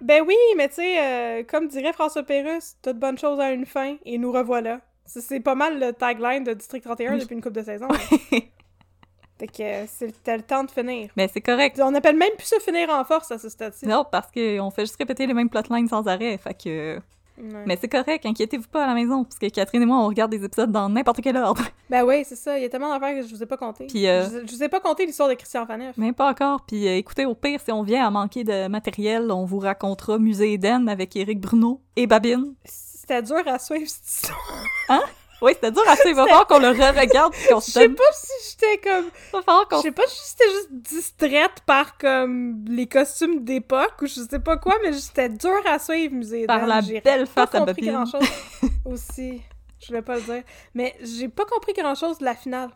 Ben 0.00 0.22
oui, 0.26 0.36
mais 0.56 0.68
tu 0.68 0.76
sais, 0.76 0.98
euh, 0.98 1.42
comme 1.46 1.68
dirait 1.68 1.92
François 1.92 2.22
Pérusse, 2.22 2.76
toute 2.82 2.98
bonne 2.98 3.18
chose 3.18 3.38
a 3.38 3.52
une 3.52 3.66
fin, 3.66 3.96
et 4.06 4.16
nous 4.16 4.32
revoilà. 4.32 4.80
C'est- 5.04 5.40
pas 5.40 5.54
mal 5.54 5.78
le 5.78 5.92
tagline 5.92 6.42
de 6.42 6.54
District 6.54 6.82
31 6.82 7.12
Oui. 7.14 7.20
depuis 7.20 7.34
une 7.34 7.42
couple 7.42 7.56
de 7.56 7.62
saisons. 7.62 7.88
Fait 9.38 9.46
que 9.48 9.62
euh, 9.62 9.84
c'est 9.86 10.36
le 10.36 10.42
temps 10.42 10.64
de 10.64 10.70
finir. 10.70 11.10
Mais 11.16 11.28
c'est 11.28 11.42
correct. 11.42 11.78
On 11.82 11.94
appelle 11.94 12.16
même 12.16 12.32
plus 12.38 12.46
ça 12.46 12.58
finir 12.58 12.88
en 12.88 13.04
force 13.04 13.30
à 13.30 13.38
ce 13.38 13.50
stade-ci. 13.50 13.86
Non, 13.86 14.06
parce 14.10 14.30
qu'on 14.32 14.70
fait 14.70 14.82
juste 14.82 14.96
répéter 14.96 15.26
les 15.26 15.34
mêmes 15.34 15.50
plotlines 15.50 15.88
sans 15.88 16.06
arrêt, 16.08 16.38
fait 16.38 16.54
que... 16.54 16.98
Ouais. 17.38 17.64
Mais 17.66 17.78
c'est 17.80 17.88
correct, 17.88 18.24
inquiétez-vous 18.24 18.68
pas 18.68 18.84
à 18.84 18.86
la 18.86 18.94
maison, 18.94 19.24
parce 19.24 19.38
que 19.38 19.48
Catherine 19.48 19.82
et 19.82 19.86
moi, 19.86 19.98
on 19.98 20.06
regarde 20.08 20.30
des 20.30 20.42
épisodes 20.44 20.72
dans 20.72 20.88
n'importe 20.88 21.20
quel 21.22 21.36
ordre. 21.36 21.62
Ben 21.88 22.02
oui, 22.04 22.24
c'est 22.26 22.34
ça. 22.34 22.58
Il 22.58 22.62
y 22.62 22.64
a 22.64 22.68
tellement 22.68 22.92
d'affaires 22.92 23.14
que 23.14 23.24
je 23.28 23.32
vous 23.32 23.40
ai 23.40 23.46
pas 23.46 23.56
compté. 23.56 23.86
Puis, 23.86 24.08
euh, 24.08 24.24
je, 24.24 24.44
je 24.48 24.56
vous 24.56 24.62
ai 24.64 24.68
pas 24.68 24.80
compté 24.80 25.06
l'histoire 25.06 25.28
de 25.28 25.34
Christian 25.34 25.64
Faneuf. 25.66 25.96
Même 25.96 26.14
pas 26.14 26.28
encore. 26.28 26.62
Puis 26.66 26.88
euh, 26.88 26.96
écoutez, 26.96 27.26
au 27.26 27.36
pire, 27.36 27.60
si 27.64 27.70
on 27.70 27.84
vient 27.84 28.04
à 28.04 28.10
manquer 28.10 28.42
de 28.42 28.66
matériel, 28.66 29.30
on 29.30 29.44
vous 29.44 29.60
racontera 29.60 30.18
Musée 30.18 30.54
Eden 30.54 30.88
avec 30.88 31.14
Éric 31.14 31.40
Bruno 31.40 31.80
et 31.94 32.08
Babine. 32.08 32.54
C'était 32.64 33.22
dur 33.22 33.42
à 33.46 33.60
suivre 33.60 33.88
cette 33.88 34.04
histoire. 34.04 35.02
Oui, 35.42 35.52
c'était 35.54 35.70
dur 35.70 35.82
à 35.86 35.96
suivre. 35.96 36.10
Il 36.10 36.14
va 36.16 36.24
falloir 36.24 36.46
qu'on 36.46 36.58
le 36.58 36.68
re-regarde 36.70 37.34
qu'on 37.48 37.60
Je 37.60 37.64
se 37.64 37.70
sais 37.72 37.86
donne... 37.88 37.96
pas 37.96 38.12
si 38.12 38.32
j'étais 38.50 38.78
comme. 38.78 39.04
Il 39.06 39.32
va 39.32 39.42
falloir 39.42 39.68
qu'on 39.68 39.76
Je 39.78 39.82
sais 39.82 39.92
pas 39.92 40.06
si 40.06 40.30
j'étais 40.30 40.50
juste 40.52 40.68
distraite 40.72 41.60
par 41.66 41.98
comme 41.98 42.64
les 42.68 42.86
costumes 42.86 43.44
d'époque 43.44 43.94
ou 44.02 44.06
je 44.06 44.20
sais 44.20 44.38
pas 44.38 44.56
quoi, 44.56 44.76
mais 44.82 44.92
c'était 44.92 45.28
dur 45.28 45.60
à 45.66 45.78
suivre, 45.78 46.14
Musée 46.14 46.46
par 46.46 46.66
la 46.66 46.80
belle 46.80 47.26
face 47.26 47.54
à 47.54 47.58
compris 47.60 47.86
grand 47.86 48.06
chose 48.06 48.22
aussi. 48.84 49.42
Je 49.78 49.88
voulais 49.88 50.02
pas 50.02 50.16
le 50.16 50.22
dire. 50.22 50.42
Mais 50.74 50.96
j'ai 51.02 51.28
pas 51.28 51.44
compris 51.44 51.74
grand 51.74 51.94
chose 51.94 52.18
de 52.18 52.24
la 52.24 52.34
finale. 52.34 52.70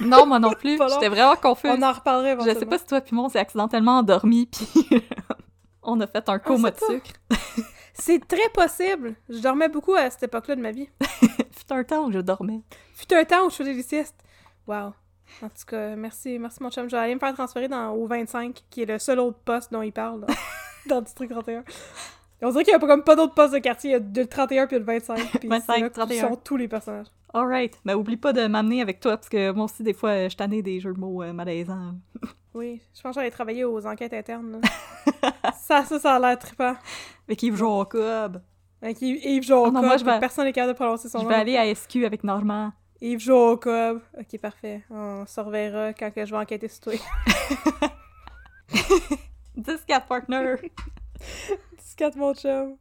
Non, 0.00 0.24
moi 0.24 0.38
non 0.38 0.52
plus. 0.58 0.78
J'étais 0.88 1.08
vraiment 1.08 1.34
confuse. 1.36 1.70
On 1.76 1.82
en 1.82 1.92
reparlerait 1.92 2.36
Je 2.44 2.58
sais 2.58 2.66
pas 2.66 2.78
si 2.78 2.86
toi 2.86 3.00
puis 3.00 3.14
moi, 3.14 3.24
on 3.24 3.28
s'est 3.28 3.40
accidentellement 3.40 3.98
endormis 3.98 4.46
puis 4.46 4.88
on 5.82 6.00
a 6.00 6.06
fait 6.06 6.28
un 6.28 6.38
coma 6.38 6.70
de 6.70 6.78
sucre. 6.78 7.10
C'est 7.94 8.26
très 8.26 8.48
possible. 8.52 9.14
Je 9.28 9.38
dormais 9.38 9.68
beaucoup 9.68 9.94
à 9.94 10.10
cette 10.10 10.24
époque-là 10.24 10.56
de 10.56 10.60
ma 10.60 10.72
vie. 10.72 10.88
Fut 11.52 11.72
un 11.72 11.84
temps 11.84 12.06
où 12.06 12.12
je 12.12 12.18
dormais. 12.18 12.60
Fut 12.94 13.12
un 13.14 13.24
temps 13.24 13.46
où 13.46 13.50
je 13.50 13.56
faisais 13.56 13.74
des 13.74 13.82
siestes. 13.82 14.16
Wow. 14.66 14.92
En 15.42 15.48
tout 15.48 15.64
cas, 15.66 15.96
merci, 15.96 16.38
merci 16.38 16.62
mon 16.62 16.70
chum. 16.70 16.88
Je 16.88 16.96
vais 16.96 17.02
aller 17.02 17.14
me 17.14 17.20
faire 17.20 17.32
transférer 17.34 17.68
dans, 17.68 17.92
au 17.92 18.06
25, 18.06 18.64
qui 18.68 18.82
est 18.82 18.86
le 18.86 18.98
seul 18.98 19.20
autre 19.20 19.38
poste 19.44 19.72
dont 19.72 19.82
il 19.82 19.92
parle 19.92 20.20
dans, 20.22 20.34
dans 20.88 20.96
le 20.96 21.02
district 21.02 21.30
31. 21.30 21.64
On 22.42 22.50
dirait 22.50 22.64
qu'il 22.64 22.72
n'y 22.72 22.76
a 22.76 22.80
pas 22.80 22.86
comme 22.86 23.04
pas 23.04 23.16
d'autres 23.16 23.34
postes 23.34 23.54
de 23.54 23.58
quartier. 23.58 23.90
Il 23.90 23.92
y 23.92 23.96
a 23.96 24.22
le 24.22 24.26
31 24.26 24.66
puis 24.66 24.78
le 24.78 24.84
25. 24.84 25.38
Puis 25.40 25.48
25, 25.48 25.74
c'est 25.74 25.80
là 25.80 25.88
que 25.88 25.94
31. 25.94 26.28
sont 26.28 26.36
tous 26.36 26.56
les 26.56 26.68
personnages. 26.68 27.06
Alright. 27.34 27.78
Mais 27.84 27.94
oublie 27.94 28.16
pas 28.16 28.32
de 28.32 28.46
m'amener 28.46 28.80
avec 28.80 29.00
toi 29.00 29.16
parce 29.16 29.28
que 29.28 29.50
moi 29.50 29.64
aussi, 29.64 29.82
des 29.82 29.92
fois, 29.92 30.10
euh, 30.10 30.28
je 30.28 30.36
tannais 30.36 30.62
des 30.62 30.78
jeux 30.80 30.92
de 30.94 30.98
mots 31.00 31.22
euh, 31.22 31.32
malaisants. 31.32 31.94
Oui, 32.56 32.80
je 32.94 33.02
pense 33.02 33.16
que 33.16 33.20
j'allais 33.20 33.32
travailler 33.32 33.64
aux 33.64 33.84
enquêtes 33.84 34.12
internes. 34.14 34.60
ça, 35.60 35.84
ça, 35.84 35.98
ça 35.98 36.14
a 36.14 36.20
l'air 36.20 36.38
trippant. 36.38 36.76
Avec 37.26 37.42
Yves 37.42 37.56
Jacob. 37.56 38.40
Avec 38.80 39.02
Yves, 39.02 39.42
Jacob, 39.42 39.72
Ah 39.76 39.80
non, 39.80 39.86
moi, 39.88 39.96
je 39.96 40.04
vais- 40.04 40.20
personne 40.20 40.44
n'est 40.44 40.52
capable 40.52 40.72
de 40.74 40.76
prononcer 40.76 41.08
son 41.08 41.18
Je 41.18 41.24
nom. 41.24 41.30
vais 41.30 41.34
aller 41.34 41.56
à 41.56 41.66
SQ 41.74 42.04
avec 42.04 42.22
Normand. 42.22 42.70
Yves 43.00 43.18
Jacob. 43.18 44.02
Ok, 44.16 44.38
parfait. 44.40 44.84
On 44.88 45.26
se 45.26 45.40
reverra 45.40 45.92
quand 45.94 46.12
que 46.12 46.24
je 46.24 46.30
vais 46.30 46.36
enquêter 46.40 46.68
sur 46.68 46.80
toi. 46.82 46.92
10-4 49.58 50.06
partner. 50.06 50.54
14 51.96 52.16
mon 52.16 52.34
chum. 52.34 52.76